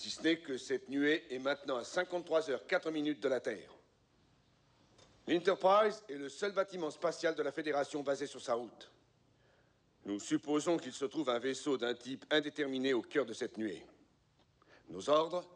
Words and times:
Si 0.00 0.08
ce 0.08 0.22
n'est 0.22 0.38
que 0.38 0.56
cette 0.56 0.88
nuée 0.88 1.26
est 1.28 1.38
maintenant 1.38 1.76
à 1.76 1.84
53 1.84 2.48
heures 2.48 2.66
4 2.66 2.90
minutes 2.90 3.20
de 3.20 3.28
la 3.28 3.38
Terre. 3.38 3.70
L'Enterprise 5.28 6.02
est 6.08 6.14
le 6.14 6.30
seul 6.30 6.52
bâtiment 6.52 6.90
spatial 6.90 7.34
de 7.34 7.42
la 7.42 7.52
Fédération 7.52 8.02
basé 8.02 8.26
sur 8.26 8.40
sa 8.40 8.54
route. 8.54 8.90
Nous 10.06 10.18
supposons 10.18 10.78
qu'il 10.78 10.94
se 10.94 11.04
trouve 11.04 11.28
un 11.28 11.38
vaisseau 11.38 11.76
d'un 11.76 11.92
type 11.92 12.24
indéterminé 12.30 12.94
au 12.94 13.02
cœur 13.02 13.26
de 13.26 13.34
cette 13.34 13.58
nuée. 13.58 13.84
Nos 14.88 15.10
ordres 15.10 15.46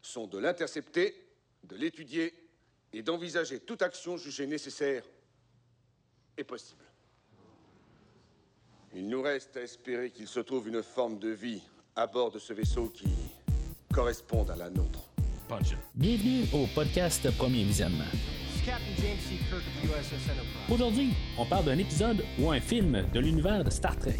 sont 0.00 0.26
de 0.26 0.38
l'intercepter, 0.38 1.28
de 1.64 1.76
l'étudier 1.76 2.32
et 2.94 3.02
d'envisager 3.02 3.60
toute 3.60 3.82
action 3.82 4.16
jugée 4.16 4.46
nécessaire 4.46 5.04
et 6.38 6.44
possible. 6.44 6.86
Il 8.94 9.10
nous 9.10 9.20
reste 9.20 9.58
à 9.58 9.60
espérer 9.60 10.10
qu'il 10.10 10.26
se 10.26 10.40
trouve 10.40 10.68
une 10.68 10.82
forme 10.82 11.18
de 11.18 11.28
vie 11.28 11.62
à 11.94 12.06
bord 12.06 12.30
de 12.30 12.38
ce 12.38 12.54
vaisseau 12.54 12.88
qui 12.88 13.08
corresponde 13.98 14.48
à 14.52 14.54
la 14.54 14.70
nôtre. 14.70 15.10
Bienvenue 15.96 16.44
au 16.52 16.68
podcast 16.72 17.36
Premier 17.36 17.64
Visionnement. 17.64 18.04
Aujourd'hui, 20.70 21.14
on 21.36 21.44
parle 21.44 21.64
d'un 21.64 21.78
épisode 21.78 22.22
ou 22.38 22.48
un 22.48 22.60
film 22.60 23.06
de 23.12 23.18
l'univers 23.18 23.64
de 23.64 23.70
Star 23.70 23.96
Trek. 23.96 24.14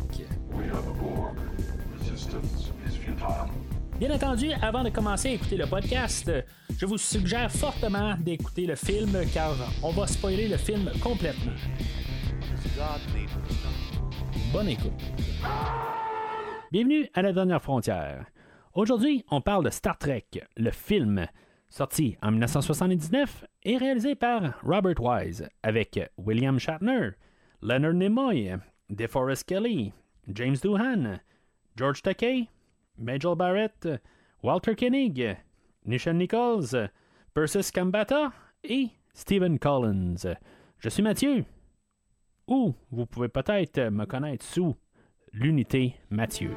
Bien 4.00 4.10
entendu, 4.10 4.50
avant 4.60 4.82
de 4.82 4.90
commencer 4.90 5.28
à 5.28 5.32
écouter 5.34 5.56
le 5.56 5.66
podcast, 5.66 6.28
je 6.76 6.84
vous 6.84 6.98
suggère 6.98 7.48
fortement 7.52 8.16
d'écouter 8.18 8.66
le 8.66 8.74
film 8.74 9.16
car 9.32 9.54
on 9.84 9.92
va 9.92 10.08
spoiler 10.08 10.48
le 10.48 10.56
film 10.56 10.90
complètement. 11.00 11.52
Bonne 14.52 14.70
écoute. 14.70 15.00
Bienvenue 16.72 17.08
à 17.14 17.22
la 17.22 17.32
dernière 17.32 17.62
frontière. 17.62 18.26
Aujourd'hui, 18.78 19.24
on 19.32 19.40
parle 19.40 19.64
de 19.64 19.70
Star 19.70 19.98
Trek, 19.98 20.28
le 20.56 20.70
film, 20.70 21.26
sorti 21.68 22.16
en 22.22 22.30
1979 22.30 23.44
et 23.64 23.76
réalisé 23.76 24.14
par 24.14 24.54
Robert 24.62 25.00
Wise, 25.00 25.48
avec 25.64 25.98
William 26.16 26.60
Shatner, 26.60 27.10
Leonard 27.60 27.94
Nimoy, 27.94 28.56
DeForest 28.88 29.48
Kelly, 29.48 29.92
James 30.28 30.54
Doohan, 30.62 31.18
George 31.74 32.02
Takei, 32.02 32.48
Majel 32.96 33.34
Barrett, 33.34 33.88
Walter 34.44 34.76
Koenig, 34.76 35.36
Nishan 35.84 36.14
Nichols, 36.14 36.88
Persis 37.34 37.72
Kambata 37.72 38.32
et 38.62 38.90
Stephen 39.12 39.58
Collins. 39.58 40.36
Je 40.78 40.88
suis 40.88 41.02
Mathieu. 41.02 41.44
Ou 42.46 42.76
vous 42.92 43.06
pouvez 43.06 43.28
peut-être 43.28 43.90
me 43.90 44.04
connaître 44.04 44.44
sous 44.44 44.76
l'unité 45.32 45.96
Mathieu. 46.10 46.52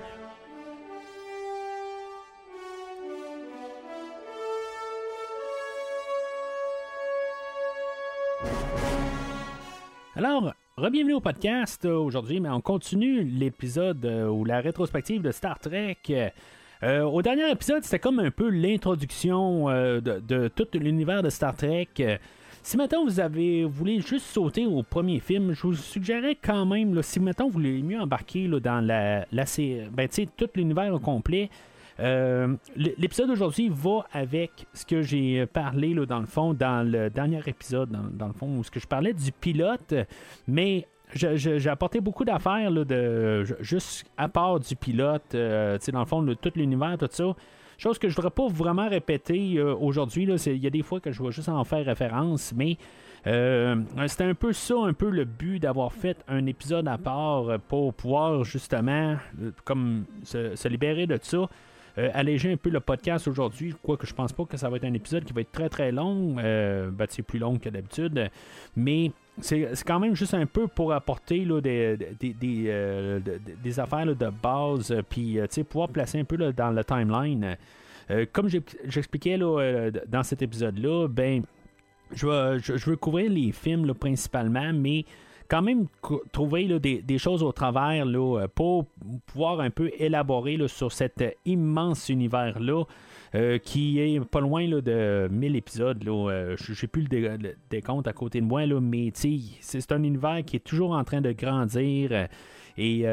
Alors, 10.24 10.54
bienvenue 10.92 11.16
au 11.16 11.20
podcast 11.20 11.84
euh, 11.84 11.96
aujourd'hui, 11.96 12.40
mais 12.40 12.50
on 12.50 12.62
continue 12.62 13.24
l'épisode 13.24 14.06
euh, 14.06 14.28
ou 14.28 14.46
la 14.46 14.62
rétrospective 14.62 15.20
de 15.24 15.32
Star 15.32 15.58
Trek. 15.58 15.98
Euh, 16.84 17.02
au 17.02 17.24
dernier 17.24 17.50
épisode, 17.50 17.84
c'était 17.84 17.98
comme 17.98 18.20
un 18.20 18.30
peu 18.30 18.48
l'introduction 18.48 19.66
de, 19.66 20.48
tout 20.50 20.68
l'univers 20.76 21.24
de 21.24 21.32
Star 21.32 21.56
Trek. 21.56 22.20
Si 22.62 22.78
maintenant 22.78 23.04
vous 23.04 23.20
avez 23.20 23.66
voulu 23.66 24.04
juste 24.04 24.28
sauter 24.28 24.68
au 24.68 24.84
premier 24.84 25.20
film, 25.20 25.54
je 25.54 25.62
vous 25.64 25.74
suggérerais 25.74 26.38
quand 26.40 26.68
même, 26.68 27.02
si 27.02 27.20
maintenant 27.20 27.48
vous 27.48 27.54
voulez 27.54 27.82
mieux 27.82 28.00
embarquer 28.00 28.48
dans 28.48 28.80
la, 28.80 29.26
la 29.32 29.46
ben, 29.92 30.08
tout 30.38 30.50
l'univers 30.54 30.94
au 30.94 31.00
complet, 31.00 31.50
euh, 32.02 32.56
l'épisode 32.76 33.28
d'aujourd'hui 33.28 33.70
va 33.70 34.06
avec 34.12 34.66
ce 34.74 34.86
que 34.86 35.02
j'ai 35.02 35.46
parlé 35.46 35.94
là, 35.94 36.06
dans 36.06 36.20
le 36.20 36.26
fond, 36.26 36.54
dans 36.54 36.88
le 36.88 37.10
dernier 37.10 37.42
épisode, 37.46 37.92
dans, 37.92 38.28
le 38.28 38.34
fond, 38.34 38.58
où 38.58 38.64
ce 38.64 38.72
que 38.72 38.80
je 38.80 38.88
parlais 38.88 39.14
du 39.14 39.32
pilote, 39.32 39.94
mais 40.48 40.88
j'ai 41.14 41.70
apporté 41.70 42.00
beaucoup 42.00 42.26
d'affaires 42.26 42.72
de 42.72 43.44
juste 43.60 44.06
à 44.18 44.30
part 44.30 44.60
du 44.60 44.76
pilote, 44.76 45.36
euh, 45.36 45.78
dans 45.92 46.00
le 46.00 46.06
fond, 46.06 46.24
de 46.24 46.34
tout 46.34 46.52
l'univers, 46.56 46.98
tout 46.98 47.08
ça. 47.12 47.36
Chose 47.78 47.98
que 48.00 48.08
je 48.08 48.14
ne 48.14 48.16
voudrais 48.16 48.32
pas 48.32 48.48
vraiment 48.48 48.88
répéter 48.88 49.56
euh, 49.58 49.76
aujourd'hui. 49.76 50.24
Il 50.24 50.58
y 50.58 50.68
a 50.68 50.70
des 50.70 50.84
fois 50.84 51.00
que 51.00 51.12
je 51.12 51.22
vais 51.22 51.32
juste 51.32 51.50
en 51.50 51.64
faire 51.64 51.86
référence, 51.86 52.54
mais 52.56 52.78
c'était 53.24 54.24
un 54.24 54.34
peu 54.34 54.54
ça, 54.54 54.76
un 54.78 54.94
peu 54.94 55.10
le 55.10 55.26
but 55.26 55.60
d'avoir 55.60 55.94
fait 55.94 56.18
un 56.28 56.46
épisode 56.48 56.88
à 56.88 56.98
part 56.98 57.60
pour 57.68 57.94
pouvoir 57.94 58.44
justement 58.44 59.18
comme 59.64 60.06
se 60.24 60.68
libérer 60.68 61.06
de 61.06 61.20
ça. 61.22 61.48
Euh, 61.98 62.10
alléger 62.14 62.54
un 62.54 62.58
peu 62.58 62.70
le 62.70 62.80
podcast 62.80 63.28
aujourd'hui, 63.28 63.76
quoique 63.82 64.08
je 64.08 64.14
pense 64.14 64.32
pas 64.32 64.46
que 64.46 64.56
ça 64.56 64.70
va 64.70 64.78
être 64.78 64.86
un 64.86 64.94
épisode 64.94 65.26
qui 65.26 65.34
va 65.34 65.42
être 65.42 65.52
très 65.52 65.68
très 65.68 65.92
long, 65.92 66.36
euh, 66.40 66.90
ben, 66.90 67.06
c'est 67.10 67.22
plus 67.22 67.40
long 67.40 67.58
que 67.58 67.68
d'habitude, 67.68 68.30
mais 68.78 69.12
c'est 69.42 69.70
quand 69.86 70.00
même 70.00 70.16
juste 70.16 70.34
un 70.34 70.46
peu 70.46 70.68
pour 70.68 70.94
apporter 70.94 71.44
là, 71.44 71.60
des, 71.60 71.98
des, 72.20 72.34
des, 72.34 72.66
euh, 72.68 73.20
des, 73.62 73.80
affaires 73.80 74.06
de 74.06 74.30
base, 74.42 74.96
puis 75.10 75.40
pouvoir 75.70 75.90
placer 75.90 76.20
un 76.20 76.24
peu 76.24 76.38
dans 76.38 76.72
le 76.72 76.84
timeline. 76.84 77.58
comme 78.32 78.48
j'expliquais 78.50 79.38
dans 79.38 80.24
cet 80.24 80.42
épisode-là, 80.42 81.08
ben, 81.10 81.44
je, 82.14 82.28
veux, 82.28 82.60
je, 82.60 82.90
veux 82.90 82.98
couvrir 82.98 83.30
les 83.30 83.52
films 83.52 83.94
principalement, 83.94 84.72
mais 84.74 85.06
quand 85.52 85.62
même 85.62 85.88
trouver 86.32 86.80
des, 86.80 87.18
choses 87.18 87.44
au 87.44 87.52
travers 87.52 88.06
là, 88.06 88.48
pour 88.56 88.86
pouvoir 89.26 89.60
un 89.60 89.70
peu 89.70 89.92
élaborer 90.00 90.58
sur 90.68 90.94
cet 90.94 91.38
immense 91.46 92.08
univers-là. 92.08 92.86
Euh, 93.34 93.60
qui 93.60 93.98
est 93.98 94.20
pas 94.26 94.42
loin 94.42 94.68
de 94.68 95.30
1000 95.32 95.56
épisodes. 95.56 96.06
Euh, 96.06 96.58
je 96.58 96.74
n'ai 96.74 96.88
plus 96.90 97.08
le, 97.10 97.56
décompte 97.70 98.06
à 98.06 98.12
côté 98.12 98.42
de 98.42 98.46
moi, 98.46 98.66
là, 98.66 98.82
mais 98.82 99.14
c'est 99.14 99.92
un 99.94 100.04
univers 100.04 100.44
qui 100.46 100.58
est 100.58 100.66
toujours 100.66 100.92
en 100.92 101.06
train 101.06 101.22
de 101.22 101.32
grandir 101.32 102.10
euh, 102.12 102.28
et 102.78 103.04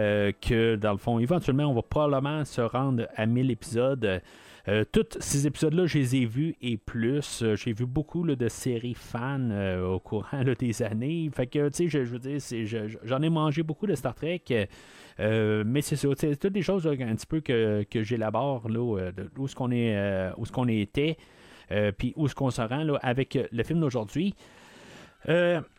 que, 0.41 0.75
dans 0.75 0.91
le 0.91 0.99
fond, 0.99 1.21
éventuellement, 1.21 1.67
on 1.67 1.75
va 1.75 1.83
probablement 1.83 2.45
se 2.45 2.61
rendre 2.61 3.07
à 3.15 3.27
1000 3.27 3.53
épisodes. 3.53 4.21
Euh, 4.69 4.85
tous 4.91 5.17
ces 5.19 5.47
épisodes-là, 5.47 5.87
je 5.87 5.99
les 5.99 6.17
ai 6.17 6.25
vus 6.27 6.55
et 6.61 6.77
plus. 6.77 7.43
Euh, 7.43 7.57
j'ai 7.57 7.73
vu 7.73 7.87
beaucoup 7.87 8.27
de 8.27 8.49
séries 8.49 8.95
fans 8.95 9.39
euh, 9.51 9.83
au 9.87 9.99
courant 9.99 10.43
des 10.59 10.83
années. 10.83 11.31
Fait 11.35 11.47
que, 11.47 11.71
tu 11.71 11.89
sais, 11.89 11.89
je, 11.89 11.99
veux 12.01 12.19
dire, 12.19 12.39
j'en 13.05 13.23
ai 13.23 13.31
mangé 13.31 13.63
beaucoup 13.63 13.87
de 13.87 13.95
Star 13.95 14.15
Trek. 14.15 14.43
mais 15.19 15.81
c'est 15.81 15.97
ça, 15.97 16.09
toutes 16.39 16.53
des 16.53 16.63
choses 16.63 16.87
un 16.87 17.15
petit 17.15 17.27
peu 17.27 17.41
que, 17.41 18.03
j'élabore, 18.03 18.69
là, 18.69 18.81
où 19.39 19.47
est-ce 19.47 19.55
qu'on 19.55 19.71
est, 19.71 20.31
où 20.37 20.45
ce 20.45 20.53
qu'on 20.53 20.69
était, 20.69 21.17
puis 21.97 22.13
où 22.17 22.27
est-ce 22.27 22.35
qu'on 22.35 22.51
se 22.51 22.61
rend 22.61 22.85
là, 22.85 22.99
avec 23.03 23.39
le 23.51 23.63
film 23.63 23.81
d'aujourd'hui. 23.81 24.35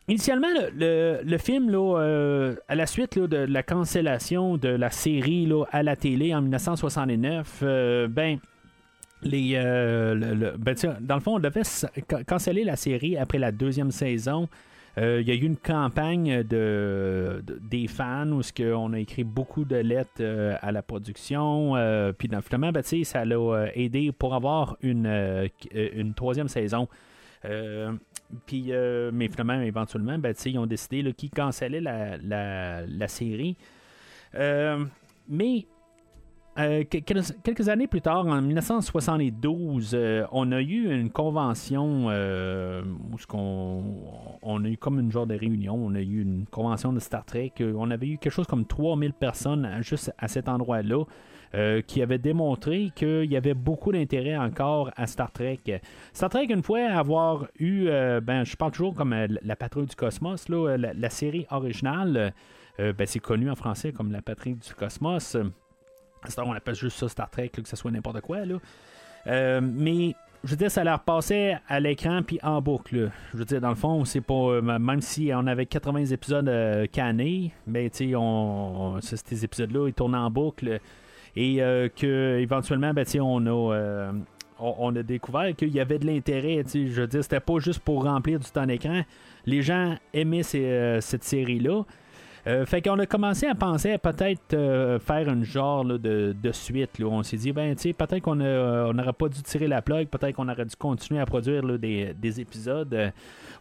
initialement, 0.08 0.48
le, 0.74 1.38
film, 1.38 1.70
là, 1.70 2.56
à 2.68 2.76
la 2.76 2.86
suite 2.88 3.20
de 3.20 3.38
la 3.38 3.62
cancellation 3.62 4.58
de 4.58 4.70
la 4.70 4.90
série 4.90 5.46
là, 5.46 5.66
à 5.72 5.84
la 5.84 5.96
télé 5.96 6.34
en 6.34 6.42
1969, 6.42 7.64
ben, 8.10 8.40
euh, 9.26 10.56
ben, 10.58 10.76
dans 11.02 11.16
le 11.16 11.22
fond, 11.22 11.36
on 11.36 11.40
devait 11.40 11.64
canceller 12.28 12.64
la 12.64 12.76
série 12.76 13.18
après 13.18 13.38
la 13.38 13.52
deuxième 13.52 13.92
saison. 13.92 14.48
Euh, 14.98 15.22
il 15.22 15.28
y 15.28 15.32
a 15.32 15.36
eu 15.36 15.46
une 15.46 15.58
campagne 15.58 16.44
de, 16.44 17.44
des 17.62 17.88
fans 17.88 18.32
où 18.32 18.42
on 18.60 18.94
a 18.94 19.00
écrit 19.00 19.24
beaucoup 19.24 19.64
de 19.64 19.76
lettres 19.76 20.22
euh, 20.22 20.58
à 20.62 20.72
la 20.72 20.82
production. 20.82 21.74
puis 22.18 22.30
finalement, 22.44 22.72
ben, 22.72 22.84
ça 22.84 23.26
l'a 23.26 23.70
aidé 23.76 24.12
pour 24.12 24.36
avoir 24.36 24.78
une, 24.82 25.50
une 25.74 26.14
troisième 26.14 26.48
saison. 26.48 26.88
puis, 28.46 28.72
mais 29.14 29.28
finalement, 29.28 29.62
éventuellement, 29.62 30.18
ben, 30.18 30.34
ils 30.46 30.58
ont 30.58 30.66
décidé 30.66 31.14
qu'ils 31.14 31.30
cancellaient 31.30 31.82
la, 31.82 32.18
la, 32.18 32.86
la 32.86 33.08
série. 33.08 33.58
mais 34.34 35.66
euh, 36.60 36.84
quelques 36.84 37.70
années 37.70 37.88
plus 37.88 38.02
tard, 38.02 38.26
en 38.26 38.42
1972, 38.42 39.92
euh, 39.94 40.26
on 40.32 40.52
a 40.52 40.62
eu 40.62 40.94
une 40.94 41.10
convention 41.10 42.08
euh, 42.10 42.84
où 42.84 43.38
on, 44.42 44.66
a 44.66 44.68
eu 44.68 44.78
comme 44.78 45.00
une 45.00 45.12
genre 45.12 45.28
de 45.28 45.36
réunion. 45.36 45.76
On 45.76 45.96
a 45.96 46.02
eu 46.02 46.22
une 46.22 46.46
convention 46.48 46.92
de 46.92 47.00
Star 47.00 47.24
Trek. 47.24 47.54
On 47.60 47.92
avait 47.92 48.08
eu 48.08 48.18
quelque 48.18 48.34
chose 48.34 48.48
comme 48.48 48.66
3000 48.66 49.14
personnes 49.14 49.70
juste 49.82 50.12
à 50.18 50.28
cet 50.28 50.50
endroit-là. 50.50 51.06
qui 51.88 52.02
avait 52.04 52.20
démontré 52.20 52.92
qu'il 52.94 53.32
y 53.32 53.38
avait 53.38 53.56
beaucoup 53.56 53.92
d'intérêt 53.92 54.38
encore 54.38 54.92
à 54.96 55.08
Star 55.08 55.32
Trek. 55.32 55.82
Star 56.14 56.30
Trek, 56.30 56.46
une 56.50 56.62
fois 56.62 56.82
avoir 56.92 57.48
eu, 57.58 57.86
ben, 58.22 58.44
je 58.44 58.56
parle 58.56 58.72
toujours 58.72 58.94
comme 58.94 59.16
la 59.16 59.56
patrouille 59.56 59.88
du 59.88 59.96
cosmos, 59.96 60.48
là, 60.50 60.78
la, 60.78 61.10
série 61.10 61.48
originale, 61.50 62.34
ben, 62.78 63.06
c'est 63.06 63.20
connu 63.20 63.50
en 63.50 63.56
français 63.56 63.92
comme 63.92 64.12
la 64.12 64.22
patrouille 64.22 64.56
du 64.56 64.74
cosmos 64.76 65.38
on 66.38 66.54
appelle 66.54 66.76
juste 66.76 66.98
ça 66.98 67.10
Star 67.10 67.30
Trek, 67.30 67.50
que 67.50 67.68
ce 67.68 67.76
soit 67.76 67.92
n'importe 67.92 68.22
quoi. 68.22 68.46
Là. 68.46 68.56
Euh, 69.28 69.62
mais 69.62 70.16
je 70.44 70.52
veux 70.52 70.56
dire, 70.56 70.72
ça 70.72 70.84
leur 70.84 71.02
passait 71.02 71.58
à 71.68 71.80
l'écran 71.80 72.22
puis 72.24 72.40
en 72.44 72.62
boucle. 72.62 73.12
Je 73.34 73.38
veux 73.38 73.46
dire, 73.46 73.62
dans 73.62 73.70
le 73.70 73.76
fond, 73.76 74.06
c'est 74.06 74.22
pas. 74.22 74.34
Euh, 74.34 74.62
même 74.62 75.02
si 75.02 75.32
on 75.34 75.48
avait 75.48 75.66
80 75.66 76.06
épisodes 76.06 76.48
euh, 76.48 76.86
cannés, 76.92 77.54
mais 77.68 77.90
ben, 77.90 78.16
on, 78.16 79.00
ces 79.02 79.44
épisodes-là, 79.44 79.88
ils 79.88 79.94
tournaient 79.94 80.18
en 80.18 80.32
boucle. 80.32 80.80
et 81.36 81.58
que 81.96 82.40
éventuellement, 82.40 82.94
ben, 82.94 83.06
on 83.22 83.46
a 83.46 84.12
on, 84.62 84.96
a 84.96 85.04
découvert 85.04 85.56
qu'il 85.56 85.70
y 85.70 85.80
avait 85.80 86.00
de 86.00 86.06
l'intérêt. 86.06 86.64
Je 86.74 87.02
veux 87.02 87.08
dire, 87.08 87.24
c'était 87.24 87.40
pas 87.40 87.60
juste 87.60 87.80
pour 87.80 88.04
remplir 88.04 88.40
du 88.40 88.50
temps 88.50 88.66
d'écran. 88.66 89.04
Les 89.46 89.62
gens 89.62 89.96
aimaient 90.14 90.44
cette 90.44 91.24
série-là. 91.24 91.84
Euh, 92.48 92.66
fait 92.66 92.82
qu'on 92.82 92.98
a 93.00 93.06
commencé 93.06 93.48
à 93.48 93.56
penser 93.56 93.92
à 93.92 93.98
peut-être 93.98 94.54
euh, 94.54 95.00
faire 95.00 95.30
une 95.30 95.44
genre 95.44 95.86
de, 95.86 96.34
suite. 96.52 97.02
On 97.04 97.24
s'est 97.24 97.38
dit, 97.38 97.52
ben, 97.52 97.76
tu 97.76 97.94
peut-être 97.94 98.22
qu'on 98.22 98.36
n'aurait 98.36 99.14
pas 99.14 99.30
dû 99.30 99.42
tirer 99.44 99.68
la 99.68 99.82
plug, 99.82 100.08
peut-être 100.08 100.36
qu'on 100.36 100.50
aurait 100.50 100.66
dû 100.66 100.76
continuer 100.76 101.20
à 101.20 101.26
produire 101.26 101.64
des, 101.80 102.40
épisodes. 102.40 103.12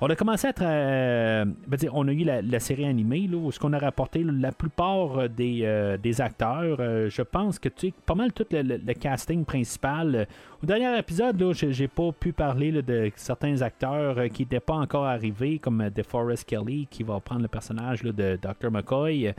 On 0.01 0.09
a 0.09 0.15
commencé 0.15 0.47
à. 0.47 0.63
Euh, 0.63 1.45
ben, 1.67 1.79
on 1.93 2.07
a 2.07 2.13
eu 2.13 2.25
la, 2.25 2.61
série 2.61 2.85
animée, 2.85 3.27
là, 3.27 3.37
où 3.37 3.51
ce 3.51 3.59
qu'on 3.59 3.73
a 3.73 3.79
rapporté 3.79 4.23
la 4.25 4.53
plupart 4.53 5.29
des, 5.29 5.63
euh, 5.65 5.97
des 5.97 6.21
acteurs. 6.21 6.77
Euh, 6.79 7.11
je 7.11 7.23
pense 7.23 7.59
que 7.59 7.69
tu 7.69 7.93
pas 8.07 8.15
mal 8.15 8.33
tout 8.33 8.47
le, 8.53 8.93
casting 8.93 9.45
principal. 9.45 10.29
Au 10.63 10.67
dernier 10.67 10.99
épisode, 10.99 11.41
là, 11.41 11.53
j'ai 11.53 11.89
pas 11.89 12.11
pu 12.13 12.33
parler 12.33 12.73
de 12.83 13.13
certains 13.15 13.63
acteurs 13.63 14.17
qui 14.31 14.43
n'étaient 14.43 14.61
pas 14.61 14.75
encore 14.75 15.05
arrivés, 15.05 15.59
comme 15.59 15.89
DeForest 15.91 16.45
Kelly, 16.45 16.89
qui 16.91 17.05
va 17.05 17.21
prendre 17.21 17.43
le 17.43 17.49
personnage 17.49 18.03
de 18.03 18.13
Dr. 18.13 18.71
McCoy, 18.71 19.33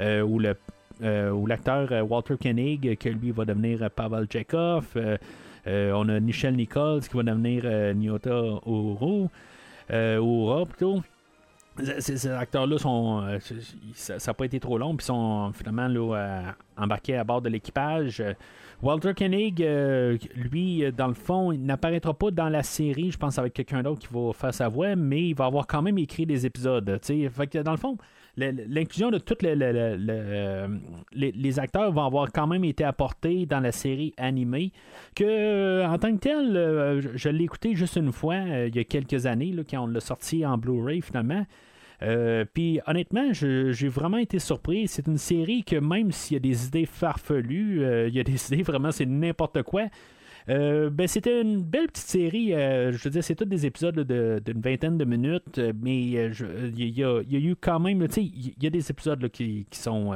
ou 0.00 0.38
le 0.38 0.54
ou 1.02 1.46
l'acteur 1.46 1.90
Walter 2.08 2.36
Koenig, 2.40 2.96
que 2.98 3.08
lui 3.08 3.32
va 3.32 3.44
devenir 3.44 3.90
Pavel 3.90 4.26
Chekhov. 4.30 4.96
on 5.66 6.08
a 6.08 6.20
Nichelle 6.20 6.54
Nichols 6.54 7.00
qui 7.00 7.16
va 7.16 7.22
devenir 7.22 7.64
Nyota 7.94 8.60
Uru 8.66 9.28
euh, 9.90 10.64
plutôt. 10.66 11.02
Ces, 11.98 12.26
acteurs-là 12.26 12.78
sont. 12.78 13.22
Euh, 13.24 13.38
ça 13.94 14.16
n'a 14.24 14.34
pas 14.34 14.44
été 14.44 14.60
trop 14.60 14.76
long, 14.76 14.94
puis 14.96 15.06
sont 15.06 15.52
finalement 15.54 15.88
euh, 15.88 16.42
embarqués 16.76 17.16
à 17.16 17.24
bord 17.24 17.40
de 17.40 17.48
l'équipage. 17.48 18.22
Walter 18.82 19.12
Koenig, 19.14 19.62
euh, 19.62 20.16
lui, 20.34 20.84
dans 20.96 21.08
le 21.08 21.14
fond, 21.14 21.52
il 21.52 21.62
n'apparaîtra 21.62 22.14
pas 22.14 22.30
dans 22.30 22.48
la 22.48 22.62
série, 22.62 23.10
je 23.10 23.18
pense, 23.18 23.38
avec 23.38 23.52
quelqu'un 23.52 23.82
d'autre 23.82 24.00
qui 24.00 24.08
va 24.10 24.32
faire 24.32 24.54
sa 24.54 24.68
voix, 24.68 24.96
mais 24.96 25.28
il 25.28 25.34
va 25.34 25.44
avoir 25.46 25.66
quand 25.66 25.82
même 25.82 25.98
écrit 25.98 26.24
des 26.24 26.46
épisodes. 26.46 26.98
Fait 27.02 27.46
que 27.46 27.58
dans 27.58 27.72
le 27.72 27.76
fond, 27.76 27.98
l'inclusion 28.36 29.10
de 29.10 29.18
tous 29.18 29.36
les, 31.12 31.58
acteurs 31.58 31.92
va 31.92 32.04
avoir 32.04 32.32
quand 32.32 32.46
même 32.46 32.64
été 32.64 32.84
apportée 32.84 33.44
dans 33.44 33.60
la 33.60 33.72
série 33.72 34.14
animée. 34.16 34.72
Que 35.14 35.84
en 35.86 35.98
tant 35.98 36.14
que 36.14 36.20
tel, 36.20 36.56
euh, 36.56 37.02
je, 37.14 37.28
l'ai 37.28 37.44
écouté 37.44 37.74
juste 37.74 37.96
une 37.96 38.12
fois 38.12 38.34
euh, 38.34 38.68
il 38.68 38.76
y 38.76 38.78
a 38.78 38.84
quelques 38.84 39.26
années, 39.26 39.52
là, 39.52 39.62
quand 39.68 39.84
on 39.84 39.88
l'a 39.88 40.00
sorti 40.00 40.46
en 40.46 40.56
Blu-ray 40.56 41.02
finalement. 41.02 41.44
Euh, 42.02 42.44
puis 42.52 42.80
honnêtement, 42.86 43.32
j'ai 43.32 43.88
vraiment 43.88 44.18
été 44.18 44.38
surpris. 44.38 44.88
C'est 44.88 45.06
une 45.06 45.18
série 45.18 45.64
que 45.64 45.76
même 45.76 46.12
s'il 46.12 46.34
y 46.34 46.36
a 46.36 46.40
des 46.40 46.66
idées 46.66 46.86
farfelues, 46.86 47.82
il 48.08 48.14
y 48.14 48.20
a 48.20 48.24
des 48.24 48.46
idées 48.52 48.62
vraiment, 48.62 48.90
c'est 48.90 49.06
n'importe 49.06 49.62
quoi. 49.62 49.88
Euh, 50.48 50.90
ben, 50.90 51.06
c'était 51.06 51.42
une 51.42 51.62
belle 51.62 51.88
petite 51.88 52.06
série. 52.06 52.54
Euh, 52.54 52.92
je 52.92 53.04
veux 53.04 53.10
dire, 53.10 53.22
c'est 53.22 53.34
tous 53.34 53.44
des 53.44 53.66
épisodes 53.66 54.00
d'une 54.00 54.60
vingtaine 54.60 54.98
de 54.98 55.04
minutes, 55.04 55.58
euh, 55.58 55.72
mais 55.80 55.98
il 56.00 56.10
y, 56.10 57.04
a 57.04 57.22
eu 57.22 57.56
quand 57.56 57.80
même, 57.80 58.06
il 58.16 58.54
y 58.60 58.66
a 58.66 58.70
des 58.70 58.90
épisodes 58.90 59.28
qui, 59.28 59.66
sont, 59.72 60.12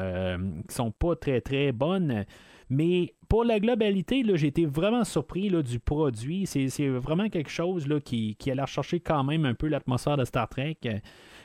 qui 0.69 0.75
sont 0.75 0.91
pas 0.91 1.17
très 1.17 1.41
très 1.41 1.73
bonnes. 1.73 2.25
Mais 2.71 3.15
pour 3.29 3.45
la 3.45 3.61
globalité, 3.61 4.25
j'ai 4.35 4.47
été 4.47 4.65
vraiment 4.65 5.05
surpris 5.05 5.51
du 5.63 5.79
produit. 5.79 6.47
C'est 6.47 6.89
vraiment 6.89 7.29
quelque 7.29 7.51
chose 7.51 7.87
là, 7.87 8.01
qui, 8.01 8.37
qui 8.37 8.51
allait 8.51 8.67
chercher 8.67 9.01
quand 9.01 9.23
même 9.23 9.45
un 9.45 9.55
peu 9.55 9.69
l'atmosphère 9.69 10.17
de 10.17 10.25
Star 10.25 10.49
Trek. 10.49 10.79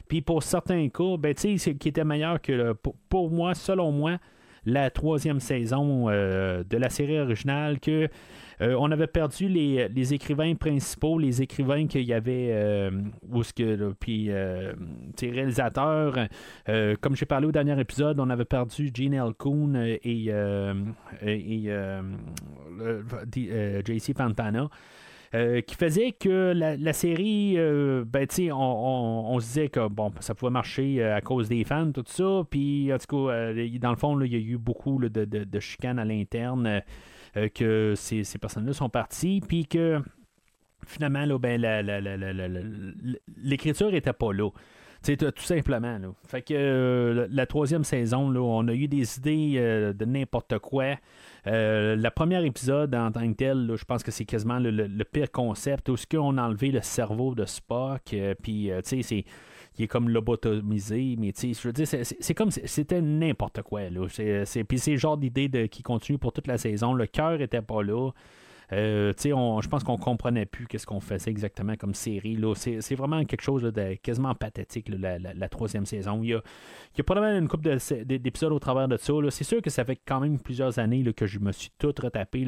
Puis 0.10 0.22
pour 0.22 0.44
certains 0.44 0.90
cas, 0.90 1.16
ben, 1.18 1.34
qui 1.34 1.88
était 1.88 2.04
meilleur 2.04 2.42
que, 2.42 2.74
pour, 3.08 3.32
moi, 3.32 3.56
selon 3.56 3.94
moi, 3.94 4.18
la 4.66 4.90
troisième 4.90 5.40
saison 5.40 6.08
de 6.08 6.78
la 6.78 6.90
série 6.90 7.18
originale 7.18 7.80
que 7.80 8.10
euh, 8.62 8.76
on 8.78 8.92
avait 8.92 9.08
perdu 9.08 9.48
les, 9.48 10.14
écrivains 10.14 10.54
principaux, 10.56 11.18
les 11.18 11.42
écrivains 11.42 11.88
qu'il 11.88 12.04
y 12.04 12.14
avait, 12.14 12.50
euh, 12.52 12.92
ou 13.32 13.44
ce 13.44 13.54
que, 13.54 13.94
puis 14.00 14.28
euh, 14.30 14.74
réalisateurs. 15.22 16.16
comme 17.02 17.16
j'ai 17.16 17.26
parlé 17.26 17.48
au 17.48 17.52
dernier 17.52 17.80
épisode, 17.80 18.20
on 18.20 18.30
avait 18.30 18.46
perdu 18.46 18.92
Gene 18.94 19.14
L. 19.14 19.34
Kuhn 19.38 19.76
et, 19.76 20.32
JC 23.86 24.14
Fantana. 24.16 24.70
Qui 25.32 25.76
faisait 25.76 26.12
que 26.12 26.54
la, 26.56 26.94
série, 26.94 27.56
ben, 27.56 28.28
on, 28.52 29.26
on, 29.30 29.40
se 29.40 29.46
disait 29.46 29.70
que 29.70 29.88
bon, 29.88 30.12
ça 30.20 30.34
pouvait 30.34 30.52
marcher 30.52 31.04
à 31.04 31.22
cause 31.22 31.50
des 31.50 31.64
fans, 31.64 31.92
tout 31.92 32.04
ça. 32.08 32.44
Puis, 32.50 32.92
en 32.94 32.98
tout 32.98 33.28
cas, 33.28 33.54
dans 33.80 33.92
le 33.92 33.96
fond, 33.96 34.20
il 34.22 34.32
y 34.32 34.36
a 34.36 34.40
eu 34.40 34.58
beaucoup 34.58 35.00
de, 35.00 35.60
chicanes 35.60 36.00
à 36.00 36.06
l'interne. 36.06 36.82
Euh, 37.38 37.48
que 37.50 37.94
ces, 37.96 38.24
personnes-là 38.40 38.74
sont 38.74 38.90
parties, 38.90 39.42
puis 39.48 39.68
que 39.68 40.02
finalement, 40.86 41.26
là, 41.26 41.38
ben, 41.38 41.62
l'écriture 43.38 43.92
n'était 43.92 44.14
pas 44.14 44.34
là. 44.34 44.50
tout 45.04 45.44
simplement. 45.44 46.00
Fait 46.28 46.42
que 46.42 46.54
euh, 46.56 47.28
la 47.30 47.46
troisième 47.46 47.84
saison, 47.84 48.32
là, 48.32 48.40
on 48.40 48.68
a 48.68 48.74
eu 48.74 48.88
des 48.88 49.18
idées 49.18 49.54
euh, 49.58 49.94
de 49.94 50.06
n'importe 50.06 50.58
quoi. 50.60 50.96
Euh, 51.48 51.96
le 51.96 52.10
premier 52.10 52.46
épisode 52.46 52.94
en 52.96 53.12
tant 53.12 53.28
que 53.32 53.36
tel, 53.36 53.74
je 53.76 53.86
pense 53.86 54.04
que 54.04 54.12
c'est 54.12 54.26
quasiment 54.26 54.60
le, 54.60 55.04
pire 55.04 55.32
concept. 55.32 55.90
Où 55.90 55.98
ce 55.98 56.06
qu'on 56.06 56.38
a 56.38 56.44
enlevé 56.44 56.72
le 56.72 56.82
cerveau 56.82 57.36
de 57.36 57.46
Spock, 57.46 58.16
puis 58.42 58.70
tu 58.70 58.82
sais, 58.84 59.02
c'est 59.02 59.26
qui 59.74 59.84
est 59.84 59.88
comme 59.88 60.10
lobotomisé, 60.10 61.16
mais 61.18 61.32
tu 61.32 61.54
sais, 61.54 61.62
je 61.62 61.68
veux 61.68 61.74
dire, 61.74 61.88
c'est 61.88 62.34
comme 62.34 62.52
c'était 62.52 63.02
n'importe 63.02 63.62
quoi. 63.62 63.90
Là. 63.90 64.08
C'est, 64.10 64.64
puis 64.66 64.78
c'est 64.78 64.92
le 64.92 64.98
genre 64.98 65.18
d'idée 65.18 65.70
qui 65.70 65.84
continue 65.84 66.18
pour 66.18 66.34
toute 66.34 66.48
la 66.48 66.58
saison. 66.58 66.94
Le 66.94 67.06
cœur 67.06 67.40
était 67.42 67.62
pas 67.62 67.82
là. 67.82 68.12
Euh, 68.72 69.14
je 69.18 69.68
pense 69.68 69.84
qu'on 69.84 69.98
comprenait 69.98 70.46
plus 70.46 70.68
qu'est-ce 70.68 70.86
qu'on 70.86 71.00
faisait 71.00 71.32
exactement 71.32 71.76
comme 71.76 71.94
série. 71.94 72.36
Là. 72.36 72.54
C'est, 72.56 72.96
vraiment 72.96 73.24
quelque 73.26 73.42
chose 73.42 73.64
de 73.64 73.96
quasiment 73.96 74.36
pathétique, 74.36 74.90
la, 74.90 75.50
troisième 75.50 75.86
saison. 75.86 76.22
Il 76.24 76.30
y 76.30 76.34
a, 76.34 76.42
il 76.94 76.98
y 76.98 77.02
a 77.02 77.04
probablement 77.04 77.38
une 77.40 77.48
couple 77.48 77.78
d'épisodes 78.06 78.52
au 78.52 78.60
travers 78.60 78.88
de 78.88 78.98
ça. 78.98 79.14
C'est 79.30 79.44
sûr 79.44 79.62
que 79.62 79.70
ça 79.70 79.86
fait 79.86 80.00
quand 80.06 80.20
même 80.20 80.40
plusieurs 80.40 80.80
années 80.80 81.04
que 81.14 81.26
je 81.26 81.40
me 81.40 81.52
suis 81.52 81.72
tout 81.78 81.94
retapé. 82.02 82.46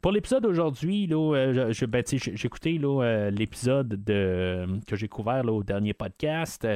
Pour 0.00 0.12
l'épisode 0.12 0.42
d'aujourd'hui, 0.42 1.08
euh, 1.10 1.72
ben, 1.88 2.04
j'ai 2.06 2.46
écouté 2.46 2.80
euh, 2.82 3.30
l'épisode 3.30 4.00
que 4.06 4.96
j'ai 4.96 5.08
couvert 5.08 5.44
au 5.46 5.64
dernier 5.64 5.94
podcast. 5.94 6.66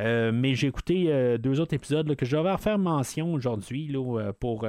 Euh, 0.00 0.32
mais 0.32 0.54
j'ai 0.54 0.68
écouté 0.68 1.06
euh, 1.08 1.36
deux 1.36 1.60
autres 1.60 1.74
épisodes 1.74 2.14
que 2.14 2.24
je 2.24 2.36
vais 2.36 2.50
refaire 2.50 2.78
mention 2.78 3.34
aujourd'hui 3.34 3.92
euh, 3.94 4.32
pour 4.38 4.66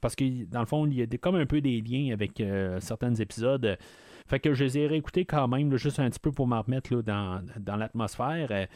parce 0.00 0.16
que 0.16 0.44
dans 0.46 0.60
le 0.60 0.66
fond, 0.66 0.86
il 0.86 0.94
y 0.94 1.02
a 1.02 1.06
comme 1.18 1.36
un 1.36 1.46
peu 1.46 1.60
des 1.60 1.80
liens 1.80 2.12
avec 2.12 2.42
certains 2.80 3.14
épisodes. 3.14 3.76
Fait 4.28 4.40
que 4.40 4.54
je 4.54 4.64
les 4.64 4.78
ai 4.78 4.86
réécoutés 4.88 5.24
quand 5.24 5.46
même, 5.46 5.76
juste 5.76 6.00
un 6.00 6.10
petit 6.10 6.18
peu 6.18 6.32
pour 6.32 6.48
m'en 6.48 6.60
remettre 6.60 7.00
dans, 7.02 7.40
l'atmosphère. 7.76 8.66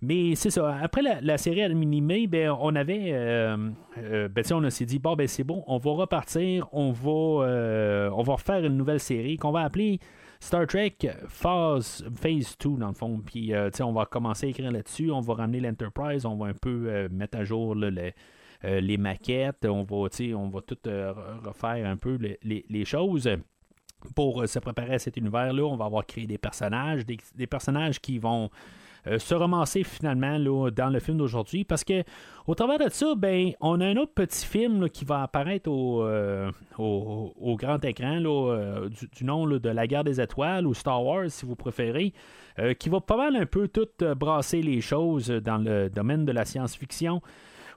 Mais 0.00 0.34
c'est 0.34 0.50
ça. 0.50 0.78
Après 0.82 1.02
la, 1.02 1.38
série 1.38 1.62
animée, 1.62 2.26
ben, 2.26 2.56
on 2.58 2.74
avait. 2.74 3.12
ben, 3.12 4.42
on 4.52 4.70
s'est 4.70 4.86
dit, 4.86 4.98
bon, 4.98 5.14
ben, 5.14 5.28
c'est 5.28 5.44
bon, 5.44 5.62
on 5.66 5.76
va 5.76 5.90
repartir, 5.90 6.68
on 6.72 6.92
va, 6.92 8.10
on 8.14 8.22
va 8.22 8.32
refaire 8.32 8.64
une 8.64 8.76
nouvelle 8.76 9.00
série 9.00 9.36
qu'on 9.36 9.52
va 9.52 9.60
appeler 9.60 10.00
Star 10.40 10.66
Trek 10.66 10.96
Phase, 11.28 12.04
phase 12.14 12.56
2, 12.58 12.76
dans 12.76 12.88
le 12.88 12.94
fond. 12.94 13.20
Puis, 13.24 13.54
euh, 13.54 13.70
on 13.80 13.92
va 13.92 14.06
commencer 14.06 14.46
à 14.46 14.50
écrire 14.50 14.70
là-dessus. 14.70 15.10
On 15.10 15.20
va 15.20 15.34
ramener 15.34 15.60
l'Enterprise. 15.60 16.26
On 16.26 16.36
va 16.36 16.46
un 16.46 16.54
peu 16.54 16.86
euh, 16.86 17.08
mettre 17.10 17.38
à 17.38 17.44
jour 17.44 17.74
euh, 17.76 18.10
les, 18.80 18.96
maquettes. 18.96 19.64
On 19.64 19.84
va, 19.84 19.96
on 20.36 20.48
va 20.48 20.60
tout 20.60 20.78
refaire 20.84 21.86
un 21.86 21.96
peu 21.96 22.18
les, 22.42 22.84
choses. 22.84 23.28
Pour 24.14 24.46
se 24.46 24.58
préparer 24.58 24.94
à 24.94 24.98
cet 24.98 25.16
univers-là, 25.16 25.64
on 25.64 25.76
va 25.76 25.86
avoir 25.86 26.04
créé 26.04 26.26
des 26.26 26.36
personnages, 26.36 27.06
des 27.06 27.46
personnages 27.46 28.00
qui 28.00 28.18
vont 28.18 28.44
euh, 28.44 28.48
se 29.18 29.34
ramasser 29.34 29.84
finalement 29.84 30.38
là, 30.38 30.70
dans 30.70 30.88
le 30.88 30.98
film 31.00 31.18
d'aujourd'hui. 31.18 31.64
Parce 31.64 31.84
que 31.84 32.02
au 32.46 32.54
travers 32.54 32.78
de 32.78 32.88
ça, 32.90 33.14
ben, 33.16 33.52
on 33.60 33.80
a 33.80 33.86
un 33.86 33.96
autre 33.96 34.12
petit 34.14 34.46
film 34.46 34.88
qui 34.88 35.04
va 35.04 35.22
apparaître 35.22 35.70
au, 35.70 36.02
euh, 36.02 36.50
au, 36.78 37.56
grand 37.56 37.82
écran 37.84 38.20
euh, 38.24 38.88
du, 38.88 39.24
nom 39.24 39.46
de 39.46 39.68
La 39.68 39.86
guerre 39.86 40.04
des 40.04 40.20
étoiles 40.20 40.66
ou 40.66 40.74
Star 40.74 41.04
Wars 41.04 41.30
si 41.30 41.46
vous 41.46 41.56
préférez. 41.56 42.12
qui 42.78 42.88
va 42.88 43.00
pas 43.00 43.16
mal 43.16 43.36
un 43.36 43.46
peu 43.46 43.68
tout 43.68 43.88
brasser 44.16 44.62
les 44.62 44.80
choses 44.80 45.28
dans 45.28 45.58
le 45.58 45.88
domaine 45.88 46.24
de 46.24 46.32
la 46.32 46.44
science-fiction 46.44 47.20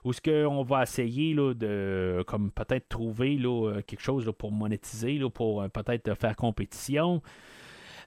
où 0.04 0.12
ce 0.12 0.20
qu'on 0.20 0.62
va 0.62 0.84
essayer 0.84 1.34
là, 1.34 1.54
de 1.54 2.22
comme 2.26 2.50
peut-être 2.52 2.88
trouver 2.88 3.36
là, 3.36 3.80
quelque 3.86 4.00
chose 4.00 4.30
pour 4.38 4.52
monétiser, 4.52 5.18
là, 5.18 5.28
pour 5.28 5.68
peut-être 5.70 6.14
faire 6.14 6.36
compétition. 6.36 7.20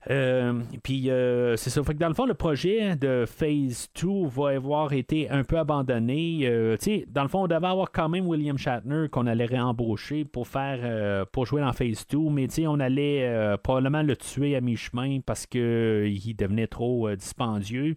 Euh, 0.09 0.61
puis 0.81 1.11
euh, 1.11 1.55
c'est 1.57 1.69
ça. 1.69 1.83
Fait 1.83 1.93
que 1.93 1.99
dans 1.99 2.07
le 2.07 2.13
fond, 2.15 2.25
le 2.25 2.33
projet 2.33 2.95
de 2.95 3.25
Phase 3.27 3.87
2 4.01 4.25
va 4.25 4.49
avoir 4.49 4.93
été 4.93 5.29
un 5.29 5.43
peu 5.43 5.57
abandonné. 5.57 6.41
Euh, 6.43 6.75
dans 7.07 7.21
le 7.21 7.27
fond, 7.27 7.43
on 7.43 7.47
devait 7.47 7.67
avoir 7.67 7.91
quand 7.91 8.09
même 8.09 8.27
William 8.27 8.57
Shatner 8.57 9.07
qu'on 9.11 9.27
allait 9.27 9.45
réembaucher 9.45 10.25
pour 10.25 10.47
faire 10.47 11.25
pour 11.27 11.45
jouer 11.45 11.61
dans 11.61 11.73
Phase 11.73 12.05
2, 12.07 12.17
mais 12.31 12.47
on 12.65 12.79
allait 12.79 13.57
probablement 13.63 14.01
le 14.01 14.15
tuer 14.15 14.55
à 14.55 14.61
mi-chemin 14.61 15.19
parce 15.25 15.45
qu'il 15.45 16.35
devenait 16.35 16.67
trop 16.67 17.13
dispendieux. 17.15 17.95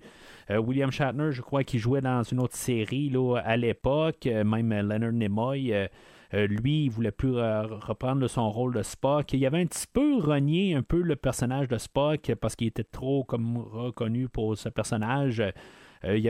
William 0.50 0.90
Shatner, 0.90 1.32
je 1.32 1.40
crois 1.40 1.64
qu'il 1.64 1.80
jouait 1.80 2.02
dans 2.02 2.22
une 2.22 2.40
autre 2.40 2.56
série 2.56 3.08
là, 3.08 3.38
à 3.44 3.56
l'époque, 3.56 4.26
même 4.26 4.70
Leonard 4.72 5.12
Nimoy. 5.12 5.88
Lui, 6.32 6.84
il 6.84 6.90
voulait 6.90 7.12
plus 7.12 7.32
reprendre 7.32 8.26
son 8.26 8.50
rôle 8.50 8.74
de 8.74 8.82
Spock. 8.82 9.32
Il 9.32 9.46
avait 9.46 9.60
un 9.60 9.66
petit 9.66 9.86
peu 9.92 10.18
renié 10.18 10.74
un 10.74 10.82
peu 10.82 11.00
le 11.00 11.16
personnage 11.16 11.68
de 11.68 11.78
Spock 11.78 12.34
parce 12.40 12.56
qu'il 12.56 12.66
était 12.66 12.84
trop 12.84 13.24
reconnu 13.28 14.28
pour 14.28 14.56
ce 14.56 14.68
personnage. 14.68 15.42
Euh, 16.06 16.18
il, 16.18 16.28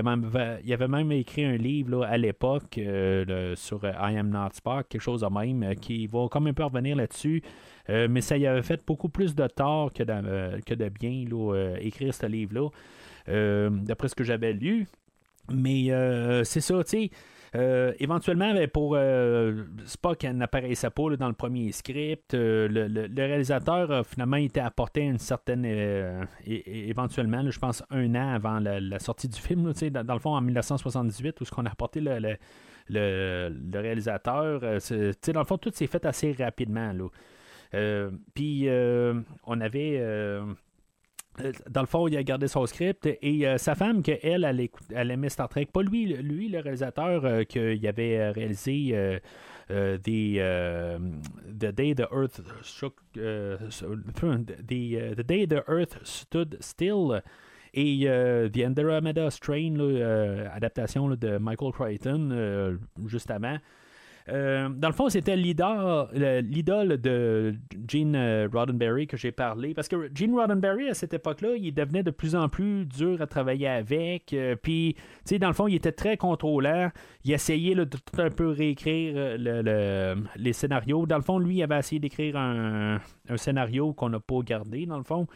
avait 0.72 0.88
même 0.88 1.12
écrit 1.12 1.44
un 1.44 1.56
livre 1.56 2.04
à 2.04 2.16
l'époque 2.16 2.78
euh, 2.78 3.54
sur 3.56 3.84
euh, 3.84 3.92
I 4.00 4.16
Am 4.16 4.28
Not 4.28 4.50
Spock, 4.52 4.88
quelque 4.88 5.00
chose 5.00 5.22
de 5.22 5.26
même, 5.26 5.74
qui 5.76 6.06
va 6.06 6.28
comme 6.28 6.46
un 6.46 6.52
peu 6.52 6.64
revenir 6.64 6.96
là-dessus. 6.96 7.42
mais 7.88 8.20
ça 8.20 8.36
y 8.36 8.46
avait 8.46 8.62
fait 8.62 8.80
beaucoup 8.86 9.08
plus 9.08 9.34
de 9.34 9.46
tort 9.46 9.92
que 9.92 10.02
de, 10.02 10.88
bien 10.88 11.24
écrire 11.80 12.14
ce 12.14 12.26
livre-là, 12.26 12.68
d'après 13.26 14.08
ce 14.08 14.14
que 14.14 14.24
j'avais 14.24 14.52
lu. 14.52 14.86
Mais 15.52 15.90
c'est 16.44 16.60
ça, 16.60 16.82
tu. 16.84 17.10
Euh, 17.56 17.92
éventuellement, 18.00 18.52
ben, 18.52 18.68
pour 18.68 18.94
euh, 18.96 19.64
Spock 19.84 20.24
n'apparaissait 20.24 20.90
pas 20.90 21.16
dans 21.16 21.28
le 21.28 21.34
premier 21.34 21.70
script. 21.70 22.34
Euh, 22.34 22.66
le, 22.68 23.08
réalisateur 23.16 23.90
a 23.92 24.04
finalement 24.04 24.36
été 24.38 24.60
apporté 24.60 25.02
une 25.02 25.18
certaine. 25.18 25.64
éventuellement, 26.44 27.48
je 27.48 27.58
pense 27.58 27.82
un 27.90 28.14
an 28.16 28.34
avant 28.34 28.58
la, 28.58 28.98
sortie 28.98 29.28
du 29.28 29.40
film, 29.40 29.72
dans, 29.72 30.04
dans, 30.04 30.14
le 30.14 30.20
fond 30.20 30.34
en 30.34 30.40
1978, 30.40 31.40
où 31.40 31.44
ce 31.44 31.50
qu'on 31.52 31.66
a 31.66 31.70
apporté 31.70 32.00
le, 32.00 32.36
le 32.88 33.78
réalisateur. 33.78 34.60
dans 34.60 35.40
le 35.40 35.44
fond, 35.46 35.58
tout 35.58 35.70
s'est 35.72 35.86
fait 35.86 36.04
assez 36.06 36.32
rapidement. 36.32 36.92
Puis 38.34 38.68
on 39.46 39.60
avait 39.60 39.98
euh, 40.00 40.44
dans 41.70 41.80
le 41.80 41.86
fond, 41.86 42.06
il 42.08 42.16
a 42.16 42.22
gardé 42.22 42.48
son 42.48 42.66
script 42.66 43.06
et 43.06 43.46
euh, 43.46 43.58
sa 43.58 43.74
femme, 43.74 44.02
qu'elle, 44.02 44.44
elle, 44.44 44.68
elle, 44.94 45.10
aimait 45.10 45.28
Star 45.28 45.48
Trek. 45.48 45.66
Pas 45.72 45.82
lui, 45.82 46.06
lui 46.06 46.48
le 46.48 46.60
réalisateur, 46.60 47.24
euh, 47.24 47.44
qu'il 47.44 47.86
avait 47.86 48.30
réalisé 48.30 49.20
the, 49.68 50.02
Day 50.04 51.94
the 51.94 52.06
Earth 52.12 52.40
Shook. 52.62 52.94
the, 53.14 53.58
the, 54.66 55.26
Day 55.26 55.46
the 55.46 55.62
Earth 55.68 55.98
Stood 56.04 56.56
Still 56.60 57.22
et 57.72 58.06
The 58.06 58.64
Andromeda 58.64 59.30
Strain, 59.30 59.78
adaptation 60.52 61.08
de 61.08 61.38
Michael 61.38 61.72
Crichton, 61.72 62.78
juste 63.06 63.30
avant. 63.30 63.58
Euh, 64.30 64.70
dans 64.70 64.88
le 64.88 64.94
fond, 64.94 65.08
c'était 65.10 65.36
l'idole 65.36 66.08
de 67.00 67.54
Gene 67.86 68.16
euh, 68.16 68.48
Roddenberry 68.50 69.06
que 69.06 69.16
j'ai 69.16 69.32
parlé. 69.32 69.74
Parce 69.74 69.88
que 69.88 70.10
Gene 70.14 70.34
Roddenberry, 70.34 70.88
à 70.88 70.94
cette 70.94 71.12
époque-là, 71.12 71.56
il 71.56 71.72
devenait 71.72 72.02
de 72.02 72.10
plus 72.10 72.34
en 72.34 72.48
plus 72.48 72.86
dur 72.86 73.20
à 73.20 73.26
travailler 73.26 73.68
avec. 73.68 74.32
Euh, 74.32 74.56
puis, 74.56 74.94
tu 74.94 75.02
sais, 75.24 75.38
dans 75.38 75.48
le 75.48 75.54
fond, 75.54 75.68
il 75.68 75.74
était 75.74 75.92
très 75.92 76.16
contrôlant. 76.16 76.90
Il 77.24 77.32
essayait 77.32 77.74
de 77.74 77.84
tout 77.84 78.00
un 78.18 78.30
peu 78.30 78.48
réécrire 78.48 79.36
les 80.36 80.52
scénarios. 80.52 81.06
Dans 81.06 81.16
le 81.16 81.22
fond, 81.22 81.38
lui, 81.38 81.56
il 81.56 81.62
avait 81.62 81.78
essayé 81.78 81.98
d'écrire 81.98 82.36
un, 82.36 83.00
un 83.28 83.36
scénario 83.36 83.92
qu'on 83.92 84.08
n'a 84.08 84.20
pas 84.20 84.40
gardé, 84.40 84.86
dans 84.86 84.98
le 84.98 85.04
fond. 85.04 85.26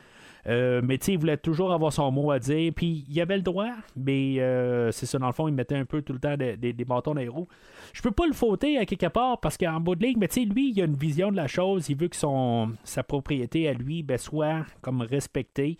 Euh, 0.48 0.80
mais 0.82 0.96
tu 0.96 1.12
il 1.12 1.18
voulait 1.18 1.36
toujours 1.36 1.72
avoir 1.72 1.92
son 1.92 2.10
mot 2.10 2.30
à 2.30 2.38
dire. 2.38 2.72
Puis 2.74 3.04
il 3.08 3.20
avait 3.20 3.36
le 3.36 3.42
droit, 3.42 3.70
mais 3.96 4.40
euh, 4.40 4.90
c'est 4.92 5.06
ça, 5.06 5.18
dans 5.18 5.26
le 5.26 5.32
fond, 5.32 5.46
il 5.46 5.54
mettait 5.54 5.76
un 5.76 5.84
peu 5.84 6.00
tout 6.02 6.14
le 6.14 6.18
temps 6.18 6.36
des, 6.36 6.72
bâtons 6.84 7.14
dans 7.14 7.20
les 7.20 7.28
roues. 7.28 7.48
Je 7.92 8.02
peux 8.02 8.10
pas 8.10 8.26
le 8.26 8.32
fauter 8.32 8.78
à 8.78 8.86
quelque 8.86 9.06
part 9.06 9.40
parce 9.40 9.58
qu'en 9.58 9.80
bout 9.80 9.94
de 9.94 10.04
ligne, 10.04 10.16
mais 10.18 10.28
tu 10.28 10.42
sais, 10.42 10.46
lui, 10.46 10.70
il 10.70 10.80
a 10.80 10.84
une 10.84 10.96
vision 10.96 11.30
de 11.30 11.36
la 11.36 11.48
chose. 11.48 11.88
Il 11.90 11.96
veut 11.96 12.08
que 12.08 12.16
son, 12.16 12.72
sa 12.84 13.02
propriété 13.02 13.68
à 13.68 13.74
lui 13.74 14.02
ben, 14.02 14.16
soit 14.16 14.64
comme 14.80 15.02
respectée. 15.02 15.78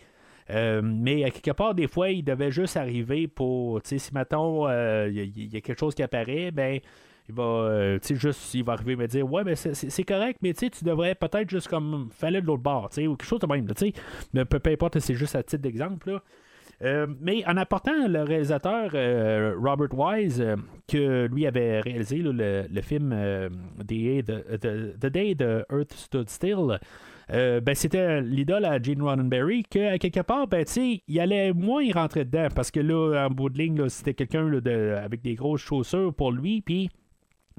Euh, 0.50 0.80
mais 0.82 1.24
à 1.24 1.30
quelque 1.30 1.54
part, 1.54 1.74
des 1.74 1.88
fois, 1.88 2.10
il 2.10 2.22
devait 2.22 2.50
juste 2.50 2.76
arriver 2.76 3.26
pour, 3.28 3.82
tu 3.82 3.90
sais, 3.90 3.98
si 3.98 4.14
maintenant 4.14 4.68
il 5.06 5.52
y, 5.52 5.56
a 5.56 5.60
quelque 5.60 5.78
chose 5.78 5.94
qui 5.94 6.02
apparaît, 6.02 6.50
ben 6.50 6.80
il 7.28 7.34
va, 7.34 7.42
euh, 7.42 7.98
juste, 8.02 8.54
il 8.54 8.64
va 8.64 8.72
arriver 8.72 8.96
me 8.96 9.06
dire, 9.06 9.30
ouais, 9.30 9.44
mais 9.44 9.54
c'est 9.54 10.02
correct, 10.04 10.38
mais 10.42 10.54
tu 10.54 10.70
devrais 10.82 11.14
peut-être 11.14 11.50
juste 11.50 11.68
comme 11.68 12.08
fallait 12.10 12.40
de 12.40 12.46
l'autre 12.46 12.62
bord, 12.62 12.86
ou 12.86 13.16
quelque 13.16 13.24
chose 13.24 13.40
de 13.40 13.46
même, 13.46 13.66
tu 13.66 13.86
sais. 13.86 13.92
Mais 14.32 14.44
peu, 14.46 14.60
importe, 14.70 14.98
c'est 14.98 15.14
juste 15.14 15.36
à 15.36 15.42
titre 15.42 15.62
d'exemple, 15.62 16.20
euh, 16.82 17.06
mais 17.20 17.44
en 17.46 17.56
apportant 17.56 18.08
le 18.08 18.22
réalisateur 18.22 18.92
euh, 18.94 19.54
Robert 19.58 19.92
Wise, 19.92 20.42
que 20.86 21.26
lui 21.26 21.46
avait 21.46 21.80
réalisé 21.80 22.18
le, 22.22 22.80
film 22.80 23.10
the, 23.10 23.88
the, 24.98 25.06
Day 25.06 25.34
the 25.34 25.66
Earth 25.70 25.92
Stood 25.92 26.30
Still, 26.30 26.78
ben, 27.28 27.74
c'était 27.74 28.22
l'idole 28.22 28.64
à 28.64 28.80
Gene 28.80 29.02
Roddenberry, 29.02 29.64
qu'à 29.64 29.98
quelque 29.98 30.20
part, 30.20 30.46
ben, 30.46 30.64
il 30.76 31.20
allait 31.20 31.52
moins 31.52 31.82
y 31.82 31.92
rentrer 31.92 32.24
dedans, 32.24 32.48
parce 32.54 32.70
que 32.70 32.80
là, 32.80 33.26
en 33.26 33.30
bout 33.30 33.50
de 33.50 33.58
ligne, 33.58 33.86
c'était 33.90 34.14
quelqu'un 34.14 34.50
avec 34.96 35.20
des 35.20 35.34
grosses 35.34 35.60
chaussures 35.60 36.14
pour 36.14 36.32
lui, 36.32 36.62
puis 36.62 36.88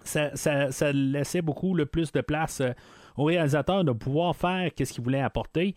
ça, 0.04 0.92
laissait 0.92 1.42
beaucoup 1.42 1.74
le 1.74 1.86
plus 1.86 2.12
de 2.12 2.22
place 2.22 2.62
euh, 2.62 2.72
au 3.18 3.26
réalisateur 3.26 3.84
de 3.84 3.92
pouvoir 3.92 4.36
faire 4.36 4.72
ce 4.78 4.84
qu'il 4.84 5.04
voulait 5.04 5.22
apporter. 5.22 5.76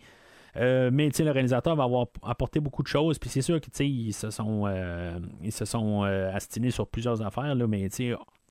Euh, 0.55 0.91
mais 0.93 1.09
le 1.17 1.31
réalisateur 1.31 1.75
va 1.75 1.83
avoir 1.83 2.07
apporté 2.23 2.59
beaucoup 2.59 2.83
de 2.83 2.87
choses. 2.87 3.17
Puis 3.17 3.29
c'est 3.29 3.41
sûr 3.41 3.59
qu'ils 3.59 4.13
se 4.13 4.29
sont, 4.29 4.65
euh, 4.67 5.19
ils 5.41 5.51
se 5.51 5.65
sont 5.65 6.03
astinés 6.03 6.71
sur 6.71 6.87
plusieurs 6.87 7.21
affaires. 7.21 7.55
Là, 7.55 7.67
mais 7.67 7.89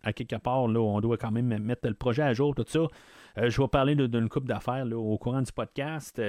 à 0.03 0.13
quelque 0.13 0.37
part, 0.37 0.67
là, 0.67 0.81
on 0.81 1.01
doit 1.01 1.17
quand 1.17 1.31
même 1.31 1.59
mettre 1.59 1.87
le 1.89 1.95
projet 1.95 2.23
à 2.23 2.33
jour, 2.33 2.55
tout 2.55 2.65
ça. 2.67 2.81
je 3.37 3.61
vais 3.61 3.69
parler 3.69 3.95
d'une 3.95 4.29
coupe 4.29 4.49
d'affaires 4.49 4.85
au 4.93 5.17
courant 5.17 5.43
du 5.43 5.53
podcast. 5.53 6.21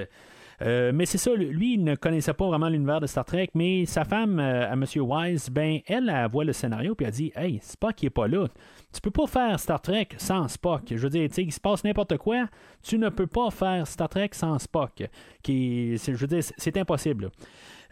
Euh, 0.61 0.91
mais 0.93 1.05
c'est 1.05 1.17
ça, 1.17 1.33
lui, 1.33 1.73
il 1.73 1.83
ne 1.83 1.95
connaissait 1.95 2.33
pas 2.33 2.47
vraiment 2.47 2.69
l'univers 2.69 3.01
de 3.01 3.07
Star 3.07 3.25
Trek, 3.25 3.49
mais 3.53 3.85
sa 3.85 4.05
femme, 4.05 4.39
euh, 4.39 4.69
à 4.69 4.73
M. 4.73 4.85
Wise, 4.95 5.49
ben, 5.49 5.79
elle, 5.87 6.09
elle, 6.09 6.29
voit 6.29 6.43
le 6.43 6.53
scénario 6.53 6.95
puis 6.95 7.05
elle 7.05 7.11
dit 7.11 7.31
Hey, 7.35 7.59
Spock 7.61 7.95
qui 7.95 8.05
est 8.05 8.11
pas 8.11 8.27
là. 8.27 8.47
Tu 8.93 9.01
peux 9.01 9.11
pas 9.11 9.25
faire 9.25 9.59
Star 9.59 9.81
Trek 9.81 10.09
sans 10.17 10.47
Spock. 10.47 10.83
Je 10.91 10.95
veux 10.95 11.09
dire, 11.09 11.27
il 11.35 11.51
se 11.51 11.59
passe 11.59 11.83
n'importe 11.83 12.17
quoi, 12.17 12.47
tu 12.83 12.97
ne 12.99 13.09
peux 13.09 13.27
pas 13.27 13.49
faire 13.49 13.87
Star 13.87 14.09
Trek 14.09 14.29
sans 14.33 14.59
Spock. 14.59 15.03
Qui, 15.41 15.97
je 15.97 16.11
veux 16.11 16.27
dire, 16.27 16.43
c'est 16.57 16.77
impossible. 16.77 17.31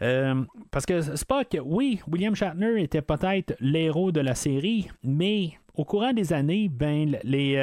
Euh, 0.00 0.42
parce 0.70 0.86
que 0.86 1.00
Spock, 1.16 1.56
oui, 1.64 2.00
William 2.10 2.34
Shatner 2.34 2.82
était 2.82 3.02
peut-être 3.02 3.54
l'héros 3.60 4.10
de 4.12 4.20
la 4.20 4.34
série, 4.34 4.88
mais 5.04 5.52
au 5.74 5.84
courant 5.84 6.12
des 6.12 6.32
années, 6.32 6.68
ben, 6.68 7.16
les, 7.24 7.56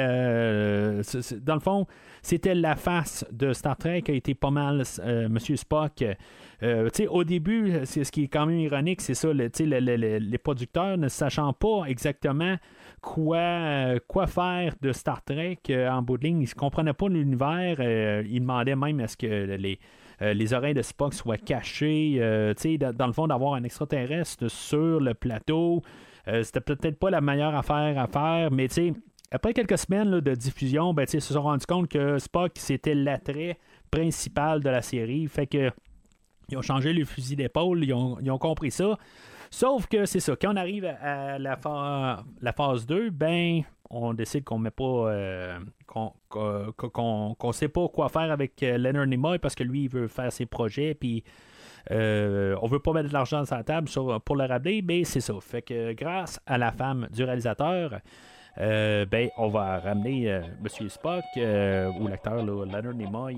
dans 1.42 1.54
le 1.54 1.60
fond, 1.60 1.86
c'était 2.22 2.54
la 2.54 2.76
face 2.76 3.24
de 3.32 3.52
Star 3.52 3.76
Trek 3.76 4.02
qui 4.02 4.12
a 4.12 4.14
été 4.14 4.34
pas 4.34 4.50
mal 4.50 4.82
euh, 5.00 5.28
Monsieur 5.28 5.56
Spock. 5.56 6.04
Euh, 6.62 6.90
au 7.08 7.24
début, 7.24 7.72
c'est 7.84 8.04
ce 8.04 8.12
qui 8.12 8.24
est 8.24 8.28
quand 8.28 8.46
même 8.46 8.58
ironique, 8.58 9.00
c'est 9.00 9.14
ça, 9.14 9.32
les 9.32 10.38
producteurs 10.38 10.98
ne 10.98 11.08
sachant 11.08 11.52
pas 11.52 11.84
exactement 11.86 12.56
quoi, 13.00 13.38
euh, 13.38 13.98
faire 14.26 14.74
de 14.82 14.92
Star 14.92 15.24
Trek 15.24 15.58
en 15.70 16.02
bout 16.02 16.18
de 16.18 16.24
ligne, 16.24 16.42
ils 16.42 16.48
ne 16.48 16.54
comprenaient 16.54 16.92
pas 16.92 17.08
l'univers, 17.08 17.80
ils 18.24 18.40
demandaient 18.40 18.76
même 18.76 19.00
à 19.00 19.08
ce 19.08 19.16
que 19.16 19.26
les, 19.26 19.78
les 20.20 20.52
oreilles 20.52 20.74
de 20.74 20.82
Spock 20.82 21.14
soient 21.14 21.38
cachées, 21.38 22.18
dans 22.18 23.06
le 23.06 23.12
fond, 23.12 23.26
d'avoir 23.26 23.54
un 23.54 23.64
extraterrestre 23.64 24.48
sur 24.48 25.00
le 25.00 25.14
plateau. 25.14 25.82
C'était 26.26 26.60
peut-être 26.60 26.98
pas 26.98 27.10
la 27.10 27.20
meilleure 27.20 27.54
affaire 27.54 27.98
à 27.98 28.06
faire, 28.06 28.50
mais 28.50 28.68
tu 28.68 28.94
après 29.32 29.54
quelques 29.54 29.78
semaines 29.78 30.20
de 30.20 30.34
diffusion, 30.34 30.92
ben, 30.92 31.06
ils 31.12 31.20
se 31.20 31.32
sont 31.32 31.42
rendus 31.42 31.66
compte 31.66 31.88
que 31.88 32.18
Spock, 32.18 32.52
c'était 32.56 32.94
l'attrait 32.94 33.58
principal 33.90 34.60
de 34.60 34.70
la 34.70 34.82
série. 34.82 35.28
Fait 35.28 35.46
que 35.46 35.70
ils 36.48 36.58
ont 36.58 36.62
changé 36.62 36.92
le 36.92 37.04
fusil 37.04 37.36
d'épaule, 37.36 37.84
ils 37.84 37.94
ont, 37.94 38.38
compris 38.38 38.72
ça. 38.72 38.98
Sauf 39.50 39.86
que 39.86 40.04
c'est 40.04 40.18
ça, 40.18 40.34
quand 40.34 40.52
on 40.52 40.56
arrive 40.56 40.84
à 40.84 41.38
la, 41.38 41.58
la 42.40 42.52
phase 42.52 42.86
2, 42.86 43.10
ben 43.10 43.62
on 43.90 44.14
décide 44.14 44.44
qu'on 44.44 44.58
met 44.58 44.70
pas 44.70 45.10
euh, 45.10 45.58
qu'on 45.86 47.52
sait 47.52 47.68
pas 47.68 47.88
quoi 47.88 48.08
faire 48.08 48.30
avec 48.30 48.62
euh, 48.62 48.78
Leonard 48.78 49.06
Nimoy 49.06 49.38
parce 49.40 49.56
que 49.56 49.64
lui 49.64 49.84
il 49.84 49.88
veut 49.88 50.06
faire 50.06 50.30
ses 50.32 50.46
projets 50.46 50.94
puis 50.94 51.24
euh, 51.90 52.56
on 52.62 52.66
veut 52.66 52.78
pas 52.78 52.92
mettre 52.92 53.08
de 53.08 53.12
l'argent 53.12 53.44
sur 53.44 53.56
la 53.56 53.64
table 53.64 53.88
pour 54.24 54.36
le 54.36 54.44
rappeler, 54.44 54.82
mais 54.82 55.04
c'est 55.04 55.20
ça. 55.20 55.34
Fait 55.40 55.62
que 55.62 55.92
grâce 55.92 56.40
à 56.46 56.58
la 56.58 56.72
femme 56.72 57.08
du 57.12 57.24
réalisateur, 57.24 58.00
euh, 58.58 59.06
ben, 59.06 59.30
on 59.38 59.48
va 59.48 59.78
ramener 59.78 60.30
euh, 60.30 60.42
Monsieur 60.60 60.88
Spock 60.88 61.24
euh, 61.36 61.90
ou 61.98 62.08
l'acteur 62.08 62.44
Leonard 62.44 62.94
Nimoy. 62.94 63.36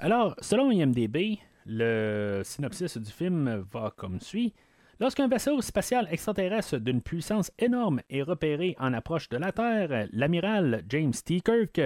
Alors, 0.00 0.36
selon 0.40 0.70
IMDB, 0.70 1.38
le 1.66 2.42
synopsis 2.44 2.96
du 2.96 3.10
film 3.10 3.64
va 3.72 3.92
comme 3.94 4.20
suit. 4.20 4.54
Lorsqu'un 5.00 5.28
vaisseau 5.28 5.60
spatial 5.60 6.08
extraterrestre 6.10 6.78
d'une 6.78 7.00
puissance 7.00 7.52
énorme 7.60 8.00
est 8.10 8.22
repéré 8.22 8.74
en 8.80 8.92
approche 8.92 9.28
de 9.28 9.36
la 9.36 9.52
Terre, 9.52 10.08
l'amiral 10.12 10.82
James 10.88 11.12
T. 11.12 11.40
Kirk 11.40 11.80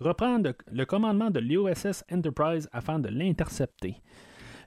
reprend 0.00 0.42
le 0.70 0.84
commandement 0.84 1.30
de 1.30 1.40
l'USS 1.40 2.04
Enterprise 2.12 2.68
afin 2.70 2.98
de 2.98 3.08
l'intercepter. 3.08 4.02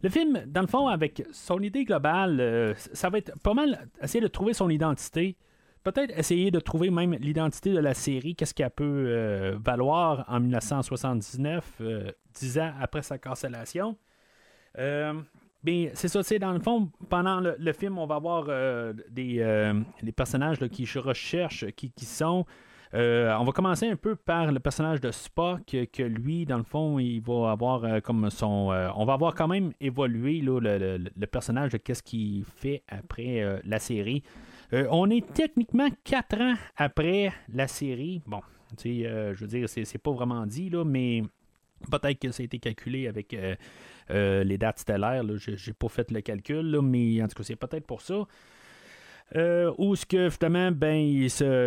Le 0.02 0.10
film, 0.10 0.44
dans 0.48 0.62
le 0.62 0.68
fond, 0.68 0.88
avec 0.88 1.24
son 1.32 1.60
idée 1.60 1.86
globale, 1.86 2.40
euh, 2.40 2.74
ça 2.76 3.12
va 3.12 3.20
être 3.20 3.40
pas 3.44 3.54
mal 3.54 3.88
essayer 4.02 4.22
de 4.22 4.28
trouver 4.28 4.56
son 4.56 4.72
identité. 4.72 5.38
Peut-être 5.84 6.18
essayer 6.18 6.50
de 6.50 6.60
trouver 6.60 6.90
même 6.90 7.14
l'identité 7.14 7.72
de 7.72 7.80
la 7.80 7.94
série, 7.94 8.36
qu'est-ce 8.36 8.56
qu'elle 8.56 8.72
peut 8.72 8.84
euh, 8.84 9.58
valoir 9.64 10.26
en 10.28 10.40
1979, 10.40 11.64
euh, 11.82 12.12
dix 12.34 12.58
ans 12.58 12.74
après 12.80 13.04
sa 13.04 13.20
cancellation. 13.20 13.96
Bien, 15.64 15.90
c'est 15.94 16.08
ça, 16.08 16.24
c'est 16.24 16.40
dans 16.40 16.54
le 16.54 16.60
fond, 16.60 16.90
pendant 17.10 17.40
le, 17.40 17.74
film, 17.74 18.00
on 18.00 18.08
va 18.08 18.16
avoir 18.16 18.46
des 19.10 19.74
les 20.02 20.12
personnages 20.12 20.58
qui 20.70 20.86
recherchent 21.00 21.66
qui, 21.76 21.92
qui 21.92 22.06
sont. 22.06 22.46
Euh, 22.94 23.34
on 23.40 23.46
va 23.46 23.52
commencer 23.54 23.88
un 23.88 23.96
peu 23.96 24.16
par 24.16 24.52
le 24.52 24.60
personnage 24.60 25.00
de 25.00 25.12
Spock, 25.12 25.62
que 25.66 26.04
lui, 26.04 26.46
dans 26.46 26.58
le 26.58 26.64
fond, 26.64 27.00
il 27.00 27.22
va 27.22 27.52
avoir 27.52 27.84
euh, 27.86 28.00
comme 28.02 28.30
son. 28.30 28.72
Euh, 28.72 28.90
on 28.96 29.06
va 29.06 29.14
avoir 29.14 29.34
quand 29.34 29.48
même 29.48 29.72
évolué 29.80 30.42
le, 30.42 31.26
personnage 31.26 31.72
de 31.72 31.78
qu'est-ce 31.78 32.04
qu'il 32.04 32.44
fait 32.44 32.84
après 32.90 33.62
la 33.64 33.80
série. 33.80 34.24
on 34.74 35.10
est 35.10 35.26
techniquement 35.34 35.88
quatre 36.04 36.42
ans 36.42 36.56
après 36.76 37.32
la 37.54 37.68
série. 37.68 38.22
Bon, 38.26 38.42
tu 38.78 39.04
sais, 39.04 39.34
je 39.34 39.40
veux 39.40 39.48
dire, 39.48 39.70
c'est, 39.70 39.98
pas 39.98 40.12
vraiment 40.12 40.46
dit, 40.46 40.70
là, 40.70 40.84
mais 40.84 41.24
peut-être 41.90 42.20
que 42.20 42.32
ça 42.32 42.44
a 42.44 42.46
été 42.46 42.60
calculé 42.60 43.08
avec 43.08 43.34
les 44.10 44.58
dates 44.58 44.80
stellaires. 44.80 45.24
Je 45.38 45.52
n'ai 45.52 45.74
pas 45.74 45.90
fait 45.90 46.12
le 46.12 46.22
calcul, 46.22 46.80
mais 46.82 47.22
en 47.22 47.28
tout 47.28 47.36
cas, 47.36 47.44
c'est 47.44 47.56
peut-être 47.56 47.86
pour 47.86 48.02
ça. 48.02 48.26
Euh, 49.36 49.72
où 49.78 49.96
ce 49.96 50.06
que 50.06 50.30
finalement, 50.30 50.72
ben, 50.72 51.06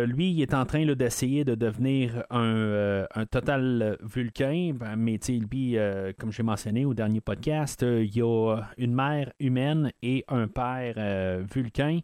lui, 0.05 0.31
il 0.31 0.41
est 0.41 0.53
en 0.53 0.65
train 0.65 0.85
d'essayer 0.85 1.43
de 1.43 1.55
devenir 1.55 2.23
un, 2.29 2.43
euh, 2.43 3.05
total 3.31 3.97
vulcain, 4.03 4.71
ben, 4.75 4.95
mais 4.95 5.19
lui, 5.51 5.77
euh, 5.77 6.13
comme 6.17 6.31
j'ai 6.31 6.43
mentionné 6.43 6.85
au 6.85 6.93
dernier 6.93 7.21
podcast, 7.21 7.81
il 7.81 8.15
y 8.15 8.21
a 8.21 8.57
une 8.77 8.93
mère 8.93 9.31
humaine 9.39 9.91
et 10.03 10.23
un 10.27 10.47
père 10.47 11.43
vulcain. 11.51 12.01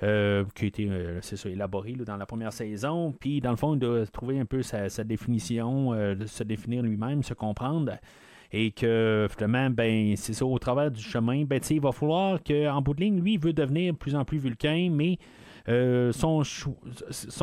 qui 0.00 0.04
a 0.04 0.66
été 0.66 0.90
c'est 1.22 1.36
ça, 1.36 1.48
élaboré 1.48 1.92
dans 1.92 2.16
la 2.16 2.26
première 2.26 2.52
saison. 2.52 3.12
Puis, 3.12 3.40
dans 3.40 3.50
le 3.50 3.56
fond, 3.56 3.74
il 3.74 3.78
doit 3.78 4.06
trouver 4.06 4.40
un 4.40 4.44
peu 4.44 4.62
sa, 4.62 4.88
sa 4.88 5.04
définition, 5.04 5.92
de 5.92 6.26
se 6.26 6.42
définir 6.42 6.82
lui-même, 6.82 7.22
se 7.22 7.34
comprendre 7.34 7.92
et 8.56 8.70
que 8.70 9.28
finalement, 9.30 9.68
ben, 9.70 10.16
c'est 10.16 10.32
ça, 10.32 10.46
au 10.46 10.58
travers 10.58 10.90
du 10.90 11.02
chemin, 11.02 11.44
ben, 11.44 11.60
il 11.68 11.80
va 11.80 11.92
falloir 11.92 12.42
qu'en 12.42 12.80
bout 12.80 12.94
de 12.94 13.00
ligne, 13.00 13.20
lui, 13.20 13.34
il 13.34 13.40
veut 13.40 13.52
devenir 13.52 13.92
de 13.92 13.98
plus 13.98 14.14
en 14.14 14.24
plus 14.24 14.38
vulcain, 14.38 14.88
mais 14.90 15.18
euh, 15.68 16.12
son, 16.12 16.42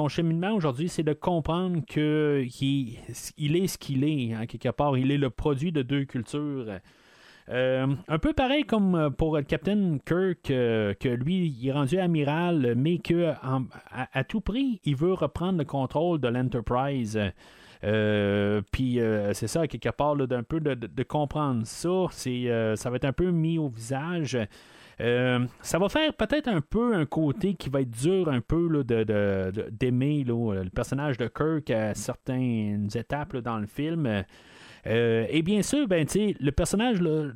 cheminement 0.09 0.53
aujourd'hui, 0.53 0.89
c'est 0.89 1.03
de 1.03 1.13
comprendre 1.13 1.81
qu'il 1.85 2.97
il 3.37 3.55
est 3.55 3.67
ce 3.67 3.77
qu'il 3.77 4.03
est, 4.03 4.33
hein, 4.33 4.45
quelque 4.47 4.69
part. 4.69 4.97
Il 4.97 5.11
est 5.11 5.17
le 5.17 5.29
produit 5.29 5.71
de 5.71 5.83
deux 5.83 6.05
cultures. 6.05 6.79
Euh, 7.49 7.87
un 8.07 8.19
peu 8.19 8.33
pareil 8.33 8.63
comme 8.63 9.13
pour 9.17 9.35
le 9.35 9.43
Captain 9.43 9.97
Kirk, 10.05 10.49
euh, 10.49 10.93
que 10.93 11.09
lui, 11.09 11.53
il 11.59 11.67
est 11.67 11.73
rendu 11.73 11.99
amiral, 11.99 12.73
mais 12.75 12.97
que 12.97 13.33
à, 13.91 14.23
tout 14.23 14.41
prix, 14.41 14.79
il 14.85 14.95
veut 14.95 15.13
reprendre 15.13 15.59
le 15.59 15.65
contrôle 15.65 16.19
de 16.19 16.29
l'Enterprise. 16.29 17.19
Euh, 18.53 18.61
puis 18.71 18.99
euh, 18.99 19.33
c'est 19.33 19.47
ça, 19.47 19.67
quelque 19.67 19.89
part, 19.89 20.15
d'un 20.15 20.43
peu 20.43 20.59
de, 20.59 21.03
comprendre 21.03 21.65
ça. 21.65 22.05
C'est, 22.11 22.49
euh, 22.49 22.75
ça 22.75 22.89
va 22.89 22.97
être 22.97 23.05
un 23.05 23.13
peu 23.13 23.31
mis 23.31 23.57
au 23.57 23.69
visage. 23.69 24.37
ça 24.99 25.79
va 25.79 25.89
faire 25.89 26.13
peut-être 26.13 26.47
un 26.47 26.61
peu 26.61 26.95
un 26.95 27.05
côté 27.05 27.55
qui 27.55 27.69
va 27.69 27.81
être 27.81 27.91
dur 27.91 28.29
un 28.29 28.41
peu 28.41 28.83
de, 28.83 29.69
d'aimer 29.71 30.23
le 30.23 30.69
personnage 30.69 31.17
de 31.17 31.27
Kirk 31.27 31.69
à 31.71 31.93
certaines 31.93 32.89
étapes 32.95 33.37
dans 33.37 33.57
le 33.57 33.67
film. 33.67 34.23
Euh, 34.85 35.25
et 35.29 35.41
bien 35.41 35.61
sûr, 35.61 35.87
ben, 35.87 36.05
le 36.15 36.51
personnage 36.51 36.99
de, 36.99 37.33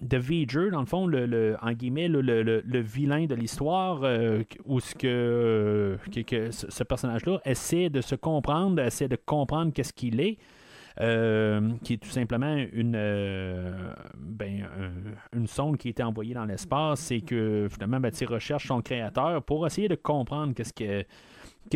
de 0.00 0.16
V'ger, 0.16 0.70
dans 0.70 0.80
le 0.80 0.86
fond, 0.86 1.06
le, 1.06 1.56
guillemets, 1.74 2.08
le, 2.08 2.80
vilain 2.80 3.26
de 3.26 3.34
l'histoire, 3.34 4.00
euh, 4.04 4.42
où 4.64 4.80
ce 4.80 4.94
que, 4.94 5.98
ce 6.50 6.84
personnage-là 6.84 7.40
essaie 7.44 7.90
de 7.90 8.00
se 8.00 8.14
comprendre, 8.14 8.80
essaie 8.80 9.08
de 9.08 9.16
comprendre 9.16 9.72
qu'est-ce 9.72 9.92
qu'il 9.92 10.20
est. 10.20 10.38
Euh, 11.00 11.60
qui 11.84 11.92
est 11.92 11.98
tout 11.98 12.08
simplement 12.08 12.56
une, 12.72 12.98
ben, 14.16 14.66
une 15.32 15.46
sonde 15.46 15.76
qui 15.76 15.86
a 15.86 15.90
été 15.92 16.02
envoyée 16.02 16.34
dans 16.34 16.44
l'espace 16.44 17.12
et 17.12 17.20
que 17.20 17.68
finalement 17.70 18.00
ben, 18.00 18.10
recherche 18.28 18.66
son 18.66 18.82
créateur 18.82 19.40
pour 19.44 19.64
essayer 19.64 19.86
de 19.86 19.94
comprendre 19.94 20.54
qu'est-ce 20.54 20.72
que 20.72 21.04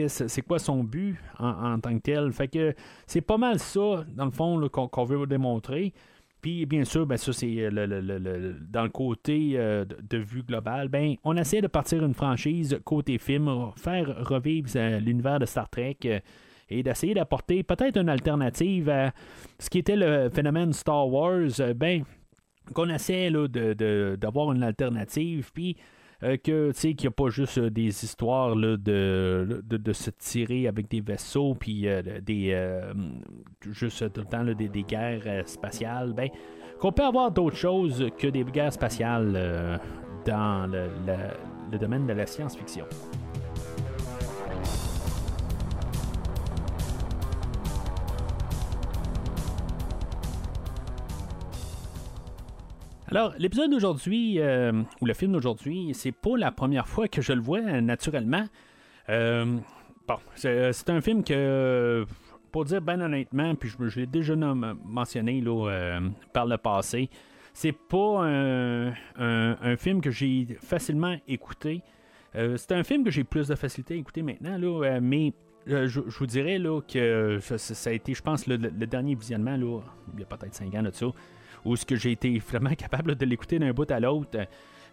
c'est 0.08 0.42
quoi 0.42 0.58
son 0.58 0.84
but 0.84 1.17
en, 1.38 1.78
tant 1.80 1.95
que 1.95 2.02
tel? 2.02 2.32
Fait 2.32 2.49
que 2.49 2.75
c'est 3.06 3.21
pas 3.21 3.38
mal 3.38 3.58
ça, 3.58 4.04
dans 4.14 4.25
le 4.25 4.30
fond, 4.30 4.69
qu'on 4.69 5.04
veut 5.04 5.26
démontrer. 5.26 5.93
Puis 6.43 6.67
bien 6.67 6.84
sûr, 6.84 7.06
ben, 7.06 7.17
ça 7.17 7.32
c'est 7.32 7.71
le, 7.71 8.56
dans 8.69 8.82
le 8.82 8.88
côté 8.88 9.52
euh, 9.54 9.84
de, 9.84 10.19
vue 10.19 10.43
globale, 10.43 10.88
ben, 10.88 11.14
on 11.23 11.36
essaie 11.36 11.60
de 11.60 11.69
partir 11.69 12.04
une 12.04 12.14
franchise 12.14 12.80
côté 12.84 13.19
film, 13.19 13.71
faire 13.76 14.26
revivre 14.26 14.69
euh, 14.75 14.99
l'univers 14.99 15.38
de 15.38 15.47
Star 15.47 15.71
Trek 15.71 15.99
euh, 16.04 16.19
et 16.69 16.82
d'essayer 16.82 17.14
d'apporter 17.14 17.62
peut-être 17.62 17.97
une 17.97 18.08
alternative 18.08 18.90
à 18.90 19.12
ce 19.60 19.71
qui 19.71 19.78
était 19.78 19.95
le 19.95 20.30
phénomène 20.30 20.73
Star 20.73 21.08
Wars. 21.08 21.50
ben, 21.76 22.02
qu'on 22.75 22.88
essaie 22.88 23.30
d'avoir 24.17 24.52
une 24.52 24.62
alternative. 24.62 25.50
Puis 25.52 25.76
euh, 26.25 26.37
que 26.37 26.71
qu'il 26.71 26.95
n'y 27.00 27.06
a 27.06 27.11
pas 27.11 27.28
juste 27.30 27.58
euh, 27.58 27.71
des 27.71 28.04
histoires 28.04 28.54
de, 28.54 28.76
de, 28.76 29.93
se 29.93 30.11
tirer 30.11 30.69
avec 30.69 30.89
des 30.89 31.00
vaisseaux 31.00 31.54
puis 31.54 31.89
euh, 31.89 32.21
des 32.21 32.56
juste 33.61 34.13
tout 34.13 34.21
le 34.21 34.26
temps 34.26 34.45
des, 34.45 34.69
des, 34.69 34.82
guerres 34.82 35.49
spatiales 35.49 36.13
ben 36.13 36.28
qu'on 36.78 36.93
peut 36.93 37.04
avoir 37.04 37.30
d'autres 37.32 37.56
choses 37.56 38.06
que 38.19 38.28
des 38.28 38.45
guerres 38.45 38.73
spatiales 38.73 39.80
dans 40.25 40.71
le 40.71 41.78
domaine 41.78 42.06
de 42.06 42.13
la 42.13 42.26
science-fiction. 42.26 42.87
Alors, 53.14 53.34
l'épisode 53.36 53.70
d'aujourd'hui, 53.70 54.40
euh, 54.40 54.72
ou 55.02 55.04
le 55.04 55.12
film 55.12 55.32
d'aujourd'hui, 55.32 55.90
c'est 55.92 56.12
pas 56.12 56.38
la 56.38 56.50
première 56.50 56.88
fois 56.88 57.08
que 57.08 57.20
je 57.20 57.34
le 57.34 57.42
vois 57.42 57.60
naturellement. 57.60 58.46
Euh, 59.10 59.58
bon, 60.08 60.14
c'est 60.34 60.88
un 60.88 61.00
film 61.02 61.22
que, 61.22 62.06
pour 62.52 62.64
dire 62.64 62.80
ben 62.80 63.02
honnêtement, 63.02 63.54
puis 63.54 63.68
je, 63.68 64.00
l'ai 64.00 64.06
déjà 64.06 64.34
mentionné 64.34 65.42
là, 65.42 65.68
euh, 65.68 66.00
par 66.32 66.46
le 66.46 66.56
passé, 66.56 67.10
c'est 67.52 67.76
pas 67.76 68.22
un, 68.25 69.76
film 69.76 70.00
que 70.00 70.10
j'ai 70.10 70.56
facilement 70.62 71.14
écouté. 71.28 71.82
c'est 72.32 72.72
un 72.72 72.82
film 72.82 73.04
que 73.04 73.10
j'ai 73.10 73.25
plus 73.25 73.48
de 73.48 73.56
facilité 73.56 73.92
à 73.92 73.96
écouter 73.98 74.22
maintenant, 74.22 74.56
là, 74.56 75.00
mais 75.02 75.34
je, 75.66 76.00
vous 76.00 76.26
dirais 76.26 76.56
là, 76.56 76.80
que 76.80 77.40
ça, 77.42 77.90
a 77.90 77.92
été, 77.92 78.14
je 78.14 78.22
pense, 78.22 78.46
le, 78.46 78.56
dernier 78.56 79.14
visionnement, 79.14 79.58
là, 79.58 79.80
il 80.14 80.20
y 80.20 80.22
a 80.22 80.26
peut-être 80.26 80.54
5 80.54 80.75
ans 80.76 80.82
de 80.82 80.90
ça 80.92 81.08
où 81.64 81.76
ce 81.76 81.84
que 81.84 81.96
j'ai 81.96 82.12
été 82.12 82.38
vraiment 82.38 82.75
capable 82.76 83.14
de 83.14 83.25
l'écouter 83.25 83.58
d'un 83.58 83.72
bout 83.72 83.90
à 83.90 84.00
l'autre. 84.00 84.38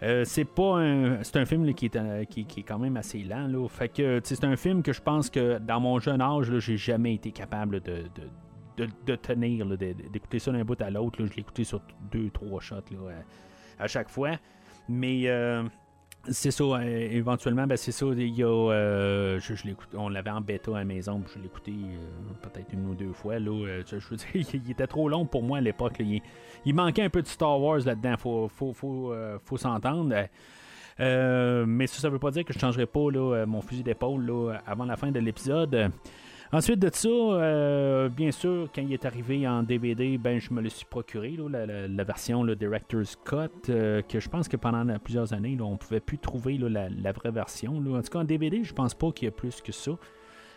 Euh, 0.01 0.23
c'est 0.23 0.45
pas 0.45 0.77
un 0.77 1.23
c'est 1.23 1.35
un 1.35 1.45
film 1.45 1.73
qui, 1.73 1.85
est, 1.85 1.95
euh, 1.97 2.23
qui, 2.23 2.41
est 2.41 2.63
quand 2.63 2.79
même 2.79 2.95
assez 2.95 3.19
lent 3.19 3.47
là. 3.47 3.67
fait 3.67 3.89
que 3.89 4.21
c'est 4.23 4.45
un 4.45 4.55
film 4.55 4.81
que 4.81 4.93
je 4.93 5.01
pense 5.01 5.29
que 5.29 5.57
dans 5.57 5.81
mon 5.81 5.99
jeune 5.99 6.21
âge 6.21 6.57
j'ai 6.59 6.77
jamais 6.77 7.15
été 7.15 7.31
capable 7.31 7.81
de, 7.81 8.03
de, 8.77 9.15
tenir 9.17 9.65
d'écouter 9.65 10.39
ça 10.39 10.53
d'un 10.53 10.63
bout 10.63 10.81
à 10.81 10.89
l'autre 10.89 11.25
je 11.25 11.33
l'ai 11.33 11.41
écouté 11.41 11.65
sur 11.65 11.81
deux 12.13 12.29
trois 12.29 12.61
shots 12.61 12.77
à, 13.77 13.87
chaque 13.87 14.07
fois 14.07 14.37
mais 14.87 15.23
euh, 15.25 15.63
c'est 16.27 16.51
ça, 16.51 16.63
euh, 16.63 17.09
éventuellement, 17.11 17.65
ben 17.65 17.77
c'est 17.77 17.91
ça. 17.91 18.05
Il 18.05 18.43
euh, 18.43 19.39
je, 19.39 19.53
on 19.95 20.09
l'avait 20.09 20.29
en 20.29 20.41
bêta 20.41 20.71
à 20.71 20.79
la 20.79 20.85
maison, 20.85 21.23
je 21.33 21.39
l'ai 21.39 21.45
écouté 21.45 21.71
euh, 21.71 22.33
peut-être 22.41 22.73
une 22.73 22.87
ou 22.87 22.95
deux 22.95 23.13
fois. 23.13 23.39
Là, 23.39 23.81
je, 23.85 23.97
il 24.35 24.71
était 24.71 24.87
trop 24.87 25.07
long 25.09 25.25
pour 25.25 25.43
moi 25.43 25.59
à 25.59 25.61
l'époque. 25.61 26.01
Il, 26.65 26.73
manquait 26.75 27.03
un 27.03 27.09
peu 27.09 27.21
de 27.21 27.27
Star 27.27 27.59
Wars 27.59 27.79
là-dedans, 27.85 28.15
faut, 28.17 28.49
faut, 28.49 28.73
faut, 28.73 29.13
faut 29.45 29.57
s'entendre. 29.57 30.13
mais 30.99 31.87
ça, 31.87 32.01
ça 32.01 32.09
veut 32.09 32.19
pas 32.19 32.31
dire 32.31 32.43
que 32.43 32.53
je 32.53 32.59
changerai 32.59 32.85
pas 32.85 33.09
là, 33.11 33.45
mon 33.45 33.61
fusil 33.61 33.83
d'épaule 33.83 34.59
avant 34.67 34.85
la 34.85 34.97
fin 34.97 35.11
de 35.11 35.19
l'épisode. 35.19 35.91
Ensuite 36.51 36.79
de 36.79 36.89
ça, 36.91 37.07
euh, 37.07 38.09
bien 38.09 38.31
sûr, 38.31 38.69
quand 38.73 38.81
il 38.81 38.91
est 38.91 39.05
arrivé 39.05 39.47
en 39.47 39.61
DVD, 39.61 40.17
ben, 40.17 40.39
je 40.39 40.51
me 40.51 40.61
le 40.61 40.69
suis 40.69 40.85
procuré, 40.85 41.37
la, 41.47 42.03
version 42.03 42.41
le 42.41 42.55
Director's 42.55 43.15
Cut, 43.23 43.69
euh, 43.69 44.01
que 44.01 44.19
je 44.19 44.27
pense 44.29 44.47
que 44.47 44.57
pendant 44.57 44.97
plusieurs 44.97 45.31
années, 45.33 45.55
on 45.61 45.77
pouvait 45.77 45.99
plus 45.99 46.17
trouver 46.17 46.57
la, 46.57 47.11
vraie 47.11 47.29
version. 47.29 47.77
En 47.77 48.01
tout 48.01 48.09
cas, 48.09 48.19
en 48.19 48.23
DVD, 48.23 48.63
je 48.63 48.73
pense 48.73 48.95
pas 48.95 49.11
qu'il 49.11 49.25
y 49.25 49.27
ait 49.27 49.31
plus 49.31 49.61
que 49.61 49.71
ça. 49.71 49.91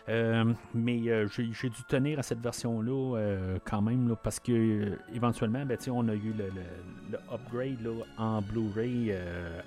Euh, 0.09 0.51
mais 0.73 1.03
j'ai 1.29 1.69
dû 1.69 1.83
tenir 1.87 2.17
à 2.17 2.23
cette 2.23 2.41
version-là 2.41 3.59
quand 3.63 3.83
même, 3.83 4.15
parce 4.23 4.39
que 4.39 4.97
éventuellement, 5.13 5.63
ben, 5.63 5.77
on 5.91 6.09
a 6.09 6.15
eu 6.15 6.33
le, 6.35 7.19
upgrade 7.31 7.87
en 8.17 8.41
Blu-ray 8.41 9.13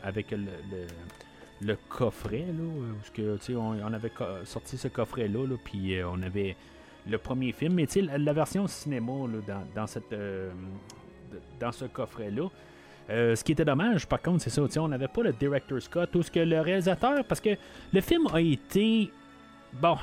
avec 0.03 0.33
le 0.33 0.49
coffret, 1.89 2.47
là, 2.47 2.65
parce 2.99 3.11
que, 3.11 3.55
on, 3.55 3.77
on 3.83 3.93
avait 3.93 4.13
sorti 4.45 4.77
ce 4.77 4.89
coffret-là, 4.89 5.47
là, 5.47 5.57
puis 5.63 5.97
euh, 5.97 6.09
on 6.09 6.23
avait 6.23 6.57
le 7.09 7.19
premier 7.19 7.53
film, 7.53 7.75
mais 7.75 7.87
la, 8.03 8.19
la 8.19 8.33
version 8.33 8.67
cinéma 8.67 9.13
là, 9.29 9.61
dans, 9.75 9.87
cette, 9.87 10.13
euh, 10.13 10.51
dans 11.61 11.73
ce 11.73 11.85
coffret-là. 11.87 12.49
Euh, 13.09 13.37
ce 13.37 13.45
qui 13.45 13.53
était 13.53 13.65
dommage, 13.65 14.07
par 14.07 14.21
contre, 14.21 14.43
c'est 14.43 14.51
ça, 14.51 14.63
on 14.83 14.89
n'avait 14.89 15.09
pas 15.09 15.23
le 15.23 15.33
director's 15.33 15.85
Scott, 15.85 16.15
ou 16.17 16.23
ce 16.23 16.31
que 16.31 16.41
le 16.41 16.61
réalisateur, 16.61 17.25
parce 17.25 17.41
que 17.41 17.51
le 17.93 18.01
film 18.01 18.27
a 18.33 18.41
été 18.41 19.11
Bon, 19.83 19.99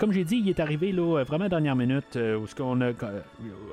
comme 0.00 0.10
j'ai 0.10 0.24
dit, 0.24 0.38
il 0.38 0.48
est 0.48 0.58
arrivé 0.58 0.90
là, 0.90 1.22
vraiment 1.22 1.48
dernière 1.48 1.76
minute 1.76 2.16
où 2.16 2.48
ce 2.48 2.54
qu'on 2.54 2.80
a, 2.80 2.90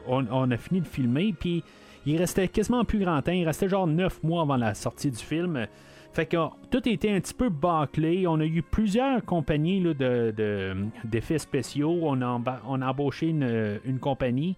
on, 0.05 0.51
a 0.51 0.57
fini 0.57 0.81
de 0.81 0.87
filmer, 0.87 1.33
puis 1.33 1.63
il 2.05 2.17
restait 2.17 2.47
quasiment 2.47 2.83
plus 2.85 2.99
grand 2.99 3.19
temps. 3.23 3.31
Il 3.31 3.45
restait 3.45 3.69
genre 3.69 3.87
9 3.87 4.21
mois 4.21 4.43
avant 4.43 4.57
la 4.57 4.75
sortie 4.75 5.09
du 5.09 5.17
film. 5.17 5.65
Fait 6.13 6.25
que 6.25 6.37
tout 6.69 6.87
était 6.89 7.11
un 7.11 7.21
petit 7.21 7.33
peu 7.33 7.49
bâclé. 7.49 8.27
On 8.27 8.39
a 8.39 8.45
eu 8.45 8.61
plusieurs 8.61 9.23
compagnies 9.23 9.81
de, 9.81 10.75
d'effets 11.05 11.39
spéciaux. 11.39 11.99
On 12.01 12.21
a, 12.21 12.41
on 12.67 12.81
a 12.81 12.87
embauché 12.87 13.29
une, 13.29 13.99
compagnie 13.99 14.55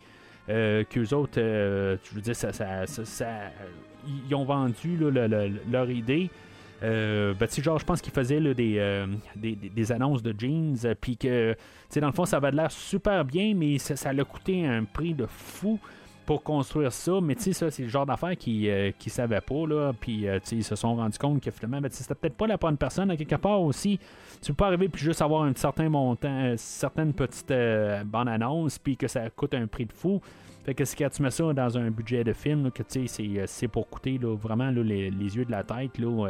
euh, 0.50 0.84
qu'eux 0.90 1.14
autres, 1.14 1.40
euh, 1.40 1.98
je 2.04 2.16
veux 2.16 2.22
dire, 2.22 2.34
ils 4.28 4.36
ont 4.36 4.46
vendu 4.46 4.98
leur 4.98 5.90
idée. 5.90 6.30
Euh, 6.84 7.34
ben, 7.34 7.48
genre, 7.50 7.80
je 7.80 7.86
pense 7.86 8.02
qu'ils 8.02 8.14
faisaient 8.14 8.42
euh, 8.42 9.08
des, 9.36 9.56
des, 9.56 9.92
annonces 9.92 10.22
de 10.22 10.36
jeans, 10.38 10.76
puis 11.00 11.16
que, 11.16 11.56
dans 11.96 12.08
le 12.08 12.14
fond, 12.14 12.26
ça 12.26 12.38
avait 12.38 12.52
l'air 12.52 12.72
super 12.72 13.24
bien, 13.24 13.54
mais 13.56 13.78
ça, 13.78 13.96
ça 13.96 14.10
a 14.10 14.24
coûté 14.24 14.66
un 14.66 14.84
prix 14.84 15.14
de 15.14 15.26
fou 15.26 15.80
pour 16.26 16.44
construire 16.44 16.92
ça. 16.92 17.20
Mais 17.22 17.36
tu 17.36 17.44
sais, 17.44 17.54
ça, 17.54 17.72
c'est 17.72 17.84
le 17.84 17.90
genre 17.90 18.06
d'affaires 18.06 18.36
qu'ils 18.38 18.70
euh, 18.70 18.92
ne 19.06 19.10
savaient 19.10 19.42
pas. 19.42 19.68
Là. 19.68 19.92
Puis 20.00 20.28
euh, 20.28 20.40
ils 20.52 20.64
se 20.64 20.76
sont 20.76 20.96
rendus 20.96 21.18
compte 21.18 21.42
que 21.42 21.52
finalement, 21.52 21.82
ben, 21.82 21.92
c'était 21.92 22.16
peut-être 22.16 22.36
pas 22.36 22.48
la 22.48 22.58
bonne 22.58 22.78
personne. 22.78 23.12
À 23.12 23.18
quelque 23.18 23.36
part 23.36 23.62
aussi, 23.62 24.00
tu 24.42 24.52
peux 24.52 24.58
pas 24.58 24.68
arriver 24.68 24.90
puis 24.90 25.02
juste 25.02 25.22
avoir 25.22 25.44
un 25.44 25.54
certain 25.56 25.90
montant, 25.90 26.30
euh, 26.30 26.56
certaines 26.58 27.14
petites 27.14 27.54
bonnes 28.06 28.28
annonces, 28.28 28.80
puis 28.80 28.98
que 28.98 29.08
ça 29.08 29.30
coûte 29.30 29.54
un 29.54 29.68
prix 29.68 29.86
de 29.86 29.94
fou. 29.94 30.22
Fait 30.66 30.74
que 30.74 30.86
si 30.86 30.96
tu 30.96 31.22
mets 31.22 31.32
ça 31.32 31.52
dans 31.52 31.78
un 31.78 31.92
budget 31.92 32.24
de 32.24 32.32
film, 32.32 32.72
que 32.72 32.84
tu 32.84 33.08
sais, 33.08 33.46
c'est 33.48 33.68
pour 33.68 33.90
coûter 33.90 34.18
vraiment 34.22 34.70
les, 34.70 35.10
yeux 35.10 35.44
de 35.44 35.52
la 35.52 35.64
tête, 35.64 35.98
là, 35.98 36.30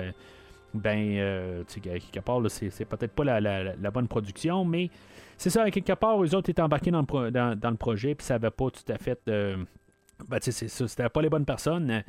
ben, 0.74 1.64
tu 1.68 1.74
sais, 1.76 1.80
quelque 1.80 2.20
part, 2.20 2.42
c'est 2.50 2.86
peut-être 2.86 3.12
pas 3.12 3.24
la, 3.26 3.92
bonne 3.92 4.08
production, 4.08 4.66
mais 4.66 4.90
c'est 5.38 5.52
ça, 5.52 5.62
à 5.62 5.70
quelque 5.70 5.94
part, 5.94 6.24
eux 6.24 6.34
autres 6.34 6.50
étaient 6.50 6.64
embarqués 6.64 6.90
dans 6.90 7.02
le, 7.08 7.30
dans, 7.30 7.70
le 7.70 7.76
projet, 7.76 8.16
puis 8.16 8.26
ça 8.26 8.40
n'avait 8.40 8.50
pas 8.50 8.72
tout 8.72 8.92
à 8.92 8.98
fait 8.98 9.20
ben, 10.28 10.40
c'était 10.42 11.10
pas 11.10 11.22
les 11.22 11.30
bonnes 11.30 11.46
personnes. 11.46 12.04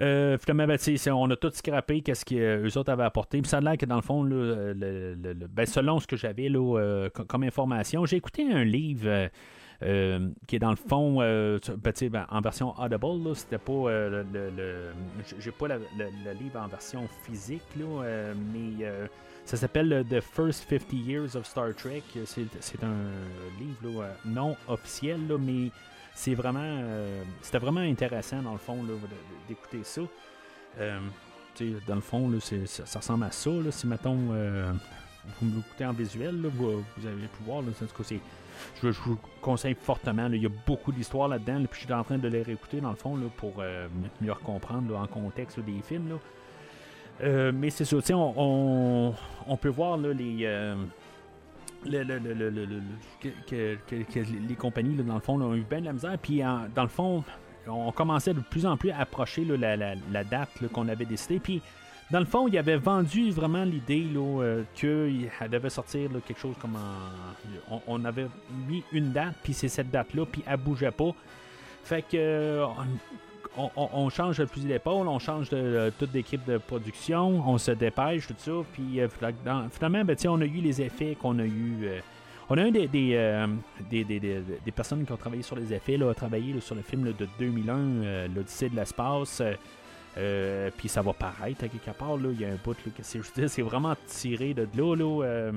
Euh, 0.00 0.38
finalement, 0.38 0.66
ben, 0.66 1.12
on 1.12 1.30
a 1.30 1.36
tout 1.36 1.50
scrappé 1.52 2.02
qu'est-ce 2.02 2.24
qu'eux 2.24 2.78
autres 2.78 2.92
avaient 2.92 3.04
apporté. 3.04 3.40
Puis 3.40 3.48
ça 3.48 3.58
a 3.58 3.60
l'air 3.60 3.76
que 3.76 3.86
dans 3.86 3.96
le 3.96 4.02
fond, 4.02 4.22
le, 4.22 4.74
ben, 5.52 5.66
selon 5.66 5.98
ce 5.98 6.06
que 6.06 6.16
j'avais 6.16 6.48
euh, 6.54 7.08
comme 7.10 7.42
information, 7.42 8.06
j'ai 8.06 8.16
écouté 8.16 8.50
un 8.52 8.64
livre 8.64 9.28
euh, 9.82 10.28
qui 10.46 10.56
est 10.56 10.60
dans 10.60 10.70
le 10.70 10.76
fond 10.76 11.18
ben, 11.18 12.26
en 12.30 12.40
version 12.40 12.74
Audible. 12.78 13.34
C'était 13.34 13.58
pas 13.58 14.08
le, 14.08 14.24
j'ai 15.40 15.50
pas 15.50 15.68
le, 15.68 16.32
livre 16.40 16.60
en 16.60 16.68
version 16.68 17.08
physique, 17.24 17.62
là, 17.76 18.32
mais 18.52 18.86
ça 19.44 19.56
s'appelle 19.56 20.04
The 20.08 20.20
First 20.20 20.68
50 20.68 20.92
Years 20.92 21.34
of 21.34 21.44
Star 21.44 21.74
Trek. 21.74 22.02
C'est, 22.24 22.84
un 22.84 23.58
livre 23.58 24.04
non 24.24 24.56
officiel, 24.68 25.20
mais 25.40 25.70
c'est 26.18 26.34
vraiment. 26.34 26.58
Euh, 26.60 27.22
c'était 27.40 27.58
vraiment 27.58 27.80
intéressant, 27.80 28.42
dans 28.42 28.52
le 28.52 28.58
fond, 28.58 28.78
d'écouter 29.46 29.84
ça. 29.84 30.00
Euh, 30.80 30.98
dans 31.86 31.94
le 31.94 32.00
fond, 32.00 32.28
ça, 32.40 32.98
ressemble 32.98 33.24
à 33.24 33.30
ça. 33.30 33.50
si, 33.70 33.86
mettons, 33.86 34.18
euh, 34.32 34.72
vous 35.40 35.46
m'écoutez 35.46 35.86
en 35.86 35.92
visuel, 35.92 36.34
vous, 36.54 36.82
avez 37.06 37.28
pu 37.28 37.44
voir. 37.46 37.62
Là, 37.62 37.68
je, 38.82 38.88
vous 38.90 39.18
conseille 39.40 39.76
fortement. 39.80 40.28
il 40.32 40.42
y 40.42 40.46
a 40.46 40.50
beaucoup 40.66 40.90
d'histoires 40.90 41.28
là-dedans. 41.28 41.64
puis 41.70 41.80
je 41.80 41.86
suis 41.86 41.92
en 41.92 42.02
train 42.02 42.18
de 42.18 42.28
les 42.28 42.42
réécouter, 42.42 42.80
dans 42.80 42.90
le 42.90 42.96
fond, 42.96 43.16
pour 43.36 43.62
mieux 44.20 44.34
comprendre 44.42 44.96
en 44.96 45.06
contexte 45.06 45.60
des 45.60 45.80
films. 45.82 46.18
mais 47.20 47.70
c'est 47.70 47.84
ça, 47.84 47.96
on, 48.16 49.14
on, 49.46 49.56
peut 49.56 49.68
voir 49.68 49.96
les 49.96 50.74
le, 51.88 52.80
que, 53.50 54.18
les 54.48 54.54
compagnies, 54.54 54.94
dans 54.96 55.14
le 55.14 55.20
fond, 55.20 55.40
ont 55.40 55.54
eu 55.54 55.64
bien 55.68 55.80
de 55.80 55.86
la 55.86 55.92
misère. 55.92 56.18
Puis, 56.20 56.40
dans 56.40 56.82
le 56.82 56.88
fond, 56.88 57.24
on 57.66 57.92
commençait 57.92 58.34
de 58.34 58.40
plus 58.40 58.66
en 58.66 58.76
plus 58.76 58.90
à 58.90 59.00
approcher 59.00 59.44
la, 59.44 60.24
date 60.24 60.50
qu'on 60.72 60.88
avait 60.88 61.04
décidée. 61.04 61.40
Puis, 61.40 61.62
dans 62.10 62.20
le 62.20 62.24
fond, 62.24 62.48
il 62.48 62.56
avait 62.56 62.78
vendu 62.78 63.30
vraiment 63.30 63.64
l'idée 63.64 64.06
euh, 64.16 64.62
qu'elle 64.74 65.50
devait 65.50 65.68
sortir 65.68 66.08
quelque 66.26 66.40
chose 66.40 66.56
comme 66.58 66.78
on, 67.86 68.04
avait 68.04 68.28
mis 68.66 68.82
une 68.92 69.12
date, 69.12 69.34
puis 69.42 69.52
c'est 69.52 69.68
cette 69.68 69.90
date-là, 69.90 70.24
puis 70.24 70.42
elle 70.46 70.56
bougeait 70.56 70.90
pas. 70.90 71.10
Fait 71.84 72.02
que 72.02 72.64
on, 73.56 74.08
change 74.10 74.38
de 74.38 74.46
fusil 74.46 74.66
d'épaule, 74.66 75.08
on 75.08 75.18
change 75.18 75.50
de, 75.50 75.92
toute 75.98 76.12
l'équipe 76.12 76.44
de 76.44 76.58
production, 76.58 77.42
on 77.46 77.58
se 77.58 77.72
dépêche, 77.72 78.26
tout 78.26 78.34
ça. 78.38 78.52
Puis 78.72 79.00
euh, 79.00 79.08
finalement, 79.70 80.04
ben, 80.04 80.16
on 80.28 80.40
a 80.40 80.44
eu 80.44 80.60
les 80.60 80.82
effets 80.82 81.16
qu'on 81.20 81.38
a 81.38 81.44
eu. 81.44 81.78
Euh, 81.84 82.00
on 82.50 82.56
a 82.56 82.66
eu 82.66 82.72
euh, 82.74 83.46
des, 83.90 84.04
des, 84.04 84.72
personnes 84.74 85.04
qui 85.04 85.12
ont 85.12 85.18
travaillé 85.18 85.42
sur 85.42 85.56
les 85.56 85.72
effets, 85.74 85.98
là, 85.98 86.14
travaillé 86.14 86.58
sur 86.60 86.74
le 86.74 86.82
film 86.82 87.12
de 87.12 87.28
2001, 87.38 88.28
L'Odyssée 88.34 88.70
de 88.70 88.76
l'espace. 88.76 89.42
Euh, 90.18 90.70
puis 90.76 90.88
ça 90.88 91.00
va 91.00 91.12
paraître 91.12 91.64
à 91.64 91.68
quelque 91.68 91.96
part. 91.96 92.16
Là. 92.16 92.30
Il 92.32 92.40
y 92.40 92.44
a 92.44 92.48
un 92.48 92.56
bout. 92.56 92.76
Là, 92.84 92.92
c'est, 93.02 93.48
c'est 93.48 93.62
vraiment 93.62 93.94
tiré 94.06 94.52
de 94.52 94.66
là. 94.76 94.96
là 94.96 95.24
euh, 95.24 95.52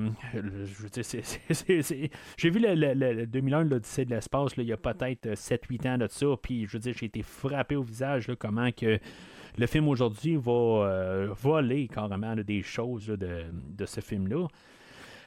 j'ai 2.36 2.50
vu 2.50 2.60
le, 2.60 2.94
le, 2.94 3.26
2001, 3.26 3.64
l'Odyssée 3.64 4.04
de 4.04 4.10
l'espace, 4.14 4.52
il 4.56 4.64
y 4.64 4.72
a 4.72 4.76
peut-être 4.76 5.30
7-8 5.30 5.88
ans 5.88 5.98
de 5.98 6.06
ça. 6.08 6.26
Puis 6.40 6.66
je 6.66 6.72
veux 6.74 6.78
dire, 6.78 6.94
j'ai 6.96 7.06
été 7.06 7.22
frappé 7.22 7.74
au 7.74 7.82
visage 7.82 8.28
là, 8.28 8.36
comment 8.36 8.70
que 8.70 8.98
le 9.58 9.66
film 9.66 9.88
aujourd'hui 9.88 10.36
va 10.36 10.52
euh, 10.52 11.28
voler 11.42 11.88
carrément 11.88 12.34
des 12.36 12.62
choses 12.62 13.06
de, 13.06 13.44
de 13.52 13.86
ce 13.86 14.00
film-là. 14.00 14.46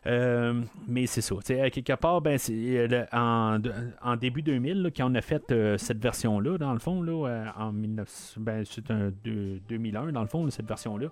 Euh, 0.07 0.61
mais 0.87 1.07
c'est 1.07 1.21
ça. 1.21 1.35
À 1.61 1.69
quelque 1.69 1.93
part, 1.93 2.21
ben, 2.21 2.37
euh, 2.49 3.05
en, 3.11 4.15
début 4.17 4.41
2000, 4.41 4.91
quand 4.95 5.11
on 5.11 5.15
a 5.15 5.21
fait 5.21 5.51
euh, 5.51 5.77
cette 5.77 5.97
version-là, 5.97 6.57
dans 6.57 6.73
le 6.73 6.79
fond, 6.79 7.01
là, 7.01 7.53
en 7.57 7.73
19, 7.73 8.35
ben, 8.37 8.63
c'est 8.65 8.91
un 8.91 9.11
2001, 9.23 10.11
dans 10.11 10.21
le 10.21 10.27
fond, 10.27 10.49
cette 10.49 10.67
version-là. 10.67 11.07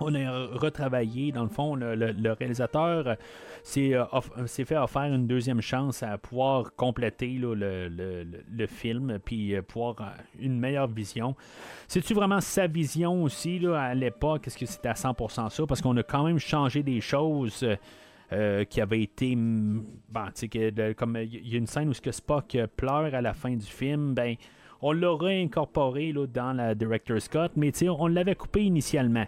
On 0.00 0.14
a 0.14 0.46
retravaillé, 0.46 1.32
dans 1.32 1.44
le 1.44 1.48
fond, 1.48 1.76
le, 1.76 2.32
réalisateur 2.32 3.16
s'est, 3.62 3.94
fait 4.64 4.76
offrir 4.76 5.14
une 5.14 5.26
deuxième 5.26 5.60
chance 5.60 6.02
à 6.02 6.18
pouvoir 6.18 6.74
compléter 6.74 7.38
le, 7.40 8.66
film, 8.66 9.18
puis 9.24 9.54
pouvoir 9.62 10.14
une 10.38 10.58
meilleure 10.58 10.88
vision. 10.88 11.36
C'est-tu 11.86 12.14
vraiment 12.14 12.40
sa 12.40 12.66
vision 12.66 13.22
aussi 13.22 13.64
à 13.66 13.94
l'époque? 13.94 14.46
Est-ce 14.48 14.58
que 14.58 14.66
c'était 14.66 14.88
à 14.88 14.94
100% 14.94 15.50
ça? 15.50 15.66
Parce 15.66 15.80
qu'on 15.80 15.96
a 15.96 16.02
quand 16.02 16.24
même 16.24 16.38
changé 16.38 16.82
des 16.82 17.00
choses. 17.00 17.64
Euh, 18.32 18.64
qui 18.64 18.80
avait 18.80 19.02
été. 19.02 19.36
Bon, 19.36 20.26
que, 20.50 20.92
comme 20.94 21.18
il 21.18 21.46
y 21.46 21.54
a 21.54 21.58
une 21.58 21.66
scène 21.66 21.90
où 21.90 21.92
ce 21.92 22.00
que 22.00 22.10
Spock 22.10 22.56
pleure 22.74 23.14
à 23.14 23.20
la 23.20 23.34
fin 23.34 23.54
du 23.54 23.66
film, 23.66 24.14
ben, 24.14 24.34
on 24.80 24.92
l'aurait 24.92 25.42
incorporé 25.42 26.12
dans 26.12 26.52
la 26.52 26.74
Director 26.74 27.20
Scott, 27.20 27.52
mais 27.54 27.70
on 27.88 28.06
l'avait 28.06 28.34
coupé 28.34 28.64
initialement. 28.64 29.26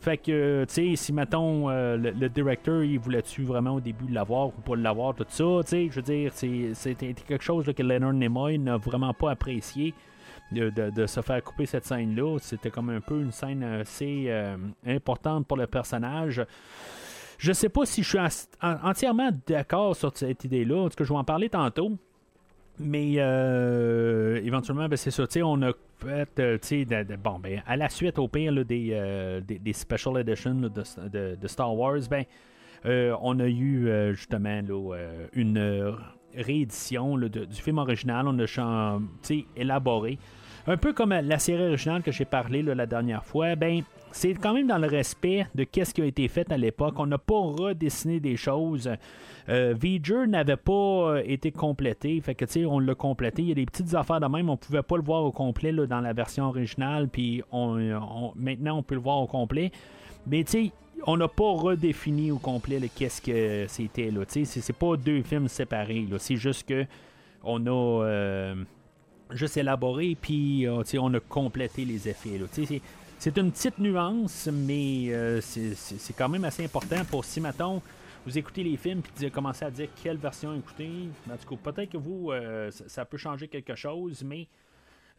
Fait 0.00 0.18
que, 0.18 0.64
tu 0.66 0.74
sais, 0.74 0.96
si 0.96 1.12
mettons 1.12 1.70
euh, 1.70 1.96
le, 1.96 2.28
directeur, 2.28 2.82
il 2.82 2.98
voulait-tu 2.98 3.42
vraiment 3.42 3.76
au 3.76 3.80
début 3.80 4.06
l'avoir 4.12 4.48
ou 4.48 4.60
pas 4.60 4.76
l'avoir, 4.76 5.14
tout 5.14 5.24
ça, 5.28 5.44
tu 5.62 5.68
sais, 5.68 5.88
je 5.90 5.94
veux 5.96 6.02
dire, 6.02 6.32
c'était 6.74 7.14
quelque 7.14 7.42
chose 7.42 7.64
que 7.74 7.82
Leonard 7.82 8.12
Nimoy 8.12 8.58
n'a 8.58 8.76
vraiment 8.76 9.14
pas 9.14 9.30
apprécié. 9.30 9.94
De, 10.52 11.06
se 11.06 11.20
faire 11.20 11.42
couper 11.42 11.66
cette 11.66 11.84
scène-là. 11.84 12.38
C'était 12.38 12.70
comme 12.70 12.88
un 12.90 13.00
peu 13.00 13.20
une 13.20 13.32
scène 13.32 13.64
assez 13.64 14.26
euh, 14.28 14.56
importante 14.86 15.48
pour 15.48 15.56
le 15.56 15.66
personnage. 15.66 16.44
Je 17.38 17.52
sais 17.52 17.68
pas 17.68 17.84
si 17.86 18.04
je 18.04 18.08
suis 18.08 18.18
entièrement 18.60 19.30
d'accord 19.48 19.96
sur 19.96 20.16
cette 20.16 20.44
idée-là. 20.44 20.76
En 20.76 20.88
tout 20.90 21.02
je 21.02 21.12
vais 21.12 21.18
en 21.18 21.24
parler 21.24 21.48
tantôt. 21.48 21.98
Mais 22.78 23.14
euh, 23.18 24.40
éventuellement, 24.42 24.88
ben, 24.88 24.96
c'est 24.96 25.12
ça. 25.12 25.24
On 25.44 25.62
a 25.62 25.72
fait, 25.98 26.40
euh, 26.40 26.58
bon, 27.22 27.38
ben, 27.38 27.62
à 27.66 27.76
la 27.76 27.88
suite, 27.88 28.18
au 28.18 28.26
pire, 28.26 28.52
euh, 28.52 29.40
des, 29.40 29.58
des, 29.58 29.72
special 29.72 30.18
editions 30.18 30.54
de, 30.54 31.36
de, 31.36 31.48
Star 31.48 31.74
Wars, 31.74 32.00
ben, 32.10 32.24
on 33.20 33.38
a 33.38 33.46
eu 33.46 34.14
justement 34.14 34.60
une 35.32 35.96
réédition 36.36 37.16
du 37.16 37.46
film 37.52 37.78
original. 37.78 38.26
On 38.26 38.38
a 38.40 38.98
élaboré. 39.56 40.18
Un 40.66 40.76
peu 40.76 40.92
comme 40.92 41.10
la 41.10 41.38
série 41.38 41.62
originale 41.62 42.02
que 42.02 42.10
j'ai 42.10 42.24
parlé 42.24 42.62
la 42.62 42.86
dernière 42.86 43.24
fois, 43.24 43.54
ben, 43.54 43.82
c'est 44.14 44.32
quand 44.34 44.54
même 44.54 44.68
dans 44.68 44.78
le 44.78 44.86
respect 44.86 45.48
de 45.56 45.66
ce 45.72 45.92
qui 45.92 46.00
a 46.00 46.04
été 46.04 46.28
fait 46.28 46.50
à 46.52 46.56
l'époque. 46.56 46.94
On 46.98 47.06
n'a 47.06 47.18
pas 47.18 47.34
redessiné 47.34 48.20
des 48.20 48.36
choses. 48.36 48.88
Euh, 49.48 49.74
n'avait 50.28 50.56
pas 50.56 50.72
euh, 50.72 51.22
été 51.26 51.50
complété. 51.50 52.20
Fait 52.20 52.36
que, 52.36 52.44
tu 52.44 52.52
sais, 52.52 52.64
on 52.64 52.78
l'a 52.78 52.94
complété. 52.94 53.42
Il 53.42 53.48
y 53.48 53.52
a 53.52 53.56
des 53.56 53.66
petites 53.66 53.92
affaires 53.94 54.20
de 54.20 54.26
même. 54.26 54.48
On 54.48 54.56
pouvait 54.56 54.82
pas 54.82 54.96
le 54.96 55.02
voir 55.02 55.24
au 55.24 55.32
complet 55.32 55.72
dans 55.72 56.00
la 56.00 56.12
version 56.12 56.44
originale. 56.44 57.08
Puis 57.08 57.42
on, 57.50 58.32
maintenant, 58.36 58.78
on 58.78 58.82
peut 58.84 58.94
le 58.94 59.00
voir 59.00 59.18
au 59.18 59.26
complet. 59.26 59.72
Mais, 60.28 60.44
tu 60.44 60.70
on 61.06 61.16
n'a 61.16 61.28
pas 61.28 61.52
redéfini 61.52 62.30
au 62.30 62.38
complet 62.38 62.80
qu'est-ce 62.94 63.20
que 63.20 63.66
c'était. 63.66 64.10
Tu 64.30 64.44
sais, 64.44 64.60
c'est 64.60 64.72
pas 64.72 64.96
deux 64.96 65.22
films 65.22 65.48
séparés. 65.48 66.06
C'est 66.18 66.36
juste 66.36 66.68
que 66.68 66.86
on 67.42 67.66
a. 67.66 68.04
Euh, 68.04 68.54
juste 69.30 69.56
élaboré, 69.56 70.16
puis 70.20 70.66
euh, 70.66 70.82
on 70.98 71.14
a 71.14 71.20
complété 71.20 71.84
les 71.84 72.08
effets. 72.08 72.38
C'est 73.24 73.38
une 73.38 73.50
petite 73.50 73.78
nuance, 73.78 74.50
mais 74.52 75.06
euh, 75.08 75.40
c'est 75.40 76.12
quand 76.12 76.28
même 76.28 76.44
assez 76.44 76.62
important 76.62 77.02
pour 77.06 77.24
si, 77.24 77.40
mettons, 77.40 77.80
vous 78.26 78.36
écoutez 78.36 78.62
les 78.62 78.76
films 78.76 79.00
puis 79.00 79.30
commencez 79.30 79.64
à 79.64 79.70
dire 79.70 79.88
quelle 80.02 80.18
version 80.18 80.54
écouter. 80.54 81.08
En 81.32 81.38
tout 81.38 81.56
cas, 81.56 81.72
peut-être 81.72 81.92
que 81.92 81.96
vous, 81.96 82.32
euh, 82.32 82.70
ça, 82.70 83.06
peut 83.06 83.16
changer 83.16 83.48
quelque 83.48 83.74
chose, 83.76 84.22
mais 84.22 84.46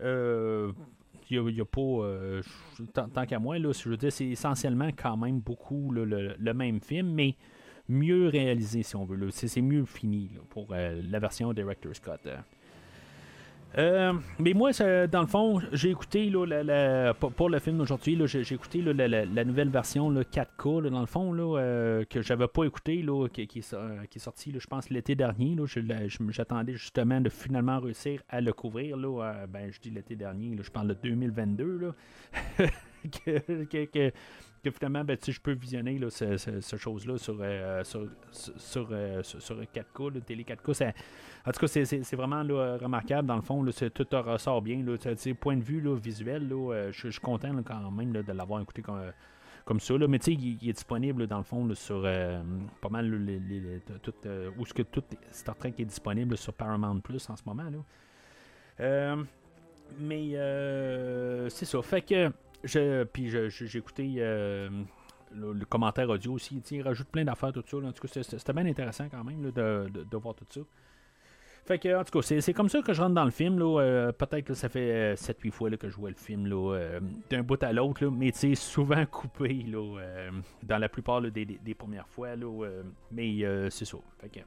il 0.01 1.41
n'y 1.41 1.59
a, 1.59 1.65
pas. 1.65 3.07
tant, 3.11 3.25
qu'à 3.25 3.39
moi, 3.39 3.57
là, 3.57 3.71
je 3.71 3.89
veux 3.89 3.97
dire, 3.97 4.11
c'est 4.11 4.27
essentiellement 4.27 4.89
quand 4.95 5.17
même 5.17 5.39
beaucoup 5.39 5.91
le, 5.91 6.53
même 6.53 6.81
film, 6.81 7.11
mais 7.11 7.35
mieux 7.89 8.27
réalisé, 8.27 8.83
si 8.83 8.95
on 8.95 9.05
veut. 9.05 9.31
C'est 9.31 9.61
mieux 9.61 9.85
fini 9.85 10.29
pour 10.51 10.75
la 10.75 11.19
version 11.19 11.51
Director 11.53 11.95
Scott. 11.95 12.29
Euh, 13.77 14.13
mais 14.39 14.53
moi, 14.53 14.71
dans 14.71 15.21
le 15.21 15.27
fond, 15.27 15.61
j'ai 15.71 15.89
écouté 15.89 16.29
là, 16.29 17.13
pour 17.13 17.49
le 17.49 17.59
film 17.59 17.77
d'aujourd'hui, 17.77 18.19
j'ai 18.25 18.53
écouté 18.53 18.81
la, 18.81 19.43
nouvelle 19.43 19.69
version 19.69 20.11
4K, 20.13 20.89
dans 20.89 20.99
le 21.01 21.05
fond, 21.05 21.33
là, 21.33 21.59
euh, 21.59 22.05
que 22.05 22.21
j'avais 22.21 22.47
pas 22.47 22.63
écouté, 22.63 23.01
là, 23.01 23.27
qui, 23.27 23.47
qui, 23.47 23.59
est 23.59 24.19
sorti, 24.19 24.53
je 24.57 24.67
pense, 24.67 24.89
l'été 24.89 25.15
dernier. 25.15 25.57
J'attendais 26.29 26.73
justement 26.73 27.19
de 27.19 27.29
finalement 27.29 27.79
réussir 27.79 28.21
à 28.29 28.41
le 28.41 28.53
couvrir. 28.53 28.97
Là, 28.97 29.45
ben, 29.47 29.71
je 29.71 29.79
dis 29.79 29.89
l'été 29.89 30.15
dernier, 30.15 30.55
je 30.61 30.71
parle 30.71 30.89
de 30.89 30.93
2022. 30.93 31.77
Là, 31.77 32.65
que, 33.11 34.71
finalement, 34.71 35.03
ben, 35.03 35.17
je 35.25 35.39
peux 35.39 35.53
visionner 35.53 35.99
là, 35.99 36.09
ce, 36.09 36.75
chose-là 36.77 37.17
sur, 37.17 37.37
euh, 37.39 37.83
sur, 37.83 38.07
sur, 38.61 38.89
4K, 38.89 40.17
euh, 40.17 40.19
télé 40.21 40.43
4K. 40.43 40.93
En 41.45 41.51
tout 41.51 41.59
cas, 41.59 41.67
c'est 41.67 42.15
vraiment 42.15 42.41
remarquable. 42.41 43.27
Dans 43.27 43.35
le 43.35 43.41
fond, 43.41 43.63
tout 43.93 44.07
ressort 44.11 44.61
bien. 44.61 44.83
Là, 44.83 44.95
point 45.39 45.57
de 45.57 45.63
vue 45.63 45.83
visuel, 45.95 46.49
je 46.91 47.09
suis 47.09 47.21
content 47.21 47.51
quand 47.63 47.91
même 47.91 48.11
de 48.13 48.31
l'avoir 48.31 48.61
écouté 48.61 48.81
comme, 48.81 49.01
comme 49.63 49.79
ça. 49.79 49.97
Là. 49.97 50.07
Mais 50.07 50.19
tu 50.19 50.25
sais, 50.25 50.33
il, 50.33 50.69
est 50.69 50.73
disponible 50.73 51.27
dans 51.27 51.37
le 51.37 51.43
fond 51.43 51.73
sur 51.75 52.01
euh, 52.05 52.41
pas 52.81 52.89
mal 52.89 53.11
tout, 54.01 54.13
où 54.57 54.65
ce 54.65 54.73
que 54.73 54.83
tout 54.83 55.03
Star 55.31 55.55
Trek 55.55 55.73
est 55.77 55.85
disponible 55.85 56.37
sur 56.37 56.53
Paramount 56.53 56.99
Plus 56.99 57.29
en 57.29 57.35
ce 57.35 57.43
moment. 57.45 57.69
Là. 58.79 59.17
mais 59.99 61.49
c'est 61.49 61.65
ça. 61.65 61.81
Fait 61.81 62.01
que 62.01 62.31
j'ai 62.65 63.77
écouté 63.77 64.15
euh, 64.17 64.69
le, 65.33 65.65
commentaire 65.65 66.09
audio 66.09 66.33
aussi. 66.33 66.61
Il 66.71 66.81
rajoute 66.81 67.07
plein 67.07 67.23
d'affaires, 67.23 67.53
tout 67.53 67.63
ça. 67.65 67.77
En 67.77 67.91
tout 67.91 68.07
cas, 68.07 68.23
c'était 68.23 68.53
bien 68.53 68.65
intéressant 68.65 69.07
quand 69.09 69.23
même 69.23 69.51
de, 69.51 69.89
de, 69.89 70.17
voir 70.17 70.35
tout 70.35 70.45
ça. 70.49 70.61
Fait 71.65 71.79
que, 71.79 71.99
en 71.99 72.03
tout 72.03 72.19
cas, 72.19 72.39
c'est 72.41 72.53
comme 72.53 72.69
ça 72.69 72.81
que 72.81 72.93
je 72.93 73.01
rentre 73.01 73.15
dans 73.15 73.25
le 73.25 73.31
film. 73.31 73.59
Euh, 73.61 74.11
Peut-être 74.11 74.45
que 74.45 74.53
ça 74.53 74.69
fait 74.69 75.15
7-8 75.15 75.51
fois 75.51 75.71
que 75.71 75.89
je 75.89 75.95
vois 75.95 76.09
le 76.09 76.15
film 76.15 76.47
euh, 76.51 76.99
d'un 77.29 77.41
bout 77.41 77.61
à 77.63 77.73
l'autre, 77.73 78.05
mais 78.07 78.31
c'est 78.33 78.55
souvent 78.55 79.05
coupé 79.11 79.65
là, 79.67 80.29
dans 80.61 80.77
la 80.77 80.89
plupart 80.89 81.21
des, 81.21 81.45
des, 81.45 81.73
premières 81.73 82.07
fois. 82.07 82.35
Là, 82.35 82.67
mais 83.11 83.69
c'est 83.71 83.85
ça. 83.85 83.97
Fait 84.19 84.29
que, 84.29 84.39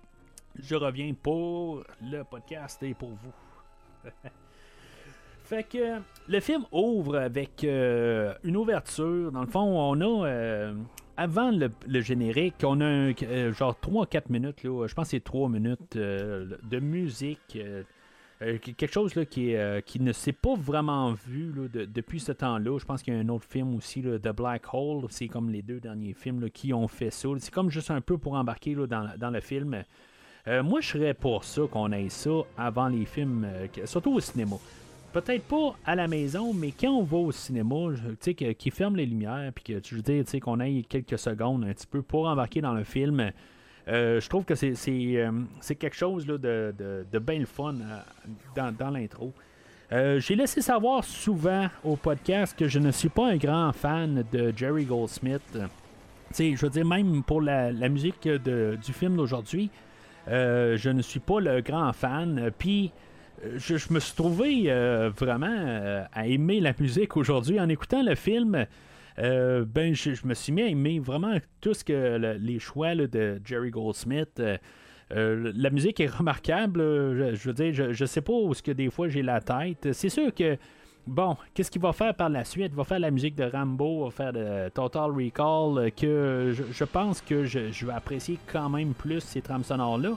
je 0.61 0.75
reviens 0.75 1.13
pour 1.15 1.83
le 2.03 2.23
podcast 2.23 2.83
et 2.83 2.95
pour 2.95 3.11
vous. 3.11 3.33
Fait 5.49 5.65
que 5.65 6.03
le 6.29 6.41
film 6.41 6.67
ouvre 6.73 7.17
avec 7.17 7.65
euh, 7.65 8.35
une 8.45 8.59
ouverture. 8.59 9.33
Dans 9.33 9.41
le 9.41 9.47
fond, 9.47 9.61
on 9.63 9.99
a 9.99 10.29
euh, 10.29 10.75
avant 11.19 11.51
le, 11.51 12.01
générique, 12.01 12.55
on 12.63 12.81
a 12.81 12.85
euh, 12.85 13.53
genre 13.53 13.77
3-4 13.83 14.23
minutes, 14.31 14.63
là, 14.63 14.87
je 14.87 14.95
pense 14.95 15.07
que 15.07 15.11
c'est 15.11 15.25
3 15.25 15.49
minutes 15.49 15.97
de 15.97 16.79
musique. 16.81 17.59
quelque 18.39 18.87
chose 18.87 19.17
là, 19.17 19.25
qui, 19.25 19.55
qui 19.85 20.01
ne 20.01 20.13
s'est 20.13 20.33
pas 20.33 20.55
vraiment 20.55 21.13
vu 21.13 21.53
depuis 21.73 22.21
ce 22.21 22.31
temps-là. 22.31 22.79
Je 22.79 22.85
pense 22.85 23.03
qu'il 23.03 23.15
y 23.15 23.17
a 23.17 23.21
un 23.21 23.29
autre 23.31 23.47
film 23.47 23.75
aussi, 23.75 24.01
The 24.01 24.29
Black 24.29 24.73
Hole. 24.73 25.07
C'est 25.11 25.27
comme 25.27 25.51
les 25.51 25.63
deux 25.63 25.81
derniers 25.81 26.15
films 26.15 26.49
qui 26.51 26.73
ont 26.73 26.87
fait 26.87 27.11
ça. 27.11 27.29
C'est 27.39 27.53
comme 27.53 27.71
juste 27.71 27.91
un 27.91 28.01
peu 28.01 28.17
pour 28.17 28.35
embarquer 28.35 28.77
dans, 28.77 29.11
dans, 29.19 29.31
le 29.31 29.41
film. 29.41 29.83
moi, 30.47 30.81
je 30.81 30.89
serais 30.89 31.15
pour 31.15 31.43
ça 31.43 31.63
qu'on 31.69 31.91
ait 31.91 32.09
ça 32.11 32.31
avant 32.57 32.87
les 32.87 33.07
films, 33.07 33.45
surtout 33.87 34.15
au 34.15 34.21
cinéma 34.21 34.57
peut-être 35.13 35.45
pas 35.45 35.75
à 35.85 35.95
la 35.95 36.09
maison, 36.09 36.53
mais 36.53 36.73
quand 36.73 36.91
on 36.91 37.03
va 37.03 37.17
au 37.19 37.33
cinéma, 37.33 37.77
tu 38.21 38.35
sais, 38.37 38.55
qui 38.55 38.71
ferme 38.71 38.97
les 38.97 39.07
lumières, 39.07 39.53
puis 39.55 39.65
que 39.65 39.79
tu 39.81 39.95
veux 39.95 40.03
dire, 40.03 40.25
tu 40.25 40.41
qu'on 40.41 40.61
ait 40.61 40.83
quelques 40.89 41.19
secondes 41.19 41.65
un 41.65 41.73
petit 41.73 41.87
peu 41.87 42.03
pour 42.03 42.27
embarquer 42.27 42.61
dans 42.61 42.75
le 42.75 42.85
film. 42.85 43.33
Euh, 43.89 44.21
je 44.21 44.29
trouve 44.29 44.45
que 44.45 44.55
c'est, 44.55 44.75
euh, 44.89 45.31
quelque 45.79 45.97
chose 45.97 46.27
là, 46.27 46.37
de, 46.37 46.75
de, 47.11 47.19
bien 47.19 47.39
le 47.39 47.47
fun 47.47 47.75
euh, 47.75 48.71
dans, 48.79 48.91
l'intro. 48.91 49.33
j'ai 49.91 50.35
laissé 50.35 50.61
savoir 50.61 51.05
souvent 51.05 51.69
au 51.83 51.97
podcast 51.97 52.57
que 52.59 52.69
je 52.69 52.79
ne 52.79 52.91
suis 52.91 53.09
pas 53.09 53.29
un 53.29 53.37
grand 53.37 53.73
fan 53.73 54.25
de 54.31 54.53
Jerry 54.55 54.85
Goldsmith. 54.85 55.59
je 56.39 56.61
veux 56.61 56.71
dire, 56.71 56.85
même 56.85 57.23
pour 57.23 57.41
la, 57.41 57.73
musique 57.89 58.29
du 58.29 58.93
film 58.93 59.17
d'aujourd'hui, 59.17 59.71
je 60.27 60.91
ne 60.91 61.01
suis 61.01 61.21
pas 61.21 61.41
le 61.41 61.63
grand 61.63 61.95
fan. 61.95 62.51
Puis 62.59 62.93
je, 63.57 63.93
me 63.93 64.01
suis 64.01 64.15
trouvé 64.15 64.65
euh, 64.67 65.11
vraiment 65.17 65.47
euh, 65.49 66.05
à 66.13 66.27
aimer 66.27 66.61
la 66.61 66.73
musique 66.79 67.17
aujourd'hui. 67.17 67.61
En 67.61 67.69
écoutant 67.69 68.03
le 68.03 68.15
film, 68.15 68.67
euh, 69.19 69.65
ben, 69.65 69.95
je, 69.95 70.15
me 70.25 70.35
suis 70.35 70.53
mis 70.53 70.63
à 70.63 70.67
aimer 70.67 70.99
vraiment 70.99 71.37
tout 71.61 71.75
ce 71.75 71.85
que 71.85 72.37
les 72.39 72.59
choix 72.59 72.95
de 72.95 73.41
Jerry 73.45 73.71
Goldsmith. 73.71 74.43
la 75.11 75.71
musique 75.71 76.01
est 76.01 76.11
remarquable. 76.11 76.81
Je, 76.81 77.49
veux 77.49 77.55
dire, 77.55 77.93
je, 77.93 78.05
sais 78.05 78.21
pas 78.21 78.33
où 78.33 78.55
ce 78.55 78.63
que 78.63 78.73
des 78.73 78.91
fois 78.91 79.09
j'ai 79.09 79.23
la 79.23 79.41
tête. 79.41 79.93
C'est 79.93 80.09
sûr 80.09 80.35
que 80.35 80.57
bon, 81.07 81.37
qu'est-ce 81.55 81.71
qu'il 81.71 81.83
va 81.83 81.93
faire 81.93 82.15
par 82.15 82.29
la 82.29 82.45
suite? 82.45 82.71
Il 82.73 82.77
va 82.77 82.85
faire 82.85 83.01
la 83.01 83.11
musique 83.11 83.35
de 83.35 83.45
Rambo, 83.45 84.05
va 84.05 84.11
faire 84.11 84.33
de 84.33 84.69
Total 84.71 85.11
Recall, 85.11 85.91
que 85.93 86.53
je, 86.55 86.85
pense 86.85 87.21
que 87.21 87.45
je, 87.45 87.87
vais 87.87 87.93
apprécier 87.93 88.39
quand 88.51 88.69
même 88.69 88.95
plus 88.95 89.21
ces 89.21 89.41
trames 89.41 89.65
sonores-là. 89.65 90.17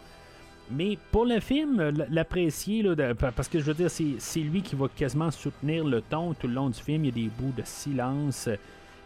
Mais 0.74 0.98
pour 1.12 1.26
le 1.26 1.40
film, 1.40 1.92
l'apprécier, 2.10 2.84
parce 3.36 3.48
que 3.48 3.60
je 3.60 3.66
veux 3.66 3.74
dire, 3.74 3.90
c'est 3.90 4.40
lui 4.40 4.62
qui 4.62 4.76
va 4.76 4.88
quasiment 4.88 5.32
soutenir 5.32 5.84
le 5.84 6.02
ton 6.02 6.34
tout 6.34 6.48
le 6.48 6.54
long 6.54 6.70
du 6.70 6.80
film. 6.80 7.06
Il 7.06 7.08
y 7.08 7.12
a 7.12 7.28
des 7.28 7.30
bouts 7.30 7.54
de 7.56 7.64
silence 7.66 8.50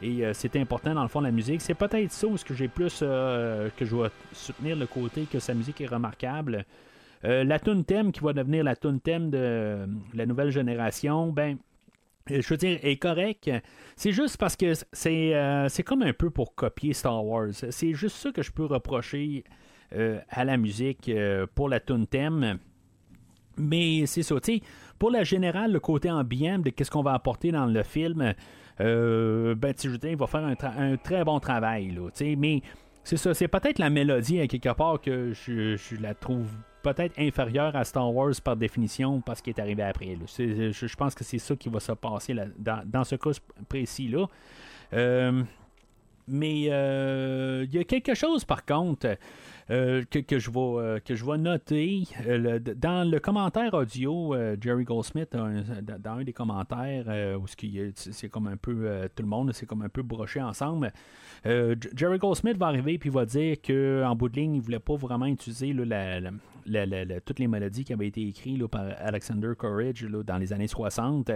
et 0.02 0.26
euh, 0.26 0.34
c'est 0.34 0.56
important 0.58 0.94
dans 0.94 1.04
le 1.04 1.08
fond 1.08 1.22
de 1.22 1.26
la 1.26 1.32
musique. 1.32 1.62
C'est 1.62 1.74
peut-être 1.74 2.12
ça 2.12 2.28
où 2.28 2.36
que 2.36 2.54
j'ai 2.54 2.68
plus 2.68 3.00
euh, 3.02 3.70
que 3.78 3.86
je 3.86 3.96
vais 3.96 4.10
soutenir 4.34 4.76
le 4.76 4.86
côté 4.86 5.26
que 5.32 5.40
sa 5.40 5.54
musique 5.54 5.82
est 5.82 5.88
remarquable. 5.88 6.66
Euh, 7.24 7.44
la 7.44 7.60
tune 7.60 7.84
thème 7.84 8.12
qui 8.12 8.20
va 8.20 8.34
devenir 8.34 8.64
la 8.64 8.76
tune 8.76 9.00
thème 9.00 9.30
de 9.30 9.88
la 10.14 10.26
nouvelle 10.26 10.52
génération, 10.52 11.32
ben 11.32 11.58
je 12.28 12.48
veux 12.48 12.58
dire, 12.58 12.80
est 12.82 12.98
correct. 12.98 13.50
C'est 13.96 14.12
juste 14.12 14.38
parce 14.38 14.56
que 14.56 14.74
c'est 14.92 15.84
comme 15.84 16.02
un 16.02 16.14
peu 16.14 16.30
pour 16.30 16.56
copier 16.56 16.94
Star 16.94 17.24
Wars. 17.24 17.54
C'est 17.70 17.94
juste 17.94 18.18
ça 18.18 18.32
que 18.32 18.42
je 18.42 18.52
peux 18.52 18.66
reprocher 18.66 19.44
euh, 19.48 19.52
à 20.30 20.46
la 20.46 20.58
musique 20.58 21.10
euh, 21.10 21.46
pour 21.54 21.70
la 21.70 21.80
tune 21.80 22.08
thème. 22.08 22.60
Mais 23.58 24.06
c'est 24.06 24.24
ça, 24.24 24.40
tu 24.40 24.60
pour 25.00 25.12
la 25.12 25.24
générale, 25.24 25.74
le 25.74 25.80
côté 25.80 26.10
ambiant 26.10 26.60
de 26.60 26.70
qu'est-ce 26.70 26.90
qu'on 26.90 27.04
va 27.04 27.14
apporter 27.14 27.52
dans 27.52 27.66
le 27.66 27.84
film, 27.84 28.34
euh, 28.80 29.56
ben, 29.56 29.74
il 29.84 30.16
va 30.16 30.28
faire 30.28 30.46
un, 30.46 30.98
très 30.98 31.24
bon 31.26 31.40
travail, 31.40 31.92
là, 31.92 32.10
mais 32.38 32.62
c'est 33.04 33.18
ça, 33.18 33.34
c'est 33.34 33.50
peut-être 33.50 33.80
la 33.80 33.90
mélodie, 33.90 34.48
quelque 34.48 34.74
part, 34.74 35.02
que 35.02 35.34
je, 35.34 36.02
la 36.02 36.14
trouve 36.14 36.50
peut-être 36.82 37.20
inférieure 37.20 37.76
à 37.76 37.84
Star 37.84 38.14
Wars 38.14 38.34
par 38.44 38.56
définition, 38.56 39.20
parce 39.22 39.42
qu'il 39.42 39.54
est 39.54 39.60
arrivé 39.60 39.84
après. 39.84 40.18
Je, 40.38 40.96
pense 40.96 41.14
que 41.14 41.24
c'est 41.24 41.40
ça 41.40 41.56
qui 41.56 41.68
va 41.68 41.80
se 41.80 41.92
passer 41.92 42.36
dans, 42.58 43.04
ce 43.04 43.16
cas 43.16 43.32
précis-là. 43.68 44.28
mais 46.28 46.62
il 46.62 47.74
y 47.74 47.80
a 47.80 47.84
quelque 47.84 48.14
chose, 48.14 48.46
par 48.46 48.66
contre, 48.66 49.18
euh, 49.72 50.04
que, 50.06 50.38
je 50.38 50.52
vais, 50.52 50.60
euh, 50.60 51.00
que 51.00 51.16
je 51.16 51.26
vais 51.26 51.38
noter. 51.40 52.04
Euh, 52.28 52.60
dans 52.60 53.10
le 53.10 53.20
commentaire 53.20 53.74
audio, 53.74 54.36
Jerry 54.62 54.84
Goldsmith, 54.84 55.30
dans 55.34 56.12
un 56.12 56.24
des 56.24 56.34
commentaires, 56.34 57.40
où 57.40 57.46
c'est 57.96 58.30
comme 58.30 58.48
un 58.48 58.58
peu 58.58 59.10
tout 59.16 59.24
le 59.24 59.30
monde, 59.30 59.52
c'est 59.54 59.66
comme 59.66 59.82
un 59.82 59.90
peu 59.90 60.04
broché 60.04 60.42
ensemble. 60.42 60.94
Jerry 61.44 62.18
Goldsmith 62.20 62.58
va 62.58 62.68
arriver 62.68 62.98
puis 62.98 63.10
va 63.10 63.26
dire 63.26 63.58
qu'en 63.66 64.16
bout 64.16 64.30
de 64.30 64.36
ligne, 64.36 64.56
il 64.56 64.60
ne 64.60 64.64
voulait 64.64 64.80
pas 64.80 64.96
vraiment 64.96 65.26
utiliser 65.26 65.76
toutes 67.26 67.40
les 67.40 67.48
mélodies 67.48 67.86
qui 67.86 67.94
avaient 67.94 68.08
été 68.08 68.28
écrites 68.28 68.68
par 68.68 68.86
Alexander 69.00 69.54
Courage 69.58 70.04
dans 70.04 70.38
les 70.38 70.54
années 70.54 70.68
60. 70.68 71.32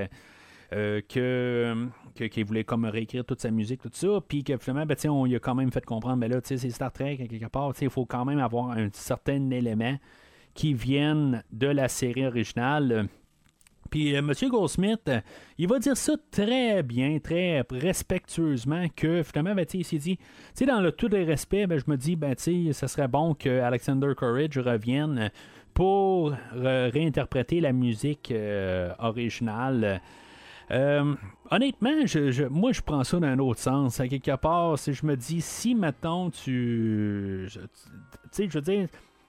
Euh, 0.72 1.02
que, 1.08 1.90
qu'il 2.28 2.46
voulait 2.46 2.64
comme 2.64 2.86
réécrire 2.86 3.26
toute 3.26 3.42
sa 3.42 3.50
musique, 3.50 3.82
tout 3.82 3.90
ça, 3.92 4.20
puis 4.28 4.44
que 4.44 4.56
finalement, 4.58 4.86
ben, 4.86 5.10
on 5.10 5.26
lui 5.26 5.36
a 5.36 5.40
quand 5.40 5.56
même 5.56 5.72
fait 5.72 5.84
comprendre, 5.84 6.18
ben 6.18 6.30
là, 6.32 6.42
c'est 6.44 6.58
Star 6.70 6.92
Trek, 6.92 7.18
quelque 7.28 7.48
part, 7.48 7.74
il 7.82 7.90
faut 7.90 8.06
quand 8.06 8.24
même 8.24 8.38
avoir 8.38 8.72
un 8.72 8.90
certain 8.94 9.50
élément 9.50 9.98
qui 10.54 10.76
vienne 10.76 11.44
de 11.52 11.66
la 11.66 11.88
série 11.88 12.28
originale. 12.28 13.08
Puis 13.90 14.16
euh, 14.16 14.20
M. 14.20 14.32
Goldsmith, 14.48 15.10
il 15.58 15.68
va 15.68 15.80
dire 15.80 15.98
ça 15.98 16.14
très 16.30 16.84
bien, 16.84 17.18
très 17.18 17.64
respectueusement, 17.72 18.86
que 18.96 19.24
finalement, 19.24 19.56
ben, 19.56 19.66
il 19.74 19.84
s'est 19.84 19.98
dit, 19.98 20.20
dans 20.68 20.82
le 20.82 20.92
tout 20.92 21.08
les 21.08 21.24
respect, 21.24 21.66
ben, 21.66 21.80
je 21.80 21.90
me 21.90 21.98
dis, 21.98 22.16
ben, 22.16 22.36
tu 22.36 22.74
ça 22.74 22.88
serait 22.88 23.08
bon 23.08 23.34
que 23.34 23.62
Alexander 23.62 24.12
Courage 24.16 24.60
revienne 24.60 25.32
pour 25.74 26.36
réinterpréter 26.54 27.60
la 27.60 27.72
musique 27.74 28.32
euh, 28.32 28.94
originale. 29.00 30.02
Euh, 30.72 31.16
honnêtement, 31.50 32.06
je, 32.06 32.48
moi, 32.48 32.72
je 32.72 32.82
prends 32.82 33.04
ça 33.04 33.20
d'un 33.20 33.40
autre 33.40 33.60
sens. 33.60 34.00
À 34.00 34.08
quelque 34.08 34.36
part, 34.36 34.78
si 34.78 34.94
je 34.94 35.06
me 35.06 35.16
dis, 35.16 35.42
si, 35.42 35.76
maintenant 35.76 36.30
tu. 36.30 37.48
Tu 37.52 37.60
sais, 38.32 38.48
je 38.50 38.54
veux 38.58 38.62
dire, 38.62 38.88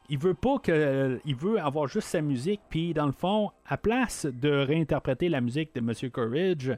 il 0.09 0.19
veut 0.19 0.35
pas 0.35 0.59
que. 0.59 1.19
il 1.25 1.35
veut 1.35 1.59
avoir 1.61 1.87
juste 1.87 2.09
sa 2.09 2.21
musique, 2.21 2.61
puis 2.69 2.93
dans 2.93 3.07
le 3.07 3.13
fond, 3.13 3.51
à 3.67 3.77
place 3.77 4.27
de 4.27 4.51
réinterpréter 4.51 5.29
la 5.29 5.41
musique 5.41 5.75
de 5.75 5.81
M. 5.81 6.11
Courage, 6.11 6.77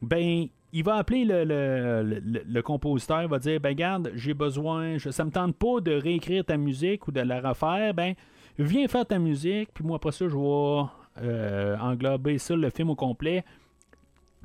ben, 0.00 0.48
il 0.72 0.84
va 0.84 0.96
appeler 0.96 1.24
le, 1.24 2.02
le, 2.44 2.62
compositeur, 2.62 3.22
il 3.22 3.28
va 3.28 3.38
dire 3.38 3.60
Ben, 3.60 3.74
garde, 3.74 4.10
j'ai 4.14 4.34
besoin, 4.34 4.98
je, 4.98 5.10
ça 5.10 5.24
me 5.24 5.30
tente 5.30 5.54
pas 5.54 5.80
de 5.80 5.92
réécrire 5.92 6.44
ta 6.44 6.56
musique 6.56 7.06
ou 7.06 7.12
de 7.12 7.20
la 7.20 7.40
refaire, 7.40 7.94
ben, 7.94 8.14
viens 8.58 8.88
faire 8.88 9.06
ta 9.06 9.18
musique, 9.18 9.70
puis 9.74 9.84
moi, 9.84 9.96
après 9.96 10.12
ça, 10.12 10.26
je 10.28 10.34
vais 10.34 10.88
euh, 11.22 11.76
englober 11.78 12.38
ça, 12.38 12.56
le 12.56 12.70
film 12.70 12.90
au 12.90 12.94
complet, 12.94 13.44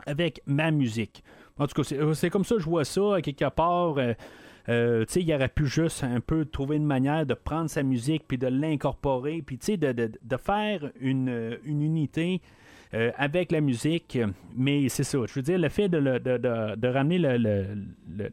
avec 0.06 0.42
ma 0.46 0.72
musique. 0.72 1.24
En 1.58 1.68
tout 1.68 1.82
cas, 1.82 2.14
c'est 2.14 2.30
comme 2.30 2.46
ça 2.46 2.56
que 2.56 2.62
je 2.62 2.70
vois 2.70 2.86
ça, 2.86 3.16
à 3.16 3.22
quelque 3.22 3.50
part. 3.50 3.98
Euh, 3.98 4.14
euh, 4.70 5.06
il 5.16 5.34
aurait 5.34 5.48
pu 5.48 5.66
juste 5.66 6.04
un 6.04 6.20
peu 6.20 6.46
trouver 6.46 6.76
une 6.76 6.86
manière 6.86 7.26
de 7.26 7.34
prendre 7.34 7.70
sa 7.70 7.84
musique 7.84 8.24
puis 8.28 8.38
de 8.38 8.48
l'incorporer, 8.48 9.42
puis 9.42 9.58
de, 9.58 9.92
de, 9.94 10.12
de, 10.22 10.38
faire 10.38 10.92
une, 11.00 11.58
une 11.64 11.82
unité 11.82 12.42
euh, 12.94 13.12
avec 13.18 13.52
la 13.52 13.60
musique. 13.60 14.18
Mais 14.56 14.88
c'est 14.88 15.04
ça, 15.04 15.20
je 15.26 15.34
veux 15.34 15.42
dire, 15.42 15.60
le 15.60 15.68
fait 15.68 15.90
de, 15.90 16.00
de 16.00 16.88
ramener 16.88 17.18
le, 17.18 17.38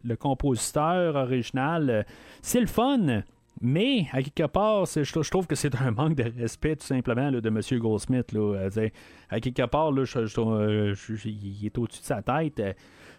le, 0.03 0.16
compositeur 0.16 1.16
original, 1.16 1.90
euh, 1.90 2.03
c'est 2.40 2.61
le 2.61 2.68
fun. 2.68 3.22
Mais, 3.61 4.07
à 4.12 4.23
quelque 4.23 4.47
part, 4.47 4.87
je, 4.87 5.31
trouve 5.31 5.47
que 5.47 5.55
c'est 5.55 5.75
un 5.81 5.90
manque 5.90 6.17
de 6.17 6.33
respect, 6.40 6.77
tout 6.77 6.87
simplement, 6.87 7.31
de 7.31 7.49
M. 7.49 7.61
Goldsmith. 7.79 8.33
Là, 8.33 8.69
à 9.31 9.40
quelque 9.40 9.67
part, 9.67 9.93
là, 9.93 10.05
je, 10.05 11.29
il 11.29 11.67
est 11.67 11.79
au-dessus 11.79 12.01
de 12.01 12.07
sa 12.07 12.23
tête. 12.23 12.62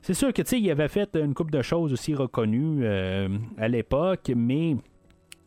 C'est 0.02 0.14
sûr 0.14 0.34
que 0.34 0.56
il 0.56 0.70
avait 0.70 0.88
fait 0.88 1.16
une 1.16 1.34
couple 1.34 1.52
de 1.52 1.64
choses 1.64 1.92
aussi 1.92 2.14
reconnues 2.14 2.82
euh, 2.84 3.28
à 3.58 3.68
l'époque, 3.68 4.32
mais 4.36 4.78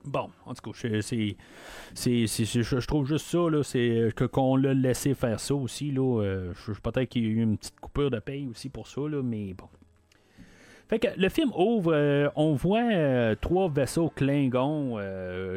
bon, 0.05 0.31
en 0.47 0.55
tout 0.55 0.73
cas, 0.73 0.79
je 0.83 2.87
trouve 2.87 3.07
juste 3.07 3.27
ça, 3.27 3.39
c'est 3.63 4.13
que 4.17 4.25
qu'on 4.25 4.57
l'a 4.57 4.75
laissé 4.75 5.15
faire 5.15 5.39
ça 5.39 5.55
aussi. 5.55 5.93
Là, 5.93 6.23
euh, 6.23 6.53
peut-être 6.83 7.09
qu'il 7.09 7.23
y 7.23 7.27
a 7.27 7.31
eu 7.31 7.43
une 7.43 7.57
petite 7.57 7.79
coupure 7.79 8.11
de 8.11 8.19
paye 8.19 8.49
aussi 8.49 8.69
pour 8.69 8.89
ça, 8.89 9.03
là, 9.03 9.23
mais 9.23 9.55
bon. 9.55 9.69
Fait 10.89 10.99
que 10.99 11.09
le 11.17 11.29
film 11.29 11.51
ouvre, 11.55 11.93
euh, 11.95 12.29
on 12.35 12.55
voit 12.55 13.37
trois 13.37 13.69
vaisseaux 13.69 14.11
Klingons 14.15 14.99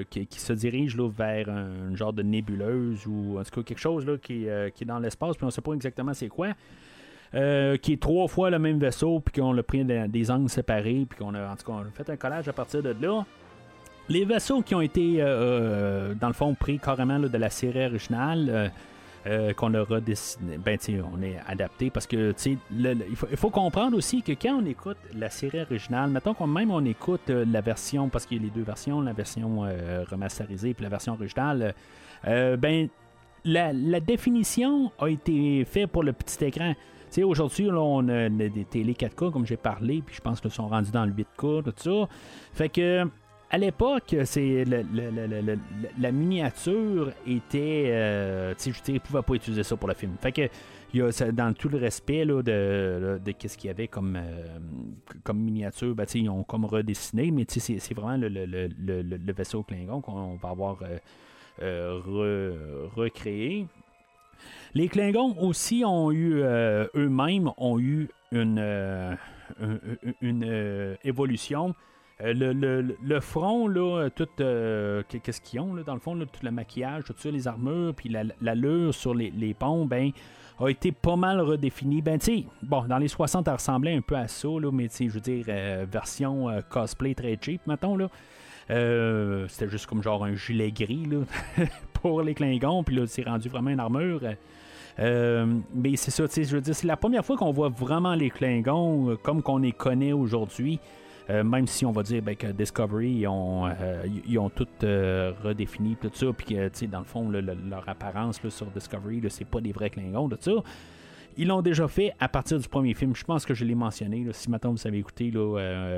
qui, 0.10 0.28
se 0.30 0.54
dirigent 0.54 1.08
vers 1.08 1.50
un, 1.50 1.96
genre 1.96 2.14
de 2.14 2.22
nébuleuse 2.22 3.06
ou 3.08 3.40
en 3.40 3.44
tout 3.44 3.52
cas 3.52 3.64
quelque 3.64 3.80
chose 3.80 4.06
là, 4.06 4.18
qui, 4.18 4.48
qui 4.76 4.84
est 4.84 4.88
dans 4.88 5.00
l'espace, 5.00 5.38
puis 5.38 5.46
on 5.46 5.52
sait 5.52 5.62
pas 5.62 5.74
exactement 5.74 6.14
c'est 6.14 6.28
quoi. 6.28 6.50
Euh, 7.34 7.78
qui 7.78 7.94
est 7.94 8.02
trois 8.02 8.28
fois 8.28 8.50
le 8.50 8.60
même 8.60 8.78
vaisseau, 8.78 9.22
puis 9.22 9.40
qu'on 9.40 9.58
a 9.58 9.64
pris 9.64 9.86
des, 9.86 10.32
angles 10.32 10.50
séparés, 10.50 11.06
puis 11.10 11.18
qu'on 11.18 11.34
a, 11.34 11.50
en 11.50 11.56
tout 11.56 11.66
cas, 11.66 11.78
fait 11.94 12.10
un 12.10 12.18
collage 12.18 12.50
à 12.50 12.54
partir 12.54 12.84
de 12.84 12.94
là. 13.02 13.24
Les 14.10 14.26
vaisseaux 14.26 14.62
qui 14.62 14.76
ont 14.76 14.82
été, 14.82 15.22
euh, 15.22 15.26
euh, 15.28 16.14
dans 16.14 16.28
le 16.28 16.34
fond, 16.34 16.54
pris 16.56 16.78
carrément 16.78 17.20
de 17.20 17.38
la 17.38 17.50
série 17.50 17.86
originale, 17.86 18.70
qu'on 19.56 19.74
a 19.74 19.84
redessiné, 19.84 20.58
ben, 20.58 20.78
on 21.14 21.22
est 21.22 21.38
adapté 21.48 21.90
parce 21.90 22.08
que, 22.08 22.34
il, 22.46 23.16
faut, 23.16 23.50
comprendre 23.50 23.96
aussi 23.98 24.22
que 24.22 24.32
quand 24.32 24.62
on 24.62 24.66
écoute 24.66 24.98
la 25.16 25.30
série 25.30 25.62
originale, 25.62 26.10
mettons 26.10 26.34
qu'on 26.34 26.48
même 26.48 26.72
on 26.72 26.84
écoute 26.86 27.30
la 27.30 27.62
version, 27.62 28.10
parce 28.10 28.26
qu'il 28.26 28.38
y 28.38 28.40
a 28.40 28.44
les 28.44 28.50
deux 28.50 28.64
versions, 28.64 29.02
la 29.02 29.14
version 29.14 29.62
remasterisée 30.10 30.74
puis 30.74 30.84
la 30.84 30.90
version 30.90 31.14
originale, 31.14 31.76
ben, 32.24 32.90
la, 33.46 34.00
définition 34.00 34.92
a 35.00 35.08
été 35.08 35.66
faite 35.66 35.92
pour 35.92 36.04
le 36.04 36.14
petit 36.14 36.44
écran 36.44 36.74
aujourd'hui, 37.20 37.70
on 37.70 38.08
a 38.08 38.30
des 38.30 38.66
télé 38.70 38.94
4K, 38.94 39.32
comme 39.32 39.46
j'ai 39.46 39.58
parlé, 39.58 40.02
puis 40.06 40.16
je 40.16 40.22
pense 40.22 40.40
qu'ils 40.40 40.52
sont 40.52 40.68
rendus 40.68 40.92
dans 40.92 41.06
le 41.06 41.12
8K, 41.12 41.64
tout 41.64 41.74
ça. 41.76 42.08
Fait 42.54 42.70
que 42.70 43.06
à 43.54 43.58
l'époque, 43.58 44.16
c'est 44.24 44.64
la 44.66 46.12
miniature 46.12 47.12
était. 47.28 47.90
Euh, 47.90 48.54
tu 48.58 48.74
sais, 48.74 48.82
je 48.86 48.92
ne 48.94 49.00
pouvais 49.00 49.22
pas 49.22 49.34
utiliser 49.34 49.64
ça 49.64 49.76
pour 49.76 49.90
le 49.90 49.94
film. 49.94 50.16
Fait 50.22 50.32
que 50.32 50.50
y 50.94 51.02
a, 51.02 51.32
dans 51.32 51.54
tout 51.54 51.70
le 51.70 51.78
respect 51.78 52.26
de, 52.26 52.42
de, 52.42 53.34
ce 53.48 53.58
qu'il 53.58 53.68
y 53.68 53.72
avait 53.72 53.88
comme, 53.88 54.16
euh, 54.16 54.58
comme 55.24 55.40
miniature, 55.40 55.94
ben, 55.94 56.06
ils 56.16 56.30
ont 56.30 56.44
comme 56.44 56.66
redessiné, 56.66 57.30
mais 57.32 57.46
c'est, 57.48 57.94
vraiment 57.94 58.18
le, 58.18 59.32
vaisseau 59.34 59.64
Klingon 59.64 60.02
qu'on 60.02 60.36
va 60.36 60.50
avoir 60.50 60.80
euh, 61.62 62.00
recréé. 62.96 63.68
Les 64.74 64.88
Klingons 64.88 65.36
aussi 65.40 65.84
ont 65.86 66.12
eu, 66.12 66.42
euh, 66.42 66.88
eux-mêmes, 66.96 67.52
ont 67.58 67.80
eu 67.80 68.08
une, 68.32 68.60
euh, 68.60 69.16
euh, 70.24 70.96
évolution. 71.04 71.76
Le, 72.24 73.20
front, 73.20 73.68
là, 73.68 74.10
tout, 74.10 74.28
qu'est-ce 74.38 75.42
qu'ils 75.42 75.60
ont, 75.60 75.74
là, 75.74 75.84
dans 75.84 75.94
le 75.94 76.00
fond, 76.00 76.18
tout 76.18 76.28
le 76.44 76.52
maquillage, 76.52 77.04
tout 77.06 77.16
ça, 77.18 77.32
les 77.32 77.48
armures, 77.48 77.94
puis 77.96 78.16
l'allure 78.42 78.94
sur 78.94 79.14
les, 79.14 79.56
ponts, 79.58 79.86
ben, 79.86 80.12
a 80.60 80.70
été 80.70 80.92
pas 80.92 81.16
mal 81.16 81.42
redéfini. 81.42 82.02
Ben, 82.02 82.20
tu 82.20 82.44
bon, 82.62 82.86
dans 82.86 82.98
les 82.98 83.08
60, 83.08 83.46
ça 83.46 83.54
ressemblait 83.54 83.96
un 83.96 84.02
peu 84.02 84.16
à 84.16 84.28
ça, 84.28 84.48
là, 84.48 84.72
mais, 84.72 84.88
je 85.00 85.10
veux 85.10 85.20
dire, 85.20 85.46
version 85.92 86.48
cosplay 86.70 87.16
très 87.16 87.38
cheap, 87.40 87.66
mettons, 87.68 87.98
là. 87.98 88.10
C'était 89.50 89.70
juste 89.70 89.88
comme 89.88 90.04
genre 90.04 90.24
un 90.24 90.36
gilet 90.36 90.72
gris, 90.72 91.06
là, 91.06 91.66
pour 91.94 92.22
les 92.22 92.34
Klingons, 92.34 92.84
puis 92.84 92.96
là, 92.96 93.08
c'est 93.08 93.24
rendu 93.24 93.50
vraiment 93.50 93.72
une 93.72 93.80
armure. 93.80 94.22
Euh, 95.00 95.46
mais 95.74 95.96
c'est 95.96 96.12
ça, 96.12 96.26
je 96.32 96.56
veux 96.56 96.62
dire, 96.62 96.76
c'est 96.76 96.88
la 96.88 96.98
première 96.98 97.26
fois 97.26 97.38
qu'on 97.38 97.52
voit 97.52 97.70
vraiment 97.70 98.14
les 98.14 98.30
Klingons 98.30 99.12
euh, 99.12 99.16
comme 99.16 99.42
qu'on 99.42 99.58
les 99.58 99.72
connaît 99.72 100.14
aujourd'hui. 100.14 100.80
Euh, 101.32 101.44
même 101.44 101.66
si 101.66 101.86
on 101.86 101.92
va 101.92 102.04
dire 102.04 102.22
ben, 102.22 102.36
que 102.36 102.48
Discovery, 102.48 103.10
ils 103.10 103.28
ont, 103.28 103.66
ont 103.66 104.50
tout 104.50 104.68
redéfini, 104.82 105.96
tout 105.96 106.12
ça, 106.14 106.28
puis 106.34 106.56
que, 106.56 106.86
dans 106.88 107.00
le 107.00 107.06
fond, 107.06 107.30
leur 107.30 107.88
apparence 107.88 108.42
sur 108.50 108.66
Discovery, 108.68 109.22
c'est 109.30 109.46
pas 109.46 109.62
des 109.62 109.72
vrais 109.72 109.90
Klingons, 109.90 110.30
tout 110.30 110.38
ça. 110.40 110.52
Ils 111.38 111.48
l'ont 111.48 111.62
déjà 111.62 111.88
fait 111.88 112.12
à 112.20 112.28
partir 112.28 112.60
du 112.60 112.68
premier 112.68 112.94
film. 112.94 113.16
Je 113.16 113.24
pense 113.24 113.46
que 113.46 113.54
je 113.54 113.64
l'ai 113.64 113.76
mentionné. 113.76 114.28
si 114.34 114.50
maintenant 114.50 114.72
vous 114.72 114.86
avez 114.86 114.98
écouté 114.98 115.32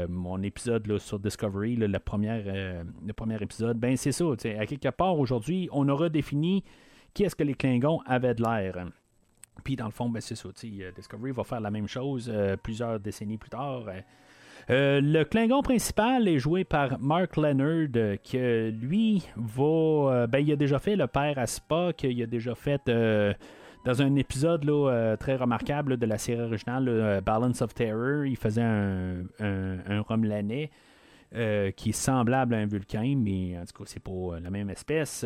mon 0.08 0.42
épisode 0.44 1.00
sur 1.00 1.18
Discovery, 1.18 1.76
le, 1.76 1.98
premier 1.98 3.38
épisode, 3.42 3.80
ben 3.80 3.98
c'est 3.98 4.12
ça. 4.12 4.26
À 4.60 4.66
quelque 4.68 4.90
part, 4.90 5.18
aujourd'hui, 5.18 5.70
on 5.72 5.90
a 5.90 5.94
redéfini 5.94 6.64
qui 7.16 7.24
est-ce 7.24 7.36
que 7.36 7.44
les 7.44 7.56
Klingons 7.56 8.02
avaient 8.06 8.36
de 8.36 8.44
l'air. 8.44 8.86
Puis 9.64 9.76
dans 9.76 9.86
le 9.86 9.92
fond, 9.92 10.10
ben, 10.10 10.22
c'est 10.22 10.36
ça. 10.36 10.50
Euh, 10.50 10.92
Discovery 10.92 11.32
va 11.32 11.44
faire 11.44 11.62
la 11.62 11.72
même 11.72 11.88
chose 11.88 12.30
euh, 12.34 12.58
plusieurs 12.58 13.00
décennies 13.00 13.38
plus 13.38 13.50
tard. 13.50 13.86
Euh, 14.70 15.02
le 15.02 15.24
Klingon 15.24 15.62
principal 15.62 16.28
est 16.28 16.40
joué 16.40 16.64
par 16.64 17.00
Mark 17.00 17.38
Leonard, 17.38 18.18
qui 18.22 18.38
lui 18.38 19.24
va. 19.36 20.28
ben, 20.28 20.40
il 20.40 20.52
a 20.52 20.56
déjà 20.56 20.80
fait 20.80 20.96
le 20.96 21.08
père 21.08 21.38
à 21.38 21.48
Spock, 21.48 22.04
il 22.04 22.22
a 22.24 22.26
déjà 22.26 22.56
fait 22.56 22.82
dans 23.86 24.02
un 24.02 24.16
épisode 24.16 24.64
là, 24.64 25.18
très 25.18 25.36
remarquable 25.36 25.98
de 25.98 26.06
la 26.06 26.18
série 26.18 26.42
originale, 26.42 27.22
Balance 27.26 27.62
of 27.62 27.74
Terror, 27.74 28.26
il 28.26 28.38
faisait 28.38 28.62
un, 28.62 29.24
un, 29.40 30.04
qui 31.76 31.90
est 31.90 31.92
semblable 31.92 32.54
à 32.54 32.60
un 32.60 32.66
Vulcain, 32.66 33.16
mais 33.18 33.58
en 33.58 33.66
tout 33.66 33.84
cas, 33.84 33.84
c'est 33.86 34.04
pas 34.04 34.40
la 34.42 34.50
même 34.50 34.70
espèce. 34.70 35.26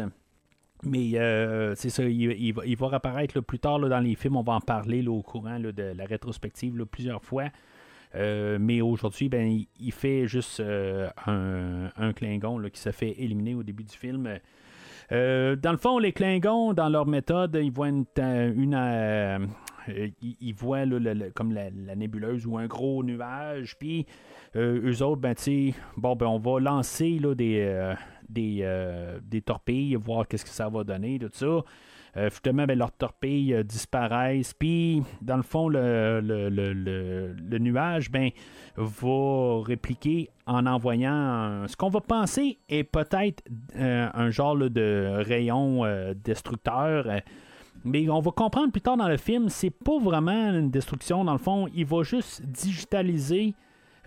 Mais 0.83 1.17
euh, 1.17 1.73
c'est 1.75 1.89
ça, 1.89 2.03
il, 2.03 2.53
va, 2.53 2.65
il, 2.65 2.77
plus 3.41 3.59
tard 3.59 3.79
dans 3.79 3.99
les 3.99 4.15
films. 4.15 4.35
On 4.35 4.43
va 4.43 4.53
en 4.53 4.61
parler 4.61 5.05
au 5.07 5.21
courant 5.21 5.59
de 5.59 5.93
la 5.95 6.05
rétrospective 6.05 6.85
plusieurs 6.85 7.23
fois. 7.23 7.45
Euh, 8.17 8.57
mais 8.59 8.81
aujourd'hui, 8.81 9.29
ben, 9.29 9.59
il, 9.79 9.91
fait 9.91 10.27
juste 10.27 10.59
euh, 10.59 11.09
un, 11.25 11.89
un, 11.97 12.13
Klingon 12.13 12.61
qui 12.73 12.79
se 12.79 12.91
fait 12.91 13.15
éliminer 13.21 13.55
au 13.55 13.63
début 13.63 13.83
du 13.83 13.95
film. 13.95 14.23
dans 15.11 15.71
le 15.71 15.77
fond, 15.77 15.99
les 15.99 16.11
Klingons, 16.11 16.73
dans 16.73 16.89
leur 16.89 17.05
méthode, 17.05 17.57
ils 17.61 17.71
voient 17.71 17.89
une, 17.89 18.05
ils, 20.21 20.53
voient 20.53 20.83
comme 21.35 21.53
la, 21.53 21.95
nébuleuse 21.95 22.45
ou 22.45 22.57
un 22.57 22.67
gros 22.67 23.03
nuage, 23.03 23.77
puis 23.77 24.05
eux 24.55 25.03
autres, 25.03 25.21
ben, 25.21 25.35
bon, 25.97 26.15
ben, 26.15 26.25
on 26.25 26.39
va 26.39 26.59
lancer 26.59 27.19
là, 27.19 27.35
des, 27.35 27.93
des, 28.29 28.59
euh, 28.61 29.19
des 29.23 29.41
torpilles, 29.41 29.95
voir 29.95 30.27
qu'est-ce 30.27 30.45
que 30.45 30.51
ça 30.51 30.69
va 30.69 30.83
donner, 30.83 31.19
tout 31.19 31.29
ça. 31.31 31.63
Euh, 32.17 32.29
finalement, 32.29 32.65
ben, 32.65 32.77
leurs 32.77 32.91
torpilles 32.91 33.53
euh, 33.53 33.63
disparaissent. 33.63 34.53
Puis, 34.53 35.03
dans 35.21 35.37
le 35.37 35.43
fond, 35.43 35.69
le, 35.69 36.19
le, 36.21 37.57
nuage 37.59 38.09
ben, 38.09 38.31
va 38.75 39.61
répliquer 39.63 40.29
en 40.45 40.65
envoyant 40.65 41.65
ce 41.67 41.75
qu'on 41.75 41.89
va 41.89 42.01
penser 42.01 42.59
est 42.69 42.83
peut-être 42.83 43.43
un 43.75 44.29
genre 44.29 44.55
de 44.55 45.23
rayon 45.23 45.83
destructeur. 46.23 47.05
Mais 47.83 48.09
on 48.09 48.19
va 48.19 48.31
comprendre 48.31 48.71
plus 48.71 48.81
tard 48.81 48.97
dans 48.97 49.07
le 49.07 49.17
film, 49.17 49.49
c'est 49.49 49.69
pas 49.69 49.97
vraiment 49.99 50.51
une 50.53 50.69
destruction. 50.69 51.23
Dans 51.23 51.33
le 51.33 51.37
fond, 51.37 51.67
il 51.73 51.85
va 51.85 52.03
juste 52.03 52.41
digitaliser 52.45 53.55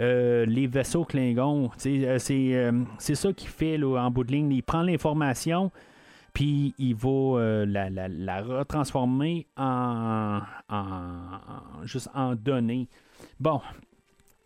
euh, 0.00 0.46
les 0.46 0.66
vaisseaux 0.66 1.04
Klingons. 1.04 1.70
Euh, 1.86 2.18
euh, 2.30 2.84
c'est 2.98 3.14
ça 3.14 3.32
qu'il 3.32 3.48
fait 3.48 3.82
en 3.82 4.10
bout 4.10 4.24
de 4.24 4.32
ligne. 4.32 4.50
Il 4.52 4.62
prend 4.62 4.82
l'information, 4.82 5.70
puis 6.32 6.74
il 6.78 6.94
va 6.94 7.64
la, 7.66 8.42
retransformer 8.42 9.46
en, 9.56 10.40
juste 11.84 12.08
en 12.14 12.34
données. 12.34 12.88
Bon. 13.38 13.60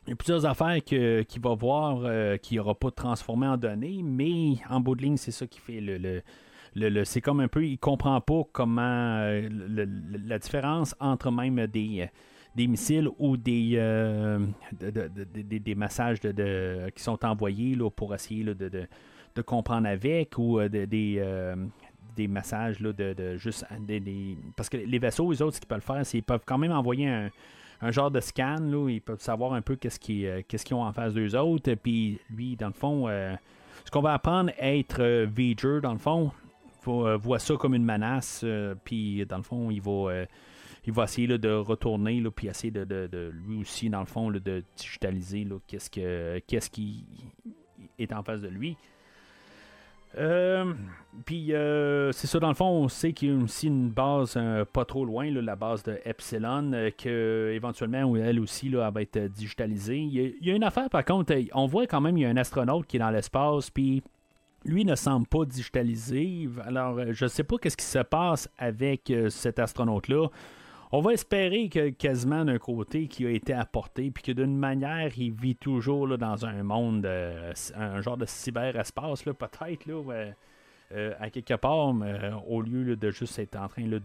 il 0.06 0.10
y 0.10 0.12
a 0.12 0.16
plusieurs 0.16 0.46
affaires 0.46 0.82
qu'il 0.82 1.40
va 1.40 1.54
voir 1.54 2.00
euh, 2.04 2.36
qui 2.36 2.56
n'aura 2.56 2.74
pas 2.74 2.90
transformé 2.90 3.46
en 3.46 3.56
données, 3.56 4.02
mais 4.02 4.56
en 4.68 4.80
bout 4.80 4.94
de 4.94 5.02
ligne, 5.02 5.16
c'est 5.16 5.30
ça 5.30 5.46
qui 5.46 5.60
fait 5.60 5.80
le. 5.80 6.22
le, 6.74 7.04
c'est 7.04 7.20
comme 7.20 7.40
un 7.40 7.48
peu, 7.48 7.64
il 7.64 7.78
comprend 7.78 8.20
pas 8.20 8.42
comment 8.52 9.18
euh, 9.18 9.48
la 10.26 10.38
différence 10.38 10.94
entre 11.00 11.30
même 11.30 11.66
des, 11.66 12.08
des 12.54 12.66
missiles 12.66 13.08
ou 13.18 13.36
des, 13.36 13.74
euh, 13.76 14.38
massages 15.76 16.20
de, 16.20 16.90
qui 16.94 17.02
sont 17.02 17.24
envoyés 17.24 17.74
là, 17.74 17.90
pour 17.90 18.14
essayer 18.14 18.44
de, 18.44 18.86
comprendre 19.42 19.88
avec 19.88 20.38
ou 20.38 20.60
des, 20.68 20.86
des 22.16 22.28
massages 22.28 22.80
là, 22.80 22.92
de, 22.92 23.36
juste 23.36 23.64
des, 23.80 24.36
parce 24.56 24.68
que 24.68 24.76
les 24.76 24.98
vaisseaux, 24.98 25.30
les 25.30 25.42
autres, 25.42 25.56
ce 25.56 25.60
qu'ils 25.60 25.68
peuvent 25.68 25.80
faire, 25.80 26.04
c'est 26.04 26.18
qu'ils 26.18 26.22
peuvent 26.22 26.44
quand 26.46 26.58
même 26.58 26.72
envoyer 26.72 27.08
un 27.08 27.30
un 27.84 27.90
genre 27.90 28.10
de 28.10 28.20
scan. 28.20 28.58
Là, 28.60 28.88
ils 28.88 29.00
peuvent 29.00 29.20
savoir 29.20 29.52
un 29.52 29.62
peu 29.62 29.76
qu'est-ce 29.76 29.98
qu'ils 29.98 30.26
euh, 30.26 30.42
ont 30.72 30.84
en 30.84 30.92
face 30.92 31.14
d'eux 31.14 31.36
autres. 31.36 31.74
Puis 31.74 32.18
lui, 32.30 32.56
dans 32.56 32.68
le 32.68 32.72
fond, 32.72 33.08
euh, 33.08 33.34
ce 33.84 33.90
qu'on 33.90 34.00
va 34.00 34.14
apprendre 34.14 34.50
à 34.58 34.74
être 34.74 35.00
euh, 35.00 35.80
dans 35.80 35.92
le 35.92 35.98
fond, 35.98 36.32
voit 36.84 37.38
ça 37.38 37.56
comme 37.56 37.74
une 37.74 37.84
menace. 37.84 38.44
puis 38.84 39.24
dans 39.26 39.38
le 39.38 39.42
fond, 39.42 39.70
il 39.70 39.80
va, 39.80 40.26
il 40.86 40.92
va 40.92 41.04
essayer 41.04 41.26
de 41.26 41.50
retourner, 41.50 42.20
là, 42.20 42.30
puis 42.30 42.48
essayer 42.48 42.70
de, 42.70 43.32
lui 43.46 43.60
aussi, 43.62 43.88
dans 43.88 44.00
le 44.00 44.06
fond, 44.06 44.30
de 44.30 44.62
digitaliser 44.76 45.46
qu'est-ce, 45.66 45.88
que, 45.88 46.40
qu'est-ce 46.46 46.68
qui 46.68 47.06
est 47.98 48.12
en 48.12 48.22
face 48.22 48.42
de 48.42 48.48
lui. 48.48 48.76
Euh, 50.18 50.72
puis 51.24 51.52
euh, 51.52 52.12
c'est 52.12 52.26
ça, 52.26 52.38
dans 52.38 52.48
le 52.48 52.54
fond, 52.54 52.66
on 52.66 52.88
sait 52.88 53.12
qu'il 53.12 53.28
y 53.28 53.32
a 53.32 53.42
aussi 53.42 53.66
une 53.66 53.90
base 53.90 54.34
euh, 54.36 54.64
pas 54.64 54.84
trop 54.84 55.04
loin, 55.04 55.30
la 55.30 55.56
base 55.56 55.82
de 55.82 55.98
Epsilon, 56.04 56.70
que 56.96 57.50
éventuellement, 57.52 58.16
elle 58.16 58.40
aussi, 58.40 58.68
là, 58.68 58.86
elle 58.86 58.94
va 58.94 59.02
être 59.02 59.18
digitalisée. 59.28 59.98
Il 59.98 60.36
y, 60.40 60.50
a, 60.50 60.54
une 60.54 60.64
affaire, 60.64 60.88
par 60.90 61.04
contre, 61.04 61.34
on 61.52 61.66
voit 61.66 61.86
quand 61.86 62.00
même, 62.00 62.16
il 62.16 62.22
y 62.22 62.26
a 62.26 62.28
un 62.28 62.36
astronaute 62.36 62.86
qui 62.86 62.96
est 62.96 63.00
dans 63.00 63.10
l'espace, 63.10 63.70
puis 63.70 64.02
lui 64.64 64.84
ne 64.84 64.94
semble 64.94 65.26
pas 65.26 65.44
digitalisé. 65.44 66.48
Alors, 66.64 66.98
je 67.12 67.26
sais 67.26 67.44
pas 67.44 67.58
qu'est-ce 67.58 67.76
qui 67.76 67.84
se 67.84 67.98
passe 67.98 68.48
avec 68.58 69.12
cet 69.28 69.58
astronaute-là 69.58 70.28
on 70.96 71.00
va 71.00 71.12
espérer 71.12 71.68
que 71.68 71.88
quasiment 71.90 72.44
d'un 72.44 72.58
côté 72.58 73.08
qui 73.08 73.26
a 73.26 73.30
été 73.30 73.52
apporté, 73.52 74.12
puis 74.12 74.22
que 74.22 74.30
d'une 74.30 74.56
manière, 74.56 75.10
il 75.16 75.32
vit 75.32 75.56
toujours 75.56 76.06
là, 76.06 76.16
dans 76.16 76.46
un 76.46 76.62
monde, 76.62 77.04
euh, 77.04 77.52
un 77.74 78.00
genre 78.00 78.16
de 78.16 78.26
cyberespace, 78.26 79.24
peut-être, 79.24 79.86
là, 79.86 80.32
euh, 80.92 81.12
à 81.18 81.30
quelque 81.30 81.54
part, 81.54 81.92
euh, 82.00 82.30
au 82.46 82.62
lieu 82.62 82.94
de 82.94 83.10
juste 83.10 83.40
être 83.40 83.56
en 83.56 83.66
train 83.66 83.88
de, 83.88 83.98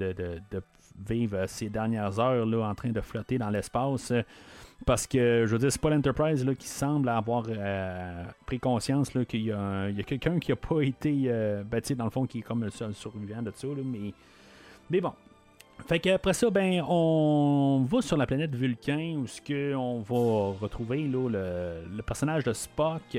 vivre 1.07 1.45
ces 1.45 1.69
dernières 1.69 2.19
heures 2.19 2.47
là, 2.47 2.67
en 2.67 2.73
train 2.73 2.89
de 2.89 3.01
flotter 3.01 3.37
dans 3.37 3.51
l'espace. 3.51 4.11
parce 4.83 5.05
que, 5.05 5.45
je 5.45 5.51
veux 5.51 5.59
dire, 5.59 5.71
c'est 5.71 5.79
pas 5.79 5.91
l'Enterprise 5.91 6.43
qui 6.57 6.67
semble 6.67 7.07
avoir 7.09 7.45
pris 8.47 8.59
conscience 8.59 9.11
qu'il 9.27 9.43
y 9.43 9.51
a, 9.51 9.91
quelqu'un 10.07 10.39
qui 10.39 10.51
a 10.51 10.55
pas 10.55 10.81
été 10.81 11.31
bâti, 11.69 11.93
dans 11.93 12.05
le 12.05 12.09
fond, 12.09 12.25
qui 12.25 12.39
est 12.39 12.41
comme 12.41 12.63
le 12.63 12.71
seul 12.71 12.95
survivant 12.95 13.43
de 13.43 13.51
ça. 13.51 13.67
mais, 13.85 14.11
mais 14.89 15.01
bon, 15.01 15.13
fait 15.87 15.99
qu'après 15.99 16.33
ça, 16.33 16.49
ben, 16.49 16.83
on 16.87 17.85
va 17.89 18.01
sur 18.01 18.17
la 18.17 18.27
planète 18.27 18.55
Vulcain 18.55 19.15
où 19.17 19.27
ce 19.27 19.41
que 19.41 19.73
on 19.75 19.99
va 19.99 20.57
retrouver 20.59 21.07
là, 21.07 21.29
le, 21.29 22.01
personnage 22.01 22.43
de 22.43 22.53
Spock, 22.53 23.17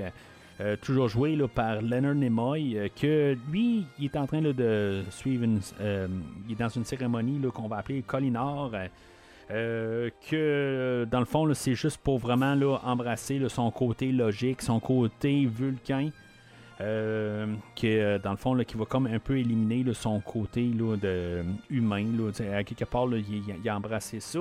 euh, 0.61 0.77
toujours 0.77 1.09
joué 1.09 1.37
là, 1.37 1.49
par 1.49 1.81
Leonard 1.81 2.15
Nimoy, 2.15 2.77
euh, 2.77 2.89
que 2.95 3.37
lui, 3.51 3.87
il 3.99 4.05
est 4.05 4.17
en 4.17 4.27
train 4.27 4.43
de 4.43 5.03
suivre 5.11 5.45
une, 5.45 5.61
euh, 5.81 6.07
il 6.47 6.53
est 6.53 6.59
dans 6.59 6.69
une 6.69 6.85
cérémonie 6.85 7.41
qu'on 7.53 7.67
va 7.67 7.79
appeler 7.79 8.03
Colinor. 8.03 8.73
que 9.49 11.07
dans 11.11 11.19
le 11.19 11.25
fond, 11.25 11.53
c'est 11.55 11.75
juste 11.75 11.99
pour 11.99 12.19
vraiment 12.19 12.55
là, 12.55 12.79
embrasser 12.85 13.41
son 13.49 13.71
côté 13.71 14.13
logique, 14.13 14.63
son 14.63 14.81
côté 14.81 15.47
vulcain. 15.47 16.11
Euh, 16.81 17.47
qui, 17.75 17.99
euh, 17.99 18.19
dans 18.19 18.31
le 18.31 18.37
fond, 18.39 18.55
là, 18.55 18.65
qui 18.65 18.77
va 18.77 18.87
comme 18.87 19.07
un 19.07 19.19
peu 19.19 19.39
éliminer 19.39 19.85
son 19.93 20.19
côté 20.21 20.63
là, 20.63 20.97
de, 20.97 21.45
humain. 21.69 22.07
Là, 22.17 22.31
à 22.57 22.65
quelque 22.65 22.85
part, 22.85 23.07
il, 23.13 23.69
a 23.69 23.77
embrassé 23.77 24.19
ça. 24.21 24.39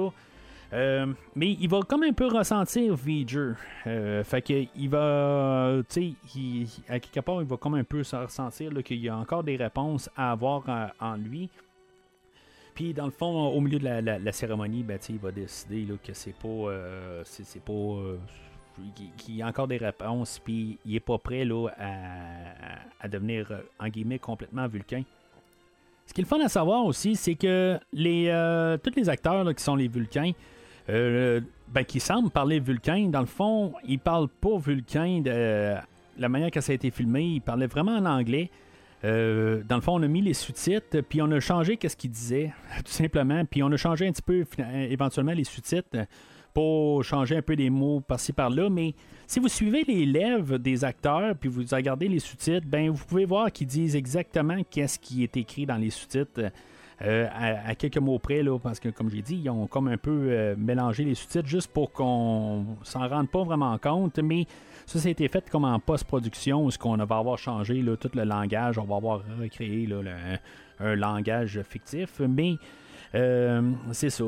Euh, 0.72 1.08
mais 1.36 1.54
il 1.60 1.68
va 1.68 1.80
comme 1.82 2.04
un 2.04 2.14
peu 2.14 2.28
ressentir 2.28 2.96
V'ger. 2.96 3.56
fait 3.84 4.42
que 4.42 4.66
il 4.76 4.90
va, 4.90 5.82
tu 5.90 6.16
sais, 6.30 6.84
à 6.88 7.00
quelque 7.00 7.20
part, 7.20 7.42
il 7.42 7.48
va 7.48 7.58
comme 7.58 7.74
un 7.74 7.84
peu 7.84 8.04
se 8.04 8.16
ressentir 8.16 8.72
qu'il 8.84 9.00
y 9.00 9.10
a 9.10 9.18
encore 9.18 9.44
des 9.44 9.58
réponses 9.58 10.10
à 10.16 10.32
avoir 10.32 10.64
en 11.00 11.16
lui. 11.16 11.50
Puis 12.76 12.94
dans 12.94 13.06
le 13.06 13.12
fond, 13.12 13.48
au 13.48 13.60
milieu 13.60 13.80
de 13.80 13.86
la, 13.86 14.32
cérémonie, 14.32 14.84
ben, 14.84 15.00
il 15.10 15.18
va 15.18 15.32
décider 15.32 15.86
que 16.02 16.14
c'est 16.14 16.36
pas, 16.36 16.72
c'est, 17.26 17.64
pas 17.64 17.98
qui, 19.18 19.42
a 19.42 19.48
encore 19.48 19.68
des 19.68 19.78
réponses, 19.78 20.40
puis 20.44 20.78
il 20.86 20.96
est 20.96 21.00
pas 21.00 21.18
prêt 21.18 21.46
là, 21.46 21.70
à, 23.00 23.08
devenir, 23.08 23.52
euh, 23.52 23.60
en 23.80 23.88
guillemets, 23.88 24.20
complètement 24.20 24.68
vulcain. 24.68 25.04
Ce 26.06 26.14
qui 26.14 26.22
est 26.22 26.24
le 26.24 26.28
fun 26.28 26.44
à 26.44 26.50
savoir 26.50 26.86
aussi, 26.86 27.16
c'est 27.16 27.36
que 27.36 27.80
les, 27.94 28.28
euh, 28.30 28.78
tous 28.78 28.96
les 28.96 29.10
acteurs 29.10 29.54
qui 29.56 29.64
sont 29.64 29.76
les 29.76 29.88
vulcains, 29.88 30.32
euh, 30.90 31.40
ben, 31.68 31.84
qui 31.84 32.00
semblent 32.00 32.32
parler 32.32 32.60
vulcain, 32.60 33.10
dans 33.10 33.20
le 33.20 33.28
fond, 33.28 33.74
ils 33.88 34.00
parlent 34.00 34.30
pas 34.30 34.58
vulcain 34.58 35.22
de 35.22 35.76
la 36.18 36.30
manière 36.30 36.50
que 36.50 36.62
ça 36.62 36.72
a 36.72 36.76
été 36.76 36.90
filmé, 36.90 37.24
ils 37.24 37.42
parlaient 37.42 37.68
vraiment 37.68 37.96
en 37.96 38.06
anglais. 38.06 38.50
dans 39.04 39.76
le 39.76 39.82
fond, 39.82 40.00
on 40.00 40.04
a 40.04 40.08
mis 40.08 40.22
les 40.22 40.34
sous-titres, 40.34 41.02
puis 41.02 41.22
on 41.22 41.32
a 41.32 41.40
changé 41.40 41.78
qu'est-ce 41.78 41.96
qu'ils 41.96 42.10
disaient, 42.10 42.52
tout 42.78 42.92
simplement. 42.92 43.46
Puis 43.46 43.62
on 43.62 43.72
a 43.72 43.78
changé 43.78 44.08
un 44.08 44.12
petit 44.12 44.24
peu 44.24 44.46
éventuellement 44.90 45.34
les 45.34 45.44
sous-titres 45.44 46.08
changer 47.04 47.38
un 47.38 47.42
peu 47.42 47.56
des 47.56 47.70
mots 47.70 48.02
par-ci 48.02 48.34
par-là, 48.34 48.70
mais 48.70 48.94
si 49.28 49.40
vous 49.40 49.48
suivez 49.48 49.84
les 49.88 50.06
lèvres 50.06 50.58
des 50.58 50.84
acteurs 50.84 51.36
puis 51.36 51.50
vous 51.50 51.64
regardez 51.72 52.08
les 52.08 52.20
sous-titres, 52.20 52.66
ben 52.68 52.90
vous 52.90 53.06
pouvez 53.06 53.26
voir 53.26 53.52
qu'ils 53.52 53.68
disent 53.68 53.96
exactement 53.96 54.58
qu'est-ce 54.70 54.98
qui 54.98 55.24
est 55.24 55.38
écrit 55.38 55.66
dans 55.66 55.78
les 55.78 55.90
sous-titres. 55.90 56.52
Euh, 57.02 57.28
à, 57.34 57.76
quelques 57.76 57.98
mots 57.98 58.20
près, 58.20 58.44
là, 58.44 58.60
parce 58.60 58.78
que 58.78 58.90
comme 58.90 59.10
j'ai 59.10 59.22
dit, 59.22 59.38
ils 59.38 59.50
ont 59.50 59.68
comme 59.68 59.88
un 59.88 59.96
peu 59.96 60.12
euh, 60.12 60.56
mélangé 60.58 61.06
les 61.06 61.16
sous-titres 61.16 61.48
juste 61.48 61.72
pour 61.72 61.94
qu'on 61.94 62.66
s'en 62.84 63.08
rende 63.08 63.30
pas 63.30 63.44
vraiment 63.44 63.78
compte, 63.78 64.20
mais 64.20 64.46
ça, 64.86 65.00
ça 65.00 65.08
a 65.08 65.12
été 65.12 65.28
fait 65.30 65.50
comme 65.50 65.64
en 65.64 65.80
post-production, 65.80 66.66
où 66.66 66.72
ce 66.72 66.78
qu'on 66.78 66.98
va 66.98 67.18
avoir 67.18 67.38
changé 67.38 67.82
là, 67.82 67.96
tout 67.96 68.12
le 68.16 68.24
langage, 68.24 68.78
on 68.78 68.84
va 68.84 68.98
avoir 68.98 69.22
recréé 69.40 69.86
là, 69.86 70.02
un, 70.80 70.96
langage 70.96 71.62
fictif, 71.70 72.20
mais 72.20 72.56
euh, 73.16 73.62
c'est 73.94 74.10
ça. 74.10 74.26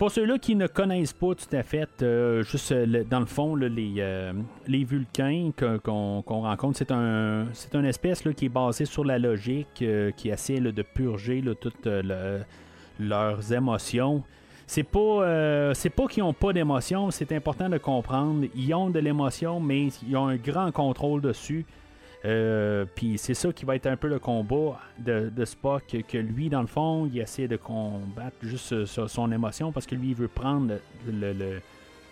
Pour 0.00 0.10
ceux-là 0.10 0.38
qui 0.38 0.56
ne 0.56 0.66
connaissent 0.66 1.12
pas 1.12 1.34
tout 1.34 1.54
à 1.54 1.62
fait, 1.62 1.90
euh, 2.00 2.42
juste 2.42 2.72
euh, 2.72 3.04
dans 3.04 3.20
le 3.20 3.26
fond, 3.26 3.54
les, 3.54 3.96
euh, 3.98 4.32
les 4.66 4.82
vulcains 4.82 5.50
qu'on 5.58 6.22
rencontre, 6.26 6.78
c'est 6.78 6.90
un 6.90 7.44
une 7.74 7.84
espèce 7.84 8.22
qui 8.34 8.46
est 8.46 8.48
basée 8.48 8.86
sur 8.86 9.04
la 9.04 9.18
logique, 9.18 9.84
qui 10.16 10.30
essaie 10.30 10.58
de 10.58 10.82
purger 10.82 11.44
toutes 11.60 11.86
leurs 12.98 13.52
émotions. 13.52 14.22
C'est 14.66 14.84
pas 14.84 15.74
c'est 15.74 15.90
pas 15.90 16.06
qu'ils 16.06 16.22
n'ont 16.22 16.32
pas 16.32 16.54
d'émotions, 16.54 17.10
c'est 17.10 17.30
important 17.32 17.68
de 17.68 17.76
comprendre. 17.76 18.46
Ils 18.56 18.72
ont 18.72 18.88
de 18.88 19.00
l'émotion, 19.00 19.60
mais 19.60 19.88
ils 20.08 20.16
ont 20.16 20.28
un 20.28 20.36
grand 20.36 20.72
contrôle 20.72 21.20
dessus. 21.20 21.66
Euh, 22.24 22.84
puis 22.94 23.16
c'est 23.16 23.34
ça 23.34 23.52
qui 23.52 23.64
va 23.64 23.76
être 23.76 23.86
un 23.86 23.96
peu 23.96 24.08
le 24.08 24.18
combat 24.18 24.78
de, 24.98 25.44
Spock, 25.44 25.96
que 26.06 26.18
lui, 26.18 26.48
dans 26.48 26.60
le 26.60 26.66
fond, 26.66 27.08
il 27.12 27.18
essaie 27.18 27.48
de 27.48 27.56
combattre 27.56 28.36
juste 28.42 28.84
son 28.84 29.32
émotion 29.32 29.72
parce 29.72 29.86
que 29.86 29.94
lui, 29.94 30.10
il 30.10 30.14
veut 30.14 30.28
prendre 30.28 30.74
le, 31.06 31.60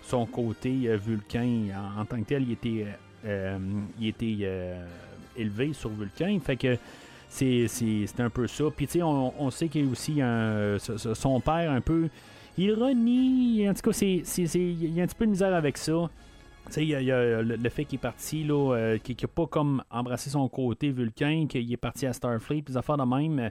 son 0.03 0.25
côté 0.27 0.89
euh, 0.89 0.97
vulcain. 0.97 1.67
En, 1.99 2.05
tant 2.05 2.19
que 2.21 2.27
tel, 2.27 2.43
il 2.45 2.53
était, 2.53 2.87
euh, 3.27 3.59
il 4.01 4.09
était 4.09 4.77
élevé 5.37 5.73
sur 5.73 5.91
Vulcain. 5.91 6.39
Fait 6.43 6.57
que 6.57 6.79
c'est, 7.29 7.67
un 8.19 8.31
peu 8.31 8.47
ça. 8.47 8.65
Puis 8.75 8.87
tu 8.87 8.93
sais, 8.95 9.03
on, 9.03 9.51
sait 9.51 9.69
qu'il 9.69 9.85
y 9.85 9.89
a 9.89 9.91
aussi 9.91 10.23
un, 10.23 10.79
son 10.79 11.41
père 11.41 11.71
un 11.71 11.81
peu. 11.81 12.09
Il 12.57 12.73
renie. 12.73 13.69
En 13.69 13.75
tout 13.75 13.91
cas, 13.91 13.99
il 14.01 14.95
y 14.95 15.01
a 15.01 15.05
un 15.05 15.07
petit 15.07 15.15
peu 15.15 15.27
de 15.27 15.31
misère 15.31 15.55
avec 15.55 15.77
ça. 15.77 16.09
Il 16.77 16.85
y, 16.85 17.13
a, 17.13 17.43
le, 17.43 17.69
fait 17.71 17.85
qu'il 17.85 17.99
est 17.99 18.03
parti, 18.03 18.45
là, 18.45 18.75
euh, 18.75 18.99
qu'il 18.99 19.17
n'a 19.21 19.29
pas 19.29 19.47
comme 19.47 19.83
embrassé 19.91 20.31
son 20.31 20.49
côté 20.49 20.91
vulcain, 20.91 21.47
qu'il 21.49 21.73
est 21.73 21.77
parti 21.77 22.07
à 22.07 22.13
Starfleet, 22.13 22.63
puis 22.63 22.77
affaires 22.77 22.99
de 22.99 23.05
même. 23.05 23.51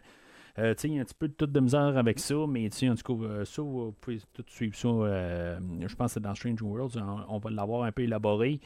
Euh, 0.60 0.74
il 0.84 0.94
y 0.94 0.98
a 0.98 1.02
un 1.02 1.06
petit 1.06 1.16
peu 1.18 1.28
de 1.28 1.34
toute 1.34 1.52
de 1.52 1.60
misère 1.60 1.98
avec 1.98 2.20
ça, 2.20 2.36
mais 2.48 2.68
en 2.68 2.96
tout 2.96 3.18
cas, 3.18 3.24
euh, 3.24 3.46
ça, 3.46 3.62
vous 3.62 3.94
pouvez 4.00 4.20
tout 4.34 4.44
suivre 4.48 4.76
ça. 4.76 4.88
je 4.88 5.96
pense 5.96 6.08
que 6.08 6.14
c'est 6.14 6.20
dans 6.20 6.36
Strange 6.36 6.62
Worlds, 6.62 6.98
on, 7.28 7.38
va 7.38 7.50
l'avoir 7.50 7.84
un 7.84 7.92
peu 7.92 8.04
élaboré. 8.04 8.60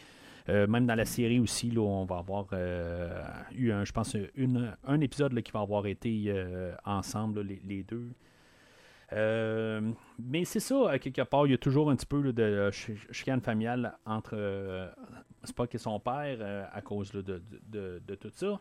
même 0.47 0.85
dans 0.85 0.95
la 0.95 1.05
série 1.05 1.39
aussi, 1.39 1.71
là, 1.71 1.81
on 1.81 2.05
va 2.05 2.17
avoir 2.17 2.47
eu, 3.53 3.71
un, 3.71 3.83
je 3.83 3.91
pense, 3.91 4.15
une, 4.35 4.75
un 4.85 5.01
épisode 5.01 5.41
qui 5.41 5.51
va 5.51 5.61
avoir 5.61 5.85
été 5.85 6.33
ensemble, 6.85 7.41
les, 7.41 7.83
deux. 7.83 8.09
Euh, 9.13 9.81
mais 10.19 10.45
c'est 10.45 10.59
ça, 10.59 10.91
à 10.91 10.99
quelque 10.99 11.21
part, 11.23 11.45
il 11.47 11.51
y 11.51 11.53
a 11.53 11.57
toujours 11.57 11.89
un 11.91 11.95
petit 11.95 12.05
peu 12.05 12.31
de 12.31 12.69
chicane 13.11 13.41
familiale 13.41 13.97
entre 14.05 14.33
euh, 14.35 14.87
Spock 15.43 15.75
et 15.75 15.77
son 15.77 15.99
père 15.99 16.37
euh, 16.39 16.63
à 16.71 16.81
cause 16.81 17.11
de, 17.11 18.15
tout 18.15 18.31
ça. 18.33 18.59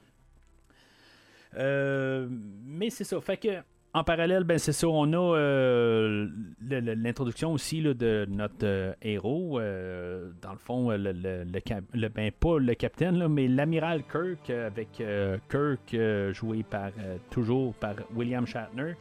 mais 1.55 2.91
c'est 2.91 3.05
ça, 3.05 3.21
fait 3.21 3.37
que 3.37 3.49
en 3.93 4.05
parallèle, 4.05 4.45
ben 4.45 4.57
c'est 4.57 4.71
ça, 4.71 4.87
on 4.87 5.13
a 5.13 5.37
euh, 5.37 6.29
l'introduction 6.61 7.53
aussi 7.53 7.83
de 7.83 8.25
notre 8.31 8.95
héros. 9.03 9.59
dans 9.59 10.53
le 10.53 10.59
fond, 10.59 10.91
le, 10.91 12.09
ben, 12.09 12.31
pas 12.39 12.59
le 12.61 12.75
capitaine, 12.75 13.27
mais 13.27 13.49
l'amiral 13.49 14.05
Kirk, 14.05 14.49
avec 14.49 15.03
Kirk 15.49 16.33
joué 16.33 16.63
par 16.63 16.93
toujours 17.31 17.75
par 17.75 17.97
William 18.15 18.47
Shatner 18.47 18.95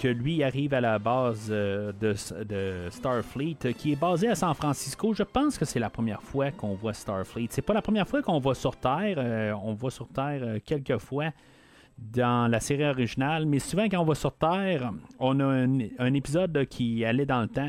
que 0.00 0.08
lui 0.08 0.42
arrive 0.42 0.72
à 0.72 0.80
la 0.80 0.98
base 0.98 1.48
euh, 1.50 1.92
de, 2.00 2.88
Starfleet, 2.88 3.56
euh, 3.66 3.72
qui 3.72 3.92
est 3.92 4.00
basé 4.00 4.28
à 4.28 4.34
San 4.34 4.54
Francisco. 4.54 5.12
Je 5.12 5.22
pense 5.22 5.58
que 5.58 5.66
c'est 5.66 5.78
la 5.78 5.90
première 5.90 6.22
fois 6.22 6.50
qu'on 6.50 6.74
voit 6.74 6.94
Starfleet. 6.94 7.48
C'est 7.50 7.60
pas 7.60 7.74
la 7.74 7.82
première 7.82 8.08
fois 8.08 8.22
qu'on 8.22 8.38
va 8.38 8.54
sur 8.54 8.74
Terre. 8.76 9.16
Euh, 9.18 9.52
on 9.62 9.74
va 9.74 9.90
sur 9.90 10.08
Terre 10.08 10.58
quelques 10.64 10.96
fois 10.96 11.26
dans 11.98 12.50
la 12.50 12.60
série 12.60 12.86
originale, 12.86 13.44
mais 13.44 13.58
souvent 13.58 13.86
quand 13.90 14.00
on 14.00 14.06
va 14.06 14.14
sur 14.14 14.32
Terre, 14.32 14.90
on 15.18 15.38
a 15.38 15.44
un, 15.44 16.14
épisode 16.14 16.64
qui 16.64 17.04
allait 17.04 17.26
dans 17.26 17.42
le 17.42 17.48
temps. 17.48 17.68